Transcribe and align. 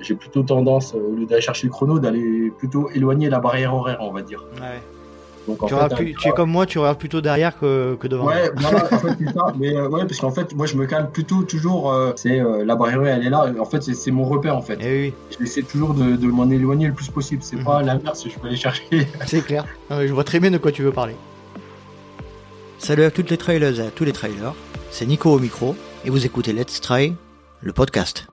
j'ai 0.00 0.14
plutôt 0.14 0.42
tendance, 0.42 0.94
au 0.94 1.14
lieu 1.14 1.26
d'aller 1.26 1.42
chercher 1.42 1.66
le 1.66 1.72
chrono, 1.72 1.98
d'aller 1.98 2.52
plutôt 2.58 2.90
éloigner 2.90 3.28
la 3.28 3.40
barrière 3.40 3.74
horaire, 3.74 3.98
on 4.00 4.12
va 4.12 4.22
dire. 4.22 4.44
Ouais. 4.56 4.80
Donc, 5.48 5.66
tu, 5.66 5.74
fait, 5.74 6.14
tu, 6.14 6.28
es 6.28 6.30
comme 6.32 6.50
moi, 6.50 6.66
tu 6.66 6.78
regardes 6.78 6.98
plutôt 6.98 7.20
derrière 7.20 7.58
que, 7.58 7.96
que 7.98 8.06
devant. 8.06 8.26
Ouais, 8.26 8.50
voilà, 8.56 8.84
en 8.84 8.98
fait, 8.98 9.16
c'est 9.18 9.32
ça. 9.32 9.52
Mais 9.58 9.74
ouais, 9.80 10.06
parce 10.06 10.20
qu'en 10.20 10.30
fait, 10.30 10.54
moi, 10.54 10.66
je 10.66 10.76
me 10.76 10.86
calme 10.86 11.08
plutôt 11.10 11.42
toujours. 11.42 11.94
c'est 12.14 12.40
la 12.64 12.76
barrière, 12.76 13.02
elle 13.04 13.26
est 13.26 13.30
là. 13.30 13.50
En 13.58 13.64
fait, 13.64 13.82
c'est 13.82 14.10
mon 14.10 14.24
repère, 14.24 14.56
en 14.56 14.62
fait. 14.62 14.74
Et 14.74 14.78
eh 14.82 15.00
oui. 15.06 15.14
Je 15.38 15.44
essaie 15.44 15.62
toujours 15.62 15.94
de, 15.94 16.16
de 16.16 16.26
m'en 16.26 16.48
éloigner 16.50 16.86
le 16.86 16.92
plus 16.92 17.08
possible. 17.08 17.42
C'est 17.42 17.64
pas 17.64 17.80
mhm. 17.80 17.86
l'inverse, 17.86 18.26
je 18.28 18.38
peux 18.38 18.48
aller 18.48 18.56
chercher. 18.56 18.84
c'est 19.26 19.44
clair. 19.44 19.64
je 19.90 20.12
vois 20.12 20.24
très 20.24 20.40
bien 20.40 20.50
de 20.50 20.58
quoi 20.58 20.72
tu 20.72 20.82
veux 20.82 20.92
parler. 20.92 21.16
Salut 22.80 23.04
à 23.04 23.10
toutes 23.10 23.28
les 23.28 23.36
trailers 23.36 23.78
et 23.78 23.86
à 23.86 23.90
tous 23.90 24.04
les 24.04 24.12
trailers, 24.12 24.54
c'est 24.90 25.04
Nico 25.04 25.30
au 25.30 25.38
micro 25.38 25.76
et 26.06 26.10
vous 26.10 26.24
écoutez 26.24 26.54
Let's 26.54 26.80
Try, 26.80 27.14
le 27.60 27.72
podcast. 27.74 28.29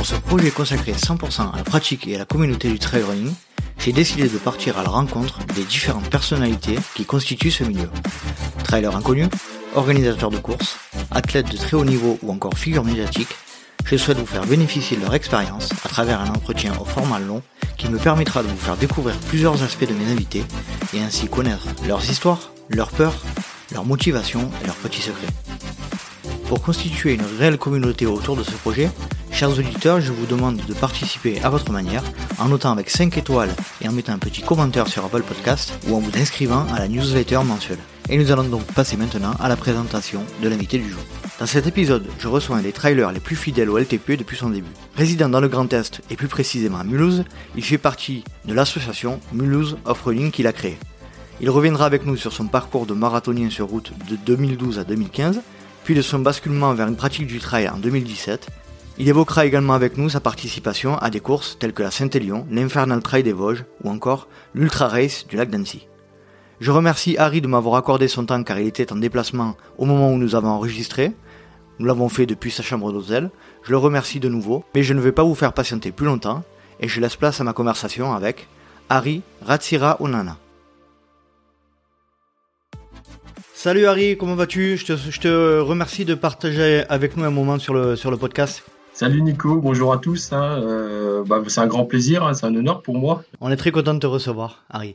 Pour 0.00 0.06
ce 0.06 0.14
projet 0.14 0.50
consacré 0.50 0.92
100% 0.92 1.52
à 1.52 1.56
la 1.58 1.62
pratique 1.62 2.08
et 2.08 2.14
à 2.14 2.18
la 2.18 2.24
communauté 2.24 2.70
du 2.70 2.78
trail 2.78 3.02
running, 3.02 3.34
j'ai 3.78 3.92
décidé 3.92 4.30
de 4.30 4.38
partir 4.38 4.78
à 4.78 4.82
la 4.82 4.88
rencontre 4.88 5.40
des 5.54 5.62
différentes 5.62 6.08
personnalités 6.08 6.78
qui 6.94 7.04
constituent 7.04 7.50
ce 7.50 7.64
milieu. 7.64 7.90
Trailers 8.64 8.96
inconnus, 8.96 9.28
organisateurs 9.74 10.30
de 10.30 10.38
courses, 10.38 10.78
athlètes 11.10 11.52
de 11.52 11.58
très 11.58 11.76
haut 11.76 11.84
niveau 11.84 12.18
ou 12.22 12.32
encore 12.32 12.56
figures 12.56 12.82
médiatiques, 12.82 13.36
je 13.84 13.98
souhaite 13.98 14.16
vous 14.16 14.24
faire 14.24 14.46
bénéficier 14.46 14.96
de 14.96 15.02
leur 15.02 15.14
expérience 15.14 15.68
à 15.84 15.90
travers 15.90 16.22
un 16.22 16.30
entretien 16.30 16.72
au 16.80 16.86
format 16.86 17.18
long 17.18 17.42
qui 17.76 17.90
me 17.90 17.98
permettra 17.98 18.42
de 18.42 18.48
vous 18.48 18.56
faire 18.56 18.78
découvrir 18.78 19.14
plusieurs 19.28 19.62
aspects 19.62 19.86
de 19.86 19.92
mes 19.92 20.10
invités 20.10 20.44
et 20.94 21.02
ainsi 21.02 21.28
connaître 21.28 21.66
leurs 21.86 22.08
histoires, 22.10 22.52
leurs 22.70 22.90
peurs, 22.90 23.22
leurs 23.70 23.84
motivations 23.84 24.50
et 24.64 24.66
leurs 24.66 24.76
petits 24.76 25.02
secrets. 25.02 25.28
Pour 26.48 26.62
constituer 26.62 27.12
une 27.12 27.38
réelle 27.38 27.58
communauté 27.58 28.06
autour 28.06 28.34
de 28.34 28.42
ce 28.42 28.52
projet, 28.52 28.88
chers 29.32 29.50
auditeurs, 29.58 30.00
je 30.00 30.12
vous 30.12 30.26
demande 30.26 30.56
de 30.56 30.74
participer 30.74 31.40
à 31.42 31.50
votre 31.50 31.72
manière 31.72 32.02
en 32.38 32.48
notant 32.48 32.72
avec 32.72 32.90
5 32.90 33.16
étoiles 33.18 33.54
et 33.80 33.88
en 33.88 33.92
mettant 33.92 34.12
un 34.12 34.18
petit 34.18 34.42
commentaire 34.42 34.88
sur 34.88 35.04
Apple 35.04 35.22
Podcast 35.22 35.72
ou 35.88 35.94
en 35.94 36.00
vous 36.00 36.16
inscrivant 36.18 36.66
à 36.74 36.78
la 36.78 36.88
newsletter 36.88 37.40
mensuelle. 37.44 37.78
Et 38.08 38.18
nous 38.18 38.32
allons 38.32 38.44
donc 38.44 38.64
passer 38.72 38.96
maintenant 38.96 39.34
à 39.40 39.48
la 39.48 39.56
présentation 39.56 40.22
de 40.42 40.48
l'invité 40.48 40.78
du 40.78 40.90
jour. 40.90 41.00
Dans 41.38 41.46
cet 41.46 41.66
épisode, 41.66 42.06
je 42.18 42.28
reçois 42.28 42.56
un 42.56 42.62
des 42.62 42.72
trailers 42.72 43.12
les 43.12 43.20
plus 43.20 43.36
fidèles 43.36 43.70
au 43.70 43.78
LTP 43.78 44.12
depuis 44.18 44.36
son 44.36 44.50
début. 44.50 44.70
Résidant 44.96 45.28
dans 45.28 45.40
le 45.40 45.48
Grand 45.48 45.72
Est 45.72 46.02
et 46.10 46.16
plus 46.16 46.28
précisément 46.28 46.78
à 46.78 46.84
Mulhouse, 46.84 47.24
il 47.56 47.64
fait 47.64 47.78
partie 47.78 48.24
de 48.44 48.52
l'association 48.52 49.20
Mulhouse 49.32 49.78
Off-Roading 49.84 50.32
qu'il 50.32 50.46
a 50.46 50.52
créée. 50.52 50.78
Il 51.40 51.48
reviendra 51.48 51.86
avec 51.86 52.04
nous 52.04 52.16
sur 52.16 52.32
son 52.32 52.46
parcours 52.46 52.84
de 52.84 52.92
marathonien 52.92 53.48
sur 53.48 53.68
route 53.68 53.92
de 54.10 54.16
2012 54.16 54.78
à 54.78 54.84
2015, 54.84 55.40
puis 55.84 55.94
de 55.94 56.02
son 56.02 56.18
basculement 56.18 56.74
vers 56.74 56.88
une 56.88 56.96
pratique 56.96 57.26
du 57.26 57.38
trail 57.38 57.68
en 57.68 57.78
2017. 57.78 58.48
Il 58.98 59.08
évoquera 59.08 59.46
également 59.46 59.72
avec 59.72 59.96
nous 59.96 60.10
sa 60.10 60.20
participation 60.20 60.98
à 60.98 61.10
des 61.10 61.20
courses 61.20 61.56
telles 61.58 61.72
que 61.72 61.82
la 61.82 61.90
Saint-Élion, 61.90 62.46
l'Infernal 62.50 63.02
Trail 63.02 63.22
des 63.22 63.32
Vosges 63.32 63.64
ou 63.82 63.90
encore 63.90 64.28
l'Ultra 64.54 64.88
Race 64.88 65.26
du 65.26 65.36
lac 65.36 65.50
d'Annecy. 65.50 65.86
Je 66.60 66.70
remercie 66.70 67.16
Harry 67.16 67.40
de 67.40 67.46
m'avoir 67.46 67.76
accordé 67.76 68.06
son 68.06 68.26
temps 68.26 68.42
car 68.42 68.58
il 68.58 68.66
était 68.66 68.92
en 68.92 68.96
déplacement 68.96 69.56
au 69.78 69.86
moment 69.86 70.12
où 70.12 70.18
nous 70.18 70.34
avons 70.34 70.50
enregistré. 70.50 71.12
Nous 71.78 71.86
l'avons 71.86 72.10
fait 72.10 72.26
depuis 72.26 72.50
sa 72.50 72.62
chambre 72.62 72.92
d'hôtel. 72.92 73.30
Je 73.62 73.70
le 73.70 73.78
remercie 73.78 74.20
de 74.20 74.28
nouveau, 74.28 74.64
mais 74.74 74.82
je 74.82 74.92
ne 74.92 75.00
vais 75.00 75.12
pas 75.12 75.22
vous 75.22 75.34
faire 75.34 75.54
patienter 75.54 75.92
plus 75.92 76.04
longtemps 76.04 76.44
et 76.80 76.88
je 76.88 77.00
laisse 77.00 77.16
place 77.16 77.40
à 77.40 77.44
ma 77.44 77.54
conversation 77.54 78.12
avec 78.12 78.46
Harry 78.90 79.22
Ratsira 79.40 79.96
Onana. 80.00 80.36
Salut 83.54 83.86
Harry, 83.86 84.16
comment 84.18 84.34
vas-tu? 84.34 84.76
Je 84.76 85.20
te, 85.20 85.60
remercie 85.60 86.04
de 86.04 86.14
partager 86.14 86.84
avec 86.88 87.16
nous 87.16 87.24
un 87.24 87.30
moment 87.30 87.58
sur 87.58 87.72
le, 87.72 87.96
sur 87.96 88.10
le 88.10 88.16
podcast. 88.16 88.62
Salut 89.00 89.22
Nico, 89.22 89.62
bonjour 89.62 89.94
à 89.94 89.96
tous. 89.96 90.30
Hein. 90.34 90.60
Euh, 90.62 91.24
bah, 91.24 91.42
c'est 91.48 91.62
un 91.62 91.66
grand 91.66 91.86
plaisir, 91.86 92.22
hein. 92.22 92.34
c'est 92.34 92.44
un 92.44 92.54
honneur 92.54 92.82
pour 92.82 92.98
moi. 92.98 93.24
On 93.40 93.50
est 93.50 93.56
très 93.56 93.70
content 93.70 93.94
de 93.94 93.98
te 93.98 94.06
recevoir, 94.06 94.66
Harry. 94.68 94.94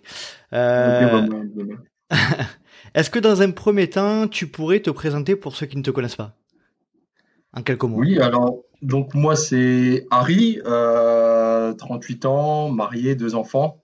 Euh, 0.54 1.28
est-ce 2.94 3.10
que 3.10 3.18
dans 3.18 3.42
un 3.42 3.50
premier 3.50 3.90
temps, 3.90 4.28
tu 4.28 4.46
pourrais 4.46 4.80
te 4.80 4.92
présenter 4.92 5.36
pour 5.36 5.56
ceux 5.56 5.66
qui 5.66 5.76
ne 5.76 5.82
te 5.82 5.90
connaissent 5.90 6.18
pas? 6.18 6.36
En 7.52 7.64
quelques 7.64 7.86
mots. 7.86 7.98
Oui, 7.98 8.20
alors, 8.20 8.60
donc 8.84 9.16
moi 9.16 9.36
c'est 9.36 10.06
Harry, 10.12 10.60
38 10.64 10.66
euh, 10.68 12.28
ans, 12.28 12.70
marié, 12.70 13.16
deux 13.16 13.34
enfants. 13.34 13.82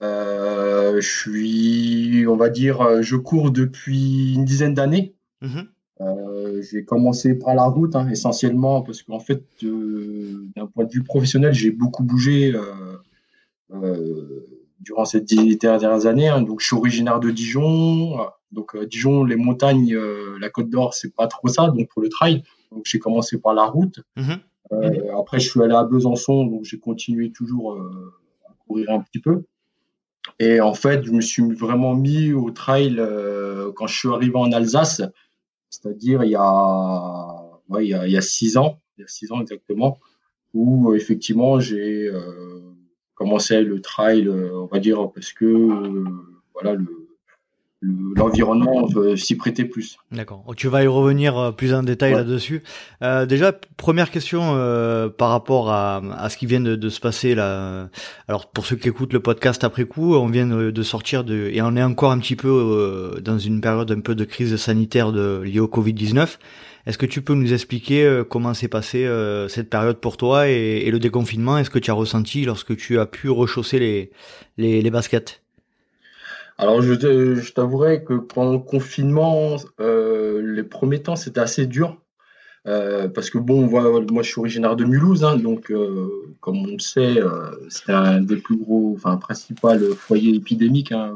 Je 0.00 0.98
suis, 0.98 2.24
on 2.26 2.36
va 2.36 2.48
dire, 2.48 3.02
je 3.02 3.16
cours 3.16 3.50
depuis 3.50 4.32
une 4.32 4.46
dizaine 4.46 4.72
d'années. 4.72 5.14
Mhm. 5.42 5.68
Euh, 6.48 6.62
j'ai 6.62 6.84
commencé 6.84 7.34
par 7.34 7.54
la 7.54 7.64
route 7.64 7.94
hein, 7.96 8.08
essentiellement 8.08 8.82
parce 8.82 9.02
qu'en 9.02 9.20
fait, 9.20 9.42
d'un 9.62 10.66
point 10.66 10.84
de 10.84 10.90
vue 10.90 11.02
professionnel, 11.02 11.52
j'ai 11.52 11.70
beaucoup 11.70 12.02
bougé 12.02 12.54
euh, 13.72 14.46
durant 14.80 15.04
ces 15.04 15.20
dix 15.20 15.56
dernières 15.58 16.06
années. 16.06 16.28
Hein. 16.28 16.42
Donc, 16.42 16.60
je 16.60 16.66
suis 16.66 16.76
originaire 16.76 17.20
de 17.20 17.30
Dijon. 17.30 18.18
Donc, 18.52 18.76
Dijon, 18.84 19.24
les 19.24 19.36
montagnes, 19.36 19.96
la 20.40 20.48
Côte 20.50 20.70
d'Or, 20.70 20.94
c'est 20.94 21.14
pas 21.14 21.26
trop 21.26 21.48
ça. 21.48 21.68
Donc, 21.68 21.88
pour 21.88 22.02
le 22.02 22.08
trail, 22.08 22.42
donc 22.72 22.82
j'ai 22.86 22.98
commencé 22.98 23.38
par 23.38 23.54
la 23.54 23.66
route. 23.66 24.00
Mhm. 24.16 24.40
après, 25.18 25.38
je 25.40 25.48
suis 25.48 25.62
allé 25.62 25.74
à 25.74 25.84
Besançon, 25.84 26.44
donc 26.46 26.64
j'ai 26.64 26.78
continué 26.78 27.30
toujours 27.30 27.78
à 28.46 28.52
courir 28.66 28.90
un 28.90 29.00
petit 29.00 29.20
peu. 29.20 29.42
Et 30.38 30.60
en 30.60 30.74
fait, 30.74 31.04
je 31.04 31.12
me 31.12 31.20
suis 31.20 31.42
vraiment 31.42 31.94
mis 31.94 32.32
au 32.32 32.50
trail 32.50 32.96
euh, 32.98 33.72
quand 33.74 33.86
je 33.86 33.98
suis 33.98 34.08
arrivé 34.08 34.36
en 34.36 34.52
Alsace, 34.52 35.02
c'est-à-dire 35.70 36.24
il 36.24 36.30
y 36.30 36.36
a, 36.36 37.60
ouais, 37.68 37.86
il 37.86 37.90
y 37.90 38.16
a, 38.16 38.20
six 38.20 38.56
ans, 38.56 38.80
il 38.96 39.02
y 39.02 39.04
a 39.04 39.08
six 39.08 39.30
ans 39.32 39.40
exactement, 39.40 39.98
où 40.54 40.94
effectivement 40.94 41.60
j'ai 41.60 42.08
euh, 42.08 42.60
commencé 43.14 43.62
le 43.62 43.80
trail, 43.80 44.26
euh, 44.26 44.50
on 44.54 44.66
va 44.66 44.78
dire 44.78 45.10
parce 45.12 45.32
que 45.32 45.44
euh, 45.44 46.04
voilà 46.54 46.74
le 46.74 47.07
l'environnement 47.80 48.88
s'y 49.16 49.36
prêter 49.36 49.64
plus. 49.64 49.98
D'accord. 50.10 50.44
Tu 50.56 50.68
vas 50.68 50.82
y 50.82 50.86
revenir 50.86 51.38
euh, 51.38 51.52
plus 51.52 51.74
en 51.74 51.82
détail 51.82 52.12
là-dessus. 52.12 52.62
Euh, 53.02 53.24
déjà, 53.24 53.52
première 53.76 54.10
question 54.10 54.54
euh, 54.56 55.08
par 55.08 55.30
rapport 55.30 55.70
à, 55.70 56.02
à, 56.18 56.28
ce 56.28 56.36
qui 56.36 56.46
vient 56.46 56.60
de, 56.60 56.74
de, 56.74 56.88
se 56.88 56.98
passer 56.98 57.36
là. 57.36 57.88
Alors 58.26 58.50
pour 58.50 58.66
ceux 58.66 58.76
qui 58.76 58.88
écoutent 58.88 59.12
le 59.12 59.20
podcast 59.20 59.62
après 59.62 59.84
coup, 59.84 60.14
on 60.14 60.26
vient 60.26 60.46
de, 60.46 60.82
sortir 60.82 61.22
de 61.22 61.50
et 61.52 61.62
on 61.62 61.76
est 61.76 61.82
encore 61.82 62.10
un 62.10 62.18
petit 62.18 62.36
peu 62.36 62.48
euh, 62.48 63.20
dans 63.20 63.38
une 63.38 63.60
période 63.60 63.90
un 63.92 64.00
peu 64.00 64.14
de 64.14 64.24
crise 64.24 64.56
sanitaire 64.56 65.12
de, 65.12 65.40
liée 65.44 65.60
au 65.60 65.68
Covid-19. 65.68 66.38
Est-ce 66.86 66.98
que 66.98 67.06
tu 67.06 67.22
peux 67.22 67.34
nous 67.34 67.52
expliquer 67.52 68.04
euh, 68.04 68.24
comment 68.24 68.54
s'est 68.54 68.68
passée 68.68 69.08
cette 69.48 69.70
période 69.70 69.98
pour 69.98 70.16
toi 70.16 70.48
et, 70.48 70.82
et 70.84 70.90
le 70.90 70.98
déconfinement? 70.98 71.58
Est-ce 71.58 71.70
que 71.70 71.78
tu 71.78 71.92
as 71.92 71.94
ressenti 71.94 72.44
lorsque 72.44 72.76
tu 72.76 72.98
as 72.98 73.06
pu 73.06 73.30
rechausser 73.30 73.78
les, 73.78 74.10
les, 74.56 74.82
les 74.82 74.90
baskets? 74.90 75.42
Alors, 76.58 76.82
je, 76.82 76.94
je 76.94 77.52
t'avouerai 77.52 78.04
que 78.04 78.14
pendant 78.14 78.52
le 78.52 78.58
confinement, 78.58 79.56
euh, 79.80 80.42
les 80.42 80.64
premiers 80.64 81.02
temps, 81.02 81.16
c'était 81.16 81.40
assez 81.40 81.66
dur. 81.66 81.96
Euh, 82.66 83.08
parce 83.08 83.30
que 83.30 83.38
bon, 83.38 83.66
moi, 83.68 84.22
je 84.22 84.28
suis 84.28 84.40
originaire 84.40 84.76
de 84.76 84.84
Mulhouse, 84.84 85.24
hein, 85.24 85.36
donc 85.36 85.70
euh, 85.70 86.34
comme 86.40 86.58
on 86.58 86.72
le 86.72 86.78
sait, 86.80 87.18
euh, 87.18 87.50
c'était 87.70 87.92
un 87.92 88.20
des 88.20 88.36
plus 88.36 88.56
gros, 88.56 88.92
enfin 88.96 89.16
principal 89.16 89.80
foyer 89.94 90.34
épidémique, 90.34 90.92
hein, 90.92 91.14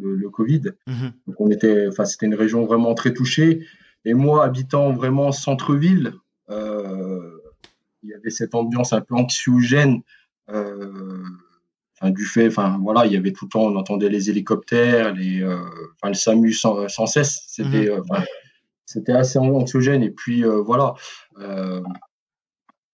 le, 0.00 0.14
le, 0.14 0.30
Covid. 0.30 0.62
Mhm. 0.86 1.12
Donc 1.26 1.40
on 1.40 1.50
était, 1.50 1.86
enfin 1.88 2.06
c'était 2.06 2.26
une 2.26 2.34
région 2.34 2.64
vraiment 2.64 2.94
très 2.94 3.12
touchée. 3.12 3.66
Et 4.06 4.14
moi, 4.14 4.44
habitant 4.44 4.92
vraiment 4.92 5.32
centre-ville, 5.32 6.14
euh, 6.48 7.42
il 8.02 8.10
y 8.10 8.14
avait 8.14 8.30
cette 8.30 8.54
ambiance 8.54 8.92
un 8.92 9.00
peu 9.00 9.16
anxiogène. 9.16 10.00
Euh, 10.48 11.24
du 12.04 12.24
fait, 12.24 12.48
enfin 12.48 12.78
voilà, 12.82 13.06
il 13.06 13.12
y 13.12 13.16
avait 13.16 13.32
tout 13.32 13.46
le 13.46 13.50
temps, 13.50 13.62
on 13.62 13.76
entendait 13.76 14.08
les 14.08 14.28
hélicoptères, 14.30 15.14
les, 15.14 15.42
euh, 15.42 15.58
enfin 15.94 16.08
le 16.08 16.14
SAMU 16.14 16.52
sans, 16.52 16.88
sans 16.88 17.06
cesse. 17.06 17.44
C'était, 17.48 17.90
mhm. 17.90 18.02
euh, 18.10 18.20
c'était 18.84 19.12
assez 19.12 19.38
anxiogène. 19.38 20.02
Et 20.02 20.10
puis 20.10 20.44
euh, 20.44 20.60
voilà, 20.60 20.94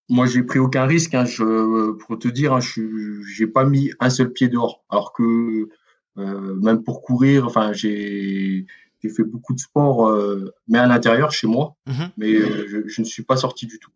moi 0.09 0.26
j'ai 0.26 0.43
pris 0.43 0.59
aucun 0.59 0.87
risque. 0.87 1.15
Hein, 1.15 1.25
je, 1.25 1.93
pour 1.93 2.19
te 2.19 2.29
dire, 2.29 2.53
hein, 2.53 2.61
je 2.61 3.23
j'ai 3.23 3.47
pas 3.47 3.65
mis 3.65 3.93
un 3.99 4.11
seul 4.11 4.32
pied 4.32 4.49
dehors. 4.49 4.85
Alors 4.88 5.12
que 5.12 5.69
même 6.17 6.82
pour 6.85 7.03
courir, 7.03 7.47
enfin 7.47 7.73
j'ai 7.73 8.67
j'ai 9.03 9.09
fait 9.09 9.25
beaucoup 9.25 9.53
de 9.53 9.59
sport, 9.59 10.17
mais 10.69 10.79
à 10.79 10.87
l'intérieur 10.87 11.32
chez 11.32 11.49
moi. 11.49 11.75
Mhm. 11.87 12.11
Mais 12.17 12.35
je, 12.35 12.87
je, 12.87 13.00
ne 13.00 13.06
suis 13.06 13.25
pas 13.25 13.37
sorti 13.37 13.67
du 13.67 13.81
tout. 13.81 13.91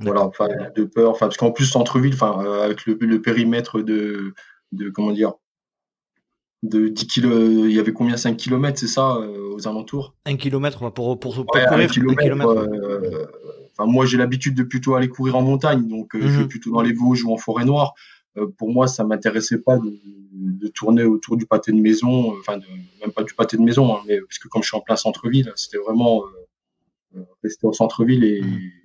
Voilà, 0.00 0.24
enfin, 0.24 0.48
de 0.74 0.84
peur, 0.84 1.10
enfin, 1.10 1.26
parce 1.26 1.36
qu'en 1.36 1.50
plus, 1.50 1.66
centre-ville, 1.66 2.14
enfin, 2.14 2.42
euh, 2.42 2.62
avec 2.62 2.86
le, 2.86 2.96
le, 3.00 3.20
périmètre 3.20 3.80
de, 3.82 4.34
de, 4.72 4.88
comment 4.88 5.12
dire, 5.12 5.34
de 6.62 6.88
10 6.88 7.06
km, 7.06 7.36
il 7.66 7.72
y 7.72 7.78
avait 7.78 7.92
combien 7.92 8.16
5 8.16 8.36
km, 8.36 8.78
c'est 8.78 8.86
ça, 8.86 9.16
euh, 9.16 9.54
aux 9.54 9.68
alentours? 9.68 10.14
1 10.24 10.36
km 10.36 10.90
pour, 10.90 11.18
pour, 11.18 11.34
pour 11.34 11.36
courir 11.46 11.72
1 11.72 11.86
km. 11.86 12.48
Euh, 12.48 13.26
enfin, 13.72 13.90
moi, 13.90 14.06
j'ai 14.06 14.16
l'habitude 14.16 14.54
de 14.54 14.62
plutôt 14.62 14.94
aller 14.94 15.08
courir 15.08 15.36
en 15.36 15.42
montagne, 15.42 15.86
donc 15.86 16.10
je 16.14 16.26
vais 16.26 16.42
mhm. 16.42 16.48
plutôt 16.48 16.70
dans 16.70 16.82
les 16.82 16.92
Vosges 16.92 17.24
ou 17.24 17.32
en 17.32 17.36
forêt 17.36 17.64
noire. 17.66 17.94
pour 18.56 18.72
moi, 18.72 18.86
ça 18.86 19.04
m'intéressait 19.04 19.58
pas 19.58 19.76
de, 19.76 19.98
de, 20.32 20.68
tourner 20.68 21.04
autour 21.04 21.36
du 21.36 21.44
pâté 21.44 21.72
de 21.72 21.80
maison, 21.80 22.34
enfin, 22.38 22.56
de, 22.56 22.64
même 23.02 23.12
pas 23.12 23.22
du 23.22 23.34
pâté 23.34 23.58
de 23.58 23.62
maison, 23.62 23.94
hein, 23.94 24.00
mais 24.06 24.18
parce 24.20 24.38
que 24.38 24.48
comme 24.48 24.62
je 24.62 24.68
suis 24.68 24.76
en 24.76 24.80
plein 24.80 24.96
centre-ville, 24.96 25.52
c'était 25.56 25.78
vraiment 25.78 26.24
rester 27.42 27.66
au 27.66 27.74
centre-ville 27.74 28.24
et. 28.24 28.40
Mhm 28.40 28.79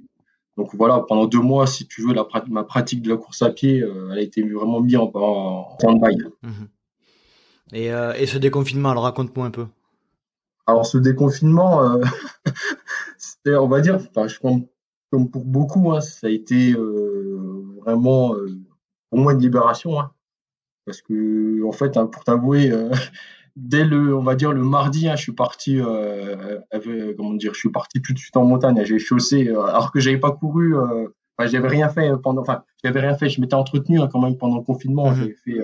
donc 0.58 0.74
voilà, 0.74 1.04
pendant 1.08 1.26
deux 1.26 1.42
mois, 1.42 1.68
si 1.68 1.86
tu 1.86 2.02
veux, 2.02 2.14
la, 2.14 2.26
ma 2.48 2.64
pratique 2.64 3.02
de 3.02 3.10
la 3.10 3.18
course 3.18 3.42
à 3.42 3.50
pied, 3.50 3.80
elle 4.12 4.18
a 4.18 4.22
été 4.22 4.42
vraiment 4.42 4.80
mise 4.80 4.96
en, 4.96 5.12
en 5.14 5.78
stand-by. 5.80 6.18
Mhm. 6.44 6.68
Et, 7.74 7.88
et, 7.88 8.26
ce 8.26 8.38
déconfinement, 8.38 8.92
alors 8.92 9.04
raconte-moi 9.04 9.46
un 9.46 9.52
peu. 9.52 9.66
Alors 10.68 10.86
ce 10.86 10.98
déconfinement, 10.98 12.00
c'était, 13.18 13.56
on 13.56 13.68
va 13.68 13.82
dire, 13.82 14.00
je 14.00 14.40
pense, 14.40 14.40
comme 15.12 15.30
pour 15.30 15.44
beaucoup, 15.44 15.92
hein, 15.92 16.02
ça 16.02 16.28
a 16.28 16.30
été 16.30 16.74
vraiment 17.82 18.36
pour 19.10 19.20
moi 19.20 19.34
une 19.34 19.40
libération. 19.40 20.00
Hein. 20.00 20.12
parce 20.86 21.02
que 21.02 21.64
en 21.66 21.72
fait, 21.72 21.98
hein, 21.98 22.08
pour 22.08 22.24
t'avouer, 22.24 22.72
dès 23.56 23.86
le, 23.86 24.16
on 24.16 24.24
va 24.24 24.36
dire 24.36 24.52
le 24.52 24.64
mardi, 24.64 25.08
hein, 25.08 25.16
je 25.16 25.24
suis 25.24 25.32
parti, 25.32 25.80
euh, 25.80 26.60
comment 27.18 27.34
dire, 27.34 27.54
je 27.54 27.60
suis 27.60 27.72
parti 27.72 28.02
tout 28.02 28.14
de 28.14 28.20
suite 28.20 28.36
en 28.38 28.46
montagne. 28.46 28.84
J'ai 28.84 29.00
chaussé, 29.00 29.48
euh, 29.48 29.64
alors 29.64 29.92
que 29.92 30.00
j'avais 30.00 30.20
pas 30.20 30.32
couru, 30.32 30.76
euh, 30.78 31.08
enfin, 31.38 31.50
j'avais 31.50 31.68
rien 31.68 31.90
fait 31.90 32.12
pendant, 32.22 32.42
enfin, 32.42 32.64
j'avais 32.84 33.00
rien 33.00 33.16
fait. 33.16 33.30
Je 33.30 33.40
m'étais 33.42 33.56
entretenu 33.56 34.00
hein, 34.00 34.10
quand 34.12 34.20
même 34.20 34.38
pendant 34.38 34.58
le 34.58 34.64
confinement. 34.64 35.10
Mhm. 35.12 35.16
J'avais 35.16 35.36
fait, 35.46 35.60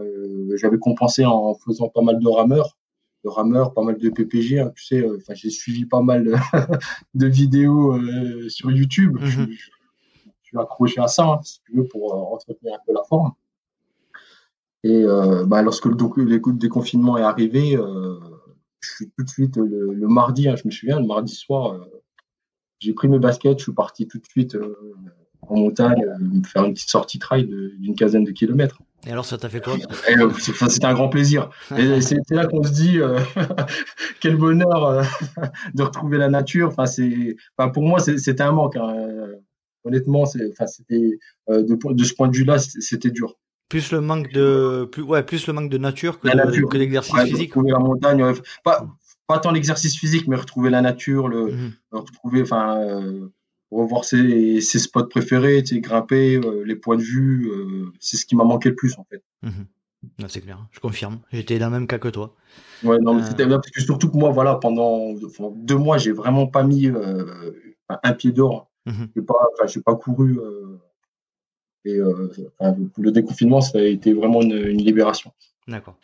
euh, 0.00 0.56
j'avais 0.56 0.78
compensé 0.78 1.24
en 1.24 1.54
faisant 1.54 1.88
pas 1.88 2.02
mal 2.02 2.18
de 2.18 2.28
rameurs, 2.28 2.76
de 3.24 3.30
rameurs, 3.30 3.72
pas 3.72 3.82
mal 3.82 3.96
de 3.96 4.10
PPG. 4.10 4.60
Hein, 4.60 4.72
tu 4.76 4.84
sais, 4.84 5.04
enfin, 5.04 5.34
j'ai 5.34 5.50
suivi 5.50 5.86
pas 5.86 6.02
mal 6.02 6.24
de 7.14 7.26
vidéos 7.26 7.98
sur 8.48 8.70
YouTube. 8.70 9.18
Mhm. 9.18 9.28
je, 9.28 9.52
je, 9.52 9.70
suis 10.42 10.58
accroché 10.58 11.00
à 11.00 11.06
ça, 11.06 11.24
hein, 11.24 11.40
si 11.44 11.60
tu 11.62 11.76
veux, 11.76 11.84
pour 11.84 12.34
entretenir 12.34 12.74
un 12.74 12.78
peu 12.84 12.92
la 12.92 13.04
forme. 13.08 13.32
Et 14.82 15.02
euh, 15.04 15.44
bah, 15.44 15.62
lorsque 15.62 15.86
le, 15.86 15.94
donc, 15.94 16.16
le 16.16 16.40
déconfinement 16.52 17.18
est 17.18 17.22
arrivé, 17.22 17.76
euh, 17.76 18.18
je 18.80 18.94
suis 18.94 19.10
tout 19.16 19.24
de 19.24 19.28
suite 19.28 19.56
le, 19.56 20.08
mardi, 20.08 20.48
hein, 20.48 20.56
je 20.56 20.62
me 20.66 20.70
souviens, 20.70 20.98
le 20.98 21.06
mardi 21.06 21.34
soir, 21.34 21.74
euh, 21.74 21.84
j'ai 22.78 22.94
pris 22.94 23.08
mes 23.08 23.18
baskets, 23.18 23.58
je 23.58 23.64
suis 23.64 23.72
parti 23.72 24.08
tout 24.08 24.18
de 24.18 24.26
suite 24.26 24.56
en 25.42 25.56
montagne, 25.56 26.02
faire 26.46 26.64
une 26.64 26.72
petite 26.72 26.88
sortie 26.88 27.18
trail 27.18 27.46
d'une 27.46 27.94
quinzaine 27.94 28.24
de 28.24 28.30
kilomètres. 28.30 28.78
Et 29.06 29.12
alors, 29.12 29.24
ça 29.26 29.36
t'a 29.36 29.50
fait 29.50 29.62
quoi 29.62 29.76
C'était 30.38 30.84
un 30.86 30.94
grand 30.94 31.10
plaisir. 31.10 31.50
Et 31.76 32.00
c'est 32.00 32.30
là 32.30 32.46
qu'on 32.46 32.62
se 32.62 32.72
dit 32.72 32.98
quel 34.20 34.36
bonheur 34.36 35.02
de 35.74 35.82
retrouver 35.82 36.16
la 36.16 36.30
nature. 36.30 36.68
Enfin, 36.68 36.86
c'est, 36.86 37.36
enfin, 37.56 37.70
pour 37.70 37.82
moi, 37.82 37.98
c'était 37.98 38.42
un 38.42 38.52
manque. 38.52 38.76
Hein. 38.76 38.94
Honnêtement, 39.84 40.22
enfin, 40.22 40.66
c'était 40.66 41.18
de, 41.48 41.92
de, 41.92 42.04
ce 42.04 42.14
point 42.14 42.28
de 42.28 42.36
vue-là, 42.36 42.58
c'était 42.58 43.10
dur. 43.10 43.36
Plus 43.70 43.92
le 43.92 44.00
manque 44.00 44.32
de, 44.32 44.84
plus, 44.90 45.02
ouais, 45.02 45.22
plus 45.22 45.46
le 45.46 45.52
manque 45.52 45.70
de 45.70 45.78
nature 45.78 46.18
que, 46.18 46.26
l'exercice 46.76 47.16
physique. 47.22 47.54
Retrouver 47.54 47.70
la 47.70 47.78
montagne, 47.78 48.34
pas, 48.64 48.84
pas 49.28 49.38
tant 49.38 49.52
l'exercice 49.52 49.96
physique, 49.96 50.26
mais 50.26 50.34
retrouver 50.34 50.70
la 50.70 50.82
nature, 50.82 51.28
le, 51.28 51.52
mhm. 51.52 51.72
retrouver, 51.92 52.42
enfin, 52.42 52.80
euh, 52.80 53.28
revoir 53.70 54.04
ses, 54.04 54.60
ses, 54.60 54.80
spots 54.80 55.06
préférés, 55.06 55.62
grimper, 55.62 56.34
euh, 56.34 56.64
les 56.64 56.74
points 56.74 56.96
de 56.96 57.02
vue, 57.02 57.48
euh, 57.48 57.92
c'est 58.00 58.16
ce 58.16 58.26
qui 58.26 58.34
m'a 58.34 58.42
manqué 58.42 58.70
le 58.70 58.74
plus 58.74 58.98
en 58.98 59.06
fait. 59.08 59.22
Mhm. 59.42 59.66
C'est 60.26 60.40
clair, 60.40 60.66
je 60.72 60.80
confirme. 60.80 61.20
J'étais 61.30 61.60
dans 61.60 61.66
le 61.66 61.72
même 61.72 61.86
cas 61.86 61.98
que 61.98 62.08
toi. 62.08 62.34
Ouais, 62.82 62.98
non, 62.98 63.14
mais 63.14 63.22
c'était 63.22 63.46
parce 63.46 63.70
que 63.70 63.80
surtout 63.80 64.10
que 64.10 64.16
moi, 64.16 64.30
voilà, 64.30 64.56
pendant 64.56 65.14
deux 65.54 65.76
mois, 65.76 65.96
j'ai 65.96 66.10
vraiment 66.10 66.48
pas 66.48 66.64
mis 66.64 66.90
un 67.88 68.12
pied 68.14 68.32
d'or. 68.32 68.68
Mhm. 68.86 69.10
J'ai 69.14 69.22
pas, 69.22 69.34
j'ai 69.68 69.80
pas 69.80 69.94
couru 69.94 70.40
et 71.84 71.96
euh, 71.96 72.30
le 72.98 73.10
déconfinement, 73.10 73.60
ça 73.60 73.78
a 73.78 73.82
été 73.82 74.12
vraiment 74.12 74.42
une, 74.42 74.76
libération. 74.76 75.32
D'accord. 75.66 75.96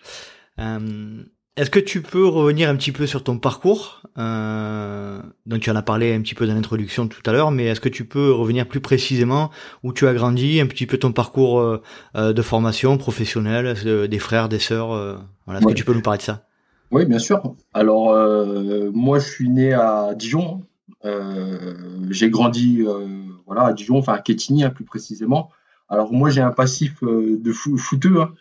Euh, 0.58 1.23
est-ce 1.56 1.70
que 1.70 1.81
tu 1.81 2.02
peux 2.02 2.26
revenir 2.26 2.69
un 2.69 2.76
petit 2.76 2.93
peu 2.93 3.06
sur 3.06 3.25
ton 3.25 3.38
parcours 3.38 4.02
euh, 4.19 5.20
Donc 5.46 5.61
tu 5.61 5.70
en 5.70 5.76
as 5.76 5.82
parlé 5.82 6.14
un 6.14 6.20
petit 6.20 6.34
peu 6.34 6.46
dans 6.46 6.55
l'introduction 6.55 7.08
tout 7.08 7.23
à 7.26 7.32
l'heure, 7.32 7.50
mais 7.50 7.64
est-ce 7.67 7.81
que 7.81 7.88
tu 7.88 8.05
peux 8.05 8.32
revenir 8.32 8.67
plus 8.67 8.81
précisément 8.81 9.50
où 9.82 9.93
tu 9.93 10.06
as 10.06 10.14
grandi, 10.14 10.61
un 10.61 10.67
petit 10.67 10.87
peu 10.87 10.99
ton 10.99 11.12
parcours 11.12 11.61
euh, 11.61 12.32
de 12.32 12.43
formation 12.43 12.96
professionnelle, 12.99 13.75
des 14.08 14.19
frères, 14.19 14.49
des 14.49 14.58
sœurs 14.58 14.88
voilà, 15.44 15.61
Est-ce 15.61 15.69
que 15.69 15.75
tu 15.75 15.84
peux 15.84 15.94
nous 15.94 16.02
parler 16.02 16.19
de 16.19 16.25
ça? 16.25 16.46
Oui, 16.90 17.05
bien 17.05 17.19
sûr. 17.19 17.55
Alors 17.75 18.14
moi, 18.93 19.19
je 19.19 19.29
suis 19.29 19.49
né 19.49 19.72
à 19.72 20.14
Dijon. 20.14 20.62
J'ai 22.11 22.31
grandi 22.31 22.84
voilà 23.46 23.62
à 23.62 23.72
Dijon, 23.72 23.99
enfin 23.99 24.14
à 24.14 24.19
Quetigny 24.19 24.64
hein, 24.64 24.70
plus 24.70 24.84
précisément. 24.84 25.50
Alors 25.88 26.12
moi 26.12 26.30
j'ai 26.30 26.40
un 26.40 26.50
passif 26.50 27.02
euh, 27.02 27.38
de 27.40 27.52
fou 27.52 27.78
footeux, 27.78 28.20
hein. 28.20 28.34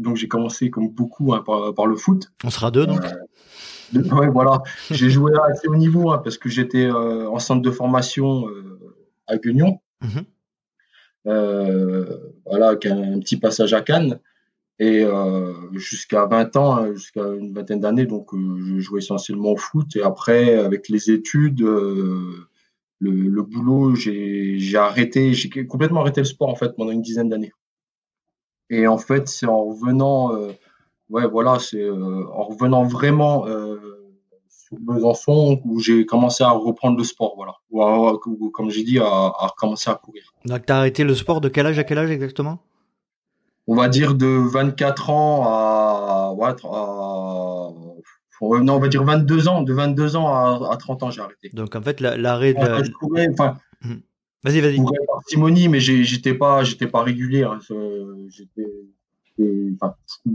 donc 0.00 0.16
j'ai 0.16 0.28
commencé 0.28 0.70
comme 0.70 0.88
beaucoup 0.88 1.34
hein, 1.34 1.44
par, 1.44 1.86
le 1.86 1.96
foot. 1.96 2.32
On 2.44 2.50
sera 2.50 2.70
deux 2.70 2.86
donc. 2.86 3.04
Euh, 3.04 4.02
ouais 4.16 4.28
voilà, 4.28 4.62
j'ai 4.90 5.10
joué 5.10 5.32
à 5.36 5.50
assez 5.50 5.68
haut 5.68 5.76
niveau 5.76 6.10
hein, 6.10 6.18
parce 6.24 6.38
que 6.38 6.48
j'étais 6.48 6.86
euh, 6.86 7.28
en 7.28 7.38
centre 7.38 7.62
de 7.62 7.70
formation 7.70 8.46
à 9.26 9.36
Guignon. 9.36 9.80
Mhm. 10.02 10.24
voilà, 12.46 12.68
avec 12.68 12.86
un, 12.86 13.18
petit 13.20 13.36
passage 13.36 13.74
à 13.74 13.82
Cannes. 13.82 14.18
Et 14.78 15.06
jusqu'à 15.72 16.26
20 16.26 16.56
ans, 16.56 16.92
jusqu'à 16.92 17.22
une 17.22 17.54
vingtaine 17.54 17.80
d'années, 17.80 18.04
donc 18.04 18.28
je 18.34 18.78
jouais 18.78 18.98
essentiellement 18.98 19.52
au 19.52 19.56
foot. 19.56 19.96
Et 19.96 20.02
après, 20.02 20.54
avec 20.54 20.90
les 20.90 21.10
études, 21.10 21.64
le, 23.00 23.42
boulot, 23.42 23.94
j'ai 23.94 24.76
arrêté, 24.76 25.32
j'ai 25.34 25.66
complètement 25.66 26.00
arrêté 26.00 26.20
le 26.20 26.26
sport 26.26 26.48
en 26.48 26.54
fait 26.54 26.74
pendant 26.76 26.92
une 26.92 27.02
dizaine 27.02 27.28
d'années. 27.28 27.52
Et 28.70 28.86
en 28.86 28.98
fait, 28.98 29.28
c'est 29.28 29.46
en 29.46 29.64
revenant, 29.64 30.34
euh, 30.34 30.52
ouais, 31.08 31.26
voilà, 31.26 31.58
c'est 31.58 31.82
euh, 31.82 32.26
en 32.32 32.44
revenant 32.44 32.82
vraiment 32.82 33.46
euh, 33.46 33.76
sur 34.48 34.76
Besançon 34.80 35.60
où 35.64 35.78
j'ai 35.78 36.04
commencé 36.04 36.42
à 36.42 36.50
reprendre 36.50 36.98
le 36.98 37.04
sport, 37.04 37.34
voilà, 37.36 37.54
ou, 37.70 38.50
comme 38.50 38.70
j'ai 38.70 38.82
dit, 38.82 38.98
à, 38.98 39.04
à, 39.04 39.46
recommencer 39.46 39.90
à 39.90 39.94
courir. 39.94 40.34
Donc, 40.44 40.66
tu 40.66 40.72
as 40.72 40.78
arrêté 40.78 41.04
le 41.04 41.14
sport 41.14 41.40
de 41.40 41.48
quel 41.48 41.66
âge 41.66 41.78
à 41.78 41.84
quel 41.84 41.98
âge 41.98 42.10
exactement? 42.10 42.58
On 43.68 43.74
va 43.74 43.88
dire 43.88 44.14
de 44.14 44.26
24 44.26 45.10
ans 45.10 45.42
à, 45.44 46.32
ouais, 46.36 46.54
à 46.64 47.15
non, 48.40 48.74
on 48.74 48.78
va 48.78 48.88
dire 48.88 49.04
22 49.04 49.48
ans. 49.48 49.62
De 49.62 49.72
22 49.72 50.16
ans 50.16 50.70
à, 50.70 50.76
30 50.76 51.02
ans, 51.04 51.10
j'ai 51.10 51.20
arrêté. 51.20 51.50
Donc 51.52 51.74
en 51.74 51.82
fait, 51.82 52.00
l'arrêt 52.00 52.54
de. 52.54 52.84
Je 52.84 52.90
courais, 52.92 53.28
enfin. 53.30 53.56
Hmm. 53.82 53.96
Vas-y, 54.44 54.60
vas-y. 54.60 54.76
Je 54.76 54.82
par 54.82 55.22
Simonie, 55.26 55.68
mais 55.68 55.80
j'étais 55.80 56.34
pas, 56.34 56.62
j'étais 56.62 56.86
pas 56.86 57.02
régulier. 57.02 57.42
Hein. 57.42 57.58
J'étais, 58.28 58.66
enfin, 59.74 59.94
je 60.24 60.30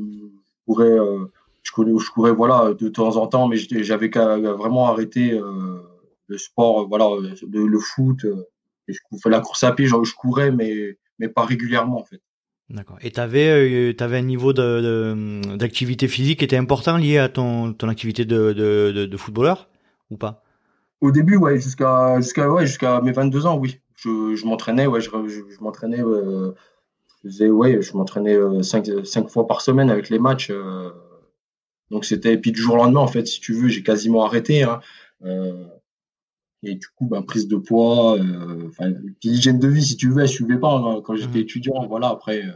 courais, 0.66 0.86
euh, 0.86 1.26
je 1.64 1.72
courais, 1.72 1.92
je 1.98 2.12
courais, 2.12 2.34
voilà, 2.34 2.74
de 2.74 2.90
temps 2.90 3.16
en 3.16 3.28
temps, 3.28 3.48
mais 3.48 3.58
j'avais 3.58 4.10
vraiment 4.10 4.88
arrêté 4.88 5.32
euh, 5.32 5.82
le 6.28 6.38
sport, 6.38 6.88
voilà, 6.88 7.08
le, 7.22 7.68
le 7.68 7.80
foot. 7.80 8.26
Euh, 8.26 8.48
et 8.88 8.94
je 8.94 9.30
la 9.30 9.40
course 9.40 9.64
à 9.64 9.72
pied, 9.72 9.86
genre, 9.86 10.04
je 10.04 10.16
courais, 10.16 10.52
mais, 10.52 10.98
mais 11.20 11.30
pas 11.30 11.46
régulièrement 11.46 12.02
en 12.02 12.04
fait. 12.04 12.22
D'accord. 12.72 12.98
Et 13.02 13.12
tu 13.12 13.20
avais, 13.20 13.50
euh, 13.50 13.94
un 14.00 14.22
niveau 14.22 14.54
d'activité 14.54 16.06
de, 16.06 16.12
physique 16.12 16.40
qui 16.40 16.46
était 16.46 16.58
important 16.58 16.96
lié 16.98 17.18
à 17.18 17.28
ton, 17.28 17.74
ton 17.74 17.90
activité 17.90 18.24
de, 18.24 18.54
de, 18.54 19.18
footballeur 19.18 19.70
ou 20.10 20.18
pas? 20.18 20.44
Au 21.02 21.12
début, 21.12 21.36
ouais, 21.36 21.60
jusqu'à 21.60 22.22
jusqu'à 22.22 22.50
ouais, 22.50 22.66
jusqu'à 22.66 23.02
mes 23.02 23.12
22 23.12 23.46
ans, 23.46 23.58
oui. 23.58 23.80
Je, 23.96 24.36
je 24.36 24.46
m'entraînais, 24.46 24.88
ouais, 24.88 25.02
je, 25.02 25.10
je, 25.10 25.64
m'entraînais, 25.64 26.02
euh, 26.02 26.54
ouais, 27.24 27.82
je 27.82 27.94
m'entraînais 27.98 28.36
euh, 28.36 28.64
cinq, 28.64 28.88
cinq, 29.04 29.30
fois 29.30 29.48
par 29.48 29.62
semaine 29.62 29.90
avec 29.90 30.10
les 30.10 30.20
matchs. 30.20 30.52
Donc 31.92 32.06
c'était, 32.06 32.38
puis 32.38 32.54
du 32.54 32.62
jour 32.62 32.76
au 32.76 32.78
lendemain, 32.78 33.02
en 33.02 33.08
fait, 33.08 33.28
si 33.28 33.42
tu 33.42 33.54
veux, 33.54 33.68
j'ai 33.68 33.84
quasiment 33.84 34.24
arrêté. 34.24 34.64
Hein. 34.64 34.80
Et 36.64 36.76
du 36.76 36.88
coup, 36.96 37.08
ben, 37.08 37.24
prise 37.24 37.48
de 37.48 37.58
poids, 37.58 38.18
euh, 38.20 38.68
enfin, 38.68 38.92
l'hygiène 39.24 39.58
de 39.58 39.68
vie, 39.68 39.84
si 39.84 39.98
tu 39.98 40.10
veux, 40.10 40.22
elle 40.22 40.30
suivait 40.30 40.60
pas 40.60 40.72
hein, 40.72 41.02
quand 41.04 41.16
j'étais 41.16 41.40
mmh. 41.40 41.44
étudiant. 41.44 41.88
Voilà, 41.88 42.10
après, 42.10 42.46
euh, 42.46 42.52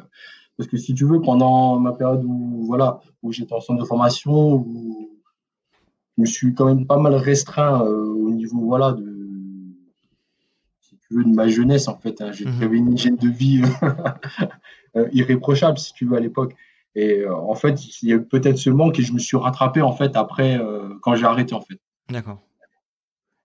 parce 0.58 0.70
que 0.70 0.78
si 0.78 0.94
tu 0.94 1.06
veux, 1.06 1.22
pendant 1.22 1.80
ma 1.80 1.92
période 1.92 2.24
où, 2.24 2.66
voilà, 2.68 3.00
où 3.24 3.32
j'étais 3.32 3.54
en 3.54 3.62
centre 3.62 3.82
de 3.82 3.86
formation, 3.86 4.54
où 4.54 5.10
je 6.18 6.22
me 6.22 6.26
suis 6.28 6.54
quand 6.54 6.66
même 6.66 6.86
pas 6.86 7.00
mal 7.00 7.16
restreint 7.16 7.84
euh, 7.84 8.06
au 8.06 8.30
niveau, 8.30 8.60
voilà, 8.62 8.92
de, 8.92 9.12
si 10.82 10.98
tu 10.98 11.16
veux, 11.16 11.24
de 11.24 11.34
ma 11.34 11.48
jeunesse, 11.48 11.88
en 11.88 11.98
fait. 11.98 12.22
Hein, 12.22 12.32
J'avais 12.32 12.68
mmh. 12.68 12.74
une 12.76 12.94
hygiène 12.94 13.18
de 13.18 13.30
vie 13.30 13.64
irréprochable, 15.14 15.80
si 15.80 15.94
tu 15.94 16.06
veux, 16.06 16.16
à 16.16 16.20
l'époque. 16.20 16.56
Et 16.94 17.28
en 17.28 17.56
fait, 17.56 18.02
il 18.04 18.10
y 18.10 18.14
a 18.14 18.20
peut-être 18.20 18.58
ce 18.58 18.70
manque 18.70 19.00
et 19.00 19.02
je 19.02 19.14
me 19.14 19.20
suis 19.20 19.36
rattrapé, 19.36 19.82
en 19.82 19.94
fait, 19.94 20.16
après, 20.16 20.62
quand 21.02 21.16
j'ai 21.16 21.26
arrêté, 21.26 21.56
en 21.56 21.60
fait. 21.60 21.80
D'accord. 22.10 22.40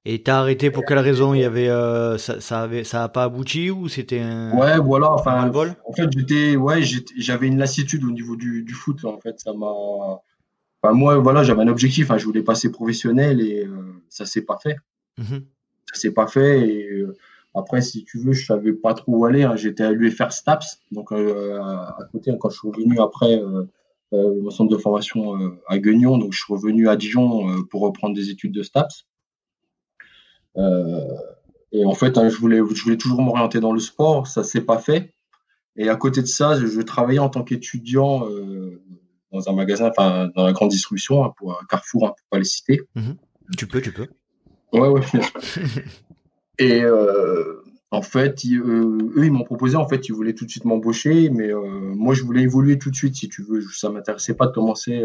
Et 0.06 0.22
t'as 0.22 0.38
arrêté 0.38 0.70
pour 0.70 0.84
quelle 0.86 0.98
raison? 0.98 1.34
Il 1.34 1.40
y 1.40 1.44
avait 1.44 1.68
euh, 1.68 2.16
ça, 2.16 2.40
ça 2.40 2.62
avait 2.62 2.84
ça 2.84 3.04
a 3.04 3.08
pas 3.08 3.24
abouti 3.24 3.70
ou 3.70 3.88
c'était 3.88 4.20
un 4.20 4.56
Ouais, 4.56 4.78
voilà, 4.78 5.12
enfin 5.12 5.32
un 5.32 5.50
vol 5.50 5.74
En 5.86 5.92
fait, 5.92 6.10
j'étais 6.10 6.56
ouais, 6.56 6.80
j'avais 7.18 7.48
une 7.48 7.58
lassitude 7.58 8.04
au 8.04 8.10
niveau 8.10 8.36
du, 8.36 8.62
du 8.62 8.72
foot 8.72 9.04
en 9.04 9.18
fait, 9.18 9.38
ça 9.38 9.52
m'a 9.52 9.66
enfin, 9.66 10.94
moi 10.94 11.18
voilà, 11.18 11.42
j'avais 11.42 11.60
un 11.62 11.68
objectif, 11.68 12.10
hein, 12.10 12.16
je 12.16 12.24
voulais 12.24 12.42
passer 12.42 12.70
professionnel 12.70 13.42
et 13.42 13.66
euh, 13.66 14.02
ça 14.08 14.24
s'est 14.24 14.42
pas 14.42 14.58
fait. 14.62 14.76
Mmh 15.18 15.38
ça 15.92 15.98
s'est 15.98 16.12
pas 16.12 16.28
fait 16.28 16.68
et 16.68 16.88
euh, 16.88 17.16
après 17.52 17.82
si 17.82 18.04
tu 18.04 18.20
veux, 18.20 18.32
je 18.32 18.46
savais 18.46 18.72
pas 18.72 18.94
trop 18.94 19.12
où 19.12 19.24
aller, 19.24 19.42
hein. 19.42 19.56
j'étais 19.56 19.82
à 19.82 19.90
l'UFR 19.90 20.30
Staps 20.30 20.78
donc 20.92 21.10
à 21.10 21.98
côté 22.12 22.30
hein, 22.30 22.36
quand 22.38 22.48
je 22.48 22.58
suis 22.58 22.68
revenu 22.68 23.00
après 23.00 23.42
mon 24.12 24.50
centre 24.50 24.70
de 24.70 24.76
formation 24.76 25.36
à 25.66 25.78
Guignon, 25.78 26.16
donc 26.16 26.32
je 26.32 26.38
suis 26.38 26.54
revenu 26.54 26.88
à 26.88 26.94
Dijon 26.94 27.64
pour 27.70 27.80
reprendre 27.80 28.14
des 28.14 28.30
études 28.30 28.52
de 28.52 28.62
Staps. 28.62 29.04
Euh, 30.56 31.16
Et 31.72 31.84
en 31.84 31.94
fait, 31.94 32.18
hein, 32.18 32.28
je 32.28 32.36
voulais, 32.36 32.58
je 32.58 32.82
voulais 32.82 32.96
toujours 32.96 33.22
m'orienter 33.22 33.60
dans 33.60 33.72
le 33.72 33.80
sport, 33.80 34.26
ça 34.26 34.42
s'est 34.42 34.62
pas 34.62 34.78
fait. 34.78 35.14
Et 35.76 35.88
à 35.88 35.96
côté 35.96 36.20
de 36.20 36.26
ça, 36.26 36.58
je, 36.58 36.80
travaillais 36.80 37.20
en 37.20 37.28
tant 37.28 37.44
qu'étudiant 37.44 38.28
euh, 38.28 38.82
dans 39.32 39.48
un 39.48 39.52
magasin, 39.52 39.88
enfin 39.88 40.28
dans 40.34 40.44
la 40.44 40.52
grande 40.52 40.70
distribution, 40.70 41.24
hein, 41.24 41.32
pour 41.36 41.62
Carrefour, 41.68 42.06
hein, 42.06 42.14
pour 42.16 42.26
pas 42.30 42.38
les 42.38 42.44
citer. 42.44 42.80
Mhm. 42.96 43.16
Tu 43.56 43.66
peux, 43.66 43.80
tu 43.80 43.92
peux. 43.92 44.08
Ouais, 44.72 44.88
ouais. 44.88 45.00
et 46.58 46.82
euh, 46.82 47.62
en 47.92 48.02
fait, 48.02 48.44
euh, 48.46 49.12
eux, 49.16 49.24
ils 49.24 49.32
m'ont 49.32 49.44
proposé, 49.44 49.76
en 49.76 49.88
fait, 49.88 50.08
ils 50.08 50.12
voulaient 50.12 50.34
tout 50.34 50.44
de 50.44 50.50
suite 50.50 50.64
m'embaucher, 50.64 51.30
mais 51.30 51.50
moi, 51.52 52.14
je 52.14 52.24
voulais 52.24 52.42
évoluer 52.42 52.78
tout 52.78 52.90
de 52.90 52.96
suite, 52.96 53.14
si 53.14 53.28
tu 53.28 53.42
veux. 53.42 53.62
Ça 53.72 53.90
m'intéressait 53.90 54.34
pas 54.34 54.46
de 54.46 54.52
commencer 54.52 55.04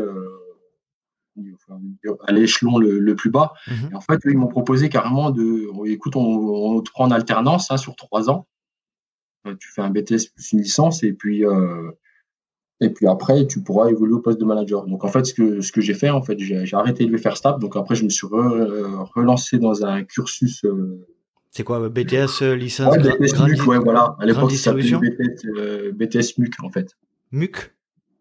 à 2.28 2.32
l'échelon 2.32 2.78
le, 2.78 3.16
plus 3.16 3.30
bas. 3.30 3.54
Mhm. 3.68 3.90
Et 3.92 3.96
en 3.96 4.02
fait, 4.02 4.20
ils 4.26 4.38
m'ont 4.38 4.48
proposé 4.48 4.90
carrément 4.90 5.32
de, 5.32 5.70
écoute, 5.88 6.16
on, 6.16 6.82
te 6.82 6.92
prend 6.92 7.06
en 7.06 7.12
alternance 7.12 7.72
hein, 7.72 7.78
sur 7.78 7.96
trois 7.96 8.30
ans. 8.30 8.48
Euh, 9.48 9.56
tu 9.60 9.72
fais 9.72 9.82
un 9.82 9.90
BTS 9.90 10.32
plus 10.34 10.52
une 10.54 10.62
licence 10.62 11.04
et 11.04 11.14
puis 11.14 11.46
euh, 11.46 11.92
et 12.82 12.90
puis 12.90 13.06
après 13.06 13.46
tu 13.46 13.62
pourras 13.62 13.90
évoluer 13.90 14.16
au 14.16 14.20
poste 14.20 14.40
de 14.40 14.46
manager. 14.46 14.86
Donc 14.86 15.04
en 15.04 15.08
fait, 15.08 15.26
ce 15.26 15.34
que 15.34 15.62
ce 15.62 15.72
que 15.72 15.82
j'ai 15.82 15.94
fait, 15.94 16.10
en 16.10 16.22
fait, 16.22 16.40
j'ai 16.40 16.76
arrêté 16.76 17.06
de 17.06 17.12
le 17.12 17.18
faire 17.18 17.38
stable. 17.38 17.60
Donc 17.60 17.76
après, 17.76 17.96
je 17.96 18.04
me 18.04 18.10
suis 18.10 18.28
relancé 18.28 19.60
dans 19.60 19.86
un 19.86 20.04
cursus. 20.04 20.64
Euh, 20.66 21.06
c'est 21.52 21.64
quoi 21.64 21.88
BTS 21.88 22.42
licence 22.56 22.98
ouais, 22.98 23.02
BTS 23.02 23.40
MUC, 23.48 23.68
ouais, 23.68 23.78
voilà. 23.78 24.16
À 24.20 24.26
l'époque, 24.26 24.52
ça 24.52 24.74
BTS, 24.74 25.92
BTS 25.94 26.38
MUC 26.40 26.54
en 26.64 26.70
fait. 26.70 26.98
MUC? 27.32 27.75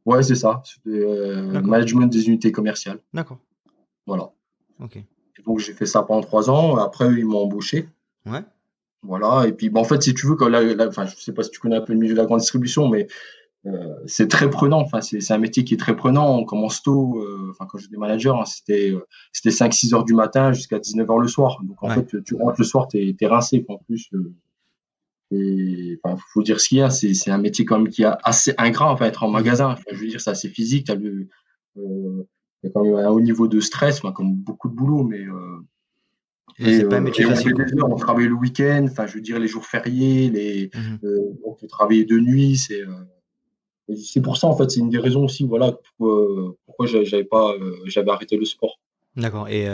Ouais, 0.06 0.22
c'est 0.22 0.34
ça. 0.34 0.62
Euh, 0.86 1.60
management 1.62 2.06
des 2.06 2.28
unités 2.28 2.52
commerciales. 2.52 2.98
D'accord. 3.12 3.38
Voilà. 4.06 4.30
Ok. 4.80 4.98
donc 5.46 5.60
j'ai 5.60 5.72
fait 5.72 5.86
ça 5.86 6.02
pendant 6.02 6.20
trois 6.20 6.50
ans. 6.50 6.76
Après, 6.76 7.06
ils 7.12 7.24
m'ont 7.24 7.44
embauché. 7.44 7.88
Ouais. 8.26 8.42
Voilà. 9.02 9.46
Et 9.46 9.52
puis, 9.52 9.70
bah, 9.70 9.80
en 9.80 9.84
fait, 9.84 10.02
si 10.02 10.14
tu 10.14 10.26
veux, 10.26 10.34
quand 10.34 10.48
la, 10.48 10.88
enfin, 10.88 11.06
je 11.06 11.16
sais 11.16 11.32
pas 11.32 11.42
si 11.42 11.50
tu 11.50 11.60
connais 11.60 11.76
un 11.76 11.80
peu 11.80 11.92
le 11.92 11.98
milieu 11.98 12.14
de 12.14 12.18
la 12.18 12.26
grande 12.26 12.40
distribution, 12.40 12.88
mais 12.88 13.06
euh, 13.66 13.94
c'est 14.06 14.28
très 14.28 14.50
prenant. 14.50 14.80
Enfin, 14.80 15.00
c'est 15.00 15.30
un 15.32 15.38
métier 15.38 15.64
qui 15.64 15.74
est 15.74 15.78
très 15.78 15.96
prenant. 15.96 16.36
On 16.36 16.44
commence 16.44 16.82
tôt. 16.82 17.18
Euh, 17.22 17.50
enfin, 17.50 17.66
quand 17.70 17.78
j'étais 17.78 17.96
manager, 17.96 18.40
hein, 18.40 18.44
c'était 18.44 18.94
c'était 19.32 19.54
5-6 19.54 19.94
heures 19.94 20.04
du 20.04 20.14
matin 20.14 20.52
jusqu'à 20.52 20.78
19 20.78 21.10
heures 21.10 21.18
le 21.18 21.28
soir. 21.28 21.60
Donc 21.62 21.82
en 21.82 21.88
fait, 21.90 22.22
tu 22.24 22.34
rentres 22.34 22.56
le 22.58 22.64
soir, 22.64 22.88
t'es 22.88 23.16
es 23.18 23.26
rincé. 23.26 23.64
En 23.68 23.78
plus, 23.78 24.10
et 25.34 25.98
enfin, 26.02 26.16
faut 26.32 26.42
dire 26.42 26.60
ce 26.60 26.68
qu'il 26.68 26.78
y 26.78 26.82
a, 26.82 26.90
c'est 26.90 27.30
un 27.30 27.38
métier 27.38 27.64
quand 27.64 27.78
même 27.78 27.88
qui 27.88 28.02
est 28.02 28.10
assez 28.22 28.54
ingrat 28.58 28.92
en 28.92 28.96
fait, 28.96 29.06
être 29.06 29.22
en 29.22 29.30
magasin. 29.30 29.74
je 29.90 29.96
veux 29.96 30.08
dire, 30.08 30.20
c'est 30.20 30.30
assez 30.30 30.48
physique. 30.48 30.90
As 30.90 30.94
le, 30.94 31.28
euh, 31.78 32.24
il 32.62 32.66
y 32.66 32.68
a 32.68 32.70
quand 32.72 32.84
même 32.84 32.94
un 32.96 33.08
haut 33.08 33.20
niveau 33.20 33.48
de 33.48 33.60
stress, 33.60 34.00
comme 34.00 34.34
beaucoup 34.34 34.68
de 34.68 34.74
boulot, 34.74 35.04
mais 35.04 35.20
euh, 35.20 35.58
c'est 36.58 36.88
pas 36.88 36.96
un 36.96 37.00
euh, 37.00 37.02
métier 37.02 37.24
facile. 37.24 37.54
On, 37.82 37.92
on 37.92 37.96
travaille 37.96 38.26
le 38.26 38.34
week-end, 38.34 38.86
enfin, 38.90 39.06
je 39.06 39.14
veux 39.14 39.20
dire 39.20 39.38
les 39.38 39.48
jours 39.48 39.66
fériés, 39.66 40.30
les, 40.30 40.70
mmh 40.74 41.08
on 41.44 41.54
peut 41.54 41.66
travailler 41.66 42.04
de 42.04 42.18
nuit, 42.18 42.56
c'est 42.56 42.82
c'est 44.02 44.22
pour 44.22 44.38
ça 44.38 44.46
en 44.46 44.56
fait, 44.56 44.70
c'est 44.70 44.80
une 44.80 44.88
des 44.88 44.98
raisons 44.98 45.24
aussi, 45.24 45.46
voilà, 45.46 45.72
pourquoi 45.98 46.86
j'avais 46.86 47.24
pas, 47.24 47.54
j'avais 47.84 48.10
arrêté 48.10 48.36
le 48.36 48.46
sport. 48.46 48.80
D'accord. 49.14 49.48
Et 49.48 49.68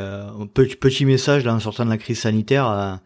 petit, 0.52 0.74
petit 0.74 1.04
message 1.04 1.44
là 1.44 1.54
en 1.54 1.60
sortant 1.60 1.84
de 1.84 1.90
la 1.90 1.96
crise 1.96 2.18
sanitaire 2.18 2.66
à 2.66 3.00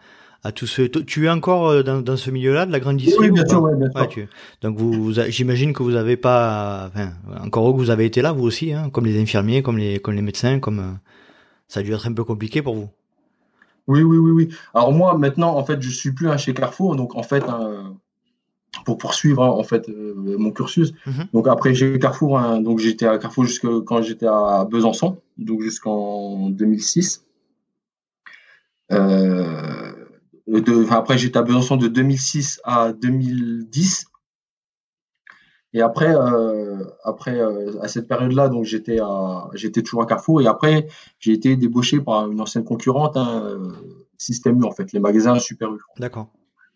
tous 0.53 0.67
ceux. 0.67 0.89
Tu 0.89 1.27
es 1.27 1.31
encore 1.31 1.69
euh, 1.69 1.83
dans, 1.83 2.01
dans 2.01 2.17
ce 2.17 2.31
milieu-là 2.31 2.67
de 2.67 2.73
la 2.73 2.81
grande 2.81 2.99
distribution 2.99 3.35
Oui, 3.35 3.41
bien 3.41 3.47
sûr, 3.47 3.77
bien 3.77 3.91
sûr. 3.91 4.09
tu... 4.09 4.29
Donc 4.61 4.77
vous, 4.77 5.13
j'imagine 5.29 5.73
que 5.73 5.83
vous 5.83 5.93
n'avez 5.93 6.17
pas, 6.17 6.91
enfin, 6.93 7.13
encore 7.43 7.73
que 7.73 7.79
vous 7.79 7.91
avez 7.91 8.05
été 8.05 8.23
là 8.23 8.33
vous 8.33 8.45
aussi, 8.45 8.73
hein, 8.73 8.91
comme 8.91 9.07
les 9.07 9.21
infirmiers, 9.21 9.63
comme 9.63 9.79
les, 9.79 9.99
comme 9.99 10.15
les 10.15 10.23
médecins, 10.23 10.61
comme 10.61 10.79
euh, 10.79 10.93
ça 11.69 11.81
a 11.81 11.83
dû 11.83 11.93
être 11.93 12.07
un 12.07 12.13
peu 12.13 12.25
compliqué 12.25 12.63
pour 12.63 12.75
vous. 12.75 12.89
Oui, 13.87 14.03
oui, 14.03 14.17
oui, 14.17 14.31
oui. 14.31 14.49
Alors 14.73 14.93
moi, 14.93 15.17
maintenant, 15.19 15.57
en 15.57 15.65
fait, 15.65 15.81
je 15.83 15.91
suis 15.91 16.13
plus 16.13 16.29
chez 16.39 16.55
Carrefour, 16.55 16.97
donc 16.97 17.17
en 17.17 17.23
fait, 17.23 17.45
hein, 17.49 17.95
pour 18.85 18.99
poursuivre 18.99 19.43
hein, 19.43 19.49
en 19.49 19.63
fait 19.63 19.89
euh, 19.89 20.37
mon 20.39 20.51
cursus. 20.51 20.95
Mhm. 21.07 21.27
Donc 21.33 21.49
après, 21.49 21.75
j'ai 21.75 21.99
Carrefour, 21.99 22.39
hein, 22.39 22.61
donc 22.61 22.79
j'étais 22.79 23.07
à 23.07 23.19
Carrefour 23.19 23.45
jusque 23.45 23.69
quand 23.85 24.03
j'étais 24.03 24.27
à 24.27 24.67
Besançon, 24.71 25.19
donc 25.39 25.63
jusqu'en 25.63 26.51
2006. 26.51 27.25
Euh, 28.93 29.84
de, 30.47 30.93
après, 30.93 31.19
j'étais 31.19 31.39
à 31.39 31.43
Besançon 31.43 31.77
de 31.77 31.89
2006 31.89 32.61
à 32.65 32.93
2010. 32.93 34.07
Et 35.75 35.81
après, 35.81 36.15
euh, 36.15 36.85
après 37.03 37.41
euh, 37.41 37.81
à 37.83 37.89
cette 37.89 38.07
période-là, 38.07 38.49
donc 38.49 38.65
j'étais 38.65 39.01
à, 39.01 39.49
j'étais 39.55 39.83
toujours 39.83 40.03
à 40.03 40.07
Carrefour. 40.07 40.41
Et 40.41 40.47
après, 40.47 40.87
j'ai 41.19 41.33
été 41.33 41.57
débauché 41.57 42.01
par 42.01 42.31
une 42.31 42.41
ancienne 42.41 42.65
concurrente, 42.65 43.17
hein, 43.17 43.43
euh, 43.45 43.73
Système 44.17 44.61
U 44.61 44.65
en 44.65 44.71
fait, 44.71 44.93
les 44.93 45.01
magasins 45.01 45.39
Super 45.41 45.73
U. 45.75 45.81
D'accord. 45.99 46.29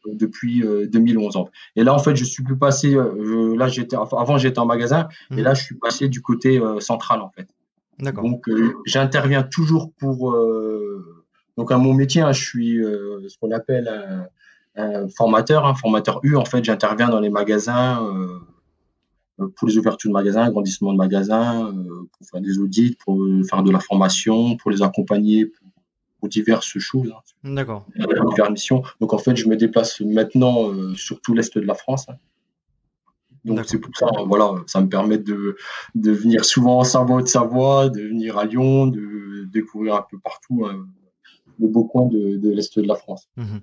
Depuis 0.07 0.63
2011. 0.63 1.37
Et 1.77 1.85
là, 1.85 1.93
en 1.93 1.99
fait, 1.99 2.17
je 2.17 2.25
suis 2.25 2.43
plus 2.43 2.57
passé. 2.57 2.97
là, 2.97 3.69
j'étais 3.69 3.97
avant, 3.97 4.39
j'étais 4.39 4.59
en 4.59 4.67
magasin, 4.67 5.09
et 5.31 5.35
mhm. 5.35 5.43
là, 5.43 5.55
je 5.55 5.63
suis 5.63 5.75
passé 5.75 6.09
du 6.09 6.23
côté 6.23 6.61
central 6.81 7.21
en 7.21 7.29
fait. 7.31 7.49
D'accord. 7.99 8.25
Donc, 8.25 8.49
j'interviens 8.87 9.43
toujours 9.43 9.93
pour 9.99 10.35
donc 11.59 11.73
à 11.73 11.77
mon 11.77 11.93
métier, 11.93 12.23
hein, 12.23 12.31
je 12.31 12.41
suis 12.41 12.81
euh, 12.81 13.29
ce 13.29 13.37
qu'on 13.37 13.51
appelle 13.51 13.91
un, 14.77 15.09
formateur, 15.09 15.67
un 15.67 15.75
formateur 15.75 16.21
U. 16.23 16.37
En 16.37 16.45
fait, 16.45 16.65
j'interviens 16.65 17.09
dans 17.09 17.19
les 17.19 17.31
magasins 17.31 18.07
euh, 19.41 19.49
pour 19.57 19.67
les 19.67 19.77
ouvertures 19.77 20.09
de 20.09 20.15
magasins, 20.15 20.45
agrandissement 20.45 20.93
de 20.93 20.97
magasins, 20.97 21.67
euh, 21.67 22.09
pour 22.13 22.29
faire 22.29 22.41
des 22.41 22.61
audits, 22.61 22.97
pour 23.05 23.21
faire 23.51 23.65
de 23.65 23.73
la 23.73 23.81
formation, 23.81 24.57
pour 24.57 24.71
les 24.71 24.83
accompagner 24.83 25.47
pour, 25.47 26.29
diverses 26.29 26.79
choses. 26.79 27.13
Hein. 27.45 27.55
D'accord. 27.55 27.87
Donc 29.01 29.13
en 29.13 29.19
fait, 29.19 29.35
je 29.35 29.49
me 29.49 29.57
déplace 29.57 30.01
maintenant 30.01 30.71
sur 30.95 31.21
tout 31.21 31.35
l'est 31.35 31.57
de 31.57 31.65
la 31.65 31.75
France. 31.75 32.09
Hein. 32.09 32.15
Donc 33.45 33.61
c'est 33.67 33.79
pour 33.79 33.97
ça, 33.97 34.07
voilà, 34.27 34.53
ça 34.67 34.81
me 34.81 34.89
permet 34.89 35.19
de, 35.19 35.57
de 35.95 36.11
venir 36.13 36.45
souvent 36.45 36.79
en 36.81 36.85
Savoie 36.85 37.23
de 37.23 37.29
Savoie, 37.29 37.89
de 37.89 38.01
venir 38.01 38.37
à 38.37 38.45
Lyon, 38.45 38.89
de 38.89 39.45
découvrir 39.45 39.95
un 39.95 40.05
peu 40.09 40.19
partout 40.19 40.67
le 41.59 41.69
beau 41.69 41.85
coin 41.85 42.07
de, 42.07 42.51
l'Est 42.51 42.79
de 42.79 42.87
la 42.87 42.95
France. 42.95 43.29
Mhm. 43.37 43.61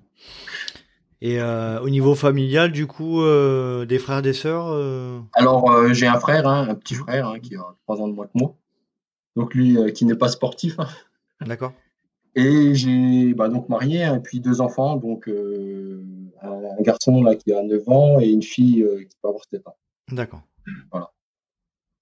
Et 1.22 1.40
euh, 1.40 1.80
au 1.82 1.90
niveau 1.90 2.14
familial, 2.14 2.72
du 2.72 2.88
coup, 2.88 3.22
euh, 3.22 3.86
des 3.86 4.00
frères, 4.00 4.22
des 4.22 4.34
sœurs 4.34 4.68
euh? 4.70 5.20
Alors, 5.34 5.94
j'ai 5.94 6.08
un 6.08 6.20
frère, 6.20 6.48
hein, 6.48 6.68
un 6.70 6.76
petit 6.76 6.94
frère, 6.94 7.28
hein, 7.28 7.40
qui 7.40 7.56
a 7.56 7.64
trois 7.84 8.02
ans 8.02 8.08
de 8.08 8.14
moins 8.14 8.26
que 8.26 8.32
moi. 8.36 8.56
Donc, 9.36 9.56
lui, 9.56 9.78
qui 9.94 10.06
n'est 10.06 10.16
pas 10.16 10.30
sportif. 10.30 10.80
Hein. 10.80 10.88
D'accord. 11.42 11.74
Et 12.36 12.76
j'ai 12.76 13.34
bah, 13.34 13.48
donc 13.48 13.70
marié, 13.70 14.04
et 14.04 14.20
puis 14.20 14.42
deux 14.42 14.60
enfants, 14.60 14.98
donc 14.98 15.30
un 16.42 16.82
garçon 16.82 17.24
là, 17.24 17.36
qui 17.36 17.54
a 17.54 17.64
9 17.64 17.90
ans 17.90 18.20
et 18.20 18.28
une 18.28 18.44
fille 18.44 18.86
qui 19.10 19.18
va 19.24 19.30
avoir 19.30 19.44
7 19.50 19.66
ans. 19.68 19.78
D'accord. 20.12 20.42
Voilà. 20.92 21.12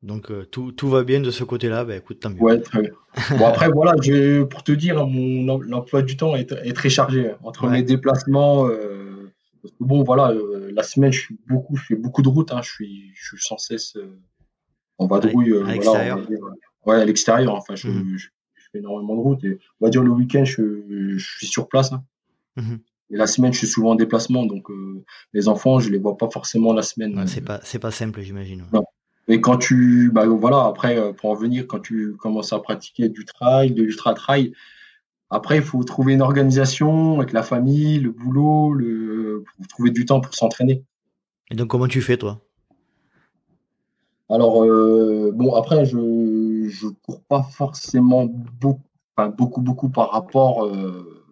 Donc 0.03 0.31
euh, 0.31 0.45
tout, 0.45 0.73
tout, 0.73 0.89
va 0.89 1.03
bien 1.03 1.21
de 1.21 1.31
ce 1.31 1.45
côté-là, 1.45 1.85
bah, 1.85 1.95
écoute, 1.95 2.19
tant 2.19 2.29
mieux. 2.29 2.41
Ouais, 2.41 2.59
très 2.59 2.81
bien. 2.81 2.91
Bon, 3.37 3.45
après, 3.47 3.69
voilà, 3.69 3.93
je, 4.01 4.43
pour 4.43 4.61
te 4.61 4.73
dire, 4.73 5.07
mon 5.07 5.71
emploi 5.71 6.01
du 6.01 6.17
temps 6.17 6.35
est, 6.35 6.51
est 6.51 6.73
très 6.73 6.89
chargé 6.89 7.29
hein. 7.29 7.37
entre 7.43 7.67
mes 7.67 7.83
déplacements. 7.83 8.67
Euh, 8.67 9.31
bon, 9.79 10.03
voilà, 10.03 10.31
euh, 10.31 10.71
la 10.73 10.83
semaine, 10.83 11.13
je, 11.13 11.21
suis 11.21 11.39
beaucoup, 11.47 11.77
je 11.77 11.83
fais 11.83 11.95
beaucoup 11.95 12.21
de 12.21 12.27
routes. 12.27 12.51
Hein, 12.51 12.59
je, 12.61 12.69
suis, 12.69 13.11
je 13.15 13.27
suis 13.29 13.37
sans 13.39 13.57
cesse 13.57 13.97
en 14.97 15.07
vadrouille. 15.07 15.57
À, 15.57 15.71
l'extérieur 15.71 16.19
Ouais, 16.85 16.97
à 16.97 17.05
l'extérieur. 17.05 17.55
Enfin, 17.55 17.75
mmh. 17.75 17.77
je, 17.77 17.89
je, 18.17 18.27
fais 18.73 18.79
énormément 18.79 19.15
de 19.15 19.21
routes. 19.21 19.43
Et, 19.45 19.57
on 19.79 19.85
va 19.85 19.89
dire 19.89 20.03
le 20.03 20.11
week-end, 20.11 20.43
je, 20.43 21.15
suis 21.17 21.47
sur 21.47 21.69
place. 21.69 21.93
Hein. 21.93 22.03
Mmh. 22.57 22.75
Et 23.11 23.15
la 23.15 23.27
semaine, 23.27 23.53
je 23.53 23.59
suis 23.59 23.67
souvent 23.67 23.91
en 23.91 23.95
déplacement. 23.95 24.45
Donc, 24.45 24.67
les 25.31 25.47
enfants, 25.47 25.79
je 25.79 25.91
les 25.91 25.97
vois 25.97 26.17
pas 26.17 26.29
forcément 26.29 26.73
la 26.73 26.81
semaine. 26.81 27.25
c'est 27.25 27.39
pas, 27.39 27.61
c'est 27.63 27.79
pas 27.79 27.91
simple, 27.91 28.19
j'imagine. 28.21 28.65
Non. 28.73 28.83
Et 29.27 29.39
quand 29.39 29.57
tu, 29.57 30.11
bah 30.11 30.25
voilà, 30.25 30.65
après, 30.65 30.97
euh, 30.97 31.13
pour 31.13 31.29
en 31.29 31.35
venir, 31.35 31.65
quand 31.67 31.79
tu 31.79 32.15
commences 32.17 32.51
à 32.51 32.59
pratiquer 32.59 33.09
du 33.09 33.23
trail, 33.25 33.71
de 33.71 33.83
l'ultra-trail, 33.83 34.53
après, 35.29 35.57
il 35.57 35.63
faut 35.63 35.83
trouver 35.83 36.13
une 36.13 36.21
organisation 36.21 37.19
avec 37.19 37.33
la 37.33 37.41
famille, 37.41 37.99
le 37.99 38.11
boulot, 38.11 38.73
le, 38.73 39.43
pour 39.57 39.67
trouver 39.67 39.91
du 39.91 40.05
temps 40.05 40.21
pour 40.21 40.35
s'entraîner. 40.35 40.83
Et 41.49 41.55
donc, 41.55 41.69
comment 41.69 41.87
tu 41.87 42.01
fais, 42.01 42.17
toi? 42.17 42.41
Alors, 44.29 44.63
euh, 44.63 45.31
bon, 45.33 45.55
après, 45.55 45.85
je 45.85 45.97
ne 45.97 46.89
cours 47.05 47.21
pas 47.23 47.43
forcément 47.43 48.25
beaucoup, 48.25 48.83
enfin, 49.15 49.29
beaucoup, 49.29 49.61
beaucoup 49.61 49.89
par 49.89 50.11
rapport 50.11 50.65
euh, 50.65 51.23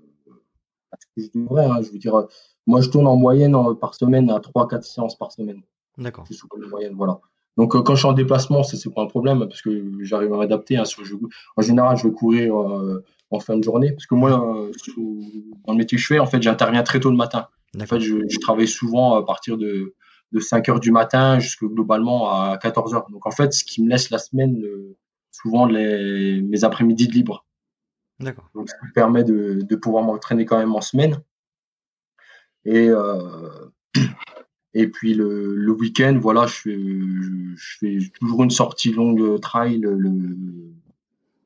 à 0.91 0.97
ce 0.99 1.05
que 1.15 1.27
je 1.27 1.39
devrais. 1.39 1.65
Hein. 1.65 1.81
Je 1.81 1.91
veux 1.91 1.99
dire, 1.99 2.25
moi, 2.65 2.81
je 2.81 2.89
tourne 2.89 3.07
en 3.07 3.17
moyenne 3.17 3.55
par 3.79 3.95
semaine 3.95 4.29
à 4.29 4.39
3-4 4.39 4.81
séances 4.81 5.17
par 5.17 5.31
semaine. 5.31 5.61
D'accord. 5.97 6.25
C'est 6.27 6.33
souvent 6.33 6.57
une 6.57 6.69
moyenne, 6.69 6.93
voilà. 6.95 7.19
Donc 7.57 7.75
euh, 7.75 7.81
quand 7.81 7.95
je 7.95 7.99
suis 7.99 8.07
en 8.07 8.13
déplacement, 8.13 8.63
c'est 8.63 8.93
pas 8.93 9.03
un 9.03 9.07
problème 9.07 9.39
parce 9.39 9.61
que 9.61 9.91
j'arrive 10.01 10.33
à 10.33 10.37
m'adapter. 10.37 10.77
Hein, 10.77 10.83
en 11.57 11.61
général, 11.61 11.97
je 11.97 12.07
vais 12.07 12.13
courir 12.13 12.57
euh, 12.59 13.03
en 13.29 13.39
fin 13.39 13.57
de 13.57 13.63
journée 13.63 13.91
parce 13.91 14.05
que 14.05 14.15
moi, 14.15 14.31
euh, 14.31 14.71
dans 15.65 15.73
le 15.73 15.77
métier 15.77 15.97
que 15.97 16.01
je 16.01 16.07
fais, 16.07 16.19
en 16.19 16.25
fait, 16.25 16.41
j'interviens 16.41 16.83
très 16.83 16.99
tôt 16.99 17.09
le 17.09 17.17
matin. 17.17 17.47
En 17.79 17.85
fait, 17.85 17.99
je, 17.99 18.39
travaille 18.39 18.67
souvent 18.67 19.15
à 19.15 19.25
partir 19.25 19.57
de, 19.57 19.95
de 20.31 20.39
5 20.39 20.67
heures 20.69 20.79
du 20.79 20.91
matin 20.91 21.39
jusqu'à 21.39 21.67
globalement 21.67 22.31
à 22.31 22.57
14 22.57 22.93
heures. 22.93 23.07
Donc 23.09 23.25
en 23.25 23.31
fait, 23.31 23.53
ce 23.53 23.63
qui 23.63 23.83
me 23.83 23.89
laisse 23.89 24.09
la 24.09 24.17
semaine, 24.17 24.61
souvent 25.31 25.65
les, 25.65 26.41
mes 26.41 26.63
après-midi 26.63 27.07
de 27.07 27.13
libre. 27.13 27.45
D'accord. 28.19 28.49
Donc 28.53 28.69
ça 28.69 28.75
me 28.83 28.91
permet 28.93 29.23
de, 29.23 29.59
de 29.61 29.75
pouvoir 29.75 30.03
m'entraîner 30.03 30.45
quand 30.45 30.57
même 30.57 30.75
en 30.75 30.81
semaine. 30.81 31.21
Et, 32.65 32.89
et 34.73 34.87
puis 34.87 35.13
le, 35.13 35.55
le 35.55 35.71
week-end, 35.71 36.17
voilà, 36.21 36.47
je 36.47 36.53
fais, 36.53 36.79
je 37.55 37.77
fais 37.79 37.97
toujours 38.19 38.43
une 38.43 38.51
sortie 38.51 38.91
longue 38.93 39.39
trail 39.41 39.79
le, 39.79 40.35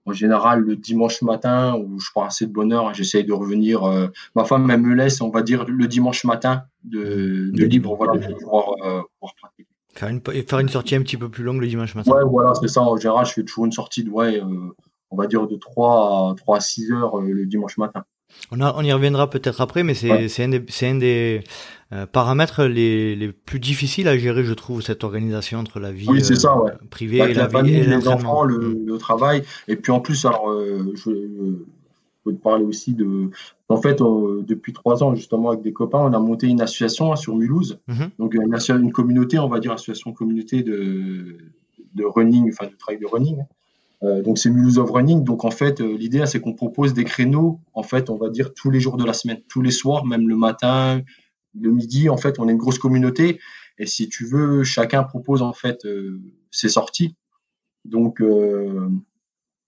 en 0.05 0.13
général 0.13 0.61
le 0.61 0.75
dimanche 0.75 1.21
matin 1.21 1.75
où 1.75 1.99
je 1.99 2.09
prends 2.11 2.25
assez 2.25 2.45
de 2.45 2.51
bonheur. 2.51 2.93
J'essaye 2.93 3.23
de 3.23 3.33
revenir. 3.33 3.83
Euh, 3.83 4.07
ma 4.35 4.45
femme 4.45 4.69
elle 4.69 4.81
me 4.81 4.93
laisse, 4.93 5.21
on 5.21 5.29
va 5.29 5.41
dire, 5.41 5.65
le 5.65 5.87
dimanche 5.87 6.23
matin 6.23 6.63
de, 6.83 7.49
de 7.51 7.65
libre, 7.65 7.95
voilà, 7.95 8.19
pour 8.19 8.37
pouvoir, 8.37 8.65
euh, 8.83 9.01
pratiquer. 9.19 9.65
Faire 9.93 10.09
une, 10.09 10.21
faire 10.21 10.59
une 10.59 10.69
sortie 10.69 10.95
un 10.95 11.01
petit 11.01 11.17
peu 11.17 11.29
plus 11.29 11.43
longue 11.43 11.61
le 11.61 11.67
dimanche 11.67 11.95
matin. 11.95 12.11
Ouais, 12.11 12.23
voilà, 12.29 12.53
c'est 12.53 12.67
ça. 12.67 12.81
En 12.81 12.97
général, 12.97 13.25
je 13.25 13.31
fais 13.31 13.43
toujours 13.43 13.65
une 13.65 13.71
sortie 13.71 14.03
de, 14.03 14.09
ouais, 14.09 14.41
euh, 14.41 14.75
on 15.09 15.15
va 15.15 15.25
dire 15.25 15.47
de 15.47 15.55
3 15.55 16.31
à, 16.31 16.35
3 16.35 16.57
à 16.57 16.59
6 16.59 16.91
heures 16.91 17.21
le 17.21 17.45
dimanche 17.45 17.77
matin. 17.77 18.03
On, 18.51 18.61
on 18.61 18.81
y 18.81 18.91
reviendra 18.91 19.29
peut-être 19.29 19.61
après, 19.61 19.83
mais 19.83 19.93
c'est 19.93 20.43
un 20.43 20.49
des, 20.49 20.63
un 20.83 20.95
des 20.95 21.41
euh, 21.93 22.05
paramètres 22.07 22.63
les, 22.63 23.15
les, 23.15 23.31
plus 23.31 23.59
difficiles 23.59 24.07
à 24.07 24.17
gérer, 24.17 24.43
je 24.43 24.53
trouve, 24.53 24.81
cette 24.81 25.03
organisation 25.03 25.59
entre 25.59 25.79
la 25.79 25.91
vie 25.91 26.07
ça, 26.23 26.59
ouais. 26.59 26.71
Euh, 26.71 26.87
privée 26.89 27.19
et 27.19 27.33
la, 27.33 27.47
famille, 27.47 27.79
les 27.81 28.07
enfants, 28.07 28.43
le, 28.43 28.57
mm. 28.57 28.85
le, 28.87 28.97
travail. 28.97 29.43
Et 29.67 29.75
puis 29.75 29.91
en 29.91 29.99
plus, 29.99 30.25
alors, 30.25 30.49
euh, 30.49 30.91
je, 30.95 31.11
peux 32.23 32.33
te 32.33 32.41
parler 32.41 32.65
aussi 32.65 32.95
de. 32.95 33.29
En 33.69 33.77
fait, 33.77 33.99
depuis 33.99 34.73
trois 34.73 35.03
ans, 35.03 35.13
justement, 35.13 35.49
avec 35.49 35.61
des 35.61 35.73
copains, 35.73 35.99
on 35.99 36.13
a 36.13 36.19
monté 36.19 36.47
une 36.47 36.61
association 36.61 37.13
hein, 37.13 37.15
sur 37.15 37.35
Mulhouse. 37.35 37.79
Mm-hmm. 37.87 38.09
Donc, 38.17 38.33
une, 38.33 38.83
une, 38.83 38.91
communauté, 38.91 39.37
on 39.37 39.47
va 39.47 39.59
dire, 39.59 39.71
association 39.71 40.11
communauté 40.11 40.63
de, 40.63 41.37
de 41.93 42.03
running, 42.03 42.51
enfin, 42.51 42.69
de 42.69 42.75
travail 42.77 42.99
de 42.99 43.05
running. 43.05 43.37
Euh, 44.03 44.21
donc 44.21 44.37
c'est 44.37 44.49
Mulhouse 44.49 44.77
of 44.77 44.89
Running. 44.91 45.23
Donc 45.23 45.45
en 45.45 45.51
fait, 45.51 45.81
euh, 45.81 45.97
l'idée 45.97 46.25
c'est 46.25 46.39
qu'on 46.39 46.53
propose 46.53 46.93
des 46.93 47.03
créneaux, 47.03 47.59
en 47.73 47.83
fait, 47.83 48.09
on 48.09 48.17
va 48.17 48.29
dire 48.29 48.53
tous 48.53 48.69
les 48.69 48.79
jours 48.79 48.97
de 48.97 49.05
la 49.05 49.13
semaine, 49.13 49.41
tous 49.47 49.61
les 49.61 49.71
soirs, 49.71 50.05
même 50.05 50.27
le 50.27 50.35
matin, 50.35 51.01
le 51.59 51.71
midi. 51.71 52.09
En 52.09 52.17
fait, 52.17 52.39
on 52.39 52.47
est 52.47 52.51
une 52.51 52.57
grosse 52.57 52.79
communauté 52.79 53.39
et 53.77 53.85
si 53.85 54.09
tu 54.09 54.25
veux, 54.25 54.63
chacun 54.63 55.03
propose 55.03 55.41
en 55.41 55.53
fait 55.53 55.85
euh, 55.85 56.21
ses 56.51 56.69
sorties. 56.69 57.15
Donc 57.83 58.21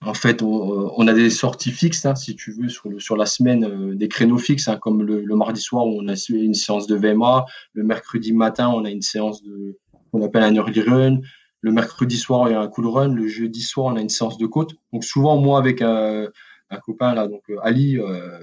en 0.01 0.13
fait, 0.15 0.41
on, 0.41 1.07
a 1.07 1.13
des 1.13 1.29
sorties 1.29 1.71
fixes, 1.71 2.03
hein, 2.05 2.15
si 2.15 2.35
tu 2.35 2.51
veux, 2.51 2.67
sur, 2.67 2.89
le, 2.89 2.99
sur 2.99 3.15
la 3.15 3.27
semaine, 3.27 3.95
des 3.95 4.07
créneaux 4.07 4.39
fixes, 4.39 4.67
hein, 4.67 4.77
comme 4.77 5.03
le, 5.03 5.35
mardi 5.35 5.61
soir 5.61 5.85
où 5.85 5.99
on 6.01 6.07
a 6.07 6.15
une 6.29 6.55
séance 6.55 6.87
de 6.87 6.95
VMA, 6.95 7.45
le 7.73 7.83
mercredi 7.83 8.33
matin 8.33 8.69
on 8.69 8.85
a 8.85 8.89
une 8.89 9.03
séance 9.03 9.43
de 9.43 9.77
qu'on 10.11 10.23
appelle 10.23 10.43
un 10.43 10.55
early 10.55 10.81
run, 10.81 11.19
le 11.61 11.71
mercredi 11.71 12.17
soir, 12.17 12.47
il 12.49 12.51
y 12.51 12.55
a 12.55 12.61
un 12.61 12.67
cool 12.67 12.87
run. 12.87 13.13
Le 13.13 13.27
jeudi 13.27 13.61
soir, 13.61 13.87
on 13.87 13.95
a 13.95 14.01
une 14.01 14.09
séance 14.09 14.37
de 14.37 14.45
côte. 14.45 14.75
Donc 14.93 15.03
souvent, 15.03 15.37
moi, 15.37 15.59
avec 15.59 15.81
un, 15.81 16.27
copain 16.83 17.13
là, 17.13 17.27
donc 17.27 17.43
euh, 17.49 17.57
Ali, 17.63 17.97
euh, 17.97 18.39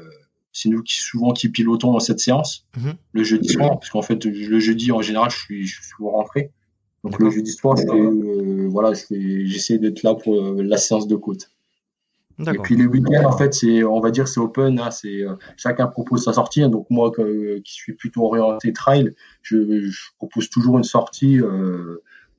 c'est 0.53 0.69
nous 0.69 0.83
qui 0.83 0.95
souvent 1.01 1.33
qui 1.33 1.49
pilotons 1.49 1.93
dans 1.93 2.01
cette 2.01 2.21
séance 2.21 2.67
mhm. 2.77 2.95
le 3.13 3.23
jeudi 3.23 3.49
soir, 3.49 3.71
parce 3.79 3.91
qu'en 3.91 4.03
fait, 4.03 4.25
le 4.25 4.59
jeudi 4.59 4.93
en 4.93 5.03
général, 5.03 5.31
je 5.31 5.39
suis, 5.39 5.67
je 5.67 5.75
suis 5.77 5.85
souvent 5.85 6.13
rentré. 6.13 6.51
Donc 7.03 7.19
le 7.19 7.29
jeudi 7.31 7.53
soir, 7.53 7.77
je 7.77 7.85
euh, 7.87 8.69
voilà, 8.71 8.93
j'essaie 9.11 9.79
d'être 9.79 10.03
là 10.03 10.15
pour 10.15 10.41
la 10.57 10.79
séance 10.79 11.07
de 11.07 11.17
côte. 11.17 11.51
Et 12.41 12.59
puis 12.65 12.77
les 12.77 12.87
week-ends, 12.87 13.29
en 13.29 13.37
fait, 13.37 13.55
c'est, 13.55 13.85
on 13.85 14.01
va 14.01 14.11
dire, 14.11 14.27
c'est 14.27 14.41
open. 14.41 14.81
Hein, 14.81 14.91
c'est 14.91 15.25
chacun 15.57 15.87
propose 15.87 16.25
sa 16.25 16.33
sortie. 16.33 16.63
Hein. 16.63 16.71
donc 16.71 16.87
moi, 16.89 17.13
qui 17.13 17.73
suis 17.73 17.93
plutôt 17.93 18.25
orienté 18.25 18.73
trail, 18.73 19.15
je, 19.43 19.89
je 19.89 20.07
propose 20.17 20.49
toujours 20.49 20.79
une 20.79 20.85
sortie. 20.85 21.41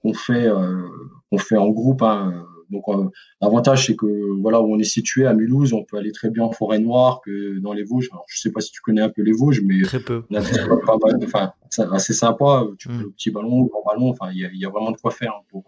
Qu'on 0.05 0.13
fait, 0.13 0.47
euh, 0.47 0.83
on 1.31 1.39
fait 1.39 1.57
en 1.57 1.69
groupe. 1.69 2.03
Hein. 2.03 2.45
Donc 2.69 2.83
euh, 2.87 3.09
l'avantage 3.41 3.87
c'est 3.87 3.95
que 3.95 4.05
voilà 4.39 4.61
où 4.61 4.71
on 4.71 4.77
est 4.77 4.83
situé 4.83 5.25
à 5.25 5.33
Mulhouse, 5.33 5.73
on 5.73 5.83
peut 5.83 5.97
aller 5.97 6.11
très 6.11 6.29
bien 6.29 6.43
en 6.43 6.51
forêt 6.51 6.77
noire 6.77 7.21
que 7.25 7.57
dans 7.59 7.73
les 7.73 7.83
Vosges. 7.83 8.09
Alors, 8.11 8.25
je 8.27 8.39
sais 8.39 8.51
pas 8.51 8.61
si 8.61 8.71
tu 8.71 8.81
connais 8.81 9.01
un 9.01 9.09
peu 9.09 9.23
les 9.23 9.31
Vosges, 9.31 9.61
mais 9.63 9.81
très 9.81 9.99
peu. 9.99 10.23
enfin 10.31 11.53
c'est 11.69 11.91
assez 11.91 12.13
sympa. 12.13 12.65
Tu 12.77 12.87
peux 12.87 12.93
mm. 12.93 13.01
le 13.01 13.09
petit 13.09 13.31
ballon, 13.31 13.63
le 13.63 13.69
grand 13.69 13.83
ballon. 13.83 14.09
Enfin 14.09 14.31
il 14.31 14.59
y 14.59 14.65
a, 14.65 14.69
vraiment 14.69 14.91
de 14.91 14.97
quoi 14.97 15.09
faire 15.09 15.33
hein, 15.35 15.43
pour, 15.49 15.63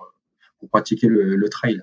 pour 0.59 0.69
pratiquer 0.69 1.07
le, 1.07 1.49
trail. 1.49 1.81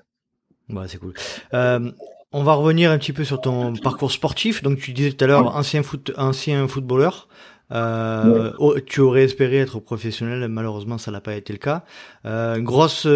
C'est 0.87 0.97
cool. 0.97 1.13
Euh, 1.53 1.91
on 2.31 2.43
va 2.43 2.53
revenir 2.53 2.89
un 2.89 2.97
petit 2.97 3.13
peu 3.13 3.25
sur 3.25 3.41
ton 3.41 3.73
parcours 3.75 4.11
sportif. 4.11 4.63
Donc 4.63 4.79
tu 4.79 4.93
disais 4.93 5.11
tout 5.11 5.23
à 5.25 5.27
l'heure 5.27 5.55
ancien 5.55 5.83
foot, 5.83 6.13
ancien 6.17 6.67
footballeur. 6.67 7.27
Euh, 7.71 8.51
oh, 8.59 8.75
tu 8.79 9.01
aurais 9.01 9.23
espéré 9.23 9.57
être 9.57 9.79
professionnel, 9.79 10.47
malheureusement 10.47 10.97
ça 10.97 11.11
n'a 11.11 11.21
pas 11.21 11.35
été 11.35 11.53
le 11.53 11.59
cas. 11.59 11.83
Euh, 12.25 12.59
grosse, 12.59 13.07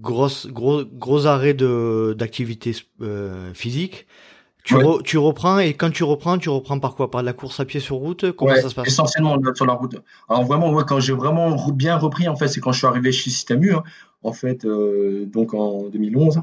grosse, 0.00 0.46
gros, 0.48 0.84
gros 0.84 1.26
arrêt 1.26 1.54
de 1.54 2.14
d'activité 2.18 2.74
euh, 3.02 3.52
physique. 3.54 4.06
Tu, 4.64 4.74
tu 5.04 5.16
reprends 5.16 5.58
et 5.60 5.72
quand 5.72 5.90
tu 5.90 6.04
reprends, 6.04 6.36
tu 6.36 6.50
reprends 6.50 6.78
par 6.78 6.94
quoi? 6.94 7.10
Par 7.10 7.22
de 7.22 7.26
la 7.26 7.32
course 7.32 7.58
à 7.58 7.64
pied 7.64 7.80
sur 7.80 7.96
route? 7.96 8.32
Comment 8.32 8.54
ça 8.54 8.68
se 8.68 8.74
passe? 8.74 8.88
Essentiellement 8.88 9.38
sur 9.54 9.64
la 9.64 9.72
route. 9.72 9.96
Alors 10.28 10.44
vraiment, 10.44 10.70
moi, 10.70 10.84
quand 10.84 11.00
j'ai 11.00 11.14
vraiment 11.14 11.56
bien 11.72 11.96
repris, 11.96 12.28
en 12.28 12.36
fait, 12.36 12.48
c'est 12.48 12.60
quand 12.60 12.72
je 12.72 12.78
suis 12.78 12.86
arrivé 12.86 13.10
chez 13.10 13.30
Citamu, 13.30 13.72
hein, 13.72 13.82
en 14.22 14.32
fait, 14.34 14.66
euh, 14.66 15.24
donc 15.24 15.54
en 15.54 15.88
2011. 15.88 16.42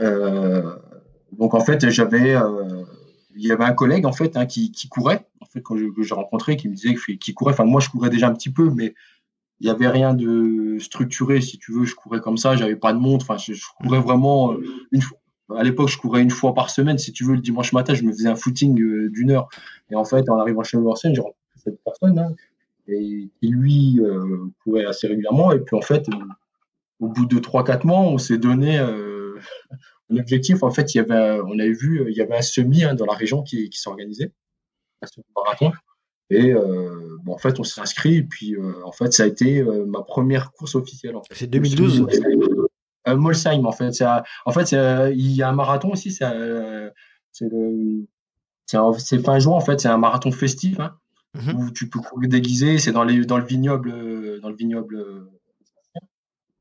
donc 0.00 1.54
en 1.54 1.60
fait, 1.60 1.90
j'avais 1.90 2.34
il 3.38 3.46
y 3.46 3.52
avait 3.52 3.64
un 3.64 3.72
collègue 3.72 4.04
en 4.04 4.12
fait 4.12 4.36
hein, 4.36 4.46
qui, 4.46 4.72
courait 4.90 5.24
fait 5.48 5.60
quand 5.62 5.76
j'ai 5.76 6.14
rencontré 6.14 6.56
qui 6.56 6.68
me 6.68 6.74
disait 6.74 6.94
qu'il 7.18 7.34
courait. 7.34 7.52
Enfin 7.52 7.64
moi 7.64 7.80
je 7.80 7.88
courais 7.88 8.10
déjà 8.10 8.28
un 8.28 8.34
petit 8.34 8.50
peu 8.50 8.70
mais 8.70 8.94
il 9.60 9.64
n'y 9.64 9.70
avait 9.70 9.88
rien 9.88 10.14
de 10.14 10.78
structuré 10.78 11.40
si 11.40 11.58
tu 11.58 11.72
veux. 11.72 11.84
Je 11.84 11.94
courais 11.94 12.20
comme 12.20 12.36
ça. 12.36 12.56
J'avais 12.56 12.76
pas 12.76 12.92
de 12.92 12.98
montre. 12.98 13.26
Enfin 13.28 13.38
je, 13.38 13.54
courais 13.80 14.00
vraiment 14.00 14.52
euh, 14.52 14.62
une 14.92 15.02
à 15.56 15.62
l'époque 15.62 15.88
je 15.88 15.98
courais 15.98 16.22
une 16.22 16.30
fois 16.30 16.54
par 16.54 16.70
semaine 16.70 16.98
si 16.98 17.12
tu 17.12 17.24
veux. 17.24 17.34
Le 17.34 17.40
dimanche 17.40 17.72
matin 17.72 17.94
je 17.94 18.02
me 18.02 18.12
faisais 18.12 18.28
un 18.28 18.36
footing 18.36 18.80
euh, 18.80 19.10
d'une 19.10 19.30
heure. 19.30 19.48
Et 19.90 19.96
en 19.96 20.04
fait 20.04 20.28
en 20.28 20.38
arrivant 20.38 20.62
chez 20.62 20.76
l'ancienne 20.76 21.14
j'ai 21.14 21.20
rencontré 21.20 21.38
cette 21.56 21.82
personne 21.84 22.18
hein, 22.18 22.34
et 22.86 23.28
qui 23.40 23.48
lui 23.48 24.00
euh, 24.00 24.50
courait 24.62 24.84
assez 24.84 25.06
régulièrement. 25.06 25.52
Et 25.52 25.60
puis 25.60 25.76
en 25.76 25.82
fait 25.82 26.06
au 27.00 27.08
bout 27.08 27.26
de 27.26 27.38
3-4 27.38 27.86
mois 27.86 28.00
on 28.00 28.18
s'est 28.18 28.38
donné 28.38 28.78
L'objectif, 30.10 30.62
en 30.62 30.70
fait, 30.70 30.94
il 30.94 30.98
y 30.98 31.00
avait, 31.00 31.40
on 31.46 31.58
avait 31.58 31.72
vu, 31.72 32.06
il 32.08 32.16
y 32.16 32.22
avait 32.22 32.36
un 32.36 32.42
semi 32.42 32.84
hein, 32.84 32.94
dans 32.94 33.04
la 33.04 33.12
région 33.12 33.42
qui, 33.42 33.68
qui 33.68 33.78
s'organisait, 33.78 34.32
un 35.02 35.06
marathon. 35.36 35.72
Et 36.30 36.52
euh, 36.52 37.16
bon, 37.22 37.34
en 37.34 37.38
fait, 37.38 37.58
on 37.58 37.64
s'est 37.64 37.80
inscrit. 37.80 38.16
Et 38.16 38.22
puis, 38.22 38.54
euh, 38.54 38.74
en 38.84 38.92
fait, 38.92 39.12
ça 39.12 39.24
a 39.24 39.26
été 39.26 39.60
euh, 39.60 39.86
ma 39.86 40.02
première 40.02 40.52
course 40.52 40.74
officielle. 40.74 41.16
En 41.16 41.22
fait. 41.22 41.34
C'est 41.34 41.46
2012 41.46 42.06
euh, 43.06 43.16
Molsheim, 43.16 43.64
en 43.64 43.72
fait. 43.72 44.02
en 44.44 44.52
fait, 44.52 44.72
il 44.72 45.32
y 45.32 45.42
a 45.42 45.48
un 45.48 45.52
marathon 45.52 45.92
aussi. 45.92 46.10
C'est 46.12 46.24
fin 49.24 49.38
juin, 49.38 49.54
en 49.54 49.60
fait. 49.60 49.80
C'est 49.80 49.88
un 49.88 49.98
marathon 49.98 50.30
festif 50.30 50.78
hein, 50.80 50.94
mhm. 51.34 51.54
où 51.56 51.70
tu 51.70 51.88
peux 51.88 52.00
courir 52.00 52.28
déguisé. 52.28 52.78
C'est 52.78 52.92
dans, 52.92 53.04
les, 53.04 53.24
dans 53.24 53.38
le 53.38 53.44
vignoble, 53.44 54.40
dans 54.40 54.50
le 54.50 54.56
vignoble, 54.56 55.02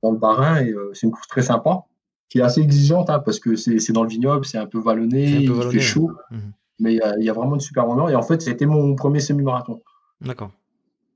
dans 0.02 0.12
le 0.12 0.18
Barin. 0.18 0.62
Et 0.62 0.74
c'est 0.94 1.08
une 1.08 1.12
course 1.12 1.28
très 1.28 1.42
sympa 1.42 1.84
qui 2.30 2.40
est 2.40 2.42
assez 2.42 2.62
exigeante 2.62 3.10
hein, 3.10 3.20
parce 3.20 3.40
que 3.40 3.56
c'est 3.56 3.92
dans 3.92 4.04
le 4.04 4.10
vignoble, 4.10 4.46
c'est 4.46 4.58
un 4.58 4.66
peu 4.66 4.80
vallonné, 4.80 5.44
il 5.44 5.72
fait 5.72 5.80
chaud, 5.80 6.12
mhm. 6.32 6.54
Mais 6.80 6.94
il 6.94 7.24
y, 7.24 7.30
a 7.30 7.34
vraiment 7.34 7.56
de 7.56 7.62
super 7.62 7.88
moments. 7.88 8.10
Et 8.10 8.16
en 8.16 8.22
fait, 8.22 8.48
été 8.48 8.66
mon 8.66 8.96
premier 8.96 9.20
semi-marathon. 9.20 9.82
D'accord. 10.22 10.52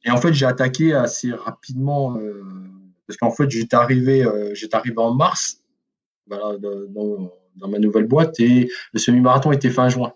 Et 0.04 0.10
en 0.10 0.18
fait, 0.18 0.34
j'ai 0.34 0.46
attaqué 0.46 0.94
assez 0.94 1.32
rapidement 1.32 2.18
euh, 2.18 2.44
parce 3.08 3.18
qu'en 3.18 3.32
fait, 3.32 3.50
j'étais 3.50 3.76
arrivé, 3.76 4.26
euh, 4.26 4.54
j'étais 4.56 4.76
arrivé 4.76 4.98
en 4.98 5.14
mars 5.14 5.62
voilà, 6.28 6.58
dans, 6.58 7.30
dans, 7.56 7.68
ma 7.68 7.78
nouvelle 7.78 8.08
boîte 8.08 8.40
et 8.40 8.70
le 8.94 9.00
semi-marathon 9.00 9.52
était 9.52 9.70
fin 9.70 9.90
juin. 9.90 10.14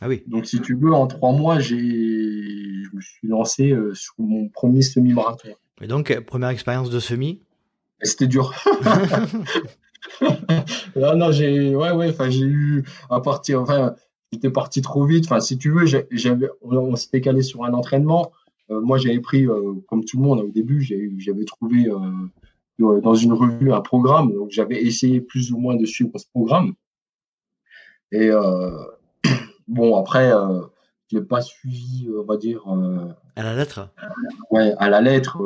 Ah 0.00 0.08
oui. 0.08 0.22
Donc, 0.26 0.46
si 0.46 0.60
tu 0.60 0.74
veux, 0.76 0.92
en 0.92 1.06
trois 1.06 1.32
mois, 1.32 1.58
j'ai, 1.58 1.76
je 1.76 2.88
me 2.96 3.00
suis 3.00 3.28
lancé 3.28 3.72
euh, 3.72 3.92
sur 3.94 4.14
mon 4.18 4.48
premier 4.48 4.80
semi-marathon. 4.80 5.48
Et 5.80 5.86
donc, 5.86 6.18
première 6.20 6.50
expérience 6.50 6.88
de 6.88 7.00
semi? 7.00 7.42
C'était 8.00 8.28
dur. 8.28 8.54
non, 10.96 11.16
non, 11.16 11.32
j'ai, 11.32 11.74
ouais, 11.74 11.90
ouais, 11.90 12.10
enfin, 12.10 12.30
j'ai 12.30 12.46
eu 12.46 12.84
à 13.10 13.20
partir, 13.20 13.60
enfin, 13.60 13.94
j'étais 14.32 14.50
parti 14.50 14.82
trop 14.82 15.04
vite. 15.04 15.26
Enfin, 15.26 15.40
si 15.40 15.58
tu 15.58 15.70
veux, 15.70 15.86
j'avais, 15.86 16.48
on, 16.62 16.96
s'était 16.96 17.20
calé 17.20 17.42
sur 17.42 17.64
un 17.64 17.72
entraînement. 17.72 18.32
Euh, 18.70 18.80
moi, 18.80 18.98
j'avais 18.98 19.20
pris, 19.20 19.46
euh, 19.46 19.74
comme 19.88 20.04
tout 20.04 20.18
le 20.18 20.22
monde 20.22 20.40
au 20.40 20.48
début, 20.48 20.82
j'avais 20.82 21.44
trouvé 21.44 21.88
euh, 21.88 23.00
dans 23.00 23.14
une 23.14 23.32
revue 23.32 23.72
un 23.72 23.80
programme. 23.80 24.32
Donc, 24.32 24.50
j'avais 24.50 24.82
essayé 24.82 25.20
plus 25.20 25.52
ou 25.52 25.58
moins 25.58 25.76
de 25.76 25.86
suivre 25.86 26.16
ce 26.16 26.26
programme. 26.32 26.74
Et 28.12 28.30
bon, 29.68 29.96
après, 29.96 30.30
je 31.10 31.18
l'ai 31.18 31.24
pas 31.24 31.40
suivi, 31.40 32.08
on 32.16 32.24
va 32.24 32.36
dire. 32.36 32.62
à 33.36 33.42
la 33.42 33.54
lettre. 33.54 33.90
ouais, 34.50 34.74
à 34.78 34.88
la 34.88 35.00
lettre 35.00 35.38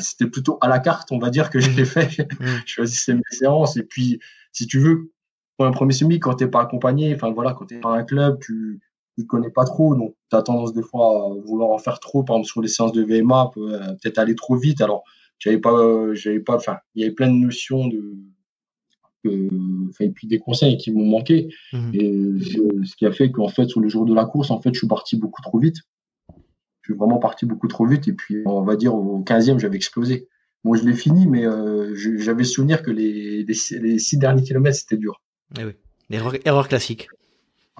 c'était 0.00 0.26
plutôt 0.26 0.58
à 0.60 0.68
la 0.68 0.80
carte, 0.80 1.12
on 1.12 1.18
va 1.18 1.30
dire, 1.30 1.50
que 1.50 1.60
je 1.60 1.70
l'ai 1.70 1.84
fait. 1.84 2.10
je 2.40 2.66
choisissais 2.66 3.14
mes 3.14 3.22
séances. 3.30 3.76
Et 3.76 3.82
puis, 3.82 4.20
si 4.52 4.66
tu 4.66 4.78
veux, 4.78 5.12
pour 5.56 5.66
un 5.66 5.72
premier 5.72 5.92
semi, 5.92 6.18
quand 6.18 6.34
tu 6.34 6.44
n'es 6.44 6.50
pas 6.50 6.62
accompagné, 6.62 7.14
enfin 7.14 7.32
voilà, 7.32 7.52
quand 7.52 7.66
tu 7.66 7.76
es 7.76 7.80
dans 7.80 7.90
un 7.90 8.04
club, 8.04 8.38
tu 8.40 8.80
ne 9.18 9.24
connais 9.24 9.50
pas 9.50 9.64
trop. 9.64 9.94
Donc, 9.94 10.14
tu 10.30 10.36
as 10.36 10.42
tendance 10.42 10.72
des 10.72 10.82
fois 10.82 11.26
à 11.26 11.28
vouloir 11.46 11.70
en 11.70 11.78
faire 11.78 11.98
trop. 11.98 12.22
Par 12.22 12.36
exemple, 12.36 12.48
sur 12.48 12.62
les 12.62 12.68
séances 12.68 12.92
de 12.92 13.02
VMA, 13.02 13.50
euh, 13.56 13.78
peut-être 14.02 14.18
aller 14.18 14.34
trop 14.34 14.56
vite. 14.56 14.80
Alors, 14.80 15.04
j'avais 15.38 15.58
pas, 15.58 16.14
j'avais 16.14 16.40
pas, 16.40 16.56
enfin, 16.56 16.78
il 16.94 17.02
y 17.02 17.04
avait 17.04 17.14
plein 17.14 17.28
de 17.28 17.36
notions 17.38 17.88
de, 17.88 18.16
et 20.00 20.10
puis 20.10 20.26
des 20.26 20.38
conseils 20.38 20.76
qui 20.76 20.92
m'ont 20.92 21.06
manqué. 21.06 21.48
Mmh. 21.72 21.90
Et 21.94 22.22
ce 22.84 22.96
qui 22.96 23.06
a 23.06 23.12
fait 23.12 23.30
qu'en 23.30 23.48
fait, 23.48 23.66
sur 23.66 23.80
le 23.80 23.88
jour 23.88 24.04
de 24.04 24.14
la 24.14 24.24
course, 24.24 24.50
en 24.50 24.60
fait, 24.60 24.72
je 24.72 24.78
suis 24.78 24.88
parti 24.88 25.16
beaucoup 25.16 25.42
trop 25.42 25.58
vite. 25.58 25.76
je 26.82 26.92
suis 26.92 26.98
vraiment 26.98 27.18
parti 27.18 27.46
beaucoup 27.46 27.68
trop 27.68 27.86
vite. 27.86 28.08
Et 28.08 28.12
puis, 28.12 28.42
on 28.46 28.62
va 28.62 28.76
dire, 28.76 28.94
au 28.94 29.22
15e, 29.22 29.58
j'avais 29.58 29.76
explosé. 29.76 30.28
Bon, 30.64 30.74
je 30.74 30.84
l'ai 30.84 30.94
fini, 30.94 31.26
mais 31.26 31.46
euh, 31.46 31.94
j'avais 31.94 32.44
souvenir 32.44 32.82
que 32.82 32.90
les, 32.90 33.44
les, 33.44 33.98
six 33.98 34.18
derniers 34.18 34.42
kilomètres, 34.42 34.78
c'était 34.78 34.96
dur. 34.96 35.22
Eh 35.58 35.64
oui. 35.64 35.72
Erreur, 36.10 36.34
erreur 36.44 36.68
classique. 36.68 37.08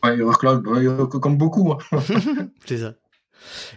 Ouais, 0.03 0.19
erreur, 0.19 1.09
comme 1.09 1.37
beaucoup. 1.37 1.73
Hein. 1.73 1.79
c'est 2.67 2.79
ça. 2.79 2.95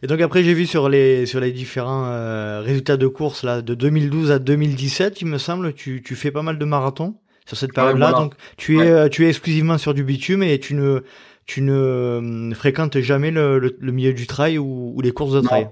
Et 0.02 0.08
donc 0.08 0.20
après 0.22 0.44
j'ai 0.44 0.54
vu 0.54 0.66
sur 0.66 0.90
les 0.90 1.26
sur 1.26 1.40
les 1.40 1.52
différents 1.52 2.06
euh, 2.06 2.62
résultats 2.62 2.98
de 2.98 3.08
course 3.08 3.44
là 3.44 3.62
de 3.62 3.74
2012 3.76 4.32
à 4.32 4.40
2017, 4.40 5.22
il 5.22 5.28
me 5.28 5.38
semble, 5.38 5.74
tu, 5.74 6.02
tu 6.04 6.16
fais 6.16 6.32
pas 6.32 6.42
mal 6.42 6.58
de 6.58 6.66
marathons 6.66 7.16
sur 7.46 7.58
cette 7.58 7.74
période-là. 7.74 8.14
Donc 8.14 8.34
tu 8.58 8.80
es 8.80 8.90
euh, 8.90 9.10
tu 9.10 9.26
es 9.26 9.30
exclusivement 9.30 9.78
sur 9.78 9.94
du 9.94 10.04
bitume 10.04 10.44
et 10.44 10.60
tu 10.60 10.74
ne 10.74 11.04
tu 11.46 11.62
ne 11.62 11.74
euh, 11.74 12.54
fréquentes 12.54 13.00
jamais 13.00 13.32
le, 13.32 13.60
le, 13.60 13.92
milieu 13.92 14.14
du 14.14 14.28
trail 14.28 14.60
ou, 14.60 14.94
ou, 14.96 15.02
les 15.02 15.12
courses 15.12 15.34
de 15.34 15.42
trail. 15.42 15.70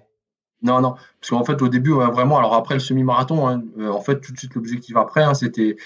Non, 0.63 0.81
non, 0.81 0.95
parce 1.21 1.29
qu'en 1.29 1.43
fait 1.43 1.61
au 1.61 1.67
début 1.67 1.91
vraiment, 1.91 2.39
alors 2.39 2.55
après 2.55 2.73
le 2.73 2.79
semi-marathon, 2.79 3.47
hein, 3.47 3.63
en 3.87 4.01
fait 4.01 4.19
tout 4.19 4.33
de 4.33 4.39
suite 4.39 4.55
l'objectif 4.55 4.95
après, 4.95 5.21
hein, 5.21 5.35
c'était 5.35 5.77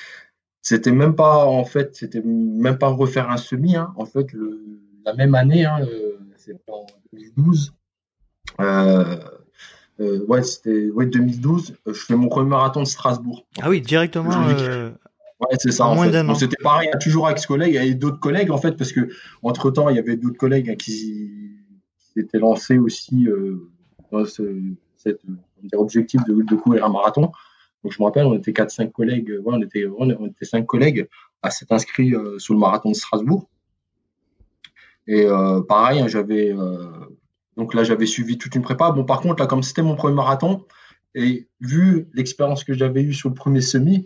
c'était 0.61 0.91
même 0.91 1.15
pas 1.15 1.45
en 1.45 1.65
fait 1.65 1.95
c'était 1.95 2.21
même 2.21 2.77
pas 2.77 2.89
refaire 2.89 3.29
un 3.29 3.37
semi. 3.37 3.75
Hein. 3.75 3.93
En 3.97 4.05
fait 4.05 4.31
le, 4.33 4.63
la 5.05 5.13
même 5.13 5.35
année, 5.35 5.65
hein, 5.65 5.79
c'était 6.37 6.59
en 6.67 6.85
2012 7.13 7.73
euh, 8.59 9.17
euh, 9.99 10.25
ouais, 10.27 10.43
c'était 10.43 10.89
ouais, 10.89 11.05
2012. 11.05 11.75
Euh, 11.87 11.93
je 11.93 11.99
fais 11.99 12.15
mon 12.15 12.27
premier 12.27 12.49
marathon 12.49 12.81
de 12.81 12.87
Strasbourg. 12.87 13.45
Ah 13.61 13.69
oui, 13.69 13.81
directement. 13.81 14.29
Ouais, 14.29 15.57
c'est 15.57 15.71
ça. 15.71 15.87
En 15.87 16.35
c'était 16.35 16.55
pareil, 16.61 16.89
hein, 16.93 16.97
toujours 16.99 17.25
avec 17.25 17.39
ce 17.39 17.47
collègue. 17.47 17.73
Il 17.73 17.75
y 17.75 17.79
avait 17.79 17.93
d'autres 17.95 18.19
collègues, 18.19 18.51
en 18.51 18.57
fait, 18.57 18.73
parce 18.73 18.91
que 18.91 19.09
entre 19.41 19.71
temps, 19.71 19.89
il 19.89 19.95
y 19.95 19.99
avait 19.99 20.15
d'autres 20.15 20.37
collègues 20.37 20.69
hein, 20.69 20.75
qui, 20.75 21.31
s'étaient 22.13 22.39
lancés 22.39 22.77
aussi 22.77 23.27
dans 24.11 24.25
ce, 24.25 24.43
cet 24.97 25.21
objectif 25.73 26.21
de, 26.25 26.43
de, 26.43 26.55
courir 26.55 26.85
un 26.85 26.89
marathon. 26.89 27.31
Donc, 27.83 27.93
je 27.93 27.99
me 27.99 28.05
rappelle, 28.05 28.25
on 28.25 28.35
était 28.35 28.51
4-5 28.51 28.91
collègues, 28.91 29.29
ouais, 29.29 29.53
on 29.53 29.61
était, 29.61 29.85
on 29.97 30.27
était 30.27 30.45
5 30.45 30.65
collègues 30.65 31.07
à 31.41 31.49
s'être 31.49 31.71
inscrits 31.71 32.13
sur 32.37 32.53
le 32.53 32.59
marathon 32.59 32.89
de 32.89 32.95
Strasbourg. 32.95 33.49
Et 35.07 35.25
pareil, 35.67 35.99
hein, 35.99 36.07
j'avais 36.07 36.53
donc 37.57 37.73
là, 37.73 37.83
j'avais 37.83 38.05
suivi 38.05 38.37
toute 38.37 38.55
une 38.55 38.61
prépa. 38.61 38.91
Bon, 38.91 39.03
par 39.03 39.21
contre, 39.21 39.41
là, 39.41 39.47
comme 39.47 39.63
c'était 39.63 39.81
mon 39.81 39.95
premier 39.95 40.15
marathon, 40.15 40.65
et 41.13 41.47
vu 41.59 42.07
l'expérience 42.13 42.63
que 42.63 42.73
j'avais 42.73 43.03
eue 43.03 43.13
sur 43.13 43.29
le 43.29 43.35
premier 43.35 43.61
semi, 43.61 44.05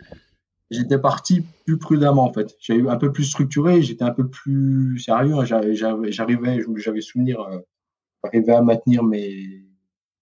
j'étais 0.71 0.97
parti 0.97 1.45
plus 1.65 1.77
prudemment, 1.77 2.23
en 2.23 2.33
fait. 2.33 2.55
J'ai 2.59 2.75
eu 2.75 2.89
un 2.89 2.97
peu 2.97 3.11
plus 3.11 3.25
structuré, 3.25 3.81
j'étais 3.83 4.03
un 4.03 4.11
peu 4.11 4.27
plus 4.27 4.99
sérieux. 4.99 5.35
J'arrivais, 5.45 6.61
j'avais 6.77 7.01
souvenir, 7.01 7.41
euh, 7.41 7.59
j'arrivais 8.23 8.53
à 8.53 8.61
maintenir 8.61 9.03
mes, 9.03 9.64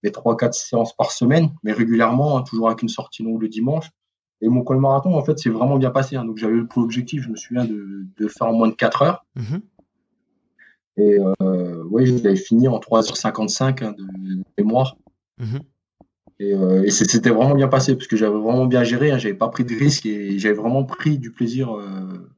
mes 0.04 0.10
3-4 0.10 0.52
séances 0.52 0.94
par 0.94 1.10
semaine, 1.10 1.50
mais 1.64 1.72
régulièrement, 1.72 2.38
hein, 2.38 2.42
toujours 2.42 2.68
avec 2.68 2.82
une 2.82 2.88
sortie 2.88 3.24
longue 3.24 3.42
le 3.42 3.48
dimanche. 3.48 3.90
Et 4.40 4.48
mon 4.48 4.62
premier 4.62 4.80
marathon, 4.80 5.16
en 5.16 5.24
fait, 5.24 5.38
c'est 5.38 5.50
vraiment 5.50 5.78
bien 5.78 5.90
passé. 5.90 6.16
Hein. 6.16 6.24
Donc, 6.24 6.36
j'avais 6.36 6.54
le 6.54 6.68
objectif, 6.76 7.22
je 7.22 7.30
me 7.30 7.36
souviens, 7.36 7.64
de, 7.64 8.06
de 8.16 8.28
faire 8.28 8.48
en 8.48 8.52
moins 8.52 8.68
de 8.68 8.74
4 8.74 9.02
heures. 9.02 9.26
Mm-hmm. 9.36 9.60
Et 10.96 11.18
euh, 11.18 11.82
oui, 11.90 12.06
je 12.06 12.14
l'avais 12.22 12.36
fini 12.36 12.68
en 12.68 12.78
3h55 12.78 13.84
hein, 13.84 13.94
de, 13.96 14.04
mémoire. 14.58 14.96
Mhm. 15.38 15.60
Et, 16.40 16.54
euh, 16.54 16.82
et 16.82 16.90
c'était 16.90 17.30
vraiment 17.30 17.54
bien 17.54 17.68
passé 17.68 17.94
parce 17.94 18.08
que 18.08 18.16
j'avais 18.16 18.36
vraiment 18.36 18.66
bien 18.66 18.82
géré, 18.82 19.10
hein, 19.12 19.18
j'avais 19.18 19.34
pas 19.34 19.48
pris 19.48 19.64
de 19.64 19.74
risques 19.74 20.06
et 20.06 20.38
j'avais 20.38 20.54
vraiment 20.54 20.84
pris 20.84 21.18
du 21.18 21.30
plaisir 21.30 21.76
euh, 21.76 22.30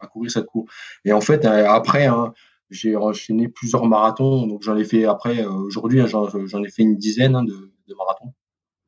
à 0.00 0.06
courir 0.06 0.30
cette 0.30 0.46
course. 0.46 0.72
Et 1.04 1.12
en 1.12 1.20
fait, 1.20 1.44
après, 1.44 2.06
hein, 2.06 2.32
j'ai 2.70 2.96
enchaîné 2.96 3.48
plusieurs 3.48 3.86
marathons, 3.86 4.46
donc 4.46 4.62
j'en 4.62 4.76
ai 4.76 4.84
fait 4.84 5.04
après, 5.04 5.44
euh, 5.44 5.50
aujourd'hui, 5.50 6.00
hein, 6.00 6.06
j'en 6.06 6.62
ai 6.62 6.68
fait 6.68 6.82
une 6.82 6.96
dizaine 6.96 7.34
hein, 7.34 7.44
de, 7.44 7.72
de, 7.88 7.94
marathons. 7.94 8.32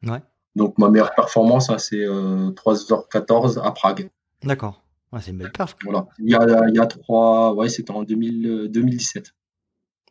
Ouais. 0.02 0.22
Donc 0.56 0.78
ma 0.78 0.88
meilleure 0.88 1.14
performance, 1.14 1.70
c'est 1.78 2.04
3h14 2.04 3.60
à 3.60 3.70
Prague. 3.72 4.10
D'accord 4.42 4.82
c'est 5.20 5.30
une 5.30 5.38
belle 5.38 5.52
perf. 5.52 5.76
Voilà. 5.84 6.06
Il 6.18 6.30
y 6.30 6.34
a, 6.34 6.68
il 6.68 6.74
y 6.74 6.78
a 6.78 6.86
trois, 6.86 7.54
ouais, 7.54 7.68
c'était 7.68 7.92
en 7.92 8.02
2000, 8.02 8.68
2017. 8.70 9.34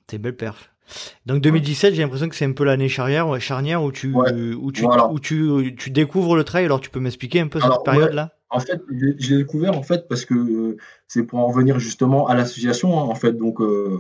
C'est 0.10 0.16
une 0.16 0.22
belle 0.22 0.36
perf. 0.36 0.74
Donc 1.26 1.42
2017, 1.42 1.94
j'ai 1.94 2.02
l'impression 2.02 2.30
que 2.30 2.36
c'est 2.36 2.46
un 2.46 2.54
peu 2.54 2.64
l'année 2.64 2.90
charnière, 2.90 3.40
charnière 3.42 3.84
où 3.84 3.92
tu, 3.92 4.14
où 4.14 4.72
tu, 4.72 4.86
où 4.86 5.20
tu, 5.20 5.76
tu 5.78 5.90
découvres 5.90 6.36
le 6.36 6.44
trail. 6.44 6.66
Alors 6.66 6.82
tu 6.82 6.90
peux 6.90 7.00
m'expliquer 7.00 7.42
un 7.42 7.48
peu 7.48 7.60
cette 7.60 7.84
période-là? 7.84 8.38
En 8.50 8.60
fait, 8.62 8.82
je 8.90 9.30
l'ai 9.30 9.38
découvert 9.38 9.78
en 9.78 9.84
fait 9.84 10.08
parce 10.08 10.24
que 10.24 10.34
euh, 10.34 10.78
c'est 11.08 11.24
pour 11.24 11.40
en 11.40 11.48
revenir 11.48 11.80
justement 11.80 12.28
à 12.28 12.36
l'association. 12.36 12.98
Hein, 12.98 13.04
en 13.04 13.16
fait, 13.16 13.34
donc 13.34 13.60
euh, 13.60 14.00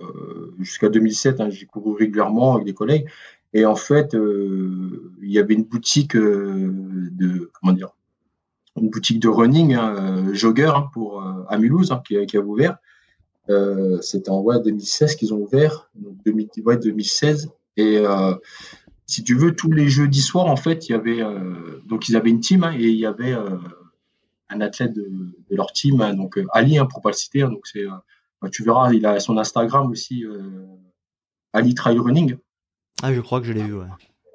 jusqu'à 0.60 0.88
2007, 0.88 1.42
hein, 1.42 1.50
j'ai 1.50 1.66
couru 1.66 1.96
régulièrement 1.96 2.54
avec 2.54 2.66
des 2.66 2.74
collègues. 2.74 3.08
Et 3.54 3.66
en 3.66 3.76
fait, 3.76 4.16
euh, 4.16 5.14
il 5.22 5.32
y 5.32 5.40
avait 5.40 5.54
une 5.54 5.64
boutique 5.64 6.16
de 6.16 7.52
comment 7.60 7.74
dire 7.74 7.90
une 8.80 8.90
boutique 8.90 9.20
de 9.20 9.28
running, 9.28 9.74
hein, 9.74 10.34
jogger 10.34 10.72
pour 10.94 11.24
à 11.50 11.58
Mulhouse 11.58 11.92
qui, 12.06 12.24
qui, 12.28 12.38
a 12.38 12.40
ouvert. 12.40 12.78
Euh, 13.50 14.02
C'était 14.02 14.30
en 14.30 14.42
ouais, 14.42 14.60
2016 14.62 15.16
qu'ils 15.16 15.34
ont 15.34 15.38
ouvert, 15.38 15.90
donc 15.96 16.16
2000, 16.26 16.50
ouais, 16.66 16.78
2016. 16.78 17.50
Et 17.78 17.98
euh, 17.98 18.34
si 19.06 19.24
tu 19.24 19.36
veux, 19.36 19.56
tous 19.56 19.72
les 19.72 19.88
jeudis 19.88 20.22
soirs, 20.22 20.48
en 20.48 20.56
fait, 20.56 20.90
il 20.90 20.92
y 20.92 20.96
avait 20.96 21.22
donc 21.86 22.10
ils 22.10 22.16
avaient 22.16 22.30
une 22.30 22.40
team 22.40 22.70
et 22.78 22.88
il 22.88 22.98
y 22.98 23.06
avait 23.06 23.36
un 24.50 24.62
athlète 24.62 24.94
de, 24.94 25.10
leur 25.50 25.72
team, 25.72 25.98
donc 26.16 26.40
Ali, 26.54 26.78
pour 26.90 27.02
pas 27.02 27.10
le 27.10 27.16
citer. 27.16 27.42
donc 27.42 27.68
c'est, 27.68 27.86
bah, 28.42 28.50
tu 28.50 28.64
verras, 28.64 28.92
il 28.94 29.06
a 29.06 29.20
son 29.20 29.38
Instagram 29.38 29.90
aussi, 29.92 30.26
Ali 31.54 31.74
Trail 31.74 32.00
Running. 32.00 32.38
Ah, 33.02 33.14
je 33.14 33.22
crois 33.22 33.40
que 33.40 33.46
je 33.46 33.54
l'ai 33.54 33.64
vu. 33.64 33.76
Ouais. 33.76 33.86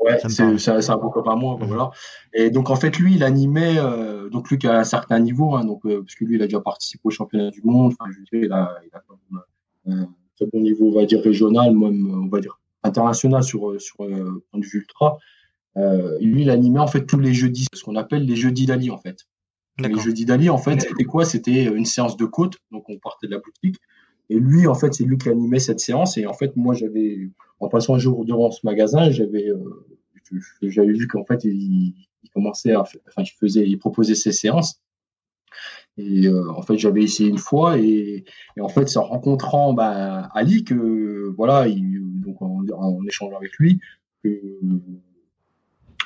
Ouais, 0.04 0.18
c'est 0.28 0.90
un 0.90 0.98
peu 0.98 1.08
comme 1.10 1.28
à 1.28 1.36
moi. 1.36 1.56
Mhm. 1.60 1.66
Voilà. 1.66 1.90
Et 2.34 2.50
donc, 2.50 2.70
en 2.70 2.76
fait, 2.76 2.98
lui, 2.98 3.14
il 3.14 3.22
animait, 3.22 3.78
euh, 3.78 4.28
donc 4.28 4.50
lui 4.50 4.58
qui 4.58 4.66
a 4.66 4.78
un 4.78 4.84
certain 4.84 5.18
niveau, 5.20 5.54
hein, 5.54 5.64
donc, 5.64 5.84
euh, 5.86 6.00
parce 6.00 6.14
que 6.14 6.24
lui, 6.24 6.36
il 6.36 6.42
a 6.42 6.46
déjà 6.46 6.60
participé 6.60 7.02
au 7.04 7.10
championnat 7.10 7.50
du 7.50 7.62
monde. 7.62 7.92
Enfin, 7.98 8.10
je 8.12 8.18
veux 8.18 8.24
dire, 8.24 8.48
il 8.48 8.52
a, 8.52 8.78
il 8.84 8.94
a 8.94 9.94
un 9.94 10.08
très 10.36 10.46
bon 10.52 10.60
niveau, 10.60 10.88
on 10.88 10.94
va 10.94 11.06
dire, 11.06 11.22
régional, 11.22 11.74
même, 11.76 12.24
on 12.24 12.28
va 12.28 12.40
dire, 12.40 12.58
international 12.82 13.42
sur, 13.42 13.80
sur 13.80 14.04
euh, 14.04 14.42
point 14.50 14.60
de 14.60 14.64
vue 14.64 14.80
ultra. 14.80 15.18
Euh, 15.76 16.18
lui, 16.20 16.42
il 16.42 16.50
animait, 16.50 16.80
en 16.80 16.86
fait, 16.86 17.06
tous 17.06 17.18
les 17.18 17.32
jeudis, 17.32 17.66
ce 17.72 17.82
qu'on 17.82 17.96
appelle 17.96 18.24
les 18.24 18.36
jeudis 18.36 18.66
d'Ali, 18.66 18.90
en 18.90 18.98
fait. 18.98 19.18
Les 19.78 19.98
jeudis 19.98 20.26
d'Ali, 20.26 20.50
en 20.50 20.58
fait, 20.58 20.80
c'était 20.80 21.04
quoi? 21.04 21.24
C'était 21.24 21.64
une 21.64 21.86
séance 21.86 22.16
de 22.16 22.26
côte. 22.26 22.56
Donc, 22.70 22.88
on 22.88 22.98
partait 22.98 23.26
de 23.26 23.32
la 23.32 23.38
boutique. 23.38 23.76
Et 24.28 24.38
lui, 24.38 24.66
en 24.66 24.74
fait, 24.74 24.92
c'est 24.94 25.04
lui 25.04 25.16
qui 25.16 25.28
animait 25.28 25.58
cette 25.58 25.80
séance. 25.80 26.16
Et 26.18 26.26
en 26.26 26.34
fait, 26.34 26.56
moi, 26.56 26.74
j'avais, 26.74 27.30
en 27.58 27.68
passant 27.68 27.94
un 27.94 27.98
jour 27.98 28.24
devant 28.24 28.50
ce 28.50 28.60
magasin, 28.64 29.10
j'avais, 29.10 29.48
euh, 29.48 29.86
j'avais 30.62 30.92
vu 30.92 31.06
qu'en 31.08 31.24
fait, 31.24 31.44
il, 31.44 31.94
il, 32.22 32.30
commençait 32.30 32.72
à, 32.72 32.80
enfin, 32.80 33.22
il 33.22 33.30
faisait, 33.38 33.66
il 33.66 33.78
proposait 33.78 34.14
ses 34.14 34.32
séances. 34.32 34.80
Et 35.98 36.26
euh, 36.26 36.50
en 36.52 36.62
fait, 36.62 36.78
j'avais 36.78 37.02
essayé 37.02 37.28
une 37.28 37.38
fois 37.38 37.78
et, 37.78 38.24
et 38.56 38.60
en 38.60 38.68
fait, 38.68 38.88
c'est 38.88 38.98
en 38.98 39.04
rencontrant 39.04 39.74
bah, 39.74 40.30
Ali 40.34 40.64
que 40.64 41.32
voilà, 41.36 41.68
il, 41.68 42.00
donc 42.20 42.40
en, 42.40 42.64
en, 42.74 43.06
échangeant 43.06 43.36
avec 43.36 43.52
lui, 43.58 43.78
que, 44.24 44.30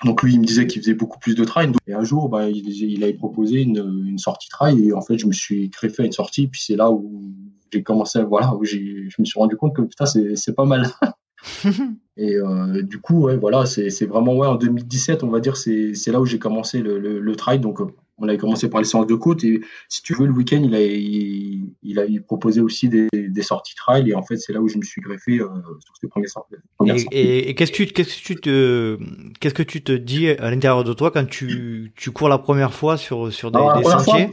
donc 0.05 0.23
lui, 0.23 0.35
il 0.35 0.41
me 0.41 0.45
disait 0.45 0.67
qu'il 0.67 0.83
faisait 0.83 0.95
beaucoup 0.95 1.19
plus 1.21 1.37
de 1.37 1.45
trail. 1.45 1.71
Et 1.87 1.95
un 1.95 2.03
jour, 2.03 2.29
bah, 2.29 2.49
il, 2.51 2.69
il 2.69 3.05
avait 3.05 3.15
proposé 3.15 3.63
une, 3.63 4.05
une 4.07 4.19
sortie 4.19 4.49
trail 4.49 4.89
et 4.89 4.93
en 4.93 5.03
fait, 5.03 5.19
je 5.19 5.27
me 5.27 5.33
suis 5.33 5.69
greffé 5.69 6.03
à 6.03 6.07
une 6.07 6.13
sortie. 6.13 6.49
Puis 6.49 6.61
c'est 6.61 6.77
là 6.77 6.91
où 6.91 7.33
j'ai 7.73 7.83
commencé, 7.83 8.23
voilà, 8.23 8.55
où 8.55 8.65
je 8.65 8.77
me 9.19 9.25
suis 9.25 9.39
rendu 9.39 9.57
compte 9.57 9.75
que 9.75 9.83
putain, 9.83 10.07
c'est 10.07 10.55
pas 10.55 10.65
mal. 10.65 10.87
et 12.17 12.37
euh, 12.37 12.83
du 12.83 12.99
coup, 13.01 13.27
ouais, 13.27 13.37
voilà, 13.37 13.67
c'est 13.67 14.07
vraiment 14.07 14.35
ouais, 14.37 14.47
en 14.47 14.57
2017, 14.57 15.23
on 15.23 15.29
va 15.29 15.41
dire, 15.41 15.57
c'est 15.57 15.93
là 16.09 16.21
où 16.21 16.27
j'ai 16.27 16.39
commencé 16.39 16.81
le, 16.81 16.99
le, 16.99 17.21
le, 17.21 17.37
trail. 17.37 17.61
Donc, 17.61 17.81
euh, 17.81 17.87
on 18.19 18.29
avait 18.29 18.39
commencé 18.39 18.71
par 18.71 18.81
les 18.81 18.87
séances 18.87 19.07
de 19.07 19.15
côte 19.15 19.45
et 19.45 19.61
si 19.89 20.03
tu 20.03 20.15
veux, 20.15 20.27
le 20.27 20.33
week-end, 20.33 20.63
il 20.65 20.75
a, 20.75 20.81
il, 20.81 21.75
il, 21.83 21.99
a 21.99 22.05
proposé 22.27 22.63
aussi 22.63 22.89
des, 22.89 23.09
des, 23.13 23.43
sorties 23.43 23.75
trail 23.75 24.09
et 24.09 24.15
en 24.15 24.23
fait, 24.23 24.39
c'est 24.39 24.55
là 24.55 24.61
où 24.61 24.69
je 24.69 24.79
me 24.79 24.83
suis 24.83 25.03
greffé 25.03 25.39
euh, 25.39 25.49
sur 25.81 25.97
ces 26.01 26.09
premières 26.09 26.31
sorties. 26.31 26.55
et, 27.11 27.51
et, 27.51 27.55
qu'est-ce 27.55 27.73
que 27.73 27.77
tu, 27.77 27.87
qu'est-ce 27.87 28.17
que 28.17 28.23
tu 28.23 28.37
te, 28.37 28.99
qu'est-ce 29.39 29.55
que 29.55 29.63
tu 29.63 29.83
te 29.83 29.93
dis 29.93 30.31
à 30.31 30.51
l'intérieur 30.51 30.83
de 30.83 30.95
toi 30.95 31.11
quand 31.11 31.29
tu, 31.29 31.93
tu 31.95 32.11
cours 32.11 32.31
la 32.31 32.39
première 32.39 32.73
fois 32.73 32.97
sur, 32.97 33.31
sur 33.31 33.51
des, 33.51 33.61
des 33.77 33.85
sentiers 33.85 34.31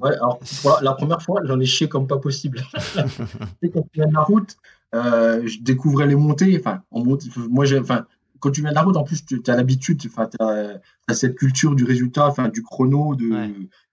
ouais, 0.00 0.12
alors, 0.16 0.40
La 0.82 0.94
première 0.94 1.22
fois, 1.22 1.40
j'en 1.44 1.60
ai 1.60 1.66
chié 1.66 1.88
comme 1.88 2.08
pas 2.08 2.18
possible. 2.18 2.62
quand 2.96 3.82
tu 3.82 3.88
viens 3.94 4.08
de 4.08 4.14
la 4.14 4.22
route, 4.22 4.56
euh, 4.94 5.46
je 5.46 5.60
découvrais 5.60 6.06
les 6.06 6.14
montées. 6.14 6.56
Enfin, 6.58 6.82
on 6.90 7.04
monte, 7.04 7.24
moi, 7.36 7.64
enfin, 7.78 8.06
quand 8.40 8.50
tu 8.50 8.60
viens 8.60 8.70
de 8.70 8.74
la 8.74 8.82
route, 8.82 8.96
en 8.96 9.04
plus, 9.04 9.24
tu 9.24 9.40
as 9.46 9.56
l'habitude, 9.56 10.00
enfin, 10.06 10.28
tu 10.28 10.36
as, 10.40 11.14
cette 11.14 11.36
culture 11.36 11.74
du 11.74 11.84
résultat, 11.84 12.26
enfin, 12.28 12.48
du 12.48 12.62
chrono, 12.62 13.14
de, 13.14 13.28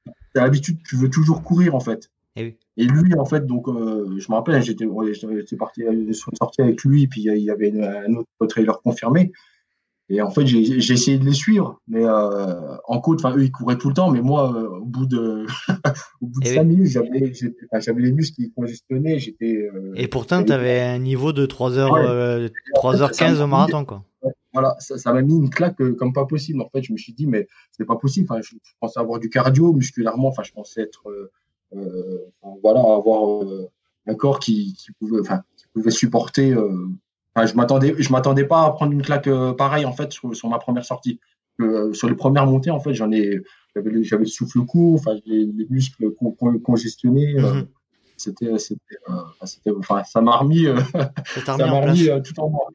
tu 0.06 0.12
as 0.40 0.44
l'habitude, 0.44 0.78
tu 0.88 0.96
veux 0.96 1.10
toujours 1.10 1.44
courir, 1.44 1.76
en 1.76 1.80
fait. 1.80 2.10
Et, 2.38 2.58
et 2.78 2.86
lui, 2.86 3.14
en 3.16 3.26
fait, 3.26 3.46
donc, 3.46 3.68
euh, 3.68 4.18
je 4.18 4.32
me 4.32 4.36
rappelle, 4.36 4.62
j'étais, 4.64 4.86
j'étais 5.14 5.58
parti 5.58 5.82
sur 6.14 6.32
une 6.32 6.38
sortie 6.38 6.62
avec 6.62 6.84
lui, 6.84 7.08
puis 7.08 7.24
il 7.24 7.44
y 7.44 7.52
avait 7.52 7.70
une, 7.70 7.84
un 7.84 8.14
autre 8.14 8.48
trailer 8.48 8.82
confirmé. 8.82 9.32
Et 10.14 10.22
en 10.22 10.30
fait, 10.30 10.46
j'ai 10.46 10.60
essayé 10.92 11.18
de 11.18 11.24
les 11.24 11.34
suivre, 11.34 11.80
mais 11.88 12.04
euh, 12.04 12.76
en 12.86 13.00
côte, 13.00 13.24
enfin, 13.24 13.34
eux, 13.38 13.46
ils 13.46 13.52
couraient 13.52 13.78
tout 13.78 13.88
le 13.88 13.94
temps, 13.94 14.12
mais 14.12 14.20
moi, 14.20 14.54
euh, 14.54 14.68
au 14.68 14.86
bout 14.86 15.06
de, 15.06 15.46
au 16.22 16.28
bout 16.28 16.42
de 16.42 16.48
5 16.48 16.64
minutes, 16.66 16.88
j'avais 16.88 17.32
enfin, 17.72 17.94
les 17.94 18.12
muscles 18.12 18.36
qui 18.36 18.52
congestionnaient. 18.52 19.20
J'étais. 19.20 19.70
Euh, 19.74 19.94
et 19.96 20.10
pourtant, 20.10 20.44
tu 20.44 20.52
avais 20.52 20.82
un 20.82 21.00
niveau 21.00 21.32
de 21.32 21.46
3h, 21.46 22.52
3h15 22.76 23.42
au 23.42 23.48
marathon, 23.48 23.86
quoi. 23.86 24.04
Voilà, 24.54 24.76
ça 24.80 25.14
m'a 25.14 25.22
mis 25.22 25.36
une 25.36 25.50
claque 25.50 25.82
comme 25.98 26.12
pas 26.12 26.26
possible. 26.26 26.62
En 26.62 26.68
fait, 26.68 26.84
je 26.84 26.92
me 26.92 26.98
suis 26.98 27.14
dit, 27.14 27.26
mais 27.26 27.48
c'est 27.72 27.86
pas 27.86 27.96
possible. 27.96 28.28
Enfin, 28.30 28.42
je, 28.42 28.58
pensais 28.82 29.00
avoir 29.00 29.18
du 29.18 29.30
cardio 29.30 29.72
musculairement. 29.72 30.28
Enfin, 30.28 30.44
je 30.44 30.52
pensais 30.52 30.82
être, 30.82 31.04
voilà, 32.62 32.82
avoir 32.82 33.46
un 34.08 34.16
corps 34.16 34.40
qui, 34.40 34.74
qui 34.74 34.92
pouvait, 34.92 35.22
enfin, 35.22 35.42
qui 35.56 35.68
pouvait 35.74 35.90
supporter 35.90 36.54
je 37.38 37.56
m'attendais, 37.56 37.96
je 37.98 38.12
m'attendais 38.12 38.46
pas 38.46 38.66
à 38.66 38.72
prendre 38.72 38.92
une 38.92 39.02
claque 39.02 39.28
euh, 39.28 39.54
pareille 39.54 39.86
en 39.86 39.94
fait 39.94 40.12
sur, 40.12 40.50
ma 40.50 40.60
première 40.60 40.86
sortie. 40.86 41.20
Euh, 41.60 41.94
sur 41.94 42.10
les 42.10 42.16
premières 42.16 42.48
montées, 42.48 42.72
en 42.72 42.80
fait, 42.80 42.94
j'en 42.94 43.12
ai, 43.12 43.42
j'avais, 43.76 43.92
le 43.92 44.26
souffle 44.26 44.62
court, 44.62 44.96
enfin, 44.96 45.14
les, 45.26 45.46
les 45.46 45.68
muscles 45.70 46.12
congestionnés. 46.64 47.36
Euh, 47.38 47.54
mhm. 47.54 47.68
c'était, 48.18 48.58
c'était, 48.58 48.98
c'était, 49.44 49.72
enfin, 49.78 50.04
ça 50.04 50.22
m'a 50.22 50.38
remis, 50.38 50.66
ça 51.46 51.58
m'a 51.58 51.82
remis 51.82 52.10
tout 52.24 52.40
en 52.40 52.50
moi. 52.50 52.68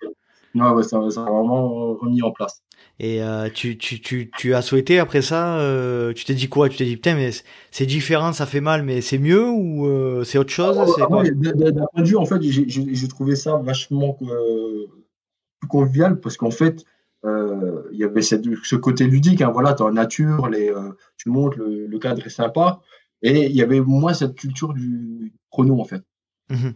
Ouais, 0.61 0.83
ça, 0.83 0.99
ça 1.11 1.23
m'a 1.23 1.31
vraiment 1.31 1.95
remis 1.95 2.23
en 2.23 2.31
place. 2.31 2.63
Et 2.99 3.23
euh, 3.23 3.51
tu, 3.53 3.77
tu, 3.77 4.01
tu, 4.01 4.31
tu 4.39 4.55
as 4.55 4.63
souhaité 4.63 4.99
après 4.99 5.21
ça, 5.21 5.59
euh, 5.59 6.15
tu 6.15 6.25
t'es 6.25 6.35
dit 6.35 6.49
quoi? 6.49 6.69
Tu 6.71 6.79
t'es 6.79 6.87
dit 6.87 6.97
putain 6.97 7.15
mais 7.15 7.31
c'est 7.71 7.85
différent, 7.85 8.33
ça 8.33 8.47
fait 8.47 8.63
mal, 8.63 8.83
mais 8.85 9.03
c'est 9.03 9.19
mieux 9.19 9.47
ou 9.49 9.87
euh, 9.87 10.25
c'est 10.25 10.39
autre 10.39 10.51
chose? 10.51 10.79
Ah, 10.81 10.87
D'un 10.99 11.07
point 11.07 11.23
de 11.25 12.09
vue, 12.09 12.17
en 12.17 12.25
fait, 12.25 12.41
j'ai 12.41 13.09
trouvé 13.09 13.37
ça 13.37 13.57
vachement 13.57 14.15
plus 14.15 15.69
convivial 15.69 16.21
parce 16.21 16.37
qu'en 16.39 16.51
fait, 16.51 16.85
il 17.25 17.99
y 17.99 18.05
avait 18.05 18.23
cette, 18.23 18.45
ce 18.63 18.77
côté 18.77 19.05
ludique. 19.07 19.43
Hein, 19.43 19.51
voilà, 19.53 19.75
dans 19.75 19.89
la 19.89 19.95
nature, 19.95 20.49
les, 20.49 20.73
tu 21.19 21.29
montes, 21.29 21.57
le, 21.57 21.87
le, 21.87 21.99
cadre 21.99 22.25
est 22.27 22.31
sympa, 22.31 22.81
et 23.21 23.47
il 23.47 23.57
y 23.57 23.63
avait 23.63 23.81
moins 23.81 24.15
cette 24.15 24.37
culture 24.37 24.73
du 24.73 25.35
chrono 25.51 25.81
en 25.81 25.85
fait. 25.85 26.03
Mmh 26.49 26.71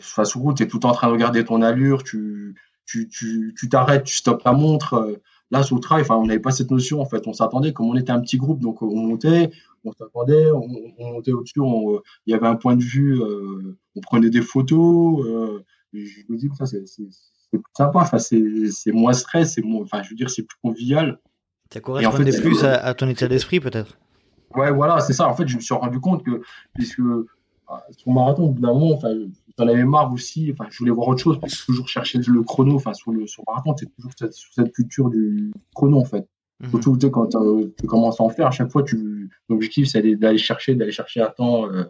face 0.00 0.36
au 0.36 0.40
route, 0.40 0.56
tu 0.56 0.62
es 0.62 0.66
tout 0.66 0.86
en 0.86 0.92
train 0.92 1.08
de 1.08 1.12
regarder 1.12 1.44
ton 1.44 1.62
allure, 1.62 2.02
tu 2.02 2.31
tu 3.10 3.68
t'arrêtes, 3.70 4.04
tu, 4.04 4.16
stoppes 4.16 4.42
ta 4.42 4.52
montre. 4.52 4.94
Euh, 4.94 5.22
là, 5.50 5.62
sur 5.62 5.76
le 5.76 5.80
trail, 5.80 6.04
on 6.10 6.26
n'avait 6.26 6.40
pas 6.40 6.50
cette 6.50 6.70
notion, 6.70 7.00
en 7.00 7.06
fait. 7.06 7.26
On 7.26 7.32
s'attendait, 7.32 7.72
comme 7.72 7.88
on 7.88 7.96
était 7.96 8.12
un 8.12 8.20
petit 8.20 8.36
groupe, 8.36 8.60
donc 8.60 8.82
on 8.82 8.96
montait, 8.96 9.50
on 9.84 9.92
s'attendait, 9.92 10.50
on, 10.50 10.68
montait 10.98 11.32
au-dessus, 11.32 11.60
euh, 11.60 11.98
il 12.26 12.32
y 12.32 12.34
avait 12.34 12.46
un 12.46 12.56
point 12.56 12.76
de 12.76 12.82
vue, 12.82 13.20
euh, 13.20 13.76
on 13.96 14.00
prenait 14.00 14.30
des 14.30 14.42
photos. 14.42 15.26
je 15.92 16.22
me 16.28 16.36
dis 16.36 16.48
que 16.48 16.56
ça, 16.56 16.66
c'est 16.66 16.80
plus 17.50 17.62
sympa, 17.76 18.00
enfin, 18.00 18.18
c'est 18.18 18.92
moins 18.92 19.12
stress, 19.12 19.54
c'est 19.54 19.62
enfin, 19.64 20.02
je 20.02 20.10
veux 20.10 20.16
dire, 20.16 20.30
c'est 20.30 20.42
plus 20.42 20.58
convivial. 20.62 21.18
Ça 21.72 21.80
correspondait 21.80 22.38
plus 22.38 22.64
à, 22.64 22.92
ton 22.94 23.08
état 23.08 23.28
d'esprit, 23.28 23.60
peut-être 23.60 23.98
Ouais, 24.54 24.70
voilà, 24.70 25.00
c'est 25.00 25.14
ça. 25.14 25.26
En 25.28 25.34
fait, 25.34 25.48
je 25.48 25.56
me 25.56 25.62
suis 25.62 25.74
rendu 25.74 25.98
compte 25.98 26.22
que, 26.22 26.42
puisque 26.74 27.00
sur 27.96 28.12
marathon, 28.12 28.44
au 28.44 28.50
bout 28.50 28.60
d'un 28.60 28.72
moment, 28.72 28.94
enfin, 28.94 29.14
j'en 29.58 29.68
avais 29.68 29.84
marre 29.84 30.12
aussi. 30.12 30.52
Enfin, 30.52 30.68
je 30.70 30.78
voulais 30.78 30.90
voir 30.90 31.08
autre 31.08 31.20
chose 31.22 31.38
parce 31.40 31.54
que 31.54 31.66
toujours 31.66 31.88
chercher 31.88 32.18
le 32.18 32.42
chrono. 32.42 32.76
Enfin, 32.76 32.94
sur 32.94 33.12
le 33.12 33.26
sur 33.26 33.42
marathon, 33.46 33.74
c'est 33.76 33.94
toujours 33.94 34.12
cette, 34.18 34.34
cette, 34.34 34.72
culture 34.72 35.10
du 35.10 35.52
chrono 35.74 35.98
en 35.98 36.04
fait. 36.04 36.28
Mhm. 36.60 36.70
Surtout 36.70 37.10
quand 37.10 37.34
euh, 37.34 37.74
tu 37.78 37.86
commences 37.86 38.20
à 38.20 38.24
en 38.24 38.28
faire, 38.28 38.46
à 38.46 38.50
chaque 38.50 38.70
fois, 38.70 38.82
tu 38.82 39.30
l'objectif 39.48 39.88
c'est 39.88 40.02
d'aller 40.16 40.38
chercher, 40.38 40.74
d'aller 40.74 40.92
chercher 40.92 41.20
un 41.20 41.30
temps. 41.30 41.70
Euh, 41.70 41.84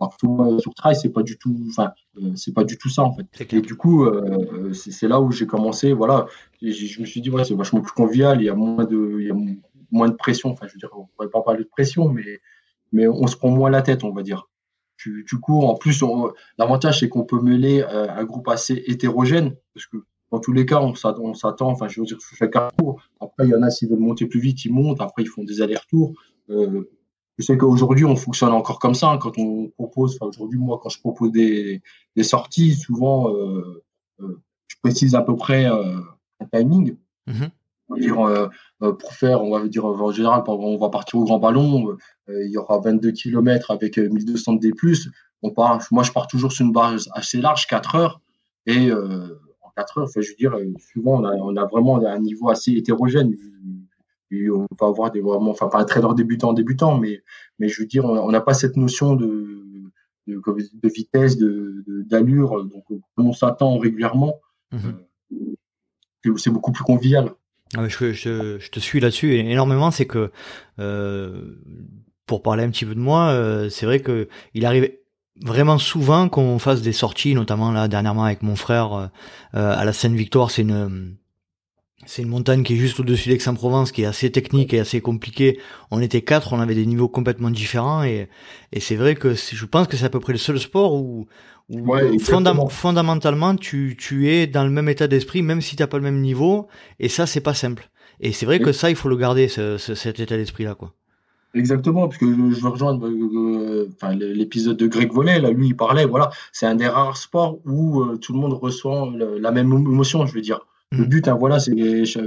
euh, 0.00 0.58
sur 0.58 0.74
trail, 0.74 0.94
c'est 0.94 1.08
pas 1.08 1.22
du 1.22 1.38
tout, 1.38 1.56
enfin, 1.68 1.92
euh, 2.18 2.30
c'est 2.36 2.54
pas 2.54 2.64
du 2.64 2.78
tout 2.78 2.88
ça 2.88 3.02
en 3.02 3.12
fait. 3.12 3.52
Et 3.52 3.60
du 3.60 3.74
coup, 3.74 4.04
euh, 4.04 4.72
c'est 4.72 5.08
là 5.08 5.20
où 5.20 5.32
j'ai 5.32 5.46
commencé. 5.46 5.92
Voilà, 5.92 6.26
je 6.62 7.00
me 7.00 7.06
suis 7.06 7.20
dit 7.20 7.30
ouais, 7.30 7.44
c'est 7.44 7.54
vachement 7.54 7.80
plus 7.80 7.92
convivial. 7.92 8.40
Il 8.40 8.44
y 8.44 8.48
a 8.48 8.54
moins 8.54 8.84
de, 8.84 9.16
il 9.20 9.26
y 9.26 9.30
a 9.30 9.36
moins 9.90 10.08
de 10.08 10.14
pression. 10.14 10.50
Enfin, 10.50 10.66
je 10.68 10.74
veux 10.74 10.78
dire, 10.78 10.90
on 10.96 11.06
pourrait 11.06 11.30
pas 11.30 11.42
parler 11.42 11.64
de 11.64 11.68
pression, 11.68 12.08
mais 12.08 12.40
mais 12.92 13.08
on 13.08 13.26
se 13.26 13.36
prend 13.36 13.50
moins 13.50 13.70
la 13.70 13.82
tête, 13.82 14.04
on 14.04 14.12
va 14.12 14.22
dire 14.22 14.48
tu, 14.98 15.24
tu 15.26 15.38
cours. 15.38 15.70
En 15.70 15.74
plus, 15.74 16.04
l'avantage, 16.58 17.00
c'est 17.00 17.08
qu'on 17.08 17.24
peut 17.24 17.40
mêler 17.40 17.82
euh, 17.82 18.08
un 18.10 18.24
groupe 18.24 18.48
assez 18.48 18.82
hétérogène, 18.86 19.56
parce 19.74 19.86
que 19.86 19.98
dans 20.30 20.40
tous 20.40 20.52
les 20.52 20.66
cas, 20.66 20.80
on 20.80 20.94
s'attend, 20.94 21.70
enfin, 21.70 21.88
je 21.88 22.00
veux 22.00 22.06
dire, 22.06 22.18
chaque 22.20 22.54
tour. 22.76 23.00
Après, 23.20 23.46
il 23.46 23.50
y 23.50 23.54
en 23.54 23.62
a, 23.62 23.70
s'ils 23.70 23.88
veulent 23.88 23.98
monter 23.98 24.26
plus 24.26 24.40
vite, 24.40 24.64
ils 24.64 24.72
montent. 24.72 25.00
Après, 25.00 25.22
ils 25.22 25.28
font 25.28 25.44
des 25.44 25.62
allers-retours. 25.62 26.12
Euh, 26.50 26.90
je 27.38 27.44
sais 27.44 27.56
qu'aujourd'hui, 27.56 28.04
on 28.04 28.16
fonctionne 28.16 28.52
encore 28.52 28.78
comme 28.78 28.94
ça. 28.94 29.10
Hein, 29.10 29.18
quand 29.18 29.38
on 29.38 29.68
propose, 29.68 30.18
enfin, 30.20 30.28
aujourd'hui, 30.28 30.58
moi, 30.58 30.78
quand 30.82 30.90
je 30.90 31.00
propose 31.00 31.32
des, 31.32 31.80
des 32.14 32.22
sorties, 32.24 32.74
souvent, 32.74 33.34
euh, 33.34 33.82
euh 34.20 34.42
je 34.66 34.76
précise 34.82 35.14
à 35.14 35.22
peu 35.22 35.34
près 35.34 35.64
euh, 35.64 35.98
un 36.40 36.46
timing. 36.52 36.96
Mm-hmm 37.26 37.50
dire, 37.96 38.20
euh, 38.20 38.48
euh, 38.82 38.92
pour 38.92 39.12
faire, 39.12 39.42
on 39.42 39.50
va 39.50 39.66
dire 39.66 39.84
en 39.84 40.12
général, 40.12 40.42
on 40.46 40.76
va 40.76 40.88
partir 40.90 41.18
au 41.18 41.24
grand 41.24 41.38
ballon, 41.38 41.96
euh, 42.28 42.44
il 42.44 42.50
y 42.50 42.58
aura 42.58 42.80
22 42.80 43.12
km 43.12 43.70
avec 43.70 43.98
1200 43.98 44.54
D+. 44.54 44.72
On 45.42 45.50
part, 45.50 45.80
moi, 45.90 46.02
je 46.02 46.12
pars 46.12 46.26
toujours 46.26 46.52
sur 46.52 46.66
une 46.66 46.72
base 46.72 47.08
assez 47.12 47.40
large, 47.40 47.66
4 47.66 47.94
heures, 47.94 48.20
et 48.66 48.92
en 48.92 49.70
4 49.76 49.98
heures, 49.98 50.04
enfin, 50.04 50.20
je 50.20 50.30
veux 50.30 50.36
dire, 50.36 50.56
souvent, 50.92 51.20
on 51.20 51.24
a, 51.24 51.34
on 51.36 51.56
a 51.56 51.64
vraiment 51.66 52.04
un 52.04 52.18
niveau 52.18 52.50
assez 52.50 52.72
hétérogène. 52.72 53.34
on 54.32 54.66
peut 54.76 54.84
avoir 54.84 55.10
des 55.12 55.20
vraiment, 55.20 55.52
enfin, 55.52 55.68
pas 55.68 55.80
un 55.80 55.84
trader 55.84 56.14
débutant, 56.16 56.52
débutant, 56.52 56.98
mais, 56.98 57.22
mais 57.58 57.68
je 57.68 57.80
veux 57.80 57.86
dire, 57.86 58.04
on 58.04 58.30
n'a 58.30 58.40
pas 58.40 58.54
cette 58.54 58.76
notion 58.76 59.14
de, 59.14 59.62
de, 60.26 60.42
de 60.44 60.88
vitesse, 60.88 61.38
de, 61.38 61.84
d'allure, 62.08 62.64
donc 62.64 62.84
on 63.16 63.32
s'attend 63.32 63.78
régulièrement. 63.78 64.40
Mmh. 64.72 64.90
C'est 66.36 66.50
beaucoup 66.50 66.72
plus 66.72 66.84
convivial. 66.84 67.32
Ah 67.76 67.86
je, 67.86 68.12
je, 68.12 68.58
je, 68.58 68.70
te 68.70 68.80
suis 68.80 68.98
là-dessus 69.00 69.34
énormément, 69.34 69.90
c'est 69.90 70.06
que 70.06 70.30
euh, 70.78 71.60
pour 72.26 72.42
parler 72.42 72.64
un 72.64 72.70
petit 72.70 72.86
peu 72.86 72.94
de 72.94 73.00
moi, 73.00 73.28
euh, 73.28 73.68
c'est 73.68 73.84
vrai 73.84 74.00
que 74.00 74.28
il 74.54 74.64
arrive 74.64 74.90
vraiment 75.42 75.78
souvent 75.78 76.28
qu'on 76.28 76.58
fasse 76.58 76.80
des 76.80 76.92
sorties, 76.92 77.34
notamment 77.34 77.70
là 77.70 77.86
dernièrement 77.88 78.24
avec 78.24 78.42
mon 78.42 78.56
frère 78.56 78.92
euh, 78.94 79.08
à 79.52 79.84
la 79.84 79.92
Seine-Victoire, 79.92 80.50
c'est 80.50 80.62
une 80.62 81.16
c'est 82.06 82.22
une 82.22 82.28
montagne 82.28 82.62
qui 82.62 82.74
est 82.74 82.76
juste 82.76 83.00
au-dessus 83.00 83.28
d'Aix-en-Provence, 83.28 83.92
qui 83.92 84.02
est 84.02 84.06
assez 84.06 84.30
technique 84.30 84.72
et 84.72 84.78
assez 84.80 85.00
compliquée. 85.00 85.58
On 85.90 86.00
était 86.00 86.22
quatre, 86.22 86.54
on 86.54 86.60
avait 86.60 86.76
des 86.76 86.86
niveaux 86.86 87.08
complètement 87.08 87.50
différents 87.50 88.02
et, 88.02 88.30
et 88.72 88.80
c'est 88.80 88.96
vrai 88.96 89.14
que 89.14 89.34
je 89.34 89.64
pense 89.66 89.88
que 89.88 89.96
c'est 89.96 90.06
à 90.06 90.10
peu 90.10 90.20
près 90.20 90.32
le 90.32 90.38
seul 90.38 90.58
sport 90.58 90.94
où, 90.94 91.26
fondamentalement 92.70 93.56
tu, 93.56 93.96
tu 93.98 94.30
es 94.30 94.46
dans 94.46 94.64
le 94.64 94.70
même 94.70 94.88
état 94.88 95.06
d'esprit 95.06 95.42
même 95.42 95.60
si 95.60 95.76
t'as 95.76 95.86
pas 95.86 95.98
le 95.98 96.02
même 96.02 96.20
niveau 96.20 96.66
et 96.98 97.08
ça 97.08 97.26
c'est 97.26 97.40
pas 97.40 97.54
simple. 97.54 97.90
Et 98.20 98.32
c'est 98.32 98.46
vrai 98.46 98.58
que 98.58 98.72
ça 98.72 98.90
il 98.90 98.96
faut 98.96 99.08
le 99.08 99.16
garder 99.16 99.48
ce, 99.48 99.76
cet 99.78 100.20
état 100.20 100.36
d'esprit 100.36 100.64
là 100.64 100.74
quoi. 100.74 100.94
Exactement, 101.54 102.08
parce 102.08 102.18
que 102.18 102.26
je 102.26 102.60
veux 102.60 102.68
rejoindre 102.68 103.06
euh, 103.06 103.88
enfin, 103.94 104.14
l'épisode 104.14 104.76
de 104.76 104.86
Greg 104.86 105.10
Vollet, 105.10 105.40
là, 105.40 105.50
lui, 105.50 105.68
il 105.68 105.76
parlait, 105.76 106.04
voilà, 106.04 106.30
c'est 106.52 106.66
un 106.66 106.74
des 106.74 106.86
rares 106.86 107.16
sports 107.16 107.58
où 107.64 108.02
euh, 108.02 108.18
tout 108.18 108.34
le 108.34 108.38
monde 108.38 108.52
ressent 108.52 109.10
la 109.10 109.50
même 109.50 109.72
émotion, 109.72 110.26
je 110.26 110.34
veux 110.34 110.42
dire. 110.42 110.60
Le 110.92 111.04
mm. 111.04 111.08
but, 111.08 111.28
hein, 111.28 111.36
voilà, 111.40 111.58
c'est 111.58 111.72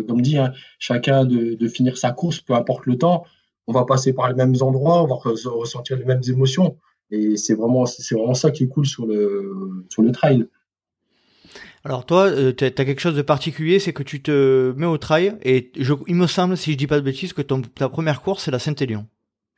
comme 0.08 0.22
dit, 0.22 0.40
hein, 0.40 0.52
chacun 0.80 1.26
de, 1.26 1.54
de, 1.54 1.68
finir 1.68 1.98
sa 1.98 2.12
course, 2.12 2.42
peu 2.42 2.56
importe 2.56 2.88
le 2.88 2.98
temps. 2.98 3.24
On 3.68 3.74
va 3.74 3.86
passer 3.86 4.12
par 4.12 4.28
les 4.28 4.34
mêmes 4.34 4.56
endroits, 4.62 5.04
on 5.04 5.08
va 5.08 5.16
ressentir 5.16 5.98
les 5.98 6.06
mêmes 6.06 6.22
émotions. 6.28 6.78
Et 7.12 7.38
c'est 7.38 7.54
vraiment, 7.54 7.86
c'est 7.86 8.16
vraiment 8.16 8.34
ça 8.34 8.52
qui 8.52 8.64
est 8.64 8.68
cool 8.68 8.86
sur 8.86 9.06
le, 9.06 9.86
sur 9.90 10.02
le 10.02 10.12
trail. 10.12 10.48
Alors 11.84 12.06
toi, 12.06 12.28
euh, 12.28 12.54
tu 12.54 12.64
as 12.64 12.72
quelque 12.72 13.02
chose 13.02 13.16
de 13.16 13.22
particulier, 13.22 13.80
c'est 13.80 13.92
que 13.92 14.04
tu 14.04 14.22
te 14.22 14.72
mets 14.78 14.86
au 14.86 14.98
trail 14.98 15.36
et 15.44 15.72
je, 15.78 15.94
il 16.08 16.16
me 16.16 16.28
semble, 16.28 16.56
si 16.56 16.74
je 16.74 16.78
dis 16.78 16.88
pas 16.88 17.00
de 17.00 17.06
bêtises, 17.06 17.34
que 17.34 17.42
ton, 17.42 17.62
ta 17.62 17.90
première 17.90 18.22
course 18.22 18.44
c'est 18.44 18.52
la 18.52 18.60
Saint-Élion. 18.60 19.08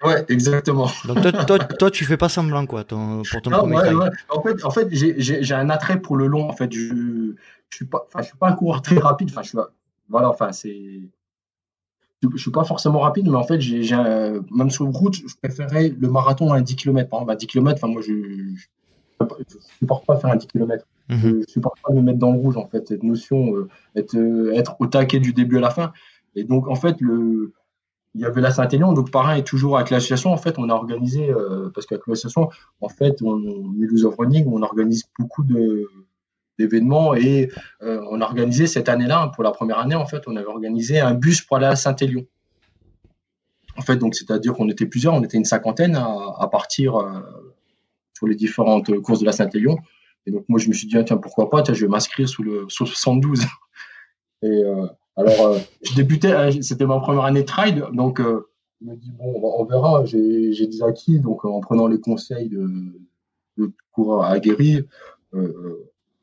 Ouais, 0.04 0.26
exactement. 0.30 0.90
Donc 1.06 1.22
toi, 1.22 1.32
toi, 1.32 1.60
toi, 1.60 1.92
tu 1.92 2.04
fais 2.06 2.18
pas 2.18 2.30
semblant 2.30 2.66
quoi, 2.66 2.84
ton, 2.84 3.24
pour 3.30 3.42
ton 3.42 3.52
premier 3.52 3.78
ouais, 3.78 3.94
ouais. 3.94 4.10
En 4.30 4.42
fait, 4.42 4.66
en 4.66 4.70
fait, 4.70 4.88
j'ai 4.92 5.54
un 5.54 5.70
attrait 5.70 6.02
pour 6.02 6.18
le 6.18 6.28
long. 6.28 6.50
En 6.50 6.54
fait, 6.54 6.72
je, 6.74 7.34
je 7.70 7.76
suis 7.76 7.86
pas, 7.86 8.08
je 8.18 8.24
suis 8.24 8.38
pas 8.38 8.50
un 8.50 8.54
coureur 8.54 8.82
très 8.82 8.98
rapide. 8.98 9.30
Enfin, 9.32 9.44
je 9.44 9.50
suis, 9.50 9.58
voilà, 10.10 10.30
enfin, 10.30 10.52
c'est, 10.52 11.02
je, 12.32 12.38
suis 12.38 12.52
pas 12.52 12.64
forcément 12.64 13.00
rapide, 13.00 13.28
mais 13.30 13.36
en 13.36 13.44
fait, 13.44 13.60
j'ai, 13.60 13.96
même 14.52 14.70
sur 14.70 14.86
route, 14.86 15.16
je 15.16 15.36
préférais 15.42 15.90
le 15.90 16.10
marathon 16.10 16.52
à 16.52 16.62
10 16.62 16.76
km. 16.76 17.10
Par 17.10 17.20
exemple, 17.20 17.32
à 17.32 17.36
10 17.36 17.48
km, 17.48 17.88
moi, 17.88 18.02
je, 18.02 18.14
je, 18.56 18.66
supporte 19.80 20.06
pas 20.06 20.18
faire 20.18 20.32
un 20.32 20.36
10 20.36 20.48
km. 20.48 20.86
Mhm. 21.10 21.18
Je 21.18 21.28
ne 21.28 21.44
supporte 21.44 21.80
pas 21.82 21.94
me 21.94 22.02
mettre 22.02 22.20
dans 22.20 22.32
le 22.32 22.40
rouge, 22.40 22.58
en 22.58 22.68
fait, 22.68 22.88
cette 22.88 23.04
notion, 23.04 23.56
euh, 23.56 23.70
être, 23.96 24.16
euh, 24.16 24.54
être 24.54 24.76
au 24.80 24.88
taquet 24.88 25.20
du 25.20 25.34
début 25.34 25.58
à 25.58 25.62
la 25.62 25.70
fin. 25.70 25.92
Et 26.36 26.44
donc, 26.44 26.68
en 26.68 26.76
fait, 26.76 27.00
le, 27.00 27.54
il 28.16 28.22
y 28.22 28.26
avait 28.26 28.42
la 28.42 28.52
Saint-Élion, 28.52 28.94
donc 28.94 29.12
pareil, 29.12 29.44
toujours 29.44 29.78
avec 29.78 29.90
l'association, 29.90 30.32
en 30.32 30.38
fait, 30.38 30.58
on 30.58 30.70
a 30.70 30.74
organisé, 30.74 31.30
euh, 31.30 31.70
parce 31.74 31.86
qu'avec 31.86 32.06
l'association, 32.08 32.50
en 32.82 32.90
fait, 32.90 33.22
on, 33.22 33.42
of 34.06 34.16
Running, 34.18 34.46
on 34.48 34.62
organise 34.62 35.04
beaucoup 35.20 35.44
de, 35.44 35.88
d'événements 36.60 37.16
et 37.16 37.52
euh, 37.82 38.04
on 38.10 38.22
a 38.22 38.26
organisé 38.26 38.68
cette 38.68 38.90
année-là, 38.90 39.32
pour 39.34 39.44
la 39.44 39.52
première 39.52 39.80
année, 39.80 39.96
en 39.96 40.06
fait, 40.06 40.24
on 40.28 40.36
avait 40.36 40.48
organisé 40.48 41.00
un 41.00 41.14
bus 41.14 41.42
pour 41.42 41.58
aller 41.58 41.66
à 41.66 41.76
Saint-Élion. 41.76 42.26
En 43.78 43.82
fait, 43.82 43.98
donc, 43.98 44.14
c'est-à-dire 44.16 44.54
qu'on 44.54 44.70
était 44.70 44.86
plusieurs, 44.86 45.14
on 45.16 45.24
était 45.24 45.38
une 45.38 45.46
cinquantaine 45.46 45.96
à, 45.96 46.48
partir 46.52 46.96
euh, 46.96 47.22
sur 48.14 48.28
les 48.28 48.36
différentes 48.36 48.96
courses 49.02 49.20
de 49.20 49.26
la 49.26 49.32
Saint-Élion. 49.32 49.78
Et 50.28 50.32
donc, 50.32 50.46
moi, 50.48 50.60
je 50.60 50.68
me 50.68 50.74
suis 50.74 50.88
dit, 50.88 50.96
tiens, 51.04 51.18
pourquoi 51.18 51.50
pas, 51.50 51.64
tiens, 51.64 51.74
je 51.74 51.86
vais 51.86 51.90
m'inscrire 51.90 52.30
sous 52.30 52.44
le, 52.44 52.66
72. 52.70 53.42
et, 54.44 54.48
euh, 54.48 54.86
Alors, 55.18 55.58
je 55.82 55.96
débutais, 55.96 56.62
c'était 56.62 56.86
ma 56.86 57.00
première 57.00 57.24
année 57.24 57.42
de 57.42 57.48
trail, 57.48 57.84
donc 57.94 58.20
je 58.20 58.86
me 58.86 58.96
dis, 58.96 59.12
bon, 59.12 59.42
on 59.42 59.66
verra, 59.66 60.06
j'ai 60.06 60.68
des 60.68 60.84
acquis, 60.84 61.20
donc 61.20 61.44
en 61.46 61.60
prenant 61.62 61.88
les 61.88 62.00
conseils 62.00 62.50
de, 62.50 62.70
de 63.58 63.72
coureur 63.92 64.26
aguerri, 64.26 64.86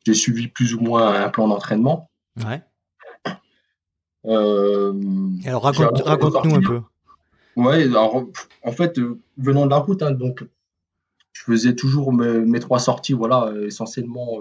j'ai 0.06 0.14
suivi 0.14 0.48
plus 0.48 0.74
ou 0.74 0.80
moins 0.80 1.22
un 1.22 1.28
plan 1.28 1.48
d'entraînement. 1.48 2.10
Ouais. 2.44 2.62
alors 4.24 5.62
raconte, 5.62 6.02
raconte-nous 6.02 6.54
un 6.54 6.60
peu. 6.60 6.80
Ouais, 7.56 7.82
alors 7.84 8.24
en 8.62 8.72
fait, 8.72 9.00
venant 9.36 9.66
de 9.66 9.70
la 9.70 9.78
route, 9.78 10.02
hein, 10.02 10.12
donc 10.12 10.44
je 11.32 11.42
faisais 11.42 11.74
toujours 11.74 12.12
mes, 12.12 12.60
trois 12.60 12.78
sorties, 12.78 13.12
voilà, 13.12 13.52
essentiellement 13.66 14.38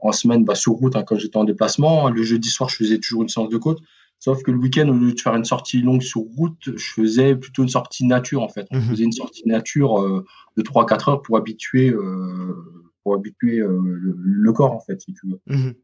en 0.00 0.12
semaine 0.12 0.44
bah, 0.44 0.54
sur 0.54 0.72
route 0.72 0.96
hein, 0.96 1.02
quand 1.02 1.18
j'étais 1.18 1.36
en 1.36 1.44
déplacement. 1.44 2.10
Le 2.10 2.22
jeudi 2.22 2.48
soir, 2.50 2.68
je 2.68 2.76
faisais 2.76 2.98
toujours 2.98 3.22
une 3.22 3.28
séance 3.28 3.48
de 3.48 3.56
côte. 3.56 3.80
Sauf 4.24 4.42
que 4.42 4.50
le 4.50 4.56
week-end, 4.56 4.88
au 4.88 4.94
lieu 4.94 5.12
de 5.12 5.20
faire 5.20 5.34
une 5.34 5.44
sortie 5.44 5.82
longue 5.82 6.00
sur 6.00 6.22
route, 6.22 6.76
je 6.76 6.92
faisais 6.92 7.36
plutôt 7.36 7.62
une 7.62 7.68
sortie 7.68 8.06
nature 8.06 8.42
en 8.42 8.48
fait. 8.48 8.66
On 8.70 8.80
faisait 8.80 9.04
une 9.04 9.12
sortie 9.12 9.46
nature 9.46 10.00
euh, 10.00 10.24
de 10.56 10.62
3-4 10.62 11.10
heures 11.10 11.22
pour 11.22 11.36
habituer, 11.36 11.90
euh, 11.90 12.54
pour 13.04 13.14
habituer 13.14 13.60
euh, 13.60 13.80
le, 13.80 14.52
corps 14.52 14.72
en 14.72 14.80
fait, 14.80 15.00
si 15.00 15.14
tu 15.14 15.28
veux. 15.28 15.40
Mhm. 15.46 15.74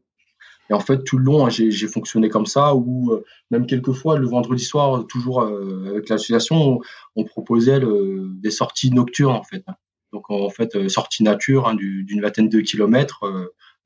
Et 0.69 0.73
en 0.73 0.79
fait, 0.79 1.03
tout 1.03 1.17
le 1.17 1.23
long, 1.23 1.45
hein, 1.45 1.49
j'ai 1.49 1.87
fonctionné 1.87 2.29
comme 2.29 2.45
ça, 2.45 2.75
ou 2.75 3.19
même 3.49 3.65
quelquefois, 3.65 4.17
le 4.17 4.25
vendredi 4.25 4.63
soir, 4.63 5.05
toujours 5.05 5.41
avec 5.41 6.07
l'association, 6.07 6.79
on, 7.17 7.23
proposait 7.25 7.81
des 7.81 8.51
sorties 8.51 8.89
nocturnes 8.89 9.35
en 9.35 9.43
fait. 9.43 9.65
Donc 10.13 10.29
en 10.29 10.49
fait, 10.49 10.87
sortie 10.87 11.23
nature 11.23 11.67
hein, 11.67 11.75
d'une 11.75 12.21
vingtaine 12.21 12.47
de 12.47 12.61
kilomètres 12.61 13.25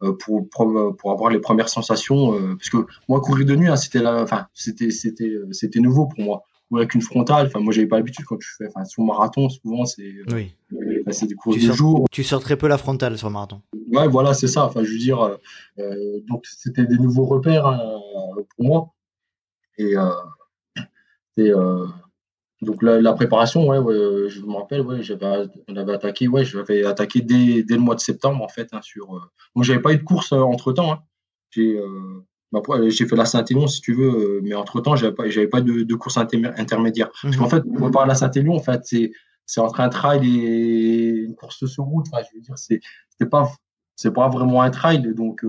euh, 0.04 0.12
pour, 0.18 0.50
pour 0.50 1.12
avoir 1.12 1.30
les 1.30 1.40
premières 1.40 1.70
sensations. 1.70 2.36
Euh, 2.36 2.56
parce 2.56 2.70
que 2.70 2.86
moi, 3.08 3.22
courir 3.22 3.46
de 3.46 3.56
nuit, 3.56 3.70
hein, 3.70 3.78
c'était 3.78 4.06
enfin, 4.06 4.48
c'était, 4.54 4.92
c'était, 4.92 5.30
euh, 5.30 5.48
c'était 5.52 5.80
nouveau 5.80 6.08
pour 6.08 6.20
moi. 6.20 6.44
Ou 6.76 6.80
avec 6.80 6.94
une 6.94 7.02
frontale, 7.02 7.48
enfin, 7.48 7.60
moi, 7.60 7.74
j'avais 7.74 7.88
pas 7.88 7.98
l'habitude 7.98 8.26
quand 8.26 8.38
tu 8.38 8.50
fais, 8.58 8.68
enfin, 8.68 8.84
sur 8.86 9.04
marathon, 9.04 9.50
souvent, 9.50 9.86
c'est, 9.86 10.14
oui. 10.34 10.54
c'est 11.12 11.28
des 11.28 11.36
courses 11.36 11.58
de 11.58 11.72
jour. 11.72 12.06
Tu 12.12 12.24
sors 12.24 12.42
très 12.42 12.58
peu 12.58 12.68
la 12.68 12.78
frontale 12.78 13.18
sur 13.18 13.30
marathon. 13.30 13.62
Ouais, 13.92 14.08
voilà, 14.08 14.34
c'est 14.34 14.48
ça. 14.48 14.66
Enfin, 14.66 14.84
je 14.84 14.92
veux 14.92 14.98
dire, 14.98 15.38
donc 16.28 16.46
c'était 16.46 16.86
des 16.86 16.98
nouveaux 16.98 17.26
repères 17.26 17.66
hein, 17.66 18.00
pour 18.56 18.66
moi. 18.66 18.94
Et, 19.78 19.96
et 21.38 21.52
donc 22.62 22.82
la, 22.82 23.14
préparation, 23.14 23.68
ouais, 23.68 23.78
ouais, 23.78 24.30
je 24.30 24.42
me 24.42 24.56
rappelle, 24.56 24.82
ouais, 24.82 25.02
j'avais, 25.04 25.48
on 25.68 25.76
avait 25.76 25.94
attaqué, 25.94 26.28
ouais, 26.28 26.46
j'avais 26.46 26.86
attaqué 26.86 27.22
dès, 27.22 27.64
dès, 27.64 27.76
le 27.76 27.82
mois 27.82 27.96
de 27.96 28.00
septembre 28.00 28.44
en 28.44 28.48
fait. 28.48 28.70
Hein, 28.74 28.82
sur, 28.82 29.16
euh, 29.16 29.22
moi, 29.56 29.64
j'avais 29.64 29.82
pas 29.82 29.94
eu 29.94 29.98
de 29.98 30.04
course 30.04 30.32
euh, 30.34 30.40
entre 30.40 30.72
temps. 30.72 30.92
Hein. 30.92 31.04
J'ai, 31.52 31.78
euh, 31.78 32.24
bah, 32.52 32.62
j'ai 32.88 33.06
fait 33.06 33.16
la 33.16 33.26
Saint-Élion 33.26 33.68
si 33.68 33.82
tu 33.82 33.94
veux, 33.94 34.10
euh, 34.10 34.42
mais 34.44 34.54
entre 34.54 34.82
temps, 34.82 34.96
j'avais 34.96 35.14
pas, 35.14 35.30
j'avais 35.30 35.48
pas 35.48 35.62
de, 35.62 35.84
de 35.84 35.96
course 35.96 36.18
intermédiaire. 36.18 37.12
Parce 37.22 37.36
qu'en 37.36 37.46
mhm. 37.46 37.50
fait, 37.50 37.62
pour 37.62 37.92
parler 37.92 38.10
la 38.10 38.16
Saint-Élion, 38.16 38.56
en 38.56 38.62
fait, 38.62 38.82
c'est, 38.84 39.12
c'est 39.46 39.62
entre 39.62 39.80
un 39.80 39.90
trail 39.90 40.28
et 40.28 41.08
une 41.24 41.36
course 41.36 41.66
sur 41.66 41.84
route. 41.84 42.06
Enfin, 42.12 42.24
je 42.30 42.36
veux 42.36 42.42
dire, 42.42 42.58
c'est, 42.58 42.80
c'est 43.20 43.30
pas, 43.30 43.52
c'est 43.96 44.14
pas 44.14 44.30
vraiment 44.30 44.62
un 44.62 44.70
trail, 44.70 45.14
donc. 45.16 45.46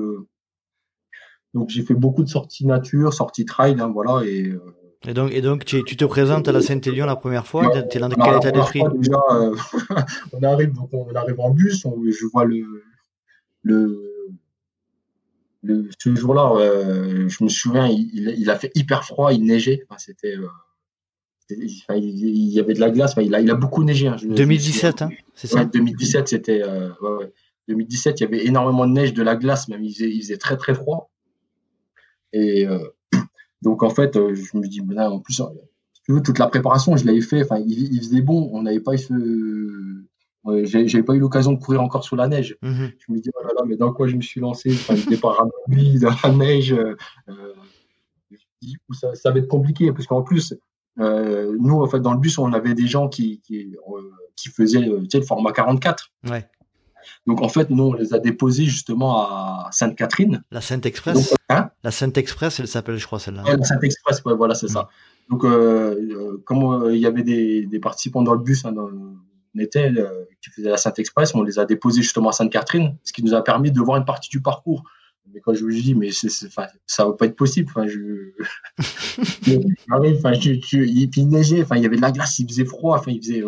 donc 1.55 1.71
j'ai 1.71 1.83
fait 1.83 1.95
beaucoup 1.95 2.23
de 2.23 2.29
sorties 2.29 2.67
nature, 2.67 3.15
sorties 3.15 3.45
trail, 3.45 3.77
hein, 3.81 3.89
voilà, 3.89 4.25
et 4.27 4.55
et 5.07 5.15
donc, 5.15 5.31
et 5.33 5.41
donc 5.41 5.65
tu, 5.65 5.85
tu 5.85 5.97
te 5.97 6.05
présentes 6.05 6.49
à 6.49 6.53
la 6.53 6.61
Saint-Élion 6.61 7.07
la 7.07 7.17
première 7.17 7.47
fois, 7.47 7.71
tu 7.71 7.97
es 7.97 8.01
dans 8.01 8.09
quel 8.09 8.37
état 8.37 8.51
d'esprit? 8.51 8.83
Déjà, 8.97 9.21
euh, 9.31 9.55
on 10.33 10.43
arrive, 10.43 10.73
donc 10.73 10.89
on 10.93 11.15
arrive 11.15 11.39
en 11.39 11.51
bus, 11.51 11.85
on, 11.85 12.03
je 12.05 12.27
vois 12.33 12.45
le, 12.45 12.83
le, 13.63 14.16
le 15.63 15.89
ce 15.99 16.15
jour-là, 16.15 16.53
euh, 16.57 17.29
je 17.29 17.45
me 17.45 17.49
souviens, 17.49 17.87
il, 17.89 18.35
il, 18.39 18.51
a 18.51 18.57
fait 18.57 18.71
hyper 18.75 19.05
froid, 19.05 19.33
il 19.33 19.45
neigeait, 19.45 19.85
enfin, 19.89 19.99
c'était, 19.99 20.37
euh, 20.37 20.47
il, 21.51 22.49
y 22.49 22.61
avait 22.61 22.75
de 22.75 22.81
la 22.81 22.91
glace, 22.91 23.15
il, 23.21 23.35
a, 23.35 23.41
il 23.41 23.51
a 23.51 23.55
beaucoup 23.55 23.85
neigé. 23.85 24.09
Hein, 24.09 24.17
2017, 24.23 25.03
hein, 25.03 25.11
c'est 25.35 25.47
ça? 25.47 25.65
2017, 25.65 26.29
c'était, 26.29 26.63
ouais, 26.65 27.33
2017, 27.69 28.21
il 28.21 28.23
y 28.23 28.27
avait 28.27 28.47
énormément 28.47 28.87
de 28.87 28.93
neige, 28.93 29.15
de 29.15 29.23
la 29.23 29.37
glace, 29.37 29.69
même, 29.69 29.83
il 29.85 29.93
faisait, 29.93 30.11
il 30.11 30.21
faisait 30.23 30.39
très 30.39 30.57
très 30.57 30.75
froid. 30.75 31.11
Et 32.33 32.67
donc 33.63 33.83
en 33.83 33.91
fait, 33.91 34.17
euh, 34.17 34.35
je 34.35 34.57
me 34.57 34.67
dis, 34.67 34.81
là, 34.89 35.11
en 35.11 35.21
plus, 35.21 35.43
toute 36.07 36.39
la 36.39 36.47
préparation, 36.49 36.97
je 36.97 37.07
l'avais 37.07 37.21
fait. 37.21 37.43
Enfin, 37.43 37.59
il, 37.67 37.99
faisait 37.99 38.21
bon. 38.21 38.49
On 38.53 38.63
n'avait 38.63 38.81
pas 38.81 38.95
eu 38.95 38.99
ce, 38.99 40.05
j'avais 40.65 41.03
pas 41.03 41.15
eu 41.15 41.19
l'occasion 41.19 41.53
de 41.53 41.63
courir 41.63 41.83
encore 41.83 42.05
sous 42.05 42.17
la 42.17 42.29
neige. 42.29 42.57
Mhm. 42.63 42.93
Je 42.99 43.13
me 43.13 43.19
dis, 43.19 43.31
oh 43.35 43.43
là 43.43 43.51
là, 43.57 43.65
mais 43.67 43.77
dans 43.77 43.93
quoi 43.93 44.07
je 44.07 44.17
me 44.17 44.23
suis 44.23 44.41
lancé? 44.41 44.71
Enfin, 44.73 44.95
départ 45.09 45.41
à 45.41 45.45
dans 45.45 46.15
la 46.25 46.31
neige. 46.33 46.73
Euh, 46.73 46.95
ça, 48.93 49.15
ça, 49.15 49.31
va 49.31 49.39
être 49.39 49.49
compliqué 49.49 49.93
parce 49.93 50.07
qu'en 50.07 50.23
plus, 50.23 50.55
euh, 50.99 51.57
nous, 51.61 51.81
en 51.81 51.87
fait, 51.87 52.01
dans 52.01 52.13
le 52.13 52.19
bus, 52.19 52.39
on 52.39 52.53
avait 52.53 52.75
des 52.75 52.87
gens 52.87 53.09
qui, 53.09 53.41
qui, 53.41 53.77
qui 54.35 54.49
faisaient 54.49 54.83
tu 54.83 55.11
sais, 55.11 55.19
le 55.19 55.25
format 55.25 55.53
44. 55.53 56.11
Ouais. 56.29 56.49
Donc 57.27 57.43
en 57.43 57.49
fait, 57.49 57.71
nous, 57.71 57.85
on 57.85 57.93
les 57.93 58.15
a 58.15 58.19
déposés 58.19 58.65
justement 58.65 59.19
à 59.19 59.69
Sainte-Catherine. 59.73 60.43
La 60.51 60.61
Sainte-Express? 60.61 61.35
Hein? 61.49 61.71
La 61.83 61.91
Sainte-Express, 61.91 62.61
elle 62.61 62.69
s'appelle, 62.69 62.97
je 62.97 63.07
crois, 63.07 63.19
celle-là. 63.19 63.43
la 63.45 63.65
Sainte-Express, 63.65 64.23
ouais, 64.25 64.35
voilà, 64.35 64.55
c'est 64.55 64.69
ça. 64.69 64.83
Mm. 64.83 65.33
Donc, 65.33 65.45
euh, 65.45 65.95
euh, 65.97 66.43
comme 66.45 66.63
euh, 66.65 66.95
il 66.95 67.01
y 67.01 67.07
avait 67.07 67.23
des, 67.23 67.81
participants 67.81 68.23
dans 68.23 68.35
le 68.35 68.41
bus, 68.41 68.65
hein, 68.65 68.73
dans, 68.73 68.89
on 69.57 69.61
était, 69.61 69.91
qui 70.43 70.51
faisaient 70.51 70.71
la 70.71 70.77
Sainte-Express, 70.77 71.35
on 71.35 71.43
les 71.43 71.59
a 71.59 71.65
déposés 71.65 72.03
justement 72.03 72.29
à 72.29 72.33
Sainte-Catherine, 72.33 72.97
ce 73.05 73.13
qui 73.13 73.23
nous 73.23 73.35
a 73.35 73.43
permis 73.43 73.73
de 73.73 73.81
voir 73.81 73.97
une 73.97 74.05
partie 74.05 74.31
du 74.31 74.41
parcours. 74.41 74.85
Mais 75.33 75.41
quand 75.41 75.55
je 75.55 75.65
vous 75.65 75.71
dis, 75.71 75.95
mais 75.95 76.11
c'est, 76.13 76.29
ça 76.31 77.05
va 77.05 77.13
pas 77.13 77.27
être 77.27 77.35
possible. 77.35 77.69
Enfin, 77.71 77.89
je, 77.89 78.31
enfin, 79.91 80.33
il, 80.33 81.29
neigeait, 81.29 81.63
enfin, 81.63 81.77
il 81.77 81.83
y 81.83 81.87
avait 81.87 81.97
de 81.97 82.03
la 82.03 82.13
glace, 82.13 82.39
il 82.39 82.47
faisait 82.47 82.65
froid, 82.65 82.97
enfin, 82.97 83.11
il 83.11 83.21
faisait, 83.21 83.43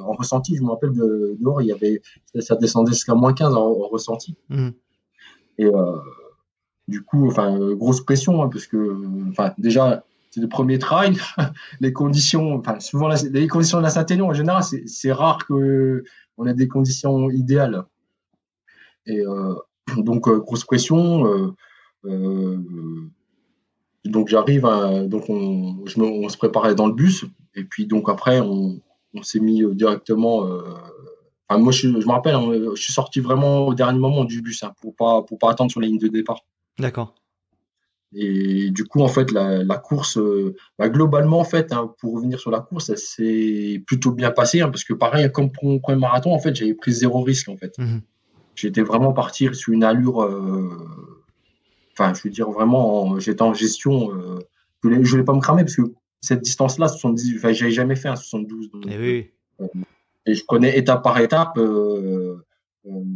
en 0.00 0.12
ressenti, 0.12 0.56
je 0.56 0.62
me 0.62 0.68
rappelle 0.68 0.92
de, 0.92 1.36
dehors, 1.40 1.60
il 1.60 1.68
y 1.68 1.72
avait, 1.72 2.02
ça 2.38 2.54
descendait 2.54 2.92
jusqu'à 2.92 3.14
moins 3.14 3.32
15 3.32 3.54
en, 3.54 3.72
ressenti. 3.88 4.36
Mmh. 4.48 4.70
Et, 5.58 5.64
euh, 5.64 5.96
du 6.86 7.02
coup, 7.02 7.26
enfin, 7.26 7.58
grosse 7.74 8.02
pression, 8.02 8.42
hein, 8.42 8.48
parce 8.48 8.66
que, 8.66 9.28
enfin, 9.30 9.54
déjà, 9.58 10.04
c'est 10.34 10.40
le 10.40 10.48
premier 10.48 10.80
trail, 10.80 11.16
les 11.80 11.92
conditions, 11.92 12.56
enfin, 12.56 12.80
souvent, 12.80 13.08
les 13.30 13.46
conditions 13.46 13.78
de 13.78 13.84
la 13.84 13.90
Saint-Élion, 13.90 14.26
en 14.26 14.34
général, 14.34 14.64
c'est 14.64 15.12
rare 15.12 15.38
que 15.46 16.02
on 16.36 16.46
ait 16.46 16.54
des 16.54 16.66
conditions 16.66 17.30
idéales. 17.30 17.84
Et, 19.06 19.20
euh, 19.20 19.54
donc 19.96 20.26
euh, 20.26 20.40
grosse 20.40 20.64
pression. 20.64 21.54
Euh, 22.04 22.58
donc 24.04 24.28
j'arrive, 24.28 24.68
donc 25.06 25.30
on, 25.30 25.86
je 25.86 26.00
on 26.00 26.28
se 26.28 26.36
préparait 26.36 26.74
dans 26.74 26.88
le 26.88 26.94
bus 26.94 27.24
et 27.54 27.62
puis 27.62 27.86
donc 27.86 28.08
après 28.08 28.40
on, 28.40 28.80
on 29.14 29.22
s'est 29.22 29.40
mis 29.40 29.62
directement. 29.74 30.40
Enfin, 31.48 31.62
moi 31.62 31.70
je, 31.70 31.88
je 31.88 32.06
me 32.06 32.10
rappelle, 32.10 32.34
hein, 32.34 32.50
je 32.74 32.82
suis 32.82 32.92
sorti 32.92 33.20
vraiment 33.20 33.68
au 33.68 33.74
dernier 33.74 34.00
moment 34.00 34.24
du 34.24 34.42
bus 34.42 34.64
hein, 34.64 34.74
pour 34.82 34.96
pas 34.96 35.22
pour 35.22 35.38
pas 35.38 35.52
attendre 35.52 35.70
sur 35.70 35.80
la 35.80 35.86
ligne 35.86 35.98
de 35.98 36.08
départ. 36.08 36.40
D'accord. 36.78 37.14
Et 38.16 38.70
du 38.70 38.84
coup, 38.84 39.00
en 39.00 39.08
fait, 39.08 39.32
la, 39.32 39.64
la 39.64 39.76
course, 39.76 40.18
bah, 40.78 40.88
globalement, 40.88 41.40
en 41.40 41.44
fait, 41.44 41.72
hein, 41.72 41.92
pour 41.98 42.14
revenir 42.14 42.38
sur 42.38 42.50
la 42.50 42.60
course, 42.60 42.86
ça 42.86 42.96
s'est 42.96 43.82
plutôt 43.86 44.12
bien 44.12 44.30
passé, 44.30 44.60
parce 44.60 44.84
que 44.84 44.94
pareil, 44.94 45.30
comme 45.32 45.50
pour 45.50 45.64
mon 45.64 45.78
premier 45.80 45.98
marathon, 45.98 46.32
en 46.32 46.38
fait, 46.38 46.54
j'avais 46.54 46.74
pris 46.74 46.92
zéro 46.92 47.22
risque, 47.22 47.48
en 47.48 47.56
fait. 47.56 47.76
Mmh 47.78 47.98
j'étais 48.54 48.82
vraiment 48.82 49.12
parti 49.12 49.48
sur 49.52 49.72
une 49.72 49.84
allure. 49.84 50.22
Euh, 50.22 50.70
enfin, 51.92 52.14
je 52.14 52.22
veux 52.24 52.30
dire 52.30 52.50
vraiment, 52.50 53.18
j'étais 53.18 53.42
en 53.42 53.54
gestion. 53.54 54.12
Euh, 54.12 54.38
je 54.82 54.88
voulais, 54.88 55.02
voulais 55.02 55.24
pas 55.24 55.34
me 55.34 55.40
cramer 55.40 55.62
parce 55.62 55.76
que 55.76 55.82
cette 56.20 56.42
distance-là, 56.42 56.88
78, 56.88 57.36
enfin, 57.38 57.52
j'avais 57.52 57.70
jamais 57.70 57.96
fait 57.96 58.08
un 58.08 58.16
72. 58.16 58.66
et, 58.66 58.68
eh 58.90 58.98
oui. 58.98 59.30
Euh, 59.60 59.66
et 60.26 60.34
je 60.34 60.44
prenais 60.44 60.78
étape 60.78 61.02
par 61.02 61.18
étape. 61.18 61.58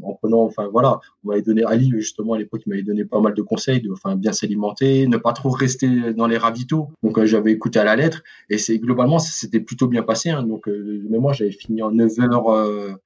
En 0.02 0.14
prenant, 0.14 0.42
enfin 0.42 0.68
voilà, 0.72 1.00
on 1.24 1.28
m'avait 1.28 1.42
donné 1.42 1.64
Ali 1.64 1.90
justement 1.90 2.34
à 2.34 2.38
l'époque, 2.38 2.62
il 2.66 2.70
m'avait 2.70 2.82
donné 2.82 3.04
pas 3.04 3.20
mal 3.20 3.34
de 3.34 3.42
conseils, 3.42 3.80
de, 3.80 3.90
enfin 3.90 4.16
bien 4.16 4.32
s'alimenter, 4.32 5.06
ne 5.06 5.16
pas 5.16 5.32
trop 5.32 5.50
rester 5.50 6.12
dans 6.14 6.26
les 6.26 6.38
ravitaux. 6.38 6.88
Donc 7.02 7.22
j'avais 7.24 7.52
écouté 7.52 7.78
à 7.78 7.84
la 7.84 7.96
lettre 7.96 8.22
et 8.50 8.58
c'est 8.58 8.78
globalement 8.78 9.18
c'était 9.18 9.60
plutôt 9.60 9.88
bien 9.88 10.02
passé. 10.02 10.30
Hein. 10.30 10.42
donc 10.42 10.66
mais 10.66 11.18
moi 11.18 11.32
j'avais 11.32 11.52
fini 11.52 11.82
en 11.82 11.90
9 11.90 12.20
heures 12.20 12.98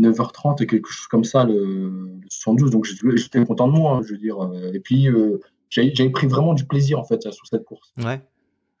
9h30 0.00 0.62
et 0.62 0.66
quelque 0.66 0.88
chose 0.88 1.06
comme 1.06 1.24
ça, 1.24 1.44
le, 1.44 2.18
72. 2.28 2.70
Donc 2.70 2.86
j'étais 2.86 3.44
content 3.44 3.68
de 3.68 3.72
moi, 3.72 3.92
hein, 3.96 4.00
je 4.04 4.12
veux 4.12 4.18
dire. 4.18 4.40
Euh, 4.40 4.72
et 4.72 4.80
puis 4.80 5.08
euh, 5.08 5.40
j'avais 5.68 6.10
pris 6.10 6.26
vraiment 6.26 6.54
du 6.54 6.64
plaisir 6.64 6.98
en 6.98 7.04
fait 7.04 7.30
sur 7.30 7.46
cette 7.46 7.64
course. 7.64 7.92
Ouais. 7.98 8.20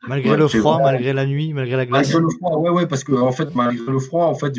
Malgré 0.08 0.36
le 0.36 0.48
froid, 0.48 0.80
malgré 0.82 1.12
la 1.12 1.26
nuit, 1.26 1.52
malgré 1.52 1.76
la 1.76 1.86
glace. 1.86 2.08
Malgré 2.08 2.20
le 2.20 2.30
froid, 2.38 2.58
ouais, 2.58 2.70
ouais, 2.70 2.86
parce 2.86 3.04
que 3.04 3.12
en 3.12 3.32
fait, 3.32 3.54
malgré 3.54 3.90
le 3.90 3.98
froid, 3.98 4.24
en 4.24 4.34
fait, 4.34 4.54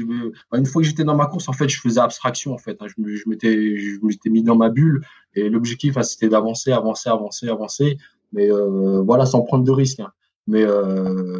bah, 0.51 0.57
une 0.57 0.65
fois 0.65 0.81
que 0.81 0.87
j'étais 0.87 1.03
dans 1.03 1.15
ma 1.15 1.25
course, 1.25 1.49
en 1.49 1.53
fait, 1.53 1.67
je 1.67 1.79
faisais 1.79 1.99
abstraction, 1.99 2.53
en 2.53 2.57
fait. 2.57 2.77
Hein. 2.79 2.87
je, 2.87 3.15
je 3.15 3.27
m'étais, 3.27 3.77
je 3.77 3.97
m'étais 4.03 4.29
mis 4.29 4.43
dans 4.43 4.55
ma 4.55 4.69
bulle 4.69 5.03
et 5.33 5.49
l'objectif, 5.49 5.97
hein, 5.97 6.03
c'était 6.03 6.29
d'avancer, 6.29 6.71
avancer, 6.71 7.09
avancer, 7.09 7.49
avancer, 7.49 7.97
mais 8.33 8.51
euh, 8.51 9.01
voilà, 9.01 9.25
sans 9.25 9.41
prendre 9.41 9.63
de 9.63 9.71
risques. 9.71 10.01
Mais 10.47 10.65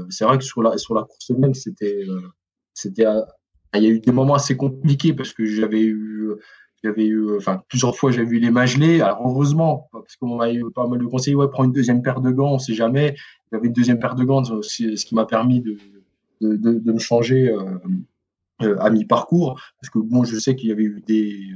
c'est 0.10 0.26
vrai 0.26 0.38
que 0.38 0.44
sur 0.44 0.62
la 0.62 0.78
sur 0.78 0.94
la 0.94 1.04
course 1.04 1.32
même, 1.32 1.54
c'était 1.54 2.06
c'était 2.74 3.06
il 3.74 3.84
y 3.84 3.88
a 3.88 3.90
eu 3.90 4.00
des 4.00 4.12
moments 4.12 4.36
assez 4.36 4.56
compliqués 4.56 5.14
parce 5.14 5.34
que 5.34 5.46
j'avais 5.46 5.82
eu, 5.82 6.32
j'avais 6.84 7.06
eu, 7.06 7.38
enfin, 7.38 7.62
plusieurs 7.68 7.96
fois 7.96 8.12
j'avais 8.12 8.38
eu 8.38 8.40
les 8.40 8.52
mains 8.52 8.66
gelées. 8.66 9.02
Alors 9.02 9.22
heureusement, 9.26 9.90
parce 9.92 10.16
qu'on 10.16 10.38
m'a 10.38 10.52
eu 10.52 10.64
pas 10.74 10.88
mal 10.88 11.00
de 11.00 11.06
conseils, 11.06 11.36
ouais, 11.36 11.48
prends 11.50 11.64
une 11.64 11.72
deuxième 11.72 12.02
paire 12.02 12.22
de 12.22 12.32
gants, 12.32 12.54
on 12.54 12.60
sait 12.60 12.74
jamais. 12.74 13.16
J'avais 13.52 13.68
une 13.68 13.74
deuxième 13.74 14.00
paire 14.00 14.16
de 14.16 14.24
gants, 14.24 14.44
ce 14.44 15.06
qui 15.06 15.16
m'a 15.16 15.26
permis 15.26 15.62
de, 15.62 15.78
de, 16.42 16.56
de, 16.56 16.92
me 16.92 17.00
changer 17.00 17.54
à 18.60 18.90
mi-parcours, 18.90 19.60
parce 19.80 19.90
que 19.90 20.00
bon, 20.00 20.24
je 20.24 20.38
sais 20.38 20.56
qu'il 20.56 20.70
y 20.70 20.72
avait 20.72 20.84
eu 20.84 21.04
des, 21.06 21.56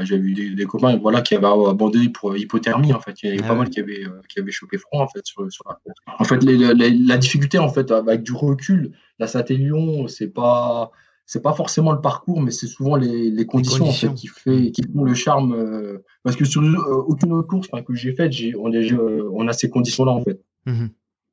bah, 0.00 0.06
j'ai 0.06 0.16
vu 0.16 0.54
des, 0.54 0.64
copains 0.64 0.96
voilà, 0.96 1.20
qui 1.20 1.34
avaient 1.34 1.46
abandonné 1.46 2.08
pour 2.08 2.34
hypothermie. 2.34 2.94
En 2.94 3.00
fait. 3.00 3.22
Il 3.22 3.28
y 3.28 3.32
avait 3.32 3.42
ah 3.44 3.48
pas 3.48 3.54
mal 3.54 3.68
qui 3.68 3.80
avaient, 3.80 4.06
euh, 4.06 4.22
qui 4.30 4.40
avaient 4.40 4.50
chopé 4.50 4.78
froid 4.78 5.02
en, 5.02 5.08
fait, 5.08 5.20
sur, 5.26 5.42
la. 5.42 5.78
En 6.18 6.24
fait, 6.24 6.42
la 6.42 7.18
difficulté, 7.18 7.58
en 7.58 7.68
fait, 7.68 7.90
avec 7.90 8.22
du 8.22 8.32
recul, 8.32 8.92
la 9.18 9.26
Saint-Élion, 9.26 10.08
c'est 10.08 10.28
pas. 10.28 10.90
C'est 11.32 11.42
pas 11.42 11.52
forcément 11.52 11.92
le 11.92 12.00
parcours, 12.00 12.42
mais 12.42 12.50
c'est 12.50 12.66
souvent 12.66 12.96
les, 12.96 13.30
les 13.30 13.46
conditions, 13.46 13.86
En 13.86 13.92
fait, 13.92 14.12
qui, 14.14 14.26
fait, 14.26 14.72
qui 14.72 14.82
font 14.92 15.04
le 15.04 15.14
charme. 15.14 15.52
Euh, 15.52 15.98
parce 16.24 16.34
que 16.34 16.44
sur 16.44 16.60
euh, 16.60 17.04
aucune 17.06 17.32
autre 17.32 17.46
course 17.46 17.68
que 17.68 17.94
j'ai 17.94 18.16
faite, 18.16 18.32
on, 18.58 18.72
on, 18.72 19.46
a 19.46 19.52
ces 19.52 19.70
conditions-là, 19.70 20.10
en 20.10 20.24
fait. 20.24 20.40
Mmh 20.66 20.86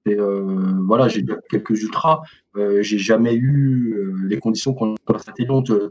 euh, 0.09 0.73
voilà, 0.85 1.07
j'ai 1.07 1.25
quelques 1.49 1.81
ultras. 1.81 2.21
Euh, 2.55 2.83
j'ai 2.83 2.99
jamais 2.99 3.33
eu 3.33 3.95
euh, 3.97 4.13
les 4.29 4.37
conditions 4.37 4.73
qu'on 4.73 4.93
a 4.93 4.97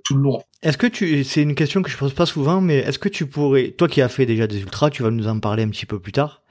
tout 0.05 0.15
le 0.15 0.23
long. 0.23 0.41
Est-ce 0.63 0.79
que 0.79 0.87
tu, 0.87 1.25
c'est 1.25 1.43
une 1.43 1.57
question 1.57 1.83
que 1.83 1.91
je 1.91 1.99
pose 1.99 2.15
pas 2.15 2.27
souvent, 2.27 2.61
mais 2.61 2.77
est-ce 2.77 3.01
que 3.01 3.09
tu 3.09 3.27
pourrais, 3.27 3.73
toi 3.73 3.89
qui 3.89 4.01
as 4.01 4.09
fait 4.09 4.25
déjà 4.25 4.47
des 4.47 4.61
ultras, 4.61 4.89
tu 4.89 5.03
vas 5.03 5.11
nous 5.11 5.27
en 5.27 5.41
parler 5.41 5.65
un 5.65 5.69
petit 5.69 5.85
peu 5.85 5.99
plus 5.99 6.13
tard. 6.13 6.43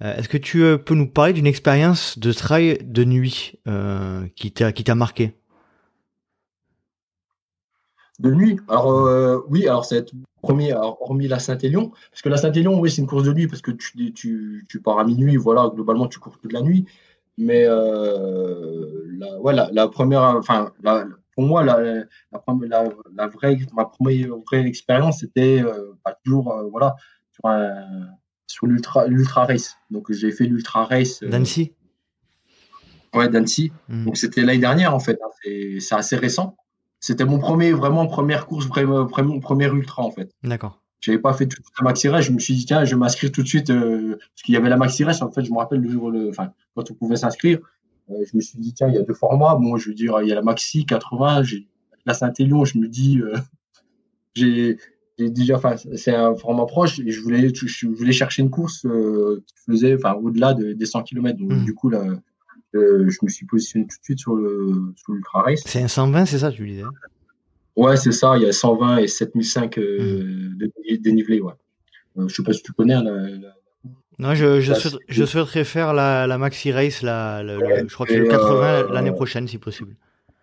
est-ce 0.00 0.28
que 0.28 0.38
tu 0.38 0.64
peux 0.84 0.94
nous 0.94 1.06
parler 1.08 1.32
d'une 1.32 1.46
expérience 1.46 2.18
de 2.18 2.32
trail 2.32 2.78
de 2.82 3.04
nuit 3.04 3.60
qui 4.34 4.50
t'a 4.52 4.72
qui 4.72 4.84
t'a 4.84 4.96
marqué? 4.96 5.34
De 8.18 8.30
nuit, 8.30 8.58
alors 8.68 9.44
oui, 9.48 9.68
alors 9.68 9.84
c'est 9.84 10.10
premier, 10.40 10.72
hormis 10.74 11.28
la 11.28 11.38
Saint-Élion, 11.38 11.92
parce 12.10 12.22
que 12.22 12.28
la 12.28 12.38
Saint-Élion, 12.38 12.78
oui, 12.78 12.90
c'est 12.90 13.02
une 13.02 13.08
course 13.08 13.24
de 13.24 13.32
nuit 13.32 13.46
parce 13.46 13.60
que 13.60 13.72
tu, 13.72 14.12
tu, 14.14 14.64
tu 14.68 14.80
pars 14.80 14.98
à 14.98 15.04
minuit, 15.04 15.36
voilà, 15.36 15.70
globalement 15.74 16.08
tu 16.08 16.18
cours 16.18 16.38
toute 16.38 16.52
la 16.52 16.62
nuit. 16.62 16.86
Mais 17.38 17.64
euh, 17.66 19.04
la, 19.18 19.40
ouais, 19.40 19.54
la, 19.54 19.88
première, 19.88 20.22
enfin, 20.22 20.72
pour 21.34 21.44
moi, 21.44 21.62
la, 21.62 21.78
la, 21.82 23.26
vraie, 23.26 23.58
ma 23.74 23.84
première 23.84 24.36
vraie 24.50 24.66
expérience, 24.66 25.20
c'était 25.20 25.62
euh, 25.62 25.92
bah, 26.04 26.18
toujours 26.24 26.52
euh, 26.52 26.68
voilà, 26.70 26.96
sur, 27.32 27.50
sur 28.46 28.66
l'ultra, 28.66 29.44
race. 29.44 29.76
Donc 29.90 30.10
j'ai 30.10 30.32
fait 30.32 30.46
l'ultra 30.46 30.86
race. 30.86 31.22
Euh, 31.22 31.28
D'Annecy? 31.28 31.74
Ouais, 33.14 33.28
d'Annecy. 33.28 33.70
Hmm. 33.88 34.06
Donc 34.06 34.16
c'était 34.16 34.42
l'année 34.42 34.58
dernière 34.58 34.94
en 34.94 35.00
fait. 35.00 35.18
Hein. 35.22 35.78
C'est 35.78 35.94
assez 35.94 36.16
récent. 36.16 36.56
C'était 37.06 37.24
mon 37.24 37.38
premier, 37.38 37.70
vraiment 37.70 38.04
première 38.08 38.48
course, 38.48 38.66
vraiment, 38.66 39.06
premier 39.06 39.66
ultra 39.66 40.02
en 40.02 40.10
fait. 40.10 40.28
D'accord. 40.42 40.82
J'avais 41.00 41.20
pas 41.20 41.32
fait 41.34 41.46
toute 41.46 41.64
la 41.78 41.84
maxi 41.84 42.08
race. 42.08 42.24
Je 42.24 42.32
me 42.32 42.40
suis 42.40 42.54
dit, 42.54 42.66
tiens, 42.66 42.84
je 42.84 42.96
vais 42.96 42.96
m'inscrire 42.96 43.30
tout 43.30 43.44
de 43.44 43.46
suite. 43.46 43.70
Euh, 43.70 44.16
parce 44.18 44.42
qu'il 44.42 44.54
y 44.54 44.56
avait 44.56 44.68
la 44.68 44.76
maxi 44.76 45.04
race. 45.04 45.22
En 45.22 45.30
fait, 45.30 45.44
je 45.44 45.52
me 45.52 45.56
rappelle 45.56 45.82
le 45.82 45.88
jour, 45.88 46.10
le, 46.10 46.30
enfin, 46.30 46.50
quand 46.74 46.90
on 46.90 46.94
pouvait 46.94 47.14
s'inscrire, 47.14 47.60
euh, 48.10 48.24
je 48.28 48.36
me 48.36 48.42
suis 48.42 48.58
dit, 48.58 48.74
tiens, 48.74 48.88
il 48.88 48.94
y 48.94 48.98
a 48.98 49.02
deux 49.02 49.14
formats. 49.14 49.54
Bon, 49.54 49.76
je 49.76 49.90
veux 49.90 49.94
dire, 49.94 50.20
il 50.20 50.28
y 50.28 50.32
a 50.32 50.34
la 50.34 50.42
maxi 50.42 50.84
80, 50.84 51.44
j'ai 51.44 51.68
la 52.06 52.14
Saint-Élion. 52.14 52.64
Je 52.64 52.76
me 52.76 52.88
dis, 52.88 53.20
euh, 53.20 53.36
j'ai, 54.34 54.76
déjà, 55.16 55.58
enfin, 55.58 55.76
c'est 55.76 56.12
un 56.12 56.34
format 56.34 56.66
proche 56.66 56.98
et 56.98 57.12
je 57.12 57.20
voulais, 57.20 57.52
je 57.54 57.86
voulais 57.86 58.10
chercher 58.10 58.42
une 58.42 58.50
course 58.50 58.80
qui 58.82 59.54
faisait, 59.64 59.94
enfin, 59.94 60.14
au-delà 60.14 60.54
des 60.54 60.86
100 60.86 61.04
km. 61.04 61.38
Donc, 61.38 61.52
mmh. 61.52 61.64
du 61.64 61.72
coup, 61.72 61.88
là, 62.76 63.08
je 63.08 63.18
me 63.22 63.28
suis 63.28 63.46
positionné 63.46 63.86
tout 63.86 63.98
de 63.98 64.04
suite 64.04 64.18
sur 64.18 64.34
le, 64.34 64.92
sur 64.96 65.12
l'ultra 65.12 65.42
race. 65.42 65.62
C'est 65.64 65.82
un 65.82 65.88
120, 65.88 66.26
c'est 66.26 66.38
ça, 66.38 66.50
tu 66.50 66.66
disais? 66.66 66.84
Ouais, 67.76 67.96
c'est 67.96 68.12
ça. 68.12 68.36
Il 68.36 68.42
y 68.42 68.46
a 68.46 68.52
120 68.52 68.98
et 68.98 69.06
7005 69.06 69.78
euh, 69.78 70.24
mmh. 70.24 70.56
de 70.56 70.96
dénivelé. 70.96 71.40
Ouais. 71.40 71.52
Euh, 72.18 72.26
je 72.28 72.34
sais 72.34 72.42
pas 72.42 72.52
si 72.52 72.62
tu 72.62 72.72
connais. 72.72 72.94
Hein, 72.94 73.04
non, 74.18 74.34
je, 74.34 74.60
je, 74.60 74.72
je, 75.08 75.24
souhaiterais 75.26 75.64
faire 75.64 75.92
la, 75.92 76.26
la 76.26 76.38
Maxi 76.38 76.72
Race, 76.72 77.02
la, 77.02 77.46
je 77.46 77.92
crois 77.92 78.06
que 78.06 78.14
c'est 78.14 78.18
le 78.18 78.28
80 78.28 78.64
euh, 78.64 78.88
l'année 78.90 79.12
prochaine, 79.12 79.46
si 79.46 79.58
possible. 79.58 79.94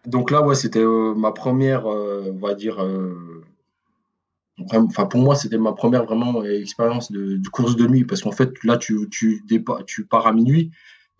Donc 0.06 0.30
là, 0.30 0.44
ouais, 0.44 0.54
c'était 0.54 0.84
ma 0.84 1.32
première, 1.32 1.88
on 1.88 2.38
va 2.38 2.54
dire. 2.54 2.86
Enfin, 4.60 5.08
pour 5.08 5.22
moi, 5.22 5.36
c'était 5.36 5.58
ma 5.58 5.74
première 5.74 6.06
vraiment 6.06 6.44
expérience 6.44 7.12
de, 7.12 7.38
de, 7.38 7.50
course 7.50 7.76
de 7.76 7.88
nuit 7.88 8.06
parce 8.06 8.22
qu'en 8.22 8.32
fait, 8.32 8.52
là, 8.64 8.78
tu, 8.78 9.10
tu, 9.10 9.44
tu 9.88 10.06
pars 10.06 10.28
à 10.28 10.34
minuit 10.34 10.70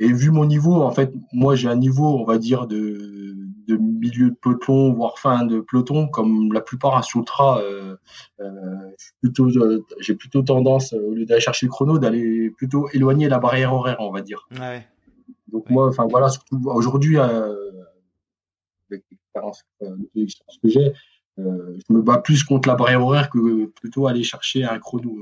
et 0.04 0.12
vu 0.12 0.32
mon 0.32 0.46
niveau, 0.46 0.82
en 0.82 0.92
fait, 0.92 1.14
moi 1.32 1.56
j'ai 1.56 1.70
un 1.70 1.78
niveau, 1.78 2.20
on 2.20 2.26
va 2.26 2.38
dire, 2.38 2.68
de, 2.68 3.36
de 3.68 3.78
milieu 3.78 4.32
de 4.32 4.36
peloton, 4.36 4.92
voire 4.94 5.18
fin 5.18 5.46
de 5.46 5.62
peloton, 5.62 6.08
comme 6.08 6.52
la 6.52 6.60
plupart 6.60 6.98
à 6.98 7.04
Soutra. 7.04 7.62
Euh, 7.62 7.96
euh, 8.42 8.92
euh, 9.40 9.80
j'ai 10.02 10.16
plutôt 10.16 10.42
tendance, 10.42 10.92
au 10.92 11.14
lieu 11.14 11.26
d'aller 11.26 11.40
chercher 11.40 11.68
le 11.68 11.70
chrono, 11.70 12.00
d'aller 12.00 12.50
plutôt 12.50 12.90
éloigner 12.90 13.30
la 13.30 13.40
barrière 13.40 13.74
horaire, 13.74 13.96
on 14.00 14.12
va 14.12 14.22
dire. 14.22 14.46
Ouais. 14.60 14.86
Donc 15.52 15.70
moi, 15.70 15.88
enfin 15.88 16.06
voilà, 16.10 16.28
aujourd'hui, 16.66 17.18
avec 17.18 19.06
l'expérience 19.10 19.64
que 19.80 20.70
j'ai, 20.70 20.92
je 21.38 21.94
me 21.94 22.02
bats 22.02 22.18
plus 22.18 22.44
contre 22.44 22.68
la 22.68 22.76
barrière 22.76 23.02
horaire 23.02 23.30
que 23.30 23.68
plutôt 23.68 24.08
aller 24.08 24.24
chercher 24.24 24.66
un 24.66 24.80
chrono. 24.80 25.16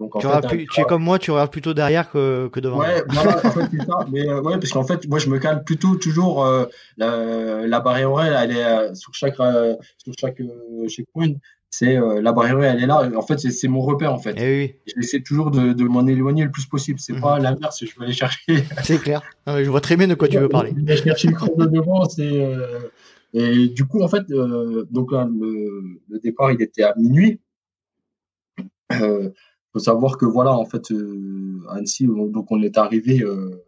Mm-hmm 0.00 0.66
tu, 0.70 0.80
es 0.80 0.84
comme 0.84 1.02
moi, 1.02 1.18
tu 1.18 1.30
regardes 1.30 1.50
plutôt 1.50 1.74
derrière 1.74 2.10
que, 2.10 2.48
que 2.48 2.60
devant. 2.60 2.78
Ouais, 2.78 3.02
voilà, 3.08 3.38
en 3.44 3.50
fait, 3.50 3.76
ça. 3.84 4.06
Mais 4.10 4.28
euh, 4.28 4.40
ouais, 4.42 4.54
parce 4.58 4.70
qu'en 4.70 4.84
fait, 4.84 5.08
moi, 5.08 5.18
je 5.18 5.28
me 5.28 5.38
cale 5.38 5.64
plutôt 5.64 5.96
toujours 5.96 6.44
euh, 6.44 6.66
la, 6.96 7.66
la, 7.66 7.80
barrière 7.80 8.12
horaire, 8.12 8.38
elle 8.40 8.52
est 8.52 8.64
euh, 8.64 8.94
sur 8.94 9.12
chaque 9.14 9.36
sur 9.36 10.12
chaque 10.18 10.40
checkpoint. 10.88 11.34
C'est 11.70 11.98
la 12.22 12.32
barrière 12.32 12.62
elle 12.62 12.82
est 12.82 12.86
là. 12.86 13.10
En 13.14 13.22
fait, 13.22 13.38
c'est 13.38 13.68
mon 13.68 13.80
repère 13.80 14.12
en 14.14 14.18
fait. 14.18 14.30
Et 14.30 14.42
eh 14.42 14.58
oui. 14.58 14.74
J'essaie 14.96 15.20
toujours 15.20 15.50
de, 15.50 15.74
de 15.74 15.84
m'en 15.84 16.06
éloigner 16.06 16.44
le 16.44 16.50
plus 16.50 16.64
possible. 16.64 16.98
C'est 16.98 17.20
pas 17.20 17.36
mhm. 17.36 17.42
l'inverse. 17.42 17.84
Je 17.84 17.98
vais 17.98 18.06
aller 18.06 18.14
chercher. 18.14 18.64
C'est 18.82 18.98
clair. 18.98 19.20
je 19.46 19.68
vois 19.68 19.82
très 19.82 19.96
bien 19.96 20.08
de 20.08 20.14
quoi 20.14 20.28
tu 20.28 20.38
veux 20.38 20.48
parler. 20.48 20.72
Je 20.74 20.82
vais 20.82 20.96
chercher 20.96 21.28
le 21.28 21.34
chrono 21.34 21.66
devant. 21.66 22.08
C'est 22.08 22.48
et 23.34 23.68
du 23.68 23.84
coup, 23.84 24.00
en 24.00 24.08
fait, 24.08 24.26
donc 24.30 25.12
le, 25.12 25.98
le, 26.08 26.18
départ, 26.20 26.50
il 26.52 26.62
était 26.62 26.84
à 26.84 26.94
minuit. 26.96 27.38
Faut 29.72 29.78
savoir 29.78 30.16
que 30.16 30.24
voilà, 30.24 30.52
en 30.52 30.64
fait, 30.64 30.90
euh, 30.92 31.60
Annecy, 31.70 32.06
donc 32.06 32.50
on 32.50 32.62
est 32.62 32.78
arrivé, 32.78 33.22
euh, 33.22 33.64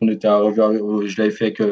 on 0.00 0.08
était 0.08 0.26
arrivé, 0.26 0.60
euh, 0.60 1.06
je 1.06 1.18
l'avais 1.18 1.30
fait 1.30 1.46
avec 1.46 1.62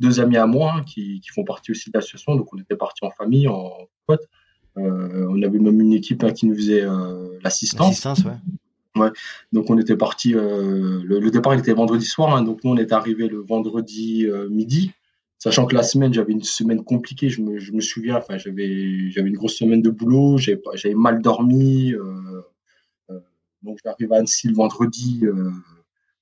deux 0.00 0.20
amis 0.20 0.36
à 0.36 0.46
moi 0.46 0.74
hein, 0.76 0.82
qui, 0.84 1.20
qui, 1.20 1.30
font 1.30 1.44
partie 1.44 1.72
aussi 1.72 1.90
de 1.90 1.98
l'association, 1.98 2.36
donc 2.36 2.52
on 2.52 2.58
était 2.58 2.76
parti 2.76 3.04
en 3.04 3.10
famille, 3.10 3.48
en 3.48 3.72
pote. 4.06 4.22
on 4.76 5.42
avait 5.42 5.58
même 5.58 5.80
une 5.80 5.92
équipe 5.92 6.22
hein, 6.22 6.32
qui 6.32 6.46
nous 6.46 6.54
faisait 6.54 6.84
l'assistance. 7.42 7.88
L'assistance, 7.88 8.24
ouais. 8.24 8.38
Ouais. 8.96 9.10
Donc 9.52 9.70
on 9.70 9.78
était 9.78 9.96
parti. 9.96 10.32
Le, 10.34 11.30
départ 11.30 11.54
il 11.54 11.58
était 11.58 11.72
vendredi 11.72 12.04
soir, 12.04 12.36
hein, 12.36 12.42
donc 12.42 12.62
nous 12.62 12.70
on 12.70 12.76
est 12.76 12.92
arrivé 12.92 13.26
le 13.26 13.38
vendredi 13.38 14.28
midi 14.50 14.92
sachant 15.44 15.66
que 15.66 15.74
la 15.74 15.82
semaine 15.82 16.14
j'avais 16.14 16.32
une 16.32 16.42
semaine 16.42 16.82
compliquée 16.82 17.28
je 17.28 17.42
me, 17.42 17.58
je 17.58 17.72
me 17.72 17.82
souviens 17.82 18.16
enfin 18.16 18.38
j'avais 18.38 19.10
j'avais 19.10 19.28
une 19.28 19.36
grosse 19.36 19.56
semaine 19.56 19.82
de 19.82 19.90
boulot 19.90 20.38
j'avais 20.38 20.94
mal 20.94 21.20
dormi 21.20 21.92
euh, 21.92 22.40
donc 23.64 23.78
j'arrive 23.84 24.12
à 24.12 24.16
Annecy 24.16 24.48
le 24.48 24.54
vendredi, 24.54 25.20
euh, 25.22 25.50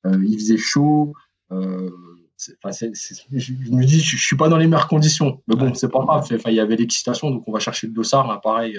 euh, 0.07 0.25
il 0.25 0.39
faisait 0.39 0.57
chaud. 0.57 1.13
Euh, 1.51 1.91
je 2.39 3.71
me 3.71 3.85
dis, 3.85 4.01
je, 4.01 4.17
ne 4.17 4.21
suis 4.21 4.37
pas 4.37 4.49
dans 4.49 4.57
les 4.57 4.67
meilleures 4.67 4.89
conditions. 4.89 5.41
Mais 5.47 5.55
bon, 5.55 5.75
c'est 5.75 5.91
pas 5.91 6.01
grave. 6.01 6.27
Enfin, 6.33 6.51
il 6.51 6.57
y 6.57 6.61
avait 6.61 6.75
l'excitation, 6.75 7.31
donc 7.31 7.45
on 7.47 7.53
va 7.53 7.61
chercher 7.61 7.87
le 7.87 7.93
dossard. 7.93 8.27
Là, 8.27 8.41
pareil, 8.43 8.79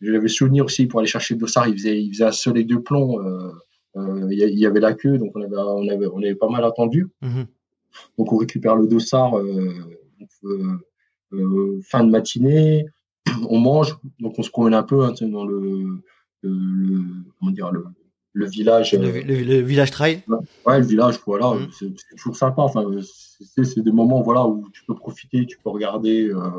j'avais 0.00 0.26
souvenir 0.26 0.64
aussi 0.64 0.86
pour 0.86 0.98
aller 0.98 1.08
chercher 1.08 1.34
le 1.34 1.40
dossard. 1.40 1.68
Il 1.68 1.74
faisait, 1.74 2.02
il 2.02 2.12
faisait 2.12 2.24
un 2.24 2.32
soleil 2.32 2.64
de 2.64 2.76
plomb. 2.76 3.20
il 3.94 4.58
y 4.58 4.66
avait 4.66 4.80
la 4.80 4.94
queue, 4.94 5.16
donc 5.16 5.30
on 5.36 5.42
avait, 5.42 5.56
on 5.56 5.88
avait, 5.88 6.06
on 6.06 6.18
avait 6.18 6.34
pas 6.34 6.48
mal 6.48 6.64
attendu. 6.64 7.08
Mm-hmm. 7.22 7.46
Donc 8.18 8.32
on 8.32 8.36
récupère 8.36 8.74
le 8.74 8.88
dossard 8.88 9.34
fin 11.84 12.04
de 12.04 12.10
matinée. 12.10 12.86
On 13.48 13.58
mange, 13.58 13.96
donc 14.20 14.38
on 14.38 14.42
se 14.42 14.50
promène 14.50 14.74
un 14.74 14.82
peu 14.82 15.04
hein, 15.04 15.12
dans 15.20 15.44
le 15.44 16.00
le, 16.42 17.02
comment 17.38 17.50
dire, 17.50 17.70
le, 17.70 17.84
le 18.38 18.46
village. 18.46 18.92
Le, 18.92 19.08
euh, 19.08 19.62
village 19.62 19.90
trail 19.90 20.22
Ouais, 20.64 20.78
le 20.78 20.86
village, 20.86 21.18
voilà, 21.26 21.54
mmh. 21.54 21.68
c'est 21.72 22.16
toujours 22.16 22.36
sympa. 22.36 22.62
Enfin, 22.62 22.84
c'est 23.00 23.80
des 23.80 23.92
moments 23.92 24.22
voilà, 24.22 24.46
où 24.46 24.68
tu 24.72 24.84
peux 24.86 24.94
profiter, 24.94 25.44
tu 25.46 25.58
peux 25.58 25.70
regarder. 25.70 26.28
Euh, 26.28 26.50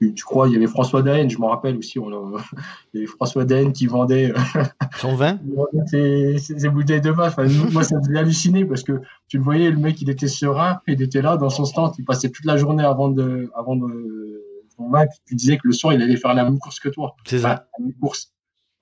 tu, 0.00 0.24
crois, 0.24 0.48
il 0.48 0.54
y 0.54 0.56
avait 0.56 0.66
François 0.66 1.02
Daen, 1.02 1.28
je 1.28 1.38
me 1.38 1.46
rappelle 1.46 1.76
aussi, 1.76 1.98
on 1.98 2.08
a, 2.08 2.40
il 2.92 3.00
y 3.00 3.04
avait 3.04 3.06
François 3.06 3.44
Daen 3.44 3.72
qui 3.72 3.86
vendait 3.86 4.32
euh, 4.32 4.62
son 4.98 5.14
vin 5.14 5.38
ses, 5.86 6.38
ses, 6.38 6.68
bouteilles 6.68 7.00
de 7.00 7.10
vin. 7.10 7.28
Enfin, 7.28 7.46
moi, 7.72 7.84
ça 7.84 7.96
me 7.96 8.02
faisait 8.02 8.18
halluciner 8.18 8.64
parce 8.64 8.82
que 8.82 9.00
tu 9.28 9.38
le 9.38 9.44
voyais, 9.44 9.70
le 9.70 9.78
mec, 9.78 10.00
il 10.02 10.10
était 10.10 10.28
serein, 10.28 10.80
il 10.88 11.00
était 11.02 11.22
là 11.22 11.36
dans 11.36 11.50
son 11.50 11.64
stand, 11.64 11.92
il 11.98 12.04
passait 12.04 12.30
toute 12.30 12.46
la 12.46 12.56
journée 12.56 12.84
avant 12.84 13.08
de. 13.08 13.50
Avant 13.54 13.76
de 13.76 14.44
son 14.76 14.88
vin, 14.90 15.06
tu 15.26 15.34
disais 15.34 15.56
que 15.56 15.66
le 15.66 15.72
soir, 15.72 15.92
il 15.92 16.02
allait 16.02 16.16
faire 16.16 16.34
la 16.34 16.44
même 16.44 16.58
course 16.58 16.78
que 16.78 16.88
toi. 16.88 17.16
C'est 17.24 17.40
ça. 17.40 17.66
la 17.78 17.84
même 17.84 17.94
course. 17.94 18.32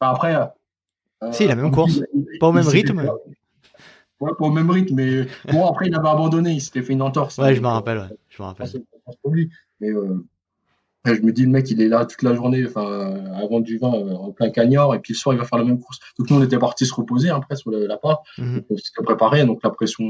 Après, 0.00 0.34
euh, 0.34 1.32
si, 1.32 1.46
la 1.46 1.54
même 1.54 1.70
course. 1.70 2.00
pas 2.40 2.48
au 2.48 2.52
même 2.52 2.66
rythme. 2.66 3.08
Ouais, 4.18 4.30
pas 4.38 4.46
au 4.46 4.50
même 4.50 4.70
rythme, 4.70 4.94
mais 4.94 5.26
bon, 5.52 5.66
après, 5.66 5.88
il 5.88 5.94
avait 5.94 6.08
abandonné, 6.08 6.52
il 6.52 6.60
s'était 6.60 6.82
fait 6.82 6.94
une 6.94 7.02
entorse. 7.02 7.38
Ouais, 7.38 7.54
je 7.54 7.60
me 7.60 7.68
rappelle, 7.68 7.98
ouais. 7.98 8.16
Je 8.28 8.42
me 8.42 8.46
rappelle. 8.46 8.68
Mais, 9.80 9.90
euh, 9.90 10.24
je 11.04 11.20
me 11.20 11.32
dis, 11.32 11.42
le 11.42 11.50
mec, 11.50 11.70
il 11.70 11.80
est 11.82 11.88
là 11.88 12.06
toute 12.06 12.22
la 12.22 12.34
journée, 12.34 12.64
enfin, 12.66 13.14
avant 13.34 13.60
du 13.60 13.78
vin, 13.78 13.88
en 13.88 14.32
plein 14.32 14.50
cagnard, 14.50 14.94
et 14.94 15.00
puis 15.00 15.12
le 15.12 15.18
soir, 15.18 15.34
il 15.34 15.38
va 15.38 15.44
faire 15.44 15.58
la 15.58 15.64
même 15.64 15.80
course. 15.80 15.98
Donc, 16.18 16.30
nous, 16.30 16.36
on 16.38 16.42
était 16.42 16.58
partis 16.58 16.86
se 16.86 16.94
reposer 16.94 17.28
après 17.28 17.56
sur 17.56 17.70
la 17.70 17.96
part. 17.98 18.22
Mhm. 18.38 18.64
On 18.70 18.76
s'était 18.76 19.02
préparé, 19.02 19.44
donc 19.44 19.60
la 19.62 19.70
pression, 19.70 20.04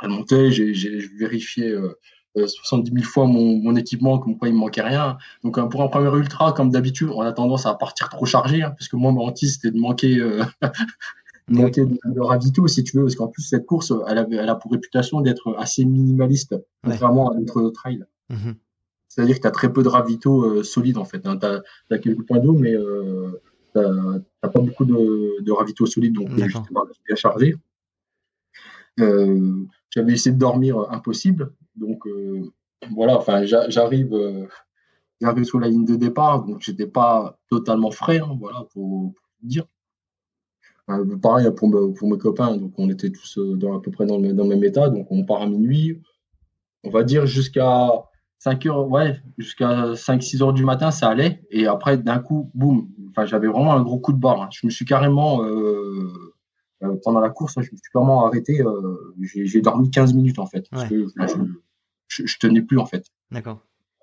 elle 0.00 0.10
montait. 0.10 0.50
J'ai 0.52 0.98
vérifié 1.18 1.76
70 2.34 2.92
000 2.92 3.04
fois 3.04 3.26
mon, 3.26 3.58
mon, 3.58 3.76
équipement, 3.76 4.18
comme 4.18 4.38
quoi 4.38 4.48
il 4.48 4.54
me 4.54 4.58
manquait 4.58 4.82
rien. 4.82 5.18
Donc 5.44 5.58
pour 5.68 5.82
un 5.82 5.88
premier 5.88 6.10
ultra, 6.16 6.52
comme 6.52 6.70
d'habitude, 6.70 7.10
on 7.14 7.20
a 7.20 7.32
tendance 7.32 7.66
à 7.66 7.74
partir 7.74 8.08
trop 8.08 8.24
chargé, 8.24 8.62
hein, 8.62 8.70
parce 8.70 8.88
que 8.88 8.96
moi, 8.96 9.12
mon 9.12 9.26
hantise, 9.26 9.54
c'était 9.54 9.70
de 9.70 9.78
manquer, 9.78 10.18
euh, 10.18 10.42
manquer 11.48 11.84
de, 11.84 12.20
ravito, 12.20 12.66
si 12.66 12.84
tu 12.84 12.96
veux, 12.96 13.04
parce 13.04 13.16
qu'en 13.16 13.28
plus, 13.28 13.42
cette 13.42 13.66
course, 13.66 13.92
elle, 14.08 14.18
avait, 14.18 14.36
elle 14.36 14.48
a 14.48 14.54
pour 14.54 14.72
réputation 14.72 15.20
d'être 15.20 15.54
assez 15.58 15.84
minimaliste, 15.84 16.54
contrairement 16.82 17.30
à 17.30 17.34
notre 17.34 17.68
trail. 17.70 18.04
Mhm. 18.30 18.54
C'est-à-dire 19.08 19.36
que 19.36 19.42
tu 19.42 19.46
as 19.46 19.50
très 19.50 19.70
peu 19.70 19.82
de 19.82 19.88
ravito 19.88 20.44
euh, 20.44 20.62
solide, 20.62 20.96
en 20.96 21.04
fait. 21.04 21.26
Hein. 21.26 21.36
Tu 21.38 21.46
as, 21.94 21.98
quelques 21.98 22.26
points 22.26 22.38
d'eau, 22.38 22.54
mais 22.54 22.74
euh, 22.74 23.42
tu 23.74 23.80
n'as 23.80 24.48
pas 24.48 24.60
beaucoup 24.60 24.86
de, 24.86 25.42
de 25.42 25.52
ravito 25.52 25.84
solide, 25.84 26.14
donc 26.14 26.30
bien 26.30 26.48
chargé. 27.14 27.54
Euh, 29.00 29.64
j'avais 29.92 30.12
essayé 30.12 30.34
de 30.34 30.40
dormir 30.40 30.78
euh, 30.78 30.90
impossible. 30.90 31.52
Donc 31.76 32.06
euh, 32.06 32.50
voilà, 32.94 33.16
enfin 33.16 33.44
j'arrive 33.44 34.12
euh, 34.14 34.46
sur 35.44 35.60
la 35.60 35.68
ligne 35.68 35.84
de 35.84 35.96
départ, 35.96 36.44
donc 36.44 36.60
j'étais 36.60 36.86
pas 36.86 37.38
totalement 37.48 37.90
frais, 37.90 38.18
hein, 38.18 38.36
voilà, 38.40 38.66
pour, 38.72 39.12
dire. 39.42 39.64
pareil 41.22 41.48
pour, 41.56 41.68
mes 42.08 42.18
copains, 42.18 42.56
donc 42.56 42.72
on 42.78 42.90
était 42.90 43.10
tous 43.10 43.38
dans, 43.38 43.78
à 43.78 43.80
peu 43.80 43.90
près 43.90 44.06
dans 44.06 44.18
le, 44.18 44.32
même 44.32 44.64
état, 44.64 44.88
donc 44.88 45.06
on 45.10 45.24
part 45.24 45.42
à 45.42 45.46
minuit. 45.46 46.00
On 46.84 46.90
va 46.90 47.04
dire 47.04 47.26
jusqu'à 47.26 47.88
5 48.40 48.66
heures, 48.66 48.88
ouais, 48.88 49.20
jusqu'à 49.38 49.92
5-6 49.92 50.42
heures 50.42 50.52
du 50.52 50.64
matin, 50.64 50.90
ça 50.90 51.08
allait. 51.08 51.44
Et 51.50 51.68
après, 51.68 51.96
d'un 51.96 52.18
coup, 52.18 52.50
boum, 52.54 52.88
enfin, 53.10 53.24
j'avais 53.24 53.46
vraiment 53.46 53.74
un 53.74 53.82
gros 53.82 54.00
coup 54.00 54.12
de 54.12 54.18
barre. 54.18 54.42
Hein. 54.42 54.48
Je 54.50 54.66
me 54.66 54.72
suis 54.72 54.84
carrément, 54.84 55.44
pendant 57.02 57.20
la 57.20 57.30
course, 57.30 57.54
je 57.56 57.60
me 57.60 57.64
suis 57.64 57.90
clairement 57.90 58.26
arrêté. 58.26 58.62
Euh, 58.62 59.14
j'ai 59.20 59.60
dormi 59.60 59.90
15 59.90 60.14
minutes 60.14 60.38
en 60.38 60.46
fait. 60.46 60.68
Parce 60.70 60.88
que 60.88 61.06
je, 62.08 62.26
je, 62.26 62.38
tenais 62.38 62.62
plus 62.62 62.78
en 62.78 62.86
fait. 62.86 63.06
D'accord. 63.30 63.60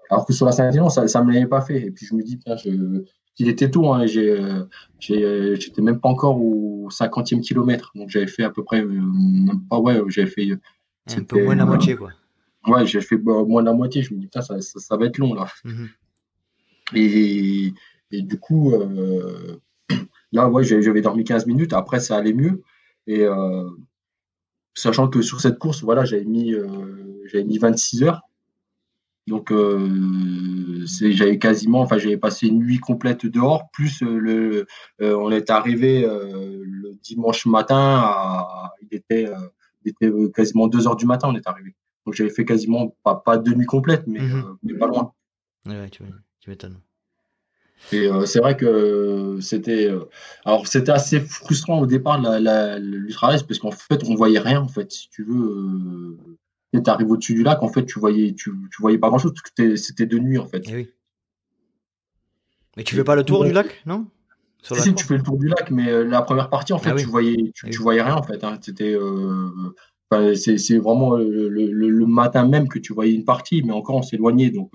Alors 0.09 0.25
que 0.25 0.34
sur 0.34 0.45
la 0.45 0.51
Saint-Étienne, 0.51 0.89
ça 0.89 1.03
ne 1.03 1.27
me 1.27 1.34
l'avait 1.34 1.47
pas 1.47 1.61
fait. 1.61 1.82
Et 1.82 1.91
puis 1.91 2.05
je 2.05 2.15
me 2.15 2.23
dis, 2.23 2.39
je, 2.47 3.03
il 3.38 3.47
était 3.47 3.71
tôt. 3.71 3.91
Hein, 3.93 4.05
euh, 4.17 4.65
J'étais 4.99 5.82
même 5.82 5.99
pas 5.99 6.09
encore 6.09 6.41
au 6.41 6.89
50e 6.89 7.41
kilomètre. 7.41 7.91
Donc 7.95 8.09
j'avais 8.09 8.27
fait 8.27 8.43
à 8.43 8.49
peu 8.49 8.63
près, 8.63 8.84
même 8.84 9.61
pas, 9.69 9.80
ouais, 9.80 10.01
j'avais 10.07 10.30
fait. 10.30 10.49
Un 11.15 11.23
peu 11.23 11.43
moins 11.43 11.55
de 11.55 11.59
la 11.59 11.65
moitié, 11.65 11.95
quoi. 11.95 12.11
Ouais, 12.67 12.86
j'ai 12.86 13.01
fait 13.01 13.17
bah, 13.17 13.43
moins 13.47 13.61
de 13.61 13.67
la 13.67 13.73
moitié. 13.73 14.03
Je 14.03 14.13
me 14.13 14.19
dis, 14.19 14.30
ça, 14.34 14.41
ça, 14.41 14.59
ça, 14.61 14.97
va 14.97 15.05
être 15.05 15.17
long 15.17 15.34
là. 15.34 15.47
Mhm. 15.63 15.89
et, 16.93 17.73
et, 18.11 18.21
du 18.21 18.38
coup, 18.38 18.73
euh, 18.73 19.57
Là, 20.32 20.49
ouais, 20.49 20.63
j'avais 20.63 21.01
dormi 21.01 21.23
15 21.23 21.47
minutes. 21.47 21.73
Après, 21.73 21.99
ça 21.99 22.15
allait 22.15 22.34
mieux. 22.34 22.61
Et 23.07 23.23
euh, 23.23 23.67
sachant 24.75 25.07
que 25.07 25.21
sur 25.21 25.41
cette 25.41 25.57
course, 25.57 25.84
voilà, 25.84 26.05
j'avais 26.05 26.25
mis, 26.25 26.53
euh, 26.53 27.25
j'avais 27.25 27.43
mis 27.43 27.57
26 27.57 28.03
heures. 28.03 28.21
Donc, 29.27 29.51
euh, 29.51 30.86
j'avais 30.86 31.38
quasiment, 31.38 31.82
enfin, 31.82 31.97
j'avais 31.97 32.17
passé 32.17 32.47
une 32.47 32.59
nuit 32.59 32.80
complète 32.80 33.25
dehors. 33.25 33.69
Plus 33.71 34.01
le, 34.01 34.65
on 34.99 35.32
est 35.32 35.49
arrivé 35.49 36.01
le 36.01 36.95
dimanche 37.03 37.45
matin. 37.45 38.01
À, 38.03 38.71
il 38.82 38.95
était, 38.95 39.32
il 39.84 39.91
était 39.91 40.11
quasiment 40.34 40.67
2 40.67 40.88
heures 40.88 40.95
du 40.95 41.05
matin. 41.05 41.27
On 41.30 41.36
est 41.36 41.47
arrivé. 41.47 41.75
Donc, 42.05 42.15
j'avais 42.15 42.32
fait 42.32 42.45
quasiment 42.45 42.95
pas, 43.03 43.15
pas 43.15 43.38
de 43.38 43.53
nuit 43.53 43.67
complète, 43.67 44.07
mais, 44.07 44.19
mhm. 44.19 44.57
mais 44.63 44.73
pas 44.73 44.88
loin. 44.88 45.13
Ouais, 45.65 45.89
tu 45.89 46.03
m'étonnes. 46.47 46.80
Et 47.91 48.07
euh, 48.07 48.25
c'est 48.25 48.39
vrai 48.39 48.55
que 48.55 49.38
c'était 49.41 49.89
euh, 49.89 50.05
alors 50.45 50.67
c'était 50.67 50.91
assez 50.91 51.19
frustrant 51.19 51.80
au 51.80 51.86
départ 51.86 52.21
la, 52.21 52.39
la, 52.39 52.77
parce 53.19 53.59
qu'en 53.59 53.71
fait 53.71 54.03
on 54.07 54.15
voyait 54.15 54.39
rien 54.39 54.61
en 54.61 54.67
fait 54.67 54.91
si 54.91 55.09
tu 55.09 55.23
veux 55.23 56.17
euh, 56.75 56.82
tu 56.82 56.89
arrives 56.89 57.09
au-dessus 57.09 57.34
du 57.34 57.43
lac 57.43 57.63
en 57.63 57.69
fait 57.69 57.86
tu 57.86 57.99
voyais 57.99 58.34
tu, 58.34 58.51
tu 58.71 58.82
voyais 58.82 58.99
pas 58.99 59.09
grand-chose 59.09 59.34
parce 59.34 59.49
que 59.49 59.75
c'était 59.75 60.05
de 60.05 60.19
nuit 60.19 60.38
en 60.38 60.45
fait. 60.45 60.63
Eh 60.67 60.75
oui. 60.75 60.89
Mais 62.77 62.84
tu 62.84 62.95
fais 62.95 63.03
pas 63.03 63.15
le 63.15 63.23
tour 63.23 63.43
du 63.43 63.51
lac 63.51 63.82
non? 63.86 64.05
Sur 64.61 64.75
Si, 64.75 64.93
tu 64.93 65.05
fais 65.05 65.17
le 65.17 65.23
tour 65.23 65.38
du 65.38 65.47
lac 65.47 65.71
mais 65.71 65.89
euh, 65.89 66.03
la 66.03 66.21
première 66.21 66.49
partie 66.49 66.73
en 66.73 66.80
fait 66.80 66.91
ah 66.91 66.95
tu 66.95 67.05
voyais 67.05 67.51
tu, 67.55 67.67
eh 67.67 67.69
tu, 67.71 67.80
voyais 67.80 68.03
rien 68.03 68.15
en 68.15 68.23
fait 68.23 68.43
hein. 68.43 68.59
c'était 68.61 68.95
enfin, 70.11 70.36
c'est, 70.36 70.77
vraiment 70.77 71.15
le, 71.15 71.49
le, 71.49 71.71
le, 71.71 72.05
matin 72.05 72.45
même 72.45 72.67
que 72.67 72.77
tu 72.77 72.93
voyais 72.93 73.13
une 73.13 73.25
partie 73.25 73.63
mais 73.63 73.73
encore 73.73 73.95
on 73.95 74.03
s'éloignait 74.03 74.51
donc 74.51 74.73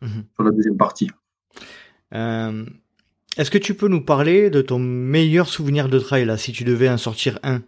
Mhm. 0.00 0.24
sur 0.34 0.44
la 0.44 0.50
deuxième 0.50 0.76
partie. 0.76 1.10
Euh, 2.14 2.64
est-ce 3.36 3.50
que 3.50 3.58
tu 3.58 3.74
peux 3.74 3.88
nous 3.88 4.04
parler 4.04 4.50
de 4.50 4.62
ton 4.62 4.78
meilleur 4.78 5.48
souvenir 5.48 5.88
de 5.88 5.98
trail 5.98 6.24
là, 6.24 6.36
si 6.36 6.52
tu 6.52 6.64
devais 6.64 6.88
en 6.88 6.96
sortir 6.96 7.38
un? 7.42 7.62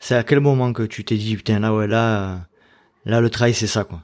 C'est 0.00 0.16
à 0.16 0.24
quel 0.24 0.40
moment 0.40 0.72
que 0.72 0.82
tu 0.82 1.04
t'es 1.04 1.16
dit 1.16 1.36
putain 1.36 1.60
là 1.60 1.72
ouais 1.74 1.86
là 1.86 2.46
là 3.06 3.20
le 3.20 3.30
trail 3.30 3.54
c'est 3.54 3.66
ça 3.66 3.84
quoi? 3.84 4.02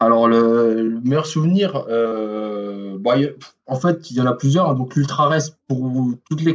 Alors 0.00 0.28
le, 0.28 0.98
meilleur 1.04 1.26
souvenir, 1.26 1.84
euh, 1.88 2.96
bah, 2.98 3.16
en 3.66 3.76
fait 3.78 4.10
il 4.10 4.16
y 4.16 4.20
en 4.20 4.26
a 4.26 4.32
plusieurs. 4.32 4.70
Hein. 4.70 4.74
donc 4.74 4.96
l'ultra 4.96 5.28
reste 5.28 5.58
pour 5.68 6.14
toutes 6.28 6.42
les 6.42 6.54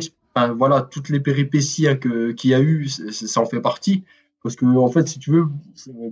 voilà 0.57 0.81
toutes 0.81 1.09
les 1.09 1.19
péripéties 1.19 1.87
hein, 1.87 1.95
qu'il 1.95 2.49
y 2.49 2.53
a 2.53 2.59
eu, 2.59 2.89
ça 2.89 3.39
en 3.39 3.45
fait 3.45 3.61
partie. 3.61 4.03
Parce 4.43 4.55
que 4.55 4.65
en 4.65 4.89
fait 4.89 5.07
si 5.07 5.19
tu 5.19 5.31
veux, 5.31 5.45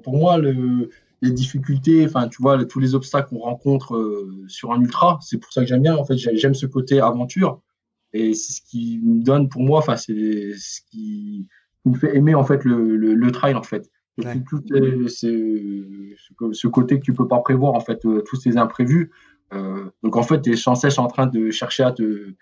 pour 0.03 0.17
moi 0.17 0.37
le 0.37 0.89
les 1.23 1.31
difficultés, 1.31 2.05
enfin, 2.05 2.27
tu 2.27 2.41
vois, 2.41 2.65
tous 2.65 2.81
les 2.81 2.95
obstacles 2.95 3.29
qu'on 3.29 3.39
rencontre 3.39 3.95
euh, 3.95 4.43
sur 4.47 4.73
un 4.73 4.81
ultra. 4.81 5.19
C'est 5.21 5.37
pour 5.37 5.53
ça 5.53 5.61
que 5.61 5.67
j'aime 5.67 5.81
bien. 5.81 5.95
En 5.95 6.03
fait, 6.03 6.17
j'aime 6.17 6.53
ce 6.53 6.65
côté 6.65 6.99
aventure. 6.99 7.61
Et 8.11 8.33
c'est 8.33 8.51
ce 8.51 8.61
qui 8.61 8.99
me 9.01 9.23
donne, 9.23 9.47
pour 9.47 9.61
moi, 9.61 9.79
enfin, 9.79 9.95
c'est 9.95 10.53
ce 10.57 10.81
qui 10.91 11.47
me 11.85 11.95
fait 11.95 12.17
aimer, 12.17 12.35
en 12.35 12.43
fait, 12.43 12.65
le, 12.65 12.97
le, 12.97 13.31
trail, 13.31 13.55
en 13.55 13.63
fait. 13.63 13.89
Tout, 14.17 14.61
ce, 15.07 16.67
côté 16.67 16.99
que 16.99 17.05
tu 17.05 17.13
peux 17.13 17.27
pas 17.27 17.39
prévoir, 17.39 17.73
en 17.73 17.79
fait, 17.79 18.05
euh, 18.05 18.21
tous 18.27 18.35
ces 18.35 18.57
imprévus. 18.57 19.09
Euh, 19.53 19.85
donc, 20.03 20.17
en 20.17 20.23
fait, 20.23 20.41
tu 20.41 20.51
es 20.51 20.55
sans 20.57 20.75
cesse 20.75 20.97
en 20.97 21.07
train 21.07 21.27
de 21.27 21.51
chercher 21.51 21.83
à 21.83 21.93
te, 21.93 22.33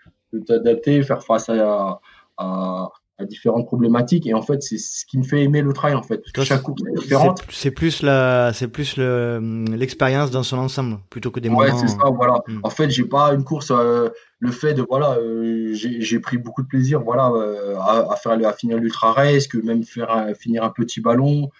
t'adapter, 0.44 1.04
faire 1.04 1.22
face 1.22 1.48
à, 1.48 2.00
à, 2.36 2.88
différentes 3.26 3.66
problématiques 3.66 4.26
et 4.26 4.34
en 4.34 4.42
fait 4.42 4.62
c'est 4.62 4.78
ce 4.78 5.04
qui 5.06 5.18
me 5.18 5.22
fait 5.22 5.42
aimer 5.42 5.62
le 5.62 5.72
trail 5.72 5.94
en 5.94 6.02
fait. 6.02 6.18
Parce 6.18 6.32
que 6.32 6.44
chaque 6.44 6.62
course 6.62 6.82
est 6.88 7.00
différente. 7.00 7.42
c'est 7.50 7.70
plus 7.70 8.02
la 8.02 8.52
c'est 8.52 8.68
plus 8.68 8.96
l'expérience 8.96 10.30
dans 10.30 10.42
son 10.42 10.58
ensemble 10.58 10.98
plutôt 11.10 11.30
que 11.30 11.40
des 11.40 11.48
ouais, 11.48 11.70
c'est 11.78 11.88
ça 11.88 12.10
voilà. 12.14 12.42
hmm. 12.48 12.60
en 12.62 12.70
fait 12.70 12.90
j'ai 12.90 13.04
pas 13.04 13.32
une 13.34 13.44
course 13.44 13.70
euh, 13.70 14.08
le 14.38 14.50
fait 14.50 14.74
de 14.74 14.82
voilà 14.82 15.16
euh, 15.18 15.72
j'ai 15.72 16.18
pris 16.20 16.38
beaucoup 16.38 16.62
de 16.62 16.68
plaisir 16.68 17.00
voilà 17.00 17.30
euh, 17.30 17.76
à, 17.78 18.16
faire 18.16 18.32
à 18.46 18.52
finir 18.52 18.78
l'ultra 18.78 19.12
race 19.12 19.46
que 19.46 19.58
même 19.58 19.82
faire 19.84 20.28
finir 20.38 20.64
un 20.64 20.70
petit 20.70 21.00
ballon 21.00 21.50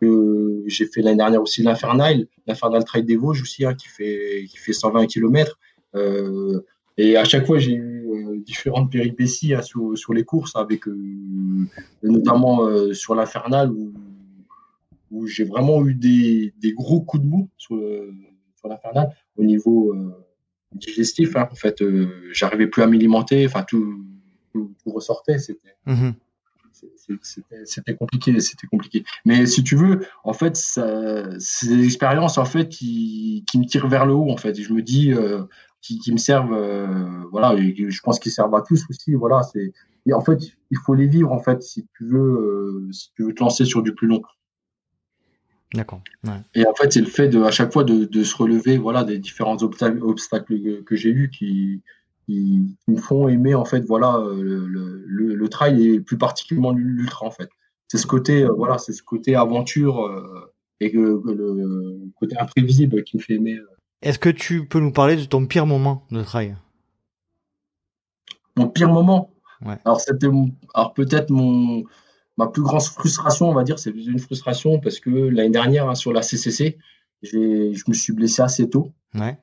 j'ai 0.00 0.86
fait 0.86 1.02
l'année 1.02 1.18
dernière 1.18 1.42
aussi 1.42 1.62
l'infernal 1.62 2.26
l'infernal 2.46 2.84
trail 2.84 3.04
des 3.04 3.16
Vosges 3.16 3.42
aussi 3.42 3.64
hein, 3.64 3.74
qui 3.74 3.88
fait 3.88 4.46
qui 4.48 4.56
fait 4.58 4.72
120 4.72 5.06
km 5.06 5.58
et 6.98 7.16
à 7.16 7.24
chaque 7.24 7.46
fois, 7.46 7.58
j'ai 7.58 7.72
eu 7.72 7.91
euh, 8.12 8.38
différentes 8.38 8.90
péripéties 8.90 9.54
hein, 9.54 9.62
sur, 9.62 9.96
sur, 9.96 10.12
les 10.12 10.24
courses, 10.24 10.56
avec 10.56 10.86
euh, 10.86 11.66
notamment 12.02 12.66
euh, 12.66 12.92
sur 12.92 13.14
l'Infernal, 13.14 13.70
où, 13.70 13.92
où 15.10 15.26
j'ai 15.26 15.44
vraiment 15.44 15.84
eu 15.86 15.94
des, 15.94 16.54
des, 16.58 16.72
gros 16.72 17.00
coups 17.00 17.22
de 17.22 17.28
mou 17.28 17.48
sur, 17.56 17.76
sur 18.56 18.68
l'Infernal 18.68 19.14
au 19.36 19.44
niveau 19.44 19.94
digestif. 20.72 21.36
Hein. 21.36 21.48
En 21.50 21.54
fait, 21.54 21.82
j'arrivais 22.32 22.66
plus 22.66 22.82
à 22.82 22.86
m'alimenter, 22.86 23.46
enfin, 23.46 23.62
tout, 23.62 24.04
tout, 24.52 24.74
ressortait. 24.86 25.38
C'était. 25.38 25.74
Mm-hmm. 25.86 26.14
c'était 27.64 27.94
compliqué 27.94 28.40
c'était 28.40 28.66
compliqué 28.66 29.04
mais 29.24 29.46
si 29.46 29.62
tu 29.62 29.76
veux 29.76 30.06
en 30.24 30.32
fait 30.32 30.56
c'est 30.56 31.68
des 31.68 31.84
expériences 31.84 32.38
en 32.38 32.44
fait 32.44 32.68
qui, 32.68 33.44
qui 33.46 33.58
me 33.58 33.64
tirent 33.66 33.88
vers 33.88 34.06
le 34.06 34.14
haut 34.14 34.30
en 34.30 34.36
fait 34.36 34.58
et 34.58 34.62
je 34.62 34.72
me 34.72 34.82
dis 34.82 35.12
qui, 35.82 36.12
me 36.12 36.16
servent, 36.16 36.54
euh, 36.54 37.24
voilà, 37.30 37.54
et 37.54 37.74
je 37.90 38.00
pense 38.02 38.18
qu'ils 38.18 38.32
servent 38.32 38.54
à 38.54 38.62
tous 38.62 38.84
aussi, 38.88 39.14
voilà. 39.14 39.42
C'est, 39.42 39.72
et 40.06 40.12
en 40.12 40.20
fait, 40.20 40.38
il 40.70 40.78
faut 40.78 40.94
les 40.94 41.06
vivre 41.06 41.32
en 41.32 41.40
fait 41.40 41.62
si 41.62 41.86
tu 41.96 42.04
veux, 42.06 42.18
euh, 42.18 42.92
si 42.92 43.12
tu 43.14 43.24
veux 43.24 43.34
te 43.34 43.42
lancer 43.42 43.64
sur 43.64 43.82
du 43.82 43.92
plus 43.94 44.06
long. 44.06 44.22
D'accord. 45.74 46.02
Et 46.54 46.66
en 46.66 46.74
fait, 46.74 46.92
c'est 46.92 47.00
le 47.00 47.06
fait 47.06 47.28
de, 47.28 47.42
à 47.42 47.50
chaque 47.50 47.72
fois 47.72 47.82
de, 47.82 48.04
de 48.04 48.24
se 48.24 48.36
relever, 48.36 48.76
voilà, 48.78 49.04
des 49.04 49.18
différents 49.18 49.56
obstacles, 49.62 50.02
obstacles 50.02 50.82
que, 50.84 50.96
j'ai 50.96 51.08
eus 51.08 51.30
qui, 51.30 51.82
qui, 52.26 52.76
me 52.86 52.98
font 52.98 53.28
aimer 53.28 53.54
en 53.54 53.64
fait, 53.64 53.80
voilà, 53.80 54.16
euh, 54.18 54.42
le, 54.42 54.66
le, 54.66 55.34
le 55.34 55.48
trail 55.48 55.82
et 55.86 56.00
plus 56.00 56.18
particulièrement 56.18 56.72
l'ultra 56.72 57.26
en 57.26 57.30
fait. 57.30 57.48
C'est 57.88 57.98
ce 57.98 58.06
côté, 58.06 58.44
voilà, 58.44 58.78
c'est 58.78 58.92
ce 58.92 59.02
côté 59.02 59.34
aventure 59.34 60.10
et 60.80 60.90
le 60.90 61.20
côté 62.16 62.38
imprévisible 62.38 63.02
qui 63.04 63.18
me 63.18 63.22
fait 63.22 63.34
aimer 63.34 63.58
est-ce 64.02 64.18
que 64.18 64.28
tu 64.28 64.66
peux 64.66 64.80
nous 64.80 64.92
parler 64.92 65.16
de 65.16 65.24
ton 65.24 65.46
pire 65.46 65.66
moment 65.66 66.04
de 66.10 66.22
trail? 66.22 66.56
Mon 68.56 68.68
pire 68.68 68.90
moment? 68.90 69.30
Ouais. 69.64 69.78
Alors 69.84 70.00
c'était 70.00 70.28
alors 70.74 70.92
peut-être 70.92 71.30
mon 71.30 71.84
ma 72.36 72.46
plus 72.48 72.62
grande 72.62 72.82
frustration, 72.82 73.48
on 73.48 73.54
va 73.54 73.62
dire, 73.62 73.78
c'est 73.78 73.90
une 73.90 74.18
frustration 74.18 74.80
parce 74.80 75.00
que 75.00 75.10
l'année 75.10 75.50
dernière, 75.50 75.88
hein, 75.88 75.94
sur 75.94 76.12
la 76.12 76.22
CCC, 76.22 76.78
je 77.22 77.88
me 77.88 77.94
suis 77.94 78.12
blessé 78.12 78.42
assez 78.42 78.68
tôt. 78.68 78.92
Ouais. 79.14 79.38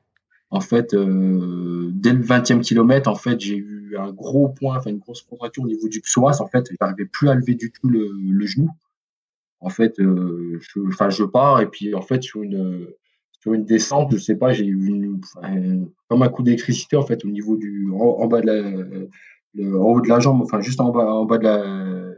En 0.52 0.62
fait, 0.62 0.96
euh, 0.96 1.90
dès 1.94 2.12
le 2.12 2.24
20e 2.24 2.62
kilomètre, 2.62 3.08
en 3.08 3.16
fait, 3.16 3.40
j'ai 3.40 3.56
eu 3.56 3.96
un 3.98 4.12
gros 4.12 4.50
point, 4.50 4.78
enfin 4.78 4.90
une 4.90 4.98
grosse 4.98 5.22
contracture 5.22 5.64
au 5.64 5.68
niveau 5.68 5.88
du 5.88 6.02
psoas. 6.02 6.42
En 6.42 6.48
fait, 6.48 6.68
je 6.72 6.76
n'arrivais 6.82 7.06
plus 7.06 7.30
à 7.30 7.36
lever 7.36 7.54
du 7.54 7.72
tout 7.72 7.88
le, 7.88 8.12
le 8.12 8.46
genou. 8.48 8.70
En 9.60 9.70
fait, 9.70 10.00
euh, 10.00 10.60
je, 10.60 10.80
je 11.10 11.24
pars 11.24 11.62
et 11.62 11.68
puis 11.68 11.94
en 11.94 12.02
fait 12.02 12.24
sur 12.24 12.42
une 12.42 12.88
sur 13.42 13.54
une 13.54 13.66
descente, 13.66 14.12
je 14.12 14.18
sais 14.18 14.36
pas, 14.36 14.54
j'ai 14.54 14.66
eu 14.66 14.86
une, 14.86 15.22
comme 16.08 16.24
un 16.24 16.30
coup 16.30 16.44
d'électricité 16.44 16.98
en 16.98 17.04
fait 17.04 17.24
au 17.24 17.30
niveau 17.30 17.56
du 17.56 17.90
en, 17.92 18.28
bas 18.28 18.42
de 18.42 18.48
la 18.48 18.72
le, 19.56 19.80
en 19.80 19.86
haut 19.86 20.02
de 20.02 20.10
la 20.10 20.20
jambe, 20.20 20.42
enfin 20.42 20.62
juste 20.62 20.82
en 20.82 20.92
bas 20.92 21.14
en 21.14 21.26
bas 21.26 21.38
de 21.38 21.44
la 21.44 22.16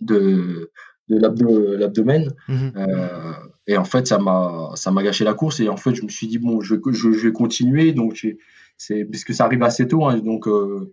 de 0.00 0.70
de 1.08 1.76
l'abdomen. 1.76 2.32
Mhm. 2.48 2.72
Euh, 2.76 3.32
et 3.66 3.76
en 3.76 3.84
fait, 3.84 4.06
ça 4.06 4.18
m'a 4.18 4.70
ça 4.74 4.90
m'a 4.90 5.02
gâché 5.02 5.24
la 5.24 5.34
course. 5.34 5.60
Et 5.60 5.68
en 5.68 5.76
fait, 5.76 5.94
je 5.94 6.02
me 6.02 6.08
suis 6.08 6.26
dit 6.26 6.38
bon, 6.38 6.60
je, 6.60 6.74
je, 6.74 7.12
je 7.12 7.28
vais 7.28 7.32
continuer. 7.32 7.92
Donc 7.92 8.26
c'est 8.76 9.04
puisque 9.04 9.34
ça 9.34 9.44
arrive 9.44 9.62
assez 9.62 9.88
tôt, 9.88 10.04
hein, 10.04 10.18
donc 10.18 10.48
euh, 10.48 10.92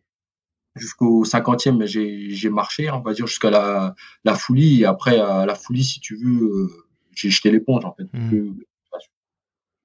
jusqu'au 0.75 1.23
50e, 1.25 1.85
j'ai 1.85 2.49
marché, 2.49 2.89
on 2.91 3.01
va 3.01 3.13
dire 3.13 3.27
jusqu'à 3.27 3.49
la 3.49 3.95
la 4.23 4.35
folie. 4.35 4.81
Et 4.81 4.85
après 4.85 5.19
à 5.19 5.45
la 5.45 5.55
folie, 5.55 5.83
si 5.83 5.99
tu 5.99 6.15
veux, 6.15 6.43
euh, 6.43 6.67
j'ai 7.15 7.29
jeté 7.29 7.51
l'éponge 7.51 7.85
en 7.85 7.93
fait. 7.93 8.05
Je, 8.13 8.37
je 8.37 9.07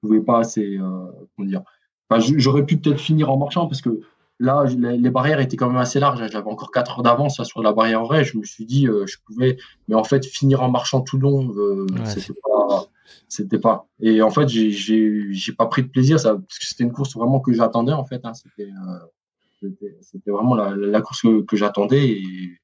pouvais 0.00 0.20
pas 0.20 0.40
assez 0.40 0.78
euh, 0.78 1.06
comment 1.36 1.48
dire. 1.48 1.62
Enfin, 2.08 2.24
j'aurais 2.36 2.64
pu 2.64 2.78
peut-être 2.78 3.00
finir 3.00 3.30
en 3.30 3.36
marchant 3.36 3.66
parce 3.66 3.82
que 3.82 4.00
Là, 4.40 4.64
les 4.66 5.10
barrières 5.10 5.40
étaient 5.40 5.56
quand 5.56 5.66
même 5.66 5.78
assez 5.78 5.98
larges. 5.98 6.24
J'avais 6.30 6.48
encore 6.48 6.70
4 6.70 6.98
heures 6.98 7.02
d'avance 7.02 7.42
sur 7.42 7.60
la 7.60 7.72
barrière 7.72 8.02
horaire. 8.02 8.22
Je 8.22 8.38
me 8.38 8.44
suis 8.44 8.64
dit, 8.64 8.86
euh, 8.86 9.04
je 9.06 9.16
pouvais. 9.24 9.56
Mais 9.88 9.96
en 9.96 10.04
fait, 10.04 10.24
finir 10.24 10.62
en 10.62 10.70
marchant 10.70 11.00
tout 11.00 11.18
long, 11.18 11.52
euh, 11.56 11.86
c'était 12.04 12.38
pas. 12.40 12.86
C'était 13.26 13.58
pas. 13.58 13.88
Et 14.00 14.22
en 14.22 14.30
fait, 14.30 14.48
j'ai 14.48 15.52
pas 15.56 15.66
pris 15.66 15.82
de 15.82 15.88
plaisir, 15.88 16.20
ça, 16.20 16.34
parce 16.34 16.58
que 16.58 16.66
c'était 16.66 16.84
une 16.84 16.92
course 16.92 17.16
vraiment 17.16 17.40
que 17.40 17.52
j'attendais, 17.52 17.92
en 17.92 18.04
fait. 18.04 18.20
Hein. 18.24 18.32
Euh, 18.60 19.68
c'était 20.02 20.30
vraiment 20.30 20.54
la, 20.54 21.00
course 21.00 21.22
que, 21.22 21.56
j'attendais. 21.56 22.06
Et, 22.08 22.60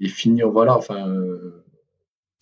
et, 0.00 0.08
finir, 0.08 0.48
voilà, 0.48 0.78
enfin. 0.78 1.14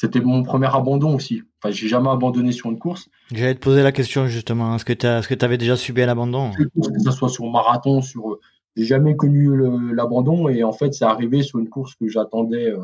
C'était 0.00 0.22
mon 0.22 0.42
premier 0.42 0.74
abandon 0.74 1.14
aussi. 1.14 1.42
Enfin, 1.58 1.70
j'ai 1.74 1.86
jamais 1.86 2.08
abandonné 2.08 2.52
sur 2.52 2.70
une 2.70 2.78
course. 2.78 3.10
J'allais 3.32 3.54
te 3.54 3.60
poser 3.60 3.82
la 3.82 3.92
question 3.92 4.28
justement. 4.28 4.74
Est-ce 4.74 4.86
que 4.86 4.94
tu 4.94 5.06
est-ce 5.06 5.28
que 5.28 5.44
avais 5.44 5.58
déjà 5.58 5.76
subi 5.76 6.00
un 6.00 6.08
abandon? 6.08 6.52
Que 6.52 6.64
ce 7.04 7.10
soit 7.10 7.28
sur 7.28 7.50
marathon, 7.50 8.00
sur 8.00 8.38
j'ai 8.76 8.86
jamais 8.86 9.14
connu 9.14 9.50
l'abandon 9.92 10.48
et 10.48 10.64
en 10.64 10.72
fait 10.72 10.94
c'est 10.94 11.04
arrivé 11.04 11.42
sur 11.42 11.58
une 11.58 11.68
course 11.68 11.96
que 11.96 12.08
j'attendais 12.08 12.70
euh, 12.70 12.78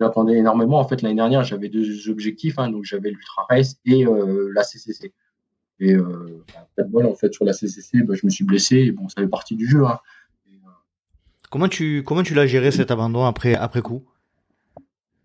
j'attendais 0.00 0.36
énormément 0.36 0.78
en 0.78 0.86
fait 0.86 1.02
l'année 1.02 1.16
dernière 1.16 1.42
j'avais 1.42 1.68
deux 1.68 2.08
objectifs 2.10 2.58
hein, 2.58 2.70
donc 2.70 2.84
j'avais 2.84 3.08
l'ultra 3.08 3.46
race 3.48 3.76
et 3.86 4.06
euh, 4.06 4.52
la 4.54 4.62
CCC 4.62 5.12
et 5.80 5.94
euh, 5.94 6.44
bah, 6.76 6.84
bol 6.84 7.06
en 7.06 7.14
fait 7.14 7.32
sur 7.32 7.46
la 7.46 7.54
CCC 7.54 8.02
bah, 8.02 8.14
je 8.14 8.26
me 8.26 8.30
suis 8.30 8.44
blessé 8.44 8.76
et 8.76 8.92
bon 8.92 9.08
ça 9.08 9.22
fait 9.22 9.26
partie 9.26 9.56
du 9.56 9.66
jeu 9.66 9.86
hein. 9.86 9.98
euh, 10.52 10.68
comment 11.50 11.68
tu 11.68 12.04
comment 12.04 12.22
tu 12.22 12.34
l'as 12.34 12.46
géré 12.46 12.70
cet 12.70 12.90
abandon 12.90 13.24
après 13.24 13.54
après 13.54 13.80
coup? 13.80 14.04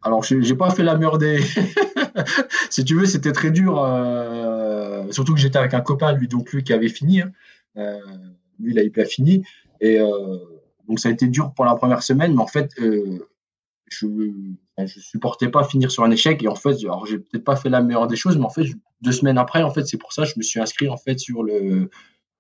Alors 0.06 0.24
j'ai 0.24 0.56
pas 0.56 0.70
fait 0.70 0.84
la 0.84 0.96
meilleure 0.96 1.18
des 1.18 1.40
si 2.70 2.86
tu 2.86 2.96
veux 2.96 3.06
c'était 3.06 3.34
très 3.34 3.52
dur 3.52 3.76
surtout 5.12 5.34
que 5.34 5.40
j'étais 5.40 5.58
avec 5.58 5.74
un 5.74 5.82
copain 5.82 6.14
lui 6.14 6.28
donc 6.28 6.54
lui 6.54 6.64
qui 6.64 6.72
avait 6.72 6.90
fini 6.90 7.22
hein. 7.22 7.32
lui 8.60 8.72
il 8.72 8.80
a 8.80 8.84
pas 8.90 9.06
fini. 9.06 9.44
Et 9.82 10.00
euh, 10.00 10.38
donc 10.88 11.00
ça 11.00 11.10
a 11.10 11.12
été 11.12 11.28
dur 11.28 11.54
pour 11.54 11.66
la 11.66 11.76
première 11.76 12.04
semaine, 12.04 12.34
mais 12.36 12.42
en 12.42 12.48
fait, 12.48 12.72
euh, 12.80 13.28
je 13.90 14.08
je 14.78 15.00
supportais 15.00 15.48
pas 15.48 15.64
finir 15.64 15.90
sur 15.90 16.04
un 16.04 16.12
échec. 16.12 16.44
Et 16.44 16.48
en 16.48 16.56
fait 16.56 16.76
alors 16.84 17.06
j'ai 17.06 17.20
peut-être 17.20 17.44
pas 17.44 17.56
fait 17.56 17.70
la 17.70 17.82
meilleure 17.82 18.08
des 18.08 18.18
choses 18.18 18.38
mais 18.38 18.44
en 18.44 18.50
fait 18.50 18.66
deux 19.02 19.14
semaines 19.14 19.38
après 19.38 19.64
en 19.64 19.72
fait 19.72 19.86
c'est 19.86 19.98
pour 19.98 20.12
ça 20.12 20.24
que 20.24 20.30
je 20.30 20.34
me 20.38 20.44
suis 20.44 20.60
inscrit 20.60 20.90
en 20.90 20.98
fait 20.98 21.18
sur 21.18 21.44
le 21.44 21.90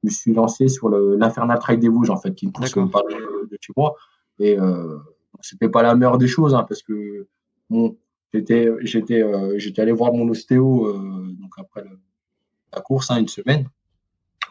je 0.03 0.07
me 0.07 0.09
suis 0.09 0.33
lancé 0.33 0.67
sur 0.67 0.89
l'infernal 0.89 1.59
trail 1.59 1.77
des 1.77 1.87
Vosges 1.87 2.09
en 2.09 2.17
fait 2.17 2.35
qui 2.35 2.45
une 2.45 2.51
course 2.51 2.73
pas 2.73 3.01
de, 3.09 3.49
de 3.49 3.57
chez 3.61 3.73
moi. 3.77 3.95
Et 4.39 4.59
euh, 4.59 4.97
c'était 5.41 5.69
pas 5.69 5.81
la 5.81 5.95
meilleure 5.95 6.17
des 6.17 6.27
choses 6.27 6.53
hein, 6.53 6.65
parce 6.67 6.83
que 6.83 7.27
j'étais 8.33 8.69
j'étais 8.81 9.21
euh, 9.21 9.57
j'étais 9.57 9.81
allé 9.81 9.91
voir 9.91 10.13
mon 10.13 10.27
ostéo 10.29 10.87
euh, 10.87 11.31
donc 11.39 11.53
après 11.57 11.83
la 12.73 12.81
course 12.81 13.11
hein, 13.11 13.19
une 13.19 13.27
semaine 13.27 13.67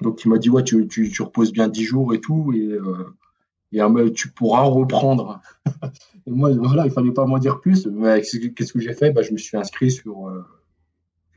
donc 0.01 0.25
il 0.25 0.29
m'a 0.29 0.39
dit 0.39 0.51
ouais 0.51 0.65
tu, 0.65 0.87
tu, 0.89 1.23
reposes 1.23 1.53
bien 1.53 1.69
10 1.69 1.85
jours 1.85 2.15
et 2.15 2.21
tout 2.21 2.53
et, 2.55 2.69
euh, 2.69 4.11
tu 4.15 4.31
pourras 4.31 4.63
reprendre. 4.63 5.41
et 6.27 6.31
moi 6.31 6.51
voilà 6.53 6.87
il 6.87 6.93
fallait 6.93 7.13
pas 7.13 7.27
m'en 7.27 7.39
dire 7.39 7.61
plus. 7.61 7.87
Mais 7.87 8.23
qu'est-ce 8.23 8.73
que 8.73 8.81
j'ai 8.81 8.95
fait? 8.95 9.11
Bah, 9.11 9.23
je 9.23 9.33
me 9.33 9.39
suis 9.39 9.57
inscrit 9.57 9.91
sur 9.91 10.29
euh, 10.29 10.45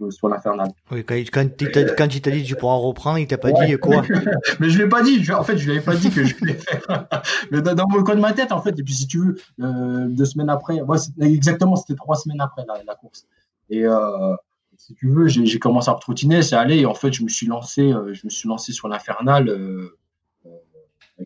sur 0.09 0.29
l'infernal. 0.29 0.69
Oui, 0.91 1.03
quand, 1.03 1.15
quand, 1.31 1.49
quand 1.97 2.15
il 2.15 2.21
t'a 2.21 2.31
dit 2.31 2.43
tu 2.43 2.55
pourras 2.55 2.75
reprendre, 2.75 3.19
il 3.19 3.27
t'a 3.27 3.37
pas 3.37 3.51
dit 3.51 3.77
quoi 3.77 4.03
Mais 4.59 4.69
je 4.69 4.77
l'ai 4.77 4.89
pas 4.89 5.03
dit. 5.03 5.23
En 5.31 5.43
fait, 5.43 5.57
je 5.57 5.65
lui 5.65 5.71
avais 5.71 5.81
pas 5.81 5.95
dit 5.95 6.09
que 6.09 6.23
je 6.23 6.35
voulais 6.35 6.53
faire. 6.53 7.07
Mais 7.51 7.61
dans, 7.61 7.73
dans, 7.73 7.85
le 7.95 8.03
coin 8.03 8.15
de 8.15 8.21
ma 8.21 8.33
tête, 8.33 8.51
en 8.51 8.61
fait. 8.61 8.77
Et 8.77 8.83
puis, 8.83 8.93
si 8.93 9.07
tu 9.07 9.19
veux, 9.19 9.35
euh, 9.61 10.07
deux 10.07 10.25
semaines 10.25 10.49
après, 10.49 10.81
ouais, 10.81 10.97
exactement, 11.21 11.75
c'était 11.75 11.95
trois 11.95 12.15
semaines 12.15 12.41
après 12.41 12.63
la, 12.67 12.83
la 12.83 12.95
course. 12.95 13.25
Et 13.69 13.85
euh, 13.85 14.35
si 14.77 14.93
tu 14.93 15.09
veux, 15.09 15.27
j'ai 15.27 15.59
commencé 15.59 15.89
à 15.89 15.95
trottiner, 15.95 16.41
c'est 16.41 16.55
allé. 16.55 16.77
Et 16.77 16.85
en 16.85 16.93
fait, 16.93 17.11
je 17.11 17.23
me 17.23 17.29
suis 17.29 17.47
lancé, 17.47 17.91
euh, 17.91 18.13
je 18.13 18.21
me 18.25 18.29
suis 18.29 18.47
lancé 18.47 18.71
sur 18.71 18.87
l'infernal. 18.87 19.49
Euh, 19.49 19.97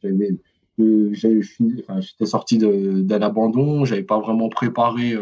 euh, 0.03 1.13
j'étais 1.13 2.25
sorti 2.25 2.57
d'un 2.57 3.21
abandon, 3.21 3.85
j'avais 3.85 4.03
pas 4.03 4.19
vraiment 4.19 4.49
préparé. 4.49 5.15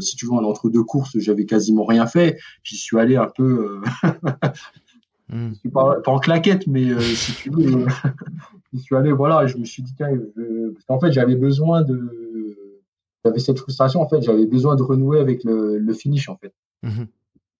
Si 0.00 0.16
tu 0.16 0.26
veux, 0.26 0.32
en 0.32 0.44
entre 0.44 0.68
deux 0.68 0.82
courses, 0.82 1.18
j'avais 1.18 1.46
quasiment 1.46 1.84
rien 1.84 2.06
fait. 2.06 2.38
J'y 2.62 2.76
suis 2.76 2.98
allé 2.98 3.16
un 3.16 3.28
peu, 3.28 3.80
hmm. 5.28 5.52
pas, 5.72 6.00
en 6.06 6.18
claquette, 6.18 6.66
mais 6.66 6.98
si 7.00 7.32
tu 7.34 7.50
veux, 7.50 7.86
j'y 8.72 8.80
suis 8.80 8.96
allé. 8.96 9.12
Voilà, 9.12 9.46
je 9.46 9.56
me 9.56 9.64
suis 9.64 9.82
dit, 9.82 9.94
tiens, 9.96 10.10
parce 10.74 10.84
qu'en 10.86 11.00
fait, 11.00 11.12
j'avais 11.12 11.36
besoin 11.36 11.82
de, 11.82 12.56
j'avais 13.24 13.38
cette 13.38 13.58
frustration. 13.58 14.00
En 14.00 14.08
fait, 14.08 14.22
j'avais 14.22 14.46
besoin 14.46 14.76
de 14.76 14.82
renouer 14.82 15.20
avec 15.20 15.44
le, 15.44 15.92
finish, 15.92 16.28
en 16.28 16.36
fait. 16.36 16.52
Hmm 16.82 17.04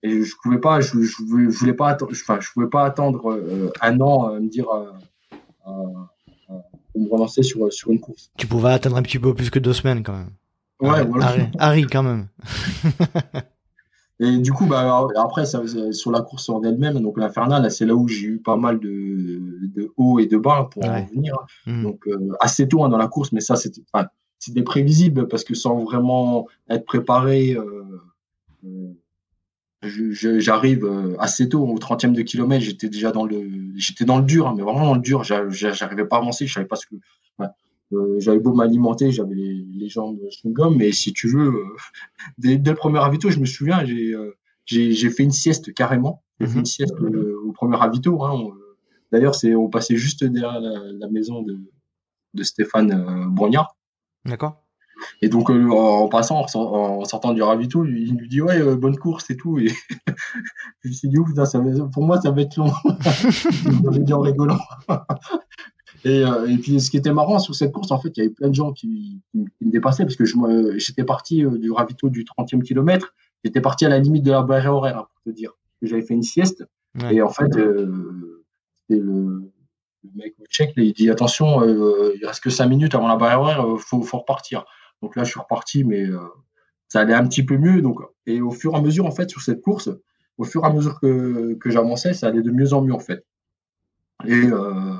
et 0.02 0.22
je 0.22 0.34
pouvais 0.42 0.58
pas 0.58 0.80
je, 0.80 1.02
je, 1.02 1.22
voulais 1.22 1.74
pas 1.74 1.96
enfin 2.02 2.38
je 2.40 2.50
pouvais 2.52 2.68
pas 2.68 2.84
attendre 2.84 3.32
euh, 3.32 3.70
un 3.80 4.00
an 4.00 4.30
euh, 4.30 4.40
me 4.40 4.48
dire 4.48 4.68
euh, 4.70 4.90
euh, 5.66 6.54
me 6.96 7.08
relancer 7.08 7.42
sur 7.42 7.72
sur 7.72 7.90
une 7.90 8.00
course 8.00 8.30
tu 8.36 8.46
pouvais 8.46 8.70
attendre 8.70 8.96
un 8.96 9.02
petit 9.02 9.18
peu 9.18 9.34
plus 9.34 9.50
que 9.50 9.58
deux 9.58 9.72
semaines 9.72 10.02
quand 10.02 10.16
même 10.16 10.30
ouais 10.80 11.04
voilà. 11.04 11.34
Harry, 11.58 11.86
quand 11.86 12.02
même. 12.02 12.28
Et 14.22 14.36
du 14.36 14.52
coup 14.52 14.66
bah 14.66 15.06
après 15.16 15.46
ça, 15.46 15.62
sur 15.92 16.10
la 16.10 16.20
course 16.20 16.50
en 16.50 16.62
elle-même 16.62 17.00
donc 17.00 17.16
l'infernal 17.16 17.70
c'est 17.70 17.86
là 17.86 17.94
où 17.94 18.06
j'ai 18.06 18.26
eu 18.26 18.38
pas 18.38 18.56
mal 18.56 18.78
de 18.78 19.40
de 19.74 19.90
hauts 19.96 20.18
et 20.18 20.26
de 20.26 20.36
bas 20.36 20.68
pour 20.70 20.84
en 20.84 21.06
revenir. 21.06 21.34
Mmh. 21.66 21.82
donc 21.84 22.06
assez 22.38 22.68
tôt 22.68 22.84
hein, 22.84 22.90
dans 22.90 22.98
la 22.98 23.08
course 23.08 23.32
mais 23.32 23.40
ça 23.40 23.56
c'était 23.56 23.80
enfin, 23.94 24.08
prévisible 24.66 25.26
parce 25.26 25.42
que 25.42 25.54
sans 25.54 25.82
vraiment 25.84 26.46
être 26.68 26.84
préparé 26.84 27.56
euh, 28.62 28.94
j'arrive 29.82 30.84
euh, 30.84 31.16
assez 31.18 31.48
tôt 31.48 31.66
au 31.66 31.78
30e 31.78 32.12
de 32.12 32.22
kilomètre 32.22 32.62
j'étais 32.64 32.88
déjà 32.88 33.12
dans 33.12 33.24
le 33.24 33.48
j'étais 33.76 34.04
dans 34.04 34.18
le 34.18 34.24
dur 34.24 34.48
hein, 34.48 34.54
mais 34.56 34.62
vraiment 34.62 34.84
dans 34.84 34.94
le 34.94 35.00
dur. 35.00 35.24
J'arrivais 35.24 36.04
pas 36.04 36.16
à 36.16 36.18
avancer 36.20 36.46
je 36.46 36.52
savais 36.52 36.66
pas 36.66 36.76
ce 36.76 36.86
que 36.86 36.96
euh, 37.40 37.46
j'avais 38.18 38.38
beau 38.38 38.52
m'alimenter 38.52 39.10
j'avais 39.10 39.34
les, 39.34 39.64
les, 39.72 39.88
jambes 39.88 40.18
gomme 40.46 40.76
mais 40.76 40.92
si 40.92 41.12
tu 41.12 41.28
veux 41.28 41.48
euh, 41.48 41.76
dès, 42.38 42.56
dès, 42.56 42.70
le 42.70 42.76
premier 42.76 42.98
ravito 42.98 43.30
je 43.30 43.38
me 43.38 43.46
souviens 43.46 43.84
j'ai 43.84 44.14
j'ai 44.66 45.10
fait 45.10 45.22
une 45.22 45.32
sieste 45.32 45.74
carrément 45.74 46.22
j'ai 46.38 46.46
fait 46.46 46.54
une 46.54 46.60
mhm. 46.60 46.66
sieste 46.66 46.94
au 47.00 47.52
premier 47.52 47.76
ravito 47.76 48.22
hein, 48.24 48.50
d'ailleurs 49.12 49.34
c'est 49.34 49.54
on 49.54 49.68
passait 49.68 49.96
juste 49.96 50.24
derrière 50.24 50.60
la, 50.60 50.92
la 50.92 51.08
maison 51.08 51.42
de 51.42 51.58
de 52.34 52.42
Stéphane 52.44 53.28
Brognard 53.30 53.76
d'accord 54.24 54.62
et 55.22 55.28
donc, 55.28 55.50
euh, 55.50 55.70
en 55.70 56.08
passant, 56.08 56.44
en, 56.54 57.04
sortant 57.04 57.32
du 57.32 57.42
ravito, 57.42 57.84
il 57.84 58.14
nous 58.14 58.26
dit 58.26 58.40
Ouais, 58.40 58.60
euh, 58.60 58.76
bonne 58.76 58.96
course 58.96 59.30
et 59.30 59.36
tout. 59.36 59.58
Et 59.58 59.68
je 60.82 60.88
me 60.88 60.92
suis 60.92 61.08
dit 61.08 61.18
Ouf, 61.18 61.30
ça 61.44 61.60
pour 61.92 62.04
moi, 62.04 62.20
ça 62.20 62.30
va 62.30 62.42
être 62.42 62.56
long. 62.56 62.72
je 63.20 63.98
dit 64.00 64.12
en 64.12 64.20
rigolant. 64.20 64.58
Et, 66.04 66.24
euh, 66.24 66.46
et, 66.46 66.56
puis, 66.56 66.80
ce 66.80 66.90
qui 66.90 66.96
était 66.96 67.12
marrant 67.12 67.38
sur 67.38 67.54
cette 67.54 67.72
course, 67.72 67.90
en 67.90 68.00
fait, 68.00 68.10
il 68.16 68.20
y 68.20 68.26
avait 68.26 68.34
plein 68.34 68.48
de 68.48 68.54
gens 68.54 68.72
qui, 68.72 69.20
qui, 69.32 69.38
me 69.38 69.70
dépassaient 69.70 70.04
parce 70.04 70.16
que 70.16 70.24
j'étais 70.78 71.04
parti 71.04 71.44
du 71.44 71.70
ravito 71.70 72.08
du 72.08 72.24
30e 72.24 72.62
kilomètre. 72.62 73.14
J'étais 73.44 73.60
parti 73.60 73.86
à 73.86 73.88
la 73.88 73.98
limite 73.98 74.22
de 74.22 74.30
la 74.30 74.42
barrière 74.42 74.74
horaire, 74.74 74.98
hein, 74.98 75.06
pour 75.12 75.22
te 75.22 75.36
dire. 75.36 75.52
J'avais 75.82 76.02
fait 76.02 76.14
une 76.14 76.22
sieste. 76.22 76.66
Et 77.10 77.22
en 77.22 77.28
fait, 77.28 77.44
c'était 77.44 79.00
le, 79.00 79.52
le 80.02 80.10
mec 80.14 80.34
au 80.40 80.46
check, 80.46 80.72
il 80.76 80.92
dit 80.92 81.10
attention, 81.10 81.62
euh, 81.62 82.12
il 82.20 82.26
reste 82.26 82.42
que 82.42 82.50
5 82.50 82.66
minutes 82.66 82.94
avant 82.94 83.08
la 83.08 83.16
barrière 83.16 83.40
horaire, 83.40 83.64
faut, 83.78 84.02
faut 84.02 84.18
repartir. 84.18 84.64
Donc 85.02 85.16
là, 85.16 85.24
je 85.24 85.30
suis 85.30 85.40
reparti, 85.40 85.84
mais 85.84 86.02
euh, 86.02 86.18
ça 86.88 87.00
allait 87.00 87.14
un 87.14 87.26
petit 87.26 87.44
peu 87.44 87.56
mieux. 87.56 87.80
Donc, 87.82 88.00
et 88.26 88.40
au 88.40 88.50
fur 88.50 88.74
et 88.74 88.76
à 88.76 88.80
mesure, 88.80 89.06
en 89.06 89.10
fait, 89.10 89.30
sur 89.30 89.40
cette 89.40 89.62
course, 89.62 89.90
au 90.38 90.44
fur 90.44 90.64
et 90.64 90.66
à 90.66 90.72
mesure 90.72 90.98
que, 91.00 91.54
que 91.54 91.70
j'avançais, 91.70 92.12
ça 92.12 92.28
allait 92.28 92.42
de 92.42 92.50
mieux 92.50 92.72
en 92.72 92.82
mieux, 92.82 92.94
en 92.94 92.98
fait. 92.98 93.24
Et 94.26 94.32
euh, 94.32 94.94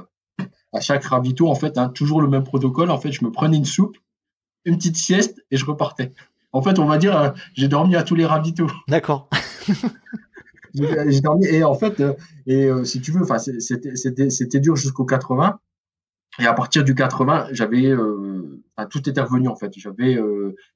à 0.72 0.80
chaque 0.80 1.04
ravito, 1.04 1.48
en 1.48 1.54
fait, 1.54 1.78
hein, 1.78 1.88
toujours 1.88 2.22
le 2.22 2.28
même 2.28 2.44
protocole. 2.44 2.90
En 2.90 2.98
fait, 2.98 3.12
je 3.12 3.24
me 3.24 3.30
prenais 3.30 3.56
une 3.56 3.64
soupe 3.64 3.96
une 4.64 4.76
petite 4.76 4.96
sieste 4.96 5.42
et 5.50 5.56
je 5.56 5.64
repartais. 5.64 6.12
En 6.52 6.62
fait, 6.62 6.78
on 6.78 6.86
va 6.86 6.98
dire, 6.98 7.16
euh, 7.16 7.30
j'ai 7.54 7.68
dormi 7.68 7.96
à 7.96 8.02
tous 8.02 8.14
les 8.14 8.26
ravitaux. 8.26 8.70
D'accord. 8.88 9.28
j'ai 10.74 11.20
dormi 11.20 11.46
et 11.46 11.64
en 11.64 11.74
fait, 11.74 12.00
euh, 12.00 12.14
et 12.46 12.66
euh, 12.66 12.84
si 12.84 13.00
tu 13.00 13.12
veux, 13.12 13.22
enfin, 13.22 13.38
c'était 13.38 14.60
dur 14.60 14.76
jusqu'au 14.76 15.04
80. 15.04 15.58
Et 16.38 16.46
à 16.46 16.54
partir 16.54 16.84
du 16.84 16.94
80, 16.94 17.48
j'avais, 17.52 17.92
tout 18.88 19.08
était 19.08 19.20
revenu 19.20 19.48
en 19.48 19.56
fait. 19.56 19.72
J'avais, 19.76 20.16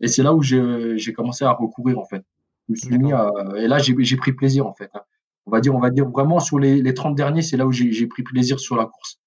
et 0.00 0.08
c'est 0.08 0.22
là 0.22 0.34
où 0.34 0.42
j'ai 0.42 1.12
commencé 1.14 1.44
à 1.44 1.52
recourir 1.52 1.98
en 1.98 2.04
fait. 2.04 2.24
Je 2.68 2.72
me 2.72 2.76
suis 2.76 2.98
mis 2.98 3.12
et 3.56 3.68
là 3.68 3.78
j'ai 3.78 4.16
pris 4.16 4.32
plaisir 4.32 4.66
en 4.66 4.74
fait. 4.74 4.90
Hein. 4.94 5.02
On 5.46 5.52
va 5.52 5.60
dire, 5.60 5.74
on 5.74 5.78
va 5.78 5.90
dire 5.90 6.08
vraiment 6.08 6.40
sur 6.40 6.58
les, 6.58 6.82
les 6.82 6.92
30 6.92 7.14
derniers, 7.14 7.40
c'est 7.40 7.56
là 7.56 7.66
où 7.66 7.72
j'ai 7.72 8.06
pris 8.08 8.24
plaisir 8.24 8.58
sur 8.58 8.76
la 8.76 8.86
course. 8.86 9.20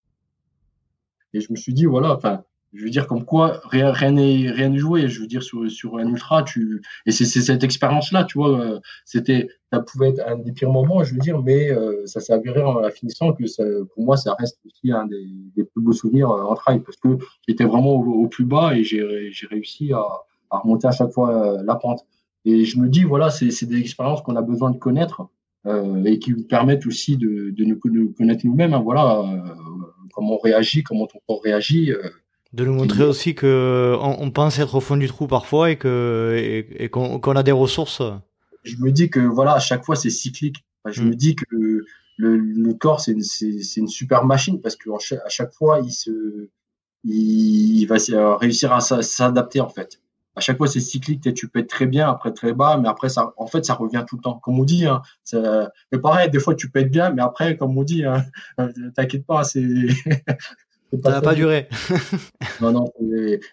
Et 1.33 1.41
je 1.41 1.51
me 1.51 1.57
suis 1.57 1.73
dit 1.73 1.85
voilà, 1.85 2.13
enfin, 2.13 2.43
je 2.73 2.83
veux 2.83 2.89
dire 2.89 3.07
comme 3.07 3.25
quoi 3.25 3.61
rien 3.65 4.11
n'est 4.11 4.51
rien 4.51 4.75
joué. 4.75 5.07
Je 5.07 5.21
veux 5.21 5.27
dire 5.27 5.43
sur 5.43 5.69
sur 5.69 5.97
un 5.97 6.07
ultra 6.07 6.43
tu 6.43 6.81
et 7.05 7.11
c'est 7.11 7.25
cette 7.25 7.63
expérience 7.63 8.11
là 8.11 8.23
tu 8.23 8.37
vois 8.37 8.59
euh, 8.59 8.79
c'était 9.05 9.49
ça 9.71 9.79
pouvait 9.79 10.09
être 10.09 10.21
un 10.27 10.37
des 10.37 10.51
pires 10.51 10.71
moments 10.71 11.03
je 11.03 11.13
veux 11.13 11.19
dire 11.19 11.41
mais 11.41 11.71
euh, 11.71 12.05
ça 12.05 12.19
s'est 12.19 12.33
avéré 12.33 12.61
en 12.61 12.79
la 12.79 12.91
finissant 12.91 13.33
que 13.33 13.47
ça, 13.47 13.63
pour 13.93 14.03
moi 14.03 14.17
ça 14.17 14.35
reste 14.37 14.59
aussi 14.65 14.91
un 14.91 15.05
des, 15.07 15.63
plus 15.63 15.81
beaux 15.81 15.93
souvenirs 15.93 16.29
euh, 16.29 16.43
en 16.43 16.55
trail 16.55 16.79
parce 16.81 16.97
que 16.97 17.17
j'étais 17.47 17.65
vraiment 17.65 17.93
au, 17.93 18.27
plus 18.27 18.45
bas 18.45 18.75
et 18.75 18.83
j'ai 18.83 19.03
réussi 19.49 19.93
à, 19.93 20.03
remonter 20.49 20.87
à 20.87 20.91
chaque 20.91 21.11
fois 21.11 21.61
la 21.63 21.75
pente. 21.75 22.05
Et 22.45 22.63
je 22.63 22.79
me 22.79 22.87
dis 22.87 23.03
voilà 23.03 23.29
c'est 23.29 23.51
c'est 23.51 23.65
des 23.65 23.79
expériences 23.79 24.21
qu'on 24.21 24.35
a 24.35 24.41
besoin 24.41 24.71
de 24.71 24.77
connaître 24.77 25.27
et 26.05 26.19
qui 26.19 26.31
nous 26.31 26.43
permettent 26.43 26.85
aussi 26.85 27.17
de, 27.17 27.49
de 27.49 27.65
nous 27.65 27.77
connaître 28.13 28.45
nous-mêmes 28.45 28.73
hein, 28.73 28.81
voilà 28.81 29.21
comment 30.17 30.35
on 30.35 30.39
réagit 30.39 30.81
comment 30.83 31.05
ton 31.05 31.19
corps 31.27 31.43
réagit 31.43 31.93
de 32.53 32.65
nous 32.65 32.73
montrer 32.73 33.03
aussi 33.03 33.35
que 33.35 33.95
on, 34.01 34.31
pense 34.31 34.57
être 34.57 34.75
au 34.75 34.79
fond 34.79 34.97
du 34.97 35.07
trou 35.07 35.27
parfois 35.27 35.69
et 35.69 35.77
que 35.77 36.35
et, 36.79 36.89
qu'on 36.89 37.35
a 37.35 37.43
des 37.43 37.51
ressources. 37.51 38.01
Je 38.63 38.77
me 38.77 38.91
dis 38.91 39.09
que 39.09 39.19
voilà, 39.19 39.53
à 39.53 39.59
chaque 39.59 39.85
fois 39.85 39.95
c'est 39.95 40.09
cyclique. 40.09 40.57
je 40.85 41.03
me 41.03 41.11
mm. 41.11 41.15
dis 41.15 41.35
que 41.35 41.45
le, 41.51 42.37
le 42.37 42.73
corps 42.73 42.99
c'est 42.99 43.11
une, 43.11 43.23
une, 43.77 43.87
super 43.87 44.25
machine 44.25 44.59
parce 44.59 44.75
que 44.75 44.89
à 44.89 45.29
chaque 45.29 45.53
fois 45.53 45.81
il 45.83 45.91
se 45.91 46.49
il, 47.03 47.85
va 47.85 48.37
réussir 48.37 48.73
à 48.73 48.81
s'adapter 48.81 49.61
en 49.61 49.69
fait. 49.69 50.01
À 50.37 50.39
chaque 50.39 50.57
fois 50.57 50.67
c'est 50.67 50.79
cyclique, 50.79 51.33
tu 51.33 51.47
peux 51.49 51.59
être 51.59 51.69
très 51.69 51.87
bien, 51.87 52.09
après 52.09 52.31
très 52.31 52.53
bas, 52.53 52.77
mais 52.77 52.87
après 52.87 53.09
ça, 53.09 53.33
en 53.37 53.47
fait 53.47 53.65
ça 53.65 53.73
revient 53.73 54.05
tout 54.07 54.15
le 54.17 54.21
temps. 54.21 54.39
Comme 54.39 54.59
on 54.59 54.63
dit, 54.63 54.85
hein, 54.85 55.01
mais 55.91 55.99
pareil, 55.99 56.29
des 56.29 56.39
fois 56.39 56.55
tu 56.55 56.69
peux 56.69 56.79
être 56.79 56.91
bien, 56.91 57.09
mais 57.09 57.21
après 57.21 57.57
comme 57.57 57.77
on 57.77 57.83
dit, 57.83 58.05
hein, 58.05 58.23
t'inquiète 58.95 59.25
pas, 59.25 59.43
c'est 59.43 59.65
ça 61.03 61.11
n'a 61.11 61.21
pas 61.21 61.35
duré. 61.35 61.67
non, 62.61 62.71
non. 62.71 62.85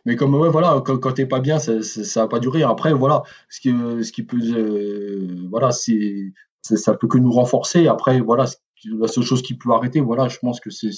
Mais, 0.05 0.17
comme 0.17 0.35
ouais, 0.35 0.51
voilà, 0.51 0.81
quand, 0.85 0.99
quand 0.99 1.13
t'es 1.13 1.27
pas 1.27 1.41
bien, 1.41 1.59
ça, 1.59 1.83
ça, 1.83 2.23
va 2.23 2.29
pas 2.29 2.39
durer. 2.39 2.63
Après, 2.63 2.93
voilà, 2.93 3.23
ce 3.49 3.61
qui, 3.61 3.71
ce 3.71 4.13
qui 4.13 4.23
peut, 4.23 4.39
euh, 4.39 5.49
voilà, 5.51 5.73
c'est, 5.73 6.33
ça 6.63 6.95
peut 6.95 7.09
que 7.09 7.19
nous 7.19 7.33
renforcer. 7.33 7.89
Après, 7.89 8.21
voilà, 8.21 8.47
la 8.87 9.09
seule 9.09 9.25
chose 9.25 9.43
qui 9.43 9.55
peut 9.55 9.73
arrêter, 9.73 10.01
voilà, 10.01 10.29
je 10.29 10.39
pense 10.39 10.61
que 10.61 10.71
c'est, 10.71 10.91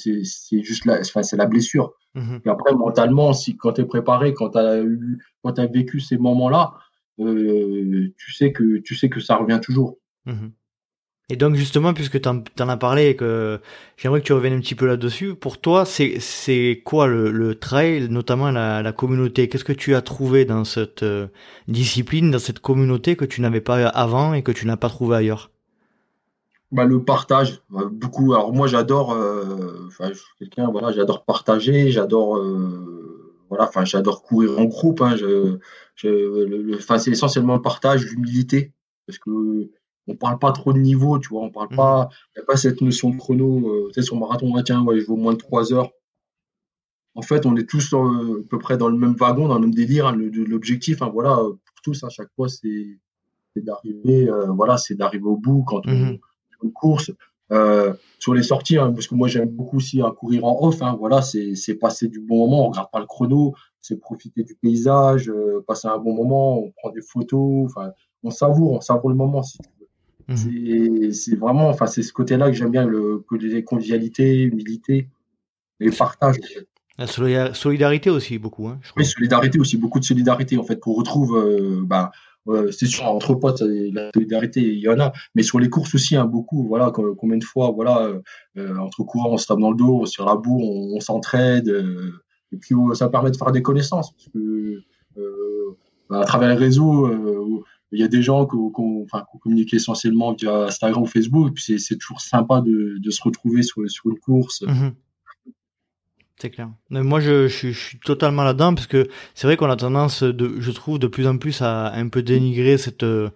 juste 0.63 0.85
la, 0.85 1.01
enfin, 1.01 1.23
c'est 1.23 1.37
la 1.37 1.47
blessure. 1.47 1.93
Mhm. 2.15 2.41
Et 2.45 2.49
après, 2.49 2.75
mentalement, 2.75 3.33
si 3.33 3.57
quand 3.57 3.73
t'es 3.73 3.85
préparé, 3.85 4.35
quand 4.35 4.57
eu, 4.57 5.19
quand 5.43 5.59
as 5.59 5.67
vécu 5.67 6.01
ces 6.01 6.19
moments-là, 6.19 6.75
euh, 7.21 8.13
tu 8.19 8.33
sais 8.33 8.53
que, 8.53 8.79
tu 8.79 8.95
sais 8.95 9.09
que 9.09 9.21
ça 9.21 9.37
revient 9.37 9.61
toujours. 9.63 9.99
Mhm. 10.27 10.53
Et 11.29 11.35
donc 11.35 11.57
justement, 11.57 11.93
puisque 11.93 12.21
tu 12.21 12.29
en, 12.29 12.69
as 12.69 12.77
parlé 12.77 13.09
et 13.09 13.17
que 13.17 13.61
j'aimerais 13.97 14.21
que 14.21 14.27
tu 14.27 14.33
reviennes 14.33 14.53
un 14.53 14.61
petit 14.61 14.77
peu 14.77 14.87
là-dessus, 14.87 15.35
pour 15.35 15.61
toi, 15.61 15.85
c'est 15.85 16.21
c'est 16.21 16.83
quoi 16.85 17.09
le, 17.09 17.33
le, 17.33 17.57
trail, 17.57 18.09
notamment 18.09 18.53
la, 18.53 18.81
la 18.81 18.93
communauté? 18.93 19.49
Qu'est-ce 19.49 19.65
que 19.65 19.73
tu 19.73 19.97
as 19.97 20.03
trouvé 20.03 20.45
dans 20.45 20.63
cette 20.63 21.03
euh, 21.03 21.27
discipline, 21.67 22.31
dans 22.31 22.39
cette 22.39 22.61
communauté 22.61 23.17
que 23.17 23.25
tu 23.25 23.41
n'avais 23.41 23.61
pas 23.61 23.89
avant 23.89 24.35
et 24.35 24.43
que 24.45 24.53
tu 24.53 24.67
n'as 24.67 24.77
pas 24.77 24.89
trouvé 24.89 25.17
ailleurs? 25.17 25.51
Bah, 26.73 26.85
le 26.85 27.05
partage, 27.05 27.61
euh, 27.75 27.89
beaucoup. 27.89 28.35
Alors 28.35 28.53
moi, 28.53 28.67
j'adore, 28.67 29.13
euh, 29.13 29.87
enfin, 29.87 30.11
quelqu'un, 30.39 30.69
voilà, 30.71 30.93
j'adore 30.93 31.25
partager, 31.25 31.91
j'adore, 31.91 32.37
euh, 32.39 33.45
voilà, 33.49 33.69
enfin, 33.69 33.85
j'adore 33.85 34.23
courir 34.23 34.59
en 34.59 34.65
groupe. 34.65 35.01
Hein, 35.01 35.17
je, 35.17 35.59
je, 35.95 36.75
enfin, 36.77 36.99
c'est 36.99 37.11
essentiellement 37.13 37.55
le 37.55 37.63
partage, 37.63 38.05
l'humilité, 38.07 38.73
parce 39.07 39.19
que 39.19 39.71
on 40.09 40.15
parle 40.15 40.39
pas 40.39 40.53
trop 40.53 40.73
de 40.73 40.79
niveau, 40.79 41.19
tu 41.19 41.31
vois, 41.31 41.43
on 41.43 41.51
parle 41.51 41.69
pas, 41.69 42.09
il 42.35 42.39
n'y 42.39 42.43
a 42.43 42.47
pas 42.47 42.57
cette 42.57 42.81
notion 42.81 43.11
de 43.11 43.17
chrono, 43.17 43.69
euh, 43.69 43.89
tu 43.89 43.95
sais, 43.95 44.03
sur 44.03 44.17
marathon, 44.17 44.55
ah, 44.57 44.63
tiens, 44.63 44.83
ouais, 44.83 45.01
je 45.01 45.07
veux 45.07 45.17
moins 45.17 45.33
de 45.33 45.39
3 45.39 45.73
heures. 45.73 45.91
En 47.15 47.23
fait, 47.23 47.47
on 47.47 47.57
est 47.57 47.69
tous 47.69 47.93
à 47.95 47.99
peu 48.51 48.59
près 48.59 48.77
dans 48.77 48.89
le 48.89 48.97
même 48.97 49.15
wagon, 49.15 49.49
dans 49.49 49.55
le 49.55 49.63
même 49.63 49.75
délire, 49.75 50.07
hein, 50.07 50.17
l'objectif, 50.17 51.01
hein, 51.03 51.11
voilà, 51.13 51.37
pour 51.37 51.81
tous, 51.83 52.05
à 52.05 52.09
chaque 52.09 52.29
fois, 52.37 52.49
c'est 52.49 52.99
d'arriver, 53.57 54.29
voilà, 54.49 54.77
c'est 54.77 54.95
d'arriver 54.95 55.25
au 55.25 55.39
bout 55.39 55.65
quand 55.67 55.81
on, 55.87 56.19
une 56.63 56.73
course. 56.73 57.11
sur 58.19 58.35
les 58.35 58.43
sorties, 58.43 58.79
hein, 58.79 58.93
parce 58.93 59.07
que 59.07 59.15
moi 59.15 59.29
j'aime 59.29 59.49
beaucoup 59.49 59.77
aussi 59.77 60.01
à 60.03 60.11
courir 60.11 60.45
en 60.45 60.67
off, 60.67 60.81
voilà, 60.99 61.23
c'est 61.23 61.75
passer 61.75 62.09
du 62.09 62.21
bon 62.21 62.39
moment, 62.39 62.67
on 62.67 62.71
regarde 62.71 62.91
pas 62.91 63.01
le 63.01 63.07
chrono, 63.07 63.55
c'est 63.81 64.01
profiter 64.01 64.43
du 64.43 64.55
paysage, 64.57 65.33
passer 65.67 65.89
un 65.89 65.99
bon 65.99 66.15
moment, 66.15 66.59
on 66.59 66.73
prend 66.73 66.91
des 66.91 67.03
photos, 67.03 67.67
enfin, 67.67 67.93
on 68.25 68.31
savoure, 68.31 68.73
on 68.73 68.81
savoure 68.81 69.11
le 69.11 69.17
moment. 69.17 69.43
Si 69.43 69.59
Mhm. 70.29 71.13
C'est 71.13 71.37
vraiment, 71.37 71.69
enfin, 71.69 71.87
c'est 71.87 72.03
ce 72.03 72.13
côté-là 72.13 72.51
que 72.51 72.57
j'aime 72.57 72.71
bien, 72.71 72.85
le 72.85 73.19
côté 73.19 73.63
convivialité, 73.63 74.43
humilité 74.43 75.09
et 75.81 75.91
partage. 75.91 76.37
La 76.99 77.07
solidarité 77.55 78.11
aussi, 78.11 78.39
beaucoup. 78.39 78.69
Hein, 78.69 78.81
oui, 78.97 79.05
solidarité 79.05 79.59
aussi, 79.59 79.77
beaucoup 79.77 80.01
de 80.01 80.05
solidarité, 80.05 80.57
en 80.57 80.65
fait, 80.65 80.81
qu'on 80.81 80.95
retrouve, 80.95 81.37
euh, 81.37 81.83
ben, 81.85 82.11
euh, 82.49 82.71
c'est 82.71 82.87
sûr, 82.87 83.05
entre 83.05 83.35
potes, 83.35 83.61
la 83.61 84.11
solidarité, 84.13 84.61
il 84.61 84.79
y 84.79 84.89
en 84.89 85.01
a, 85.01 85.13
mais 85.35 85.43
sur 85.43 85.59
les 85.59 85.69
courses 85.69 85.95
aussi, 85.95 86.17
hein, 86.17 86.25
beaucoup. 86.25 86.67
Voilà, 86.67 86.91
combien 86.91 87.39
de 87.39 87.45
fois, 87.45 87.71
voilà, 87.71 88.11
euh, 88.57 88.77
entre 88.79 89.03
courants, 89.03 89.33
on 89.33 89.37
se 89.37 89.47
tape 89.47 89.59
dans 89.59 89.71
le 89.71 89.77
dos, 89.77 90.07
sur 90.07 90.25
la 90.25 90.37
boue, 90.37 90.61
on, 90.61 91.01
s'entraide, 91.01 91.69
et 92.53 92.57
puis 92.57 92.75
ça 92.95 93.09
permet 93.09 93.31
de 93.31 93.37
faire 93.37 93.53
des 93.53 93.63
connaissances, 93.63 94.13
parce 94.13 94.29
que 94.29 94.83
à 96.11 96.25
travers 96.25 96.49
les 96.51 96.55
réseaux, 96.55 97.11
il 97.93 98.01
y 98.01 98.05
a 98.05 98.09
des 98.09 98.23
gens 98.23 98.47
qui 98.47 98.57
enfin, 98.57 99.25
communiquent 99.43 99.75
essentiellement 99.75 100.33
via 100.33 100.65
Instagram 100.65 101.03
ou 101.03 101.07
Facebook, 101.07 101.53
puis 101.55 101.79
c'est 101.79 101.97
toujours 101.97 102.21
sympa 102.21 102.61
de, 102.61 103.11
se 103.11 103.23
retrouver 103.23 103.63
sur, 103.63 103.89
sur 103.91 104.11
une 104.11 104.19
course. 104.19 104.63
Mhm. 104.63 104.95
C'est 106.41 106.51
clair. 106.51 106.69
Mais 106.91 107.03
moi, 107.03 107.21
je, 107.21 107.49
je, 107.49 107.71
suis 107.71 107.99
totalement 107.99 108.45
là-dedans 108.45 108.75
parce 108.75 108.87
que 108.87 109.09
c'est 109.35 109.47
vrai 109.47 109.57
qu'on 109.57 109.71
a 109.71 109.77
tendance, 109.77 110.23
de, 110.23 110.61
je 110.61 110.71
trouve, 110.71 110.99
de 110.99 111.07
plus 111.07 111.27
en 111.27 111.39
plus 111.39 111.63
à 111.63 111.95
un 111.95 112.09
peu 112.09 112.23
dénigrer 112.23 112.77
cette, 112.77 113.05
euh, 113.05 113.31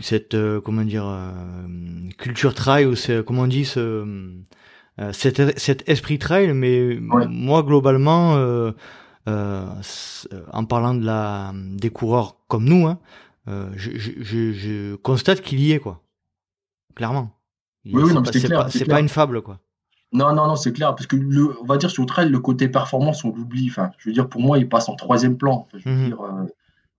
cette, 0.00 0.34
euh, 0.34 0.60
comment 0.60 0.84
dire, 0.84 1.06
euh, 1.06 1.30
culture 2.16 2.54
trail 2.54 2.86
ou 2.86 2.94
c'est, 2.94 3.22
comment 3.22 3.42
on 3.42 3.46
dit, 3.46 3.66
ce, 3.66 3.80
euh, 5.00 5.12
cet, 5.12 5.58
cet 5.58 5.88
esprit 5.88 6.18
trail. 6.18 6.52
Mais 6.54 6.96
moi, 7.00 7.62
globalement, 7.62 8.36
euh, 8.36 8.72
euh, 9.28 9.66
en 10.52 10.64
parlant 10.64 10.94
de 10.94 11.04
la, 11.04 11.52
des 11.54 11.90
coureurs 11.90 12.36
comme 12.48 12.64
nous, 12.64 12.86
hein, 12.86 12.98
euh, 13.48 13.70
je, 13.76 13.90
je, 13.96 14.52
je, 14.52 14.94
constate 14.96 15.42
qu'il 15.42 15.60
y 15.60 15.72
est, 15.72 15.78
quoi. 15.78 16.02
Clairement. 16.94 17.30
Oui, 17.84 18.02
oui, 18.04 18.12
c'est 18.32 18.48
pas, 18.48 18.70
c'est 18.70 18.86
pas, 18.86 19.00
une 19.00 19.08
fable, 19.08 19.42
quoi. 19.42 19.60
Non, 20.12 20.32
non, 20.34 20.46
non, 20.46 20.56
c'est 20.56 20.72
clair, 20.72 20.94
parce 20.94 21.06
que 21.06 21.16
le, 21.16 21.60
on 21.60 21.64
va 21.64 21.76
dire 21.76 21.90
sur 21.90 22.02
le 22.02 22.06
trail, 22.06 22.28
le 22.30 22.40
côté 22.40 22.68
performance, 22.68 23.24
on 23.24 23.32
l'oublie. 23.34 23.68
Enfin, 23.70 23.90
je 23.98 24.08
veux 24.08 24.14
dire, 24.14 24.28
pour 24.28 24.40
moi, 24.40 24.58
il 24.58 24.68
passe 24.68 24.88
en 24.88 24.94
troisième 24.94 25.36
plan. 25.36 25.66
je 25.74 25.88
veux 25.88 26.06
dire, 26.06 26.20
euh, 26.22 26.46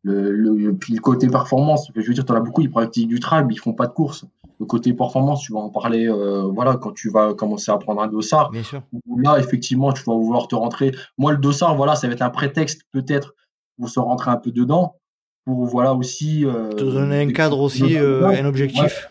le, 0.03 0.31
le, 0.31 0.73
puis 0.75 0.93
le 0.93 1.01
côté 1.01 1.27
performance, 1.27 1.91
je 1.95 2.01
veux 2.01 2.13
dire, 2.13 2.25
tu 2.25 2.31
en 2.31 2.35
as 2.35 2.39
beaucoup, 2.39 2.61
ils 2.61 2.69
pratiquent 2.69 3.07
du 3.07 3.19
trail, 3.19 3.45
mais 3.47 3.55
ils 3.55 3.59
font 3.59 3.73
pas 3.73 3.87
de 3.87 3.93
course 3.93 4.25
le 4.59 4.65
côté 4.65 4.93
performance, 4.93 5.41
tu 5.41 5.53
vas 5.53 5.59
en 5.59 5.69
parler 5.69 6.07
euh, 6.07 6.41
voilà, 6.41 6.75
quand 6.75 6.91
tu 6.91 7.09
vas 7.09 7.33
commencer 7.33 7.71
à 7.71 7.77
prendre 7.77 8.01
un 8.01 8.07
dossard. 8.07 8.51
Bien 8.51 8.63
sûr. 8.63 8.83
Là, 9.17 9.39
effectivement, 9.39 9.93
tu 9.93 10.03
vas 10.03 10.13
vouloir 10.13 10.47
te 10.47 10.55
rentrer. 10.55 10.91
Moi, 11.17 11.31
le 11.31 11.37
dossard, 11.37 11.75
voilà, 11.75 11.95
ça 11.95 12.07
va 12.07 12.13
être 12.13 12.21
un 12.21 12.29
prétexte 12.29 12.83
peut-être 12.91 13.35
pour 13.77 13.89
se 13.89 13.99
rentrer 13.99 14.31
un 14.31 14.35
peu 14.35 14.51
dedans, 14.51 14.97
pour 15.45 15.65
voilà 15.65 15.93
aussi. 15.93 16.45
Euh, 16.45 16.69
te 16.73 16.83
donner 16.83 17.21
un 17.21 17.31
cadre 17.31 17.59
aussi, 17.59 17.97
euh, 17.97 18.27
un 18.27 18.45
objectif. 18.45 19.09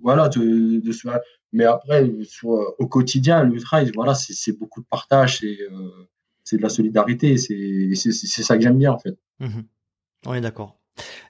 Voilà, 0.00 0.28
de, 0.28 0.80
de, 0.80 0.92
mais 1.52 1.64
après, 1.64 2.10
au 2.42 2.86
quotidien, 2.86 3.44
le 3.44 3.60
trail, 3.60 3.90
voilà, 3.94 4.14
c'est 4.14 4.58
beaucoup 4.58 4.80
de 4.80 4.86
partage, 4.86 5.44
c'est 6.44 6.56
de 6.56 6.62
la 6.62 6.68
solidarité, 6.68 7.36
c'est 7.38 8.42
ça 8.42 8.56
que 8.56 8.62
j'aime 8.62 8.78
bien 8.78 8.92
en 8.92 8.98
fait. 8.98 9.16
Mmh 9.40 9.60
On 10.26 10.34
est 10.34 10.40
d'accord. 10.40 10.78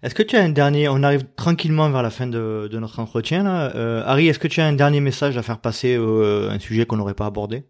Est-ce 0.03 0.15
que 0.15 0.23
tu 0.23 0.37
as 0.37 0.43
un 0.43 0.49
dernier, 0.49 0.89
on 0.89 1.03
arrive 1.03 1.25
tranquillement 1.37 1.91
vers 1.91 2.03
la 2.03 2.11
fin 2.11 2.27
de, 2.27 2.69
notre 2.73 3.01
entretien 3.01 3.43
là. 3.43 3.75
Euh, 3.77 4.03
Harry, 4.07 4.29
est-ce 4.29 4.39
que 4.39 4.49
tu 4.49 4.61
as 4.61 4.67
un 4.67 4.73
dernier 4.73 5.01
message 5.01 5.37
à 5.37 5.43
faire 5.43 5.59
passer, 5.59 5.95
euh, 5.97 6.51
un 6.51 6.59
sujet 6.59 6.87
qu'on 6.87 6.97
n'aurait 6.97 7.15
pas 7.15 7.27
abordé? 7.27 7.65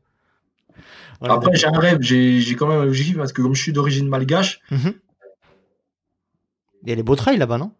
Après, 1.21 1.55
j'ai 1.57 1.67
un 1.67 1.79
rêve, 1.79 1.99
j'ai 2.01 2.55
quand 2.55 2.69
même 2.69 2.81
un 2.81 2.87
objectif 2.87 3.17
parce 3.17 3.33
que 3.33 3.43
comme 3.43 3.55
je 3.55 3.63
suis 3.63 3.73
d'origine 3.73 4.09
malgache. 4.09 4.61
Mhm. 4.71 4.95
Il 6.85 6.89
y 6.91 6.93
a 6.93 6.95
les 6.95 7.03
beaux 7.03 7.17
trails 7.17 7.39
là-bas, 7.39 7.59
non? 7.59 7.73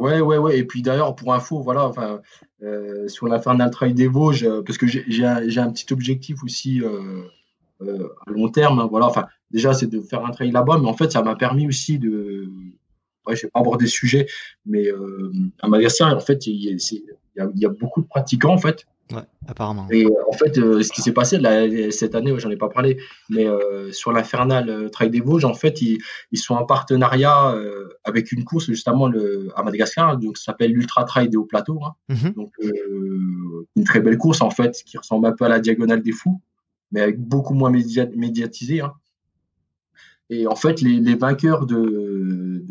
Ouais, 0.00 0.20
ouais, 0.20 0.38
ouais. 0.38 0.58
Et 0.58 0.64
puis 0.64 0.82
d'ailleurs, 0.82 1.14
pour 1.14 1.34
info, 1.34 1.60
voilà, 1.60 1.86
enfin, 1.86 2.20
euh, 2.62 3.06
sur 3.08 3.28
l'infernal 3.28 3.70
trail 3.70 3.94
des 3.94 4.06
Vosges, 4.08 4.48
parce 4.66 4.78
que 4.78 4.86
j'ai 4.86 5.24
un, 5.24 5.36
un, 5.36 5.70
petit 5.70 5.92
objectif 5.92 6.42
aussi 6.42 6.82
à 7.80 8.30
long 8.30 8.48
terme, 8.48 8.78
hein, 8.78 8.88
voilà, 8.90 9.06
enfin, 9.06 9.26
déjà, 9.50 9.72
c'est 9.74 9.86
de 9.86 10.00
faire 10.00 10.24
un 10.24 10.30
trail 10.30 10.50
là-bas, 10.50 10.78
mais 10.78 10.88
en 10.88 10.94
fait, 10.94 11.12
ça 11.12 11.22
m'a 11.22 11.36
permis 11.36 11.66
aussi 11.66 11.98
de. 11.98 12.48
Ouais, 13.26 13.36
je 13.36 13.42
vais 13.42 13.50
pas 13.50 13.60
aborder 13.60 13.86
ce 13.86 13.92
sujet, 13.92 14.26
mais 14.64 14.88
euh, 14.88 15.32
à 15.60 15.68
Madagascar, 15.68 16.16
en 16.16 16.20
fait, 16.20 16.46
il 16.46 16.54
y, 16.54 16.68
il 16.70 17.60
y, 17.60 17.66
a, 17.66 17.68
beaucoup 17.68 18.00
de 18.00 18.06
pratiquants, 18.06 18.54
en 18.54 18.58
fait. 18.58 18.86
Ouais, 19.12 19.22
apparemment. 19.48 19.88
Et 19.90 20.06
en 20.06 20.32
fait, 20.32 20.56
euh, 20.58 20.82
ce 20.82 20.92
qui 20.92 21.02
s'est 21.02 21.12
passé 21.12 21.38
là, 21.38 21.66
cette 21.90 22.14
année, 22.14 22.32
j'en 22.38 22.50
ai 22.50 22.56
pas 22.56 22.68
parlé, 22.68 22.98
mais 23.28 23.46
euh, 23.46 23.90
sur 23.90 24.12
l'Infernal 24.12 24.68
euh, 24.68 24.88
Trail 24.88 25.10
des 25.10 25.20
Vosges, 25.20 25.44
en 25.44 25.54
fait, 25.54 25.82
ils, 25.82 25.98
ils 26.30 26.38
sont 26.38 26.54
en 26.54 26.64
partenariat 26.64 27.52
euh, 27.52 27.88
avec 28.04 28.30
une 28.30 28.44
course 28.44 28.66
justement 28.66 29.08
le, 29.08 29.48
à 29.56 29.62
Madagascar, 29.62 30.16
donc 30.16 30.38
ça 30.38 30.44
s'appelle 30.46 30.72
l'Ultra 30.72 31.04
Trail 31.04 31.28
des 31.28 31.36
Hauts 31.36 31.44
Plateaux. 31.44 31.80
Hein. 31.84 31.94
Mhm. 32.08 32.32
Donc, 32.34 32.52
euh, 32.62 33.66
une 33.74 33.84
très 33.84 34.00
belle 34.00 34.18
course 34.18 34.42
en 34.42 34.50
fait, 34.50 34.82
qui 34.84 34.96
ressemble 34.96 35.26
un 35.26 35.32
peu 35.32 35.44
à 35.44 35.48
la 35.48 35.58
Diagonale 35.58 36.02
des 36.02 36.12
Fous, 36.12 36.40
mais 36.92 37.00
avec 37.00 37.18
beaucoup 37.18 37.54
moins 37.54 37.70
média 37.70 38.06
médiatisé. 38.14 38.80
Hein. 38.80 38.92
Et 40.28 40.46
en 40.46 40.54
fait, 40.54 40.80
les, 40.80 41.00
les 41.00 41.16
vainqueurs 41.16 41.66
de, 41.66 42.64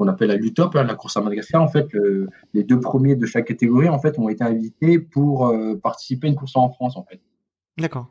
qu'on 0.00 0.08
appelle 0.08 0.28
la 0.28 0.36
Lutop, 0.36 0.74
hein, 0.76 0.84
la 0.84 0.94
course 0.94 1.18
à 1.18 1.20
Madagascar, 1.20 1.60
en 1.62 1.68
fait, 1.68 1.92
le- 1.92 2.28
les 2.54 2.64
deux 2.64 2.80
premiers 2.80 3.16
de 3.16 3.26
chaque 3.26 3.46
catégorie, 3.46 3.90
en 3.90 3.98
fait, 3.98 4.18
ont 4.18 4.30
été 4.30 4.42
invités 4.42 4.98
pour 4.98 5.48
euh, 5.48 5.76
participer 5.76 6.26
à 6.26 6.30
une 6.30 6.36
course 6.36 6.56
en 6.56 6.70
France, 6.70 6.96
en 6.96 7.04
fait. 7.04 7.20
D'accord. 7.76 8.06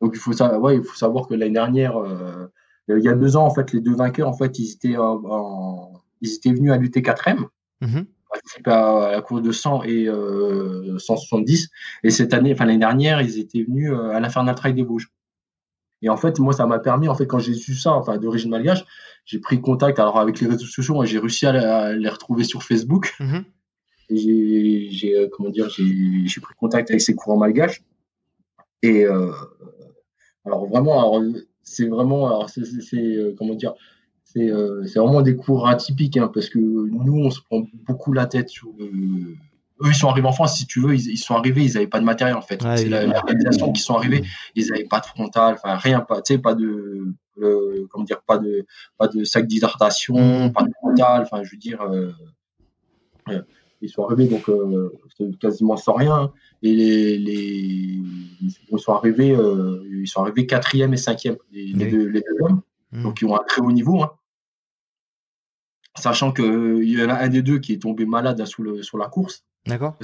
Donc 0.00 0.12
il 0.14 0.20
faut 0.20 0.32
savoir, 0.32 0.60
ouais, 0.62 0.76
il 0.76 0.84
faut 0.84 0.94
savoir 0.94 1.26
que 1.26 1.34
l'année 1.34 1.52
dernière, 1.52 1.96
euh, 1.96 2.46
il 2.88 3.00
y 3.02 3.08
a 3.08 3.14
deux 3.14 3.36
ans, 3.36 3.46
en 3.46 3.50
fait, 3.54 3.72
les 3.72 3.80
deux 3.80 3.96
vainqueurs, 3.96 4.28
en 4.28 4.32
fait, 4.36 4.58
ils 4.60 4.70
étaient, 4.74 4.96
en, 4.96 5.20
en- 5.24 5.92
ils 6.20 6.34
étaient 6.34 6.52
venus 6.52 6.70
à 6.70 6.76
l'UT4M, 6.76 7.46
Mhm. 7.80 8.06
participer 8.32 8.70
à 8.70 9.10
la 9.12 9.20
course 9.20 9.42
de 9.42 9.50
100 9.52 9.82
et 9.82 10.06
euh, 10.08 10.98
170. 10.98 11.68
Et 12.04 12.10
cette 12.10 12.32
année, 12.32 12.52
enfin 12.52 12.64
l'année 12.64 12.78
dernière, 12.78 13.20
ils 13.22 13.40
étaient 13.40 13.62
venus 13.64 13.90
euh, 13.90 14.10
à 14.10 14.20
l'Infernal 14.20 14.54
Trail 14.54 14.74
des 14.74 14.84
Vosges. 14.84 15.08
Et 16.02 16.08
en 16.10 16.16
fait, 16.16 16.38
moi, 16.38 16.52
ça 16.52 16.66
m'a 16.66 16.78
permis, 16.78 17.08
en 17.08 17.14
fait, 17.14 17.26
quand 17.26 17.38
j'ai 17.40 17.54
su 17.54 17.74
ça, 17.74 17.92
enfin 17.92 18.18
d'origine 18.18 18.50
malgache, 18.50 18.84
j'ai 19.24 19.38
pris 19.38 19.60
contact. 19.60 19.98
Alors 19.98 20.18
avec 20.18 20.40
les 20.40 20.46
réseaux 20.46 20.66
sociaux, 20.66 21.04
j'ai 21.04 21.18
réussi 21.18 21.46
à, 21.46 21.92
les 21.92 22.08
retrouver 22.08 22.44
sur 22.44 22.62
Facebook. 22.62 23.14
Mhm. 23.20 23.44
Et 24.10 24.88
j'ai, 24.90 25.16
euh, 25.16 25.28
comment 25.32 25.48
dire, 25.48 25.70
j'ai, 25.70 26.40
pris 26.40 26.54
contact 26.56 26.90
avec 26.90 27.00
ces 27.00 27.14
courants 27.14 27.38
malgaches. 27.38 27.82
Et 28.82 29.06
euh, 29.06 29.32
alors 30.44 30.66
vraiment, 30.68 31.22
c'est 31.62 31.86
vraiment, 31.86 32.26
alors 32.26 32.50
c'est, 32.50 32.62
euh, 32.96 33.34
comment 33.38 33.54
dire, 33.54 33.72
c'est, 34.24 34.50
euh, 34.50 34.84
vraiment 34.94 35.22
des 35.22 35.36
cours 35.36 35.66
atypiques, 35.66 36.18
hein, 36.18 36.30
parce 36.32 36.50
que 36.50 36.58
nous, 36.58 37.16
on 37.16 37.30
se 37.30 37.40
prend 37.40 37.64
beaucoup 37.86 38.12
la 38.12 38.26
tête 38.26 38.50
sur. 38.50 38.68
eux, 38.78 39.36
ils 39.86 39.94
sont 39.94 40.08
arrivés 40.08 40.28
en 40.28 40.32
France, 40.32 40.58
si 40.58 40.66
tu 40.66 40.80
veux, 40.80 40.94
ils, 40.94 41.12
ils 41.12 41.18
sont 41.18 41.34
arrivés, 41.34 41.64
ils 41.64 41.74
n'avaient 41.74 41.86
pas 41.86 42.00
de 42.00 42.04
matériel 42.04 42.36
en 42.36 42.42
fait. 42.42 42.62
Ouais, 42.62 42.76
c'est 42.76 42.88
la, 42.90 43.02
évidemment. 43.02 43.14
l'organisation 43.14 43.72
qui 43.72 43.80
sont 43.80 43.94
arrivés, 43.94 44.22
ils 44.54 44.66
n'avaient 44.66 44.84
pas 44.84 45.00
de 45.00 45.06
frontal, 45.06 45.54
enfin 45.54 45.76
rien, 45.76 46.00
pas, 46.00 46.20
tu 46.20 46.34
sais, 46.34 46.38
pas 46.38 46.54
de, 46.54 47.14
euh, 47.44 47.86
comment 47.90 48.04
dire, 48.04 48.22
pas 48.22 48.38
de, 48.38 48.66
pas 48.98 49.08
de 49.08 49.24
sac 49.24 49.46
d'hydratation, 49.46 50.16
Mhm. 50.16 50.52
pas 50.52 50.62
de 50.62 50.72
frontal, 50.72 51.22
enfin, 51.22 51.42
je 51.42 51.50
veux 51.52 51.56
dire. 51.58 51.80
euh, 51.82 52.10
ils 53.80 53.88
sont 53.90 54.04
arrivés 54.04 54.26
donc 54.28 54.48
euh, 54.48 54.90
quasiment 55.40 55.76
sans 55.76 55.94
rien 55.94 56.32
et 56.62 56.74
les, 56.74 57.18
les 57.18 58.00
ils 58.70 58.78
sont 58.78 58.92
arrivés 58.92 59.34
euh, 59.34 59.82
ils 59.90 60.06
sont 60.08 60.22
arrivés 60.22 60.46
quatrième 60.46 60.94
et 60.94 60.96
cinquième 60.98 61.36
les, 61.52 61.72
deux, 61.72 62.06
les 62.08 62.20
deux 62.20 62.36
hommes 62.44 62.62
Mhm. 62.92 63.02
donc 63.02 63.20
ils 63.20 63.26
ont 63.26 63.34
un 63.34 63.42
très 63.44 63.60
haut 63.60 63.72
niveau 63.72 64.02
hein. 64.02 64.12
sachant 65.96 66.32
que 66.32 66.80
il 66.82 66.98
y 66.98 67.02
en 67.02 67.08
a 67.10 67.14
un 67.14 67.28
des 67.28 67.42
deux 67.42 67.58
qui 67.58 67.72
est 67.74 67.82
tombé 67.82 68.06
malade 68.06 68.40
hein, 68.40 68.46
sous 68.46 68.62
le, 68.62 68.82
sur 68.82 68.98
la 68.98 69.08
course 69.08 69.44
D'accord. 69.66 69.96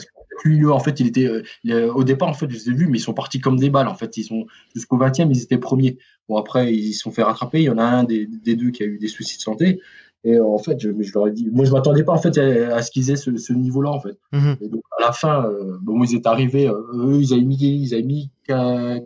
lui 0.45 0.67
en 0.67 0.79
fait 0.81 1.01
il 1.01 1.07
était 1.09 1.27
euh, 1.27 1.43
euh, 1.69 1.93
au 1.93 2.03
départ 2.03 2.29
en 2.29 2.33
fait 2.35 2.49
je 2.49 2.55
les 2.57 2.69
ai 2.71 2.73
vus 2.73 2.87
mais 2.89 2.97
ils 2.99 3.03
sont 3.03 3.13
partis 3.13 3.41
comme 3.41 3.59
des 3.59 3.69
balles 3.69 3.89
en 3.89 3.95
fait 3.95 4.17
ils 4.17 4.25
sont 4.25 4.47
jusqu'au 4.75 4.97
20e 4.97 5.29
ils 5.31 5.43
étaient 5.43 5.59
premiers 5.59 5.99
bon 6.31 6.37
après 6.39 6.73
ils 6.75 6.95
se 6.95 7.01
sont 7.03 7.11
fait 7.11 7.23
rattraper 7.23 7.59
il 7.61 7.65
y 7.65 7.71
en 7.71 7.77
a 7.79 7.85
un 7.85 8.05
des, 8.05 8.27
des 8.27 8.57
deux 8.57 8.71
qui 8.71 8.83
a 8.83 8.87
eu 8.87 8.99
des 8.99 9.09
soucis 9.09 9.37
de 9.37 9.43
santé 9.43 9.81
et 10.25 10.37
euh, 10.37 10.45
en 10.47 10.57
fait 10.59 10.81
je, 10.81 10.89
je 10.99 11.13
leur 11.13 11.29
ai 11.29 11.33
dit 11.33 11.49
moi 11.53 11.67
je 11.67 11.73
m'attendais 11.73 12.05
pas 12.05 12.13
en 12.13 12.19
fait 12.19 12.39
à, 12.39 12.77
à 12.77 12.81
ce 12.83 12.91
qu'ils 12.91 13.11
aient 13.11 13.17
ce, 13.17 13.37
ce 13.37 13.53
niveau 13.53 13.83
là 13.83 13.91
en 13.91 14.01
fait 14.01 14.17
Mhm. 14.33 14.57
et 14.63 14.69
donc 14.69 14.83
à 14.99 15.03
la 15.03 15.13
fin, 15.13 15.45
euh, 15.47 15.79
bon, 15.83 16.03
ils 16.05 16.15
étaient 16.15 16.29
arrivés, 16.29 16.69
euh, 16.69 16.75
eux, 16.93 17.21
ils 17.21 17.33
avaient 17.33 17.43
mis, 17.43 17.57
ils 17.57 17.95
avaient 17.95 18.03
mis 18.03 18.31
qu'un- 18.47 19.01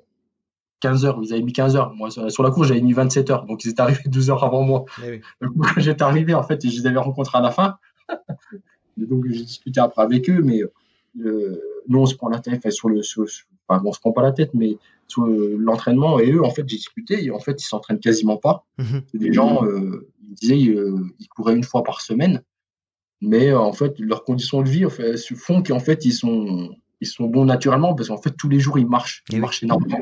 15 0.81 1.05
heures, 1.07 1.19
ils 1.23 1.33
avaient 1.33 1.43
mis 1.43 1.53
15 1.53 1.77
heures. 1.77 1.95
Moi, 1.95 2.11
sur 2.11 2.43
la 2.43 2.51
course, 2.51 2.67
j'avais 2.69 2.81
mis 2.81 2.93
27 2.93 3.31
heures, 3.31 3.47
donc 3.47 3.65
ils 3.65 3.71
étaient 3.71 3.81
arrivés 3.81 4.03
12 4.07 4.29
heures 4.29 4.43
avant 4.45 4.63
moi. 4.63 4.85
Oui. 5.07 5.21
Donc, 5.41 5.55
moi, 5.55 5.69
quand 5.73 5.81
j'étais 5.81 6.03
arrivé, 6.03 6.35
en 6.35 6.43
fait, 6.43 6.67
je 6.69 6.77
les 6.81 6.87
avais 6.87 6.99
rencontrés 6.99 7.39
à 7.39 7.41
la 7.41 7.51
fin. 7.53 7.77
Donc 8.97 9.27
j'ai 9.29 9.43
discuté 9.45 9.81
après 9.81 10.03
avec 10.03 10.29
eux, 10.31 10.41
mais 10.43 10.63
euh, 11.21 11.61
nous, 11.89 11.99
on 12.01 12.07
se 12.07 12.15
prend 12.15 12.29
la 12.29 12.41
tête, 12.41 12.55
enfin, 12.59 12.71
sur 12.71 12.89
le, 12.89 13.03
sur, 13.03 13.29
sur- 13.29 13.47
enfin, 13.69 13.83
on 13.85 13.93
se 13.93 14.01
prend 14.01 14.13
pas 14.13 14.23
la 14.23 14.33
tête, 14.33 14.51
mais 14.55 14.77
sur 15.07 15.25
le- 15.25 15.57
l'entraînement, 15.57 16.19
et 16.19 16.31
eux, 16.33 16.43
en 16.45 16.51
fait, 16.51 16.67
j'ai 16.69 16.77
discuté, 16.77 17.25
et 17.25 17.31
en 17.31 17.39
fait, 17.39 17.61
ils 17.63 17.67
s'entraînent 17.67 18.01
quasiment 18.01 18.37
pas. 18.37 18.65
Mhm. 18.79 19.03
Des 19.15 19.33
gens, 19.33 19.65
euh, 19.65 20.09
ils 20.29 20.35
disaient, 20.35 20.75
euh, 20.75 20.99
ils 21.19 21.29
couraient 21.29 21.55
une 21.57 21.65
fois 21.65 21.83
par 21.83 22.01
semaine, 22.01 22.43
mais 23.21 23.53
en 23.53 23.73
fait, 23.73 23.99
leurs 23.99 24.25
conditions 24.25 24.63
de 24.63 24.69
vie 24.69 24.85
en 24.87 24.91
fait, 24.91 25.17
font 25.37 25.63
qu'en 25.63 25.79
fait, 25.81 26.05
ils 26.05 26.13
sont, 26.13 26.75
ils 27.01 27.07
sont 27.07 27.25
bons 27.27 27.45
naturellement 27.45 27.95
parce 27.95 28.09
qu'en 28.09 28.21
fait, 28.21 28.35
tous 28.37 28.49
les 28.49 28.61
jours, 28.61 28.79
ils 28.79 28.87
marchent, 28.87 29.23
ils 29.31 29.41
marchent 29.41 29.63
énormément. 29.63 29.99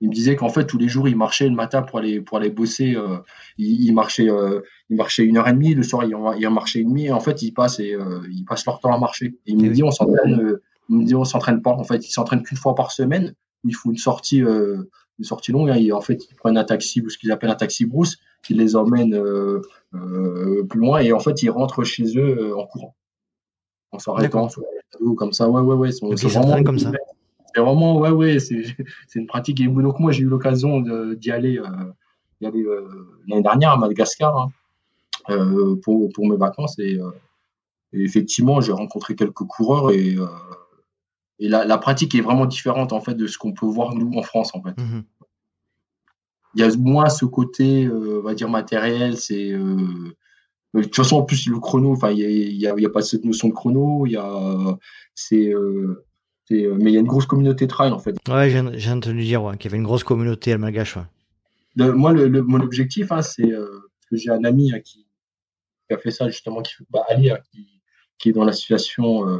Ils 0.00 0.08
me 0.10 0.14
disaient 0.14 0.36
qu'en 0.36 0.48
fait, 0.48 0.64
tous 0.64 0.78
les 0.78 0.86
jours, 0.88 1.08
ils 1.08 1.16
marchaient 1.16 1.48
le 1.48 1.54
matin 1.56 1.82
pour 1.82 1.98
aller, 1.98 2.20
pour 2.20 2.36
aller 2.38 2.50
bosser. 2.50 2.94
euh, 2.94 3.18
ils, 3.56 3.86
ils 3.86 3.92
marchaient, 3.92 4.30
euh, 4.30 4.60
ils 4.90 4.96
marchaient 4.96 5.24
une 5.24 5.36
heure 5.38 5.48
et 5.48 5.52
demie, 5.52 5.74
le 5.74 5.82
soir, 5.82 6.04
ils, 6.04 6.14
en- 6.14 6.32
ils 6.34 6.46
en 6.46 6.52
marchaient 6.52 6.78
une 6.80 6.90
demie. 6.90 7.06
Et 7.06 7.12
en 7.12 7.18
fait, 7.20 7.42
ils 7.42 7.52
passent, 7.52 7.80
et, 7.80 7.94
euh, 7.94 8.20
ils 8.30 8.44
passent 8.44 8.64
leur 8.66 8.78
temps 8.78 8.92
à 8.94 8.98
marcher. 8.98 9.26
Et 9.46 9.52
ils 9.52 9.58
Eh 9.64 9.68
me 9.68 9.72
disent, 9.74 9.82
on 9.82 9.90
s'entraîne, 9.90 10.40
euh, 10.40 10.62
ils 10.88 10.96
me 10.98 11.04
disent, 11.04 11.14
on 11.14 11.24
s'entraîne 11.24 11.62
pas. 11.62 11.72
En 11.72 11.82
fait, 11.84 12.06
ils 12.06 12.12
s'entraînent 12.12 12.42
qu'une 12.44 12.56
fois 12.58 12.74
par 12.76 12.92
semaine. 12.92 13.34
Il 13.64 13.74
faut 13.74 13.90
une 13.90 13.96
sortie, 13.98 14.38
une 14.38 14.86
sortie 15.22 15.50
longue. 15.50 15.70
hein. 15.70 15.74
Et 15.74 15.90
en 15.90 16.00
fait, 16.00 16.24
ils 16.30 16.34
prennent 16.36 16.56
un 16.58 16.64
taxi 16.64 17.00
ou 17.00 17.10
ce 17.10 17.18
qu'ils 17.18 17.32
appellent 17.32 17.50
un 17.50 17.56
taxi 17.56 17.84
brousse 17.84 18.18
qui 18.44 18.54
les 18.54 18.76
emmène 18.76 19.20
plus 20.68 20.78
loin. 20.78 21.00
Et 21.00 21.12
en 21.12 21.18
fait, 21.18 21.42
ils 21.42 21.50
rentrent 21.50 21.82
chez 21.82 22.04
eux 22.16 22.56
en 22.56 22.66
courant. 22.66 22.94
En 23.90 23.98
s'arrêtant 23.98 24.46
comme 25.16 25.32
ça. 25.32 25.48
Ouais, 25.50 25.60
ouais, 25.60 25.74
ouais. 25.74 25.88
Donc, 26.00 26.12
ils 26.12 26.30
s'entraînent 26.30 26.50
vraiment- 26.52 26.64
comme 26.64 26.78
ça. 26.78 26.92
C'est 27.58 27.64
vraiment, 27.64 27.98
ouais, 27.98 28.10
ouais, 28.10 28.38
c'est 28.38 28.62
c'est 29.08 29.18
une 29.18 29.26
pratique. 29.26 29.60
Et 29.60 29.66
donc, 29.66 29.98
moi, 29.98 30.12
j'ai 30.12 30.22
eu 30.22 30.28
l'occasion 30.28 30.80
d'y 30.80 31.30
aller, 31.30 31.58
euh, 31.58 32.46
aller 32.46 32.62
euh, 32.62 33.18
l'année 33.26 33.42
dernière 33.42 33.72
à 33.72 33.76
Madagascar 33.76 34.36
hein, 34.38 34.50
euh, 35.30 35.76
pour, 35.82 36.08
pour 36.12 36.28
mes 36.28 36.36
vacances. 36.36 36.78
Et, 36.78 36.98
et 37.92 38.02
effectivement, 38.02 38.60
j'ai 38.60 38.72
rencontré 38.72 39.16
quelques 39.16 39.44
coureurs 39.44 39.90
et, 39.90 40.16
et 41.40 41.48
la, 41.48 41.64
la 41.64 41.78
pratique 41.78 42.14
est 42.14 42.20
vraiment 42.20 42.46
différente 42.46 42.92
en 42.92 43.00
fait 43.00 43.14
de 43.14 43.26
ce 43.26 43.38
qu'on 43.38 43.52
peut 43.52 43.66
voir 43.66 43.94
nous 43.94 44.16
en 44.16 44.22
France 44.22 44.54
en 44.54 44.62
fait. 44.62 44.78
Mhm. 44.78 45.02
Il 46.54 46.60
y 46.60 46.64
a 46.64 46.76
moins 46.76 47.08
ce 47.08 47.24
côté, 47.24 47.86
euh, 47.86 48.20
on 48.20 48.22
va 48.22 48.34
dire 48.34 48.48
matériel. 48.48 49.16
C'est 49.16 49.52
euh, 49.52 49.76
de 50.74 50.82
toute 50.82 50.96
façon 50.96 51.16
en 51.16 51.22
plus 51.22 51.48
le 51.48 51.58
chrono. 51.58 51.92
Enfin, 51.92 52.10
il 52.10 52.56
y 52.56 52.66
a, 52.66 52.72
a, 52.72 52.88
pas 52.90 53.02
cette 53.02 53.24
notion 53.24 53.48
de 53.48 53.52
chrono. 53.52 54.06
Il 54.06 54.12
y 54.12 54.16
a, 54.16 54.78
c'est, 55.14 55.36
c'est, 55.36 55.54
euh, 55.54 56.04
mais 56.50 56.90
il 56.90 56.94
y 56.94 56.96
a 56.96 57.00
une 57.00 57.06
grosse 57.06 57.26
communauté 57.26 57.66
trail 57.66 57.92
en 57.92 57.98
fait. 57.98 58.16
Ouais, 58.28 58.50
j'ai 58.50 58.90
entendu 58.90 59.22
dire 59.22 59.42
ouais, 59.42 59.56
qu'il 59.56 59.70
y 59.70 59.72
avait 59.72 59.78
une 59.78 59.84
grosse 59.84 60.04
communauté 60.04 60.52
à 60.52 60.58
Malgache. 60.58 60.96
Ouais. 60.96 61.92
Moi, 61.92 62.12
le, 62.12 62.28
le- 62.28 62.42
mon 62.42 62.60
objectif, 62.60 63.12
hein, 63.12 63.22
c'est 63.22 63.52
euh, 63.52 63.68
que 64.10 64.16
j'ai 64.16 64.30
un 64.30 64.42
ami 64.44 64.72
hein, 64.72 64.80
qui, 64.80 65.06
qui 65.88 65.94
a 65.94 65.98
fait 65.98 66.10
ça 66.10 66.28
justement, 66.28 66.60
qui, 66.62 66.72
bah, 66.90 67.04
Ali, 67.08 67.30
hein, 67.30 67.38
qui, 67.52 67.66
qui 68.18 68.30
est 68.30 68.32
dans 68.32 68.44
l'association 68.44 69.28
euh, 69.28 69.38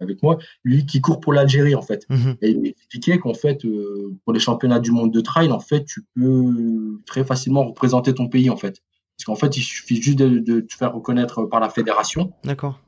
avec 0.00 0.22
moi, 0.22 0.38
lui 0.64 0.84
qui 0.84 1.00
court 1.00 1.20
pour 1.20 1.32
l'Algérie 1.32 1.74
en 1.76 1.82
fait. 1.82 2.06
Mhm. 2.08 2.36
Et 2.42 2.50
il 2.50 2.60
m'expliquait 2.60 3.18
qu'en 3.18 3.34
fait, 3.34 3.64
euh, 3.64 4.16
pour 4.24 4.32
les 4.32 4.40
championnats 4.40 4.80
du 4.80 4.90
monde 4.90 5.12
de 5.12 5.20
trail, 5.20 5.52
en 5.52 5.60
fait, 5.60 5.84
tu 5.84 6.02
peux 6.16 7.00
très 7.06 7.24
facilement 7.24 7.64
représenter 7.66 8.12
ton 8.14 8.28
pays 8.28 8.50
en 8.50 8.56
fait. 8.56 8.82
Parce 9.16 9.26
qu'en 9.26 9.36
fait, 9.36 9.56
il 9.56 9.62
suffit 9.62 10.02
juste 10.02 10.18
de, 10.18 10.40
de 10.40 10.60
te 10.60 10.74
faire 10.74 10.92
reconnaître 10.92 11.44
par 11.44 11.60
la 11.60 11.70
fédération. 11.70 12.32
D'accord. 12.42 12.80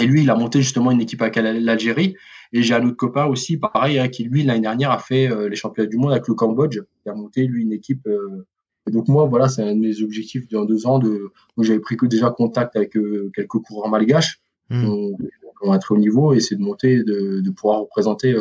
Et 0.00 0.06
lui, 0.06 0.22
il 0.22 0.30
a 0.30 0.34
monté 0.34 0.60
justement 0.60 0.90
une 0.90 1.00
équipe 1.00 1.22
avec 1.22 1.36
l'Algérie. 1.36 2.16
Et 2.52 2.62
j'ai 2.62 2.74
un 2.74 2.84
autre 2.86 2.96
copain 2.96 3.26
aussi, 3.26 3.56
pareil, 3.56 3.98
hein, 3.98 4.08
qui 4.08 4.24
lui, 4.24 4.42
l'année 4.42 4.60
dernière, 4.60 4.90
a 4.90 4.98
fait 4.98 5.30
euh, 5.30 5.48
les 5.48 5.56
championnats 5.56 5.88
du 5.88 5.96
monde 5.96 6.12
avec 6.12 6.26
le 6.28 6.34
Cambodge. 6.34 6.78
Il 7.06 7.08
a 7.10 7.14
monté, 7.14 7.46
lui, 7.46 7.62
une 7.62 7.72
équipe. 7.72 8.06
euh, 8.06 8.44
Et 8.88 8.90
donc, 8.90 9.08
moi, 9.08 9.24
voilà, 9.26 9.48
c'est 9.48 9.62
un 9.62 9.74
de 9.74 9.80
mes 9.80 10.02
objectifs 10.02 10.48
dans 10.48 10.64
deux 10.64 10.86
ans. 10.86 10.98
De... 10.98 11.32
J'avais 11.58 11.78
pris 11.80 11.96
que 11.96 12.06
déjà 12.06 12.30
contact 12.30 12.74
avec 12.76 12.96
euh, 12.96 13.30
quelques 13.34 13.58
coureurs 13.58 13.88
malgaches 13.90 14.40
qui 14.70 14.76
ont, 14.86 15.16
qui 15.16 15.68
ont 15.68 15.72
un 15.72 15.78
très 15.78 15.94
haut 15.94 15.98
niveau 15.98 16.32
et 16.32 16.40
c'est 16.40 16.56
de 16.56 16.60
monter, 16.62 17.04
de, 17.04 17.40
de 17.40 17.50
pouvoir 17.50 17.80
représenter 17.80 18.34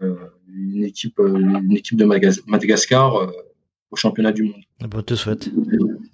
une, 0.00 0.84
équipe, 0.84 1.18
une 1.20 1.72
équipe 1.72 1.96
de 1.98 2.04
Magas- 2.04 2.40
Madagascar 2.46 3.30
au 3.90 3.96
championnat 3.96 4.32
du 4.32 4.44
monde. 4.44 4.62
Ah 4.82 4.86
bah, 4.88 4.98
on 5.00 5.02
te 5.02 5.12
le 5.12 5.16
souhaite. 5.18 5.50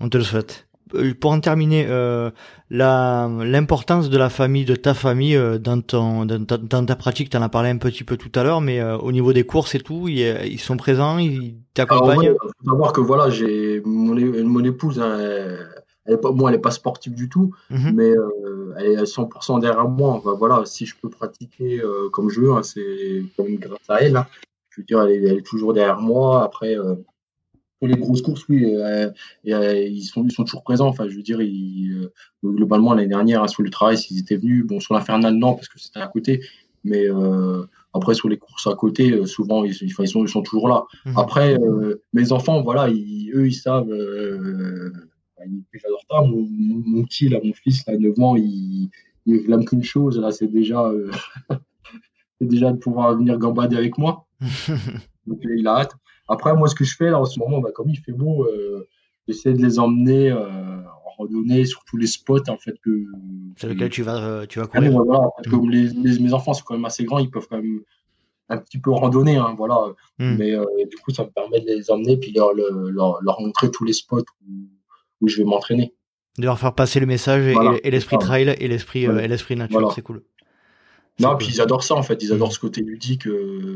On 0.01 0.09
te 0.09 0.19
le 0.19 0.25
souhaite. 0.25 0.67
Euh, 0.95 1.15
Pour 1.15 1.31
en 1.33 1.41
terminer, 1.41 1.87
euh, 1.89 2.31
l'importance 2.71 4.11
de 4.11 4.19
la 4.19 4.29
famille, 4.31 4.65
de 4.65 4.75
ta 4.77 4.95
famille 4.95 5.37
euh, 5.37 5.59
dans 5.59 5.81
ton 5.81 6.25
dans 6.27 6.45
ta, 6.45 6.57
dans 6.59 6.85
ta 6.85 6.97
pratique, 6.97 7.31
tu 7.31 7.37
en 7.37 7.43
as 7.43 7.49
parlé 7.49 7.71
un 7.71 7.79
petit 7.79 8.05
peu 8.05 8.17
tout 8.17 8.31
à 8.39 8.43
l'heure, 8.43 8.61
mais 8.61 8.81
euh, 8.81 8.97
au 8.99 9.13
niveau 9.13 9.33
des 9.33 9.45
courses 9.45 9.75
et 9.75 9.81
tout, 9.81 10.09
ils, 10.09 10.21
ils 10.47 10.61
sont 10.61 10.77
présents, 10.77 11.19
ils 11.19 11.57
Alors, 11.89 12.05
t'accompagnent? 12.05 12.19
ouais, 12.31 12.37
faut 12.41 12.71
savoir 12.71 12.93
que 12.93 13.01
voilà, 13.01 13.31
j'ai 13.31 13.81
mon, 13.85 14.15
mon 14.45 14.65
épouse, 14.65 15.01
hein, 15.01 15.19
elle, 15.19 15.69
elle 16.05 16.15
est 16.15 16.19
pas, 16.19 16.33
bon, 16.33 16.49
elle 16.49 16.55
est 16.57 16.59
pas 16.59 16.71
sportive 16.71 17.15
du 17.15 17.29
tout, 17.29 17.55
Mhm. 17.71 17.93
mais 17.95 18.11
elle 18.79 18.87
est 18.87 18.97
à 18.97 19.07
100% 19.07 19.59
derrière 19.59 19.89
moi. 19.89 20.11
Enfin, 20.15 20.35
voilà, 20.35 20.65
si 20.65 20.87
je 20.87 20.95
peux 21.01 21.11
pratiquer 21.11 21.81
comme 22.13 22.31
je 22.31 22.41
veux, 22.41 22.53
hein, 22.53 22.63
c'est 22.63 23.25
grâce 23.39 23.79
à 23.89 24.01
elle. 24.03 24.17
hein. 24.17 24.27
Je 24.71 24.81
veux 24.81 24.85
dire, 24.87 25.03
elle 25.03 25.11
est, 25.13 25.29
elle 25.29 25.39
est 25.39 25.47
toujours 25.47 25.75
derrière 25.75 26.01
moi. 26.01 26.43
Après, 26.45 26.75
pour 27.83 27.89
les 27.89 27.97
grosses 27.97 28.23
courses, 28.23 28.45
oui, 28.49 28.65
euh, 28.65 29.11
euh, 29.49 29.75
ils, 29.75 30.05
sont, 30.05 30.25
ils 30.25 30.31
sont 30.31 30.45
toujours 30.45 30.63
présents. 30.63 30.87
Enfin, 30.87 31.09
je 31.09 31.17
veux 31.17 31.23
dire, 31.23 31.41
euh, 31.41 32.13
globalement, 32.45 32.95
l'année 32.95 33.09
dernière, 33.09 33.43
hein, 33.43 33.49
sur 33.49 33.65
le 33.65 33.71
travail, 33.71 33.99
s'ils 33.99 34.21
étaient 34.21 34.37
venus, 34.37 34.65
bon, 34.65 34.79
sur 34.79 34.95
l'Infernal, 34.95 35.35
non, 35.35 35.57
parce 35.57 35.67
que 35.67 35.81
c'était 35.81 35.99
à 35.99 36.07
côté, 36.07 36.41
mais 36.85 37.09
après, 37.93 38.15
sur 38.15 38.29
les 38.29 38.37
courses 38.37 38.69
à 38.69 38.75
côté, 38.77 39.27
souvent, 39.27 39.65
ils, 39.65 39.75
ils, 39.83 39.91
sont, 39.91 40.25
ils 40.25 40.29
sont 40.29 40.43
toujours 40.43 40.69
là. 40.69 40.85
Mhm. 41.07 41.19
Après, 41.19 41.59
mes 42.13 42.31
enfants, 42.31 42.63
voilà, 42.63 42.89
eux, 42.89 43.49
ils 43.49 43.53
savent. 43.53 43.93
J'adore 45.75 46.03
ça. 46.09 46.21
Mon, 46.21 46.47
mon, 46.49 47.03
petit, 47.03 47.29
là, 47.31 47.41
mon 47.43 47.53
fils, 47.53 47.83
à 47.89 47.97
9 47.97 48.17
ans, 48.21 48.37
il, 48.37 48.91
il 49.27 49.39
réclame 49.39 49.65
qu'une 49.65 49.83
chose, 49.83 50.21
là, 50.21 50.31
c'est 50.31 50.47
déjà, 50.47 50.89
c'est 52.41 52.47
déjà 52.47 52.71
de 52.71 52.77
pouvoir 52.77 53.17
venir 53.17 53.37
gambader 53.39 53.75
avec 53.77 53.99
moi. 53.99 54.29
Donc, 55.27 55.41
il 55.43 55.67
a 55.67 55.79
hâte. 55.79 55.97
Après, 56.29 56.55
moi, 56.55 56.69
ce 56.69 56.75
que 56.75 56.85
je 56.85 56.97
fais 56.97 57.11
là 57.11 57.19
en 57.19 57.25
ce 57.25 57.39
moment, 57.39 57.61
bah, 57.61 57.71
comme 57.75 57.91
il 57.91 57.99
fait 57.99 58.13
beau, 58.13 58.45
euh, 58.45 58.89
j'essaie 59.27 59.53
de 59.53 59.63
les 59.63 59.79
emmener 59.79 60.31
euh, 60.31 60.39
en 60.41 61.11
randonnée 61.19 61.65
sur 61.65 61.85
tous 61.85 61.97
les 61.97 62.07
spots 62.07 62.49
en 62.49 62.57
fait 62.57 62.75
que. 62.83 63.05
Sur 63.57 63.69
lesquels 63.69 63.91
tu 63.91 64.03
vas, 64.03 64.23
euh, 64.23 64.47
tu 64.47 64.59
vas 64.61 64.67
courir. 64.67 65.01
Mm. 65.01 65.71
les, 65.71 66.19
mes 66.21 66.33
enfants 66.33 66.55
sont 66.55 66.65
quand 66.65 66.75
même 66.75 66.85
assez 66.85 67.05
grands, 67.05 67.19
ils 67.19 67.31
peuvent 67.31 67.47
quand 67.49 67.57
même 67.57 67.81
un 68.49 68.59
petit 68.59 68.79
peu 68.79 68.91
randonner, 68.91 69.37
hein, 69.37 69.55
voilà. 69.57 69.79
Mm. 70.19 70.37
Mais 70.37 70.51
du 70.87 70.97
coup, 70.99 71.13
ça 71.13 71.25
me 71.25 71.31
permet 71.31 71.61
de 71.61 71.67
les 71.67 71.91
emmener 71.91 72.17
puis 72.17 72.33
leur, 72.33 72.53
leur, 72.55 73.21
leur 73.23 73.41
montrer 73.41 73.71
tous 73.71 73.85
les 73.85 73.93
spots 73.93 74.25
où, 74.47 74.53
où 75.21 75.29
je 75.29 75.39
vais 75.39 75.45
m'entraîner. 75.45 75.95
De 76.39 76.45
leur 76.45 76.59
faire 76.59 76.75
passer 76.75 76.99
le 76.99 77.07
message 77.07 77.47
et, 77.47 77.91
l'esprit 77.91 78.17
trail 78.19 78.57
et 78.59 78.69
l'esprit 78.69 79.05
et 79.05 79.29
l'esprit 79.29 79.57
nature, 79.57 79.93
c'est 79.93 80.03
cool. 80.03 80.23
Non, 81.21 81.37
puis 81.37 81.49
ils 81.49 81.61
adorent 81.61 81.85
ça 81.85 81.95
en 81.95 82.03
fait, 82.03 82.23
ils 82.23 82.33
adorent 82.33 82.49
mm. 82.49 82.53
ce 82.53 82.61
côté 82.61 82.81
ludique. 82.81 83.29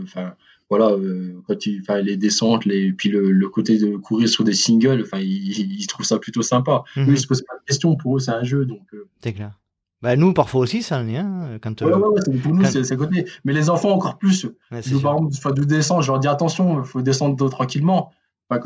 Enfin, 0.04 0.34
voilà, 0.68 0.90
euh, 0.90 1.40
quand 1.46 1.66
il, 1.66 1.82
les 2.02 2.16
descentes, 2.16 2.64
les, 2.64 2.92
puis 2.92 3.08
le, 3.08 3.48
côté 3.48 3.78
de 3.78 3.96
courir 3.96 4.28
sur 4.28 4.42
des 4.44 4.52
singles, 4.54 5.02
enfin, 5.02 5.18
ils, 5.20 5.86
trouvent 5.86 6.06
ça 6.06 6.18
plutôt 6.18 6.42
sympa. 6.42 6.82
Mm 6.96 7.00
-hmm. 7.00 7.08
Eux, 7.08 7.12
ils 7.12 7.20
se 7.20 7.26
posent 7.26 7.42
pas 7.42 7.56
de 7.56 7.64
questions. 7.64 7.96
Pour 7.96 8.16
eux, 8.16 8.20
c'est 8.20 8.32
un 8.32 8.42
jeu, 8.42 8.64
donc. 8.64 8.82
Euh. 8.92 9.08
C'est 9.22 9.32
clair. 9.32 9.52
Bah, 10.02 10.14
nous, 10.16 10.32
parfois 10.34 10.60
aussi, 10.60 10.82
ça 10.82 10.98
en 11.00 11.08
est 11.08 11.16
un. 11.16 11.58
Quand, 11.62 11.80
ouais, 11.82 11.92
ouais, 11.92 12.38
pour 12.42 12.54
nous, 12.54 12.64
c'est 12.64 12.96
côté. 12.96 13.24
Mais 13.44 13.52
les 13.52 13.70
enfants, 13.70 13.92
encore 13.92 14.18
plus. 14.18 14.46
nous, 14.70 15.00
par 15.00 15.16
exemple, 15.16 15.54
de 15.60 15.64
descendre, 15.64 16.02
je 16.02 16.10
leur 16.12 16.20
dis 16.20 16.28
attention, 16.28 16.80
il 16.82 16.84
faut 16.84 17.02
descendre 17.02 17.48
tranquillement. 17.48 18.12
quand, 18.48 18.60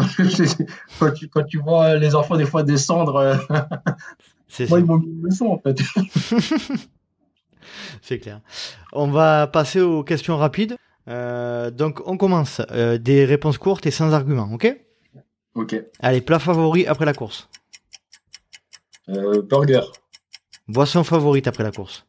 quand, 0.99 1.11
tu, 1.13 1.29
quand, 1.29 1.45
tu, 1.45 1.59
vois 1.59 1.97
les 1.97 2.15
enfants, 2.15 2.37
des 2.37 2.45
fois, 2.45 2.63
descendre, 2.63 3.17
euh, 3.17 3.37
moi, 4.69 4.81
ils 4.81 4.85
m'ont 4.85 4.99
mis 4.99 5.07
une 5.07 5.23
leçon, 5.23 5.47
en 5.47 5.59
fait. 5.59 5.81
c'est 8.03 8.19
clair. 8.19 8.41
On 8.93 9.09
va 9.09 9.47
passer 9.47 9.81
aux 9.81 10.03
questions 10.03 10.37
rapides. 10.37 10.77
Euh, 11.11 11.71
donc 11.71 12.01
on 12.07 12.17
commence. 12.17 12.63
Euh, 12.71 12.99
des 12.99 13.25
réponses 13.25 13.59
courtes 13.59 13.87
et 13.87 13.91
sans 13.91 14.13
argument, 14.13 14.49
ok? 14.53 14.77
Ok. 15.55 15.77
Allez, 15.99 16.21
plat 16.21 16.39
favori 16.39 16.87
après 16.87 17.05
la 17.05 17.13
course. 17.13 17.49
Euh, 19.09 19.43
burger. 19.43 19.83
Boisson 20.69 21.03
favorite 21.03 21.49
après 21.49 21.65
la 21.65 21.73
course. 21.73 22.07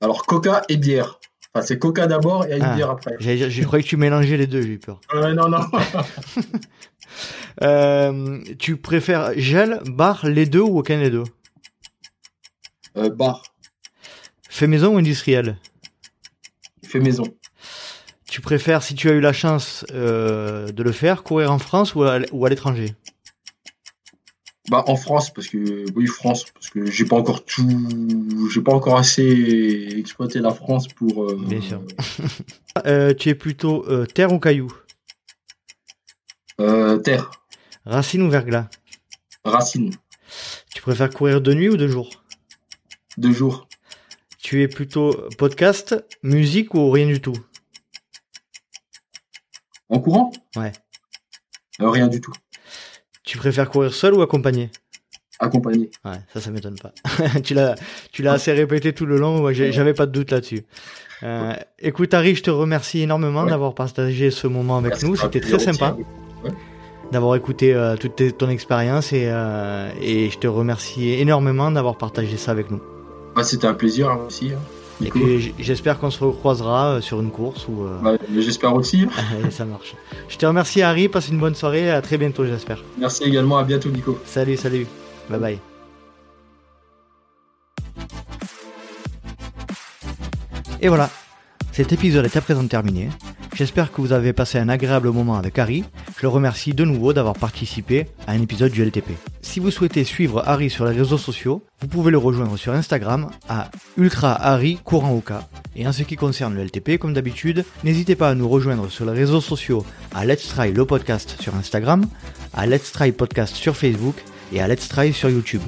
Alors 0.00 0.24
coca 0.24 0.62
et 0.68 0.78
bière. 0.78 1.20
Enfin 1.52 1.64
c'est 1.66 1.78
coca 1.78 2.06
d'abord 2.06 2.46
et 2.46 2.58
ah, 2.60 2.74
bière 2.74 2.90
après. 2.90 3.16
Je 3.20 3.64
croyais 3.64 3.82
que 3.84 3.88
tu 3.88 3.98
mélangeais 3.98 4.38
les 4.38 4.46
deux, 4.46 4.62
j'ai 4.62 4.68
eu 4.68 4.78
peur. 4.78 5.00
non 5.14 5.48
non. 5.48 5.60
tu 8.58 8.76
préfères 8.78 9.32
gel, 9.36 9.80
bar, 9.86 10.26
les 10.26 10.46
deux 10.46 10.60
ou 10.60 10.78
aucun 10.78 10.98
des 10.98 11.10
deux? 11.10 11.24
Bar. 12.94 13.42
Fait 14.48 14.66
maison 14.66 14.94
ou 14.94 14.98
industriel? 14.98 15.58
Fait 16.96 17.04
maison. 17.04 17.24
Tu 18.28 18.40
préfères, 18.40 18.82
si 18.82 18.94
tu 18.94 19.08
as 19.08 19.12
eu 19.12 19.20
la 19.20 19.32
chance 19.32 19.84
euh, 19.92 20.68
de 20.68 20.82
le 20.82 20.92
faire, 20.92 21.22
courir 21.22 21.52
en 21.52 21.58
France 21.58 21.94
ou 21.94 22.02
à, 22.02 22.18
l'étranger? 22.48 22.94
Bah 24.68 24.82
en 24.88 24.96
France 24.96 25.32
parce 25.32 25.46
que 25.46 25.84
oui 25.94 26.08
France 26.08 26.46
parce 26.52 26.70
que 26.70 26.90
j'ai 26.90 27.04
pas 27.04 27.14
encore 27.14 27.44
tout 27.44 28.48
j'ai 28.52 28.60
pas 28.60 28.72
encore 28.72 28.98
assez 28.98 29.94
exploité 29.96 30.40
la 30.40 30.50
France 30.50 30.88
pour 30.88 31.22
euh, 31.22 31.38
bien 31.46 31.60
sûr. 31.60 31.82
Euh, 32.84 33.14
tu 33.14 33.30
es 33.30 33.34
plutôt 33.34 33.86
terre 34.04 34.34
ou 34.34 34.38
caillou? 34.38 34.70
Terre. 36.58 37.30
Racine 37.86 38.20
ou 38.20 38.28
verglas? 38.28 38.68
Racine. 39.46 39.94
Tu 40.74 40.82
préfères 40.82 41.08
courir 41.08 41.40
de 41.40 41.54
nuit 41.54 41.70
ou 41.70 41.78
de 41.78 41.88
jour? 41.88 42.22
De 43.16 43.30
jour 43.30 43.65
tu 44.46 44.62
es 44.62 44.68
plutôt 44.68 45.12
podcast, 45.38 46.06
musique 46.22 46.72
ou 46.74 46.88
rien 46.92 47.06
du 47.06 47.20
tout? 47.20 47.36
En 49.88 49.98
courant? 49.98 50.30
Ouais. 50.54 50.70
Euh, 51.80 51.90
rien 51.90 52.06
du 52.06 52.20
tout. 52.20 52.32
Tu 53.24 53.38
préfères 53.38 53.68
courir 53.68 53.92
seul 53.92 54.14
ou 54.14 54.22
accompagné? 54.22 54.70
Accompagné. 55.40 55.90
Ouais, 56.04 56.20
ça, 56.32 56.40
ça 56.40 56.52
m'étonne 56.52 56.76
pas. 56.78 56.92
tu 57.42 57.54
l'as, 57.54 57.74
tu 58.12 58.22
l'as 58.22 58.34
assez 58.34 58.52
répété 58.52 58.92
tout 58.92 59.04
le 59.04 59.16
long. 59.16 59.52
j'avais 59.52 59.94
pas 59.94 60.06
de 60.06 60.12
doute 60.12 60.30
là-dessus. 60.30 60.64
Euh, 61.24 61.52
écoute, 61.80 62.14
Harry, 62.14 62.36
je 62.36 62.44
te 62.44 62.50
remercie 62.50 63.00
énormément 63.00 63.46
d'avoir 63.46 63.74
partagé 63.74 64.30
ce 64.30 64.46
moment 64.46 64.78
avec 64.78 65.02
nous. 65.02 65.16
C'était 65.16 65.40
très 65.40 65.58
sympa. 65.58 65.96
D'avoir 67.10 67.34
écouté 67.34 67.74
euh, 67.74 67.96
toute 67.96 68.38
ton 68.38 68.48
expérience 68.48 69.12
et, 69.12 69.24
et 70.00 70.30
je 70.30 70.38
te 70.38 70.46
remercie 70.46 71.14
énormément 71.14 71.72
d'avoir 71.72 71.98
partagé 71.98 72.36
ça 72.36 72.52
avec 72.52 72.70
nous. 72.70 72.80
Bah, 73.36 73.44
c'était 73.44 73.66
un 73.66 73.74
plaisir 73.74 74.08
hein, 74.08 74.20
aussi. 74.26 74.52
Hein, 74.52 75.04
et 75.04 75.10
puis 75.10 75.54
j'espère 75.58 75.98
qu'on 75.98 76.10
se 76.10 76.24
recroisera 76.24 76.94
euh, 76.94 77.00
sur 77.02 77.20
une 77.20 77.30
course 77.30 77.68
ou. 77.68 77.82
Euh, 77.82 78.16
j'espère 78.34 78.74
aussi. 78.74 79.06
ça 79.50 79.66
marche. 79.66 79.94
Je 80.30 80.38
te 80.38 80.46
remercie 80.46 80.80
Harry, 80.80 81.08
passe 81.08 81.28
une 81.28 81.38
bonne 81.38 81.54
soirée, 81.54 81.90
à 81.90 82.00
très 82.00 82.16
bientôt 82.16 82.46
j'espère. 82.46 82.82
Merci 82.98 83.24
également, 83.24 83.58
à 83.58 83.64
bientôt 83.64 83.90
Nico. 83.90 84.18
Salut, 84.24 84.56
salut. 84.56 84.86
Bye 85.28 85.38
bye. 85.38 85.58
Et 90.80 90.88
voilà, 90.88 91.10
cet 91.72 91.92
épisode 91.92 92.24
est 92.24 92.36
à 92.36 92.40
présent 92.40 92.66
terminé. 92.66 93.10
J'espère 93.56 93.90
que 93.90 94.02
vous 94.02 94.12
avez 94.12 94.34
passé 94.34 94.58
un 94.58 94.68
agréable 94.68 95.10
moment 95.10 95.36
avec 95.36 95.58
Harry. 95.58 95.82
Je 96.18 96.22
le 96.24 96.28
remercie 96.28 96.74
de 96.74 96.84
nouveau 96.84 97.14
d'avoir 97.14 97.32
participé 97.32 98.06
à 98.26 98.32
un 98.32 98.42
épisode 98.42 98.70
du 98.70 98.84
LTP. 98.84 99.12
Si 99.40 99.60
vous 99.60 99.70
souhaitez 99.70 100.04
suivre 100.04 100.42
Harry 100.44 100.68
sur 100.68 100.84
les 100.84 100.94
réseaux 100.94 101.16
sociaux, 101.16 101.64
vous 101.80 101.88
pouvez 101.88 102.10
le 102.10 102.18
rejoindre 102.18 102.58
sur 102.58 102.74
Instagram 102.74 103.30
à 103.48 103.70
Ultra. 103.96 104.38
Et 105.74 105.88
en 105.88 105.92
ce 105.92 106.02
qui 106.02 106.16
concerne 106.16 106.54
le 106.54 106.64
LTP, 106.64 106.98
comme 106.98 107.14
d'habitude, 107.14 107.64
n'hésitez 107.82 108.14
pas 108.14 108.28
à 108.28 108.34
nous 108.34 108.46
rejoindre 108.46 108.90
sur 108.90 109.06
les 109.06 109.18
réseaux 109.18 109.40
sociaux 109.40 109.86
à 110.14 110.26
Let's 110.26 110.48
Try 110.48 110.74
le 110.74 110.84
podcast 110.84 111.38
sur 111.40 111.54
Instagram, 111.54 112.04
à 112.52 112.66
Let's 112.66 112.92
Try 112.92 113.10
podcast 113.12 113.56
sur 113.56 113.74
Facebook 113.74 114.16
et 114.52 114.60
à 114.60 114.68
Let's 114.68 114.86
Try 114.86 115.14
sur 115.14 115.30
YouTube. 115.30 115.62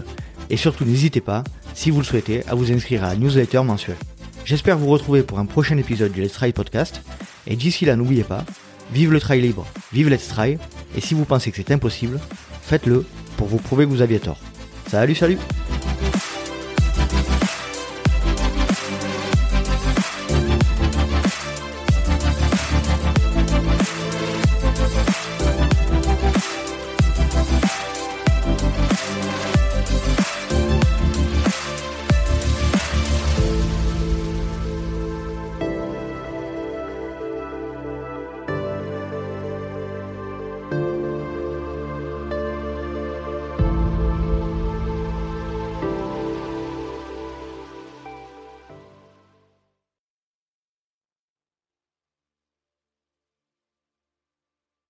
Et 0.50 0.58
surtout 0.58 0.84
n'hésitez 0.84 1.22
pas, 1.22 1.42
si 1.72 1.90
vous 1.90 2.00
le 2.00 2.04
souhaitez, 2.04 2.46
à 2.48 2.54
vous 2.54 2.70
inscrire 2.70 3.02
à 3.04 3.14
la 3.14 3.16
newsletter 3.16 3.62
mensuelle. 3.62 3.96
J'espère 4.44 4.76
vous 4.76 4.88
retrouver 4.88 5.22
pour 5.22 5.38
un 5.38 5.46
prochain 5.46 5.78
épisode 5.78 6.12
du 6.12 6.20
Let's 6.20 6.32
Try 6.32 6.52
Podcast. 6.52 7.00
Et 7.48 7.56
d'ici 7.56 7.84
là, 7.86 7.96
n'oubliez 7.96 8.24
pas, 8.24 8.44
vive 8.92 9.10
le 9.10 9.20
try 9.20 9.40
libre, 9.40 9.66
vive 9.92 10.08
Let's 10.08 10.28
Try. 10.28 10.58
Et 10.96 11.00
si 11.00 11.14
vous 11.14 11.24
pensez 11.24 11.50
que 11.50 11.56
c'est 11.56 11.72
impossible, 11.72 12.20
faites-le 12.62 13.04
pour 13.36 13.48
vous 13.48 13.58
prouver 13.58 13.86
que 13.86 13.90
vous 13.90 14.02
aviez 14.02 14.20
tort. 14.20 14.38
Salut, 14.86 15.14
salut 15.14 15.38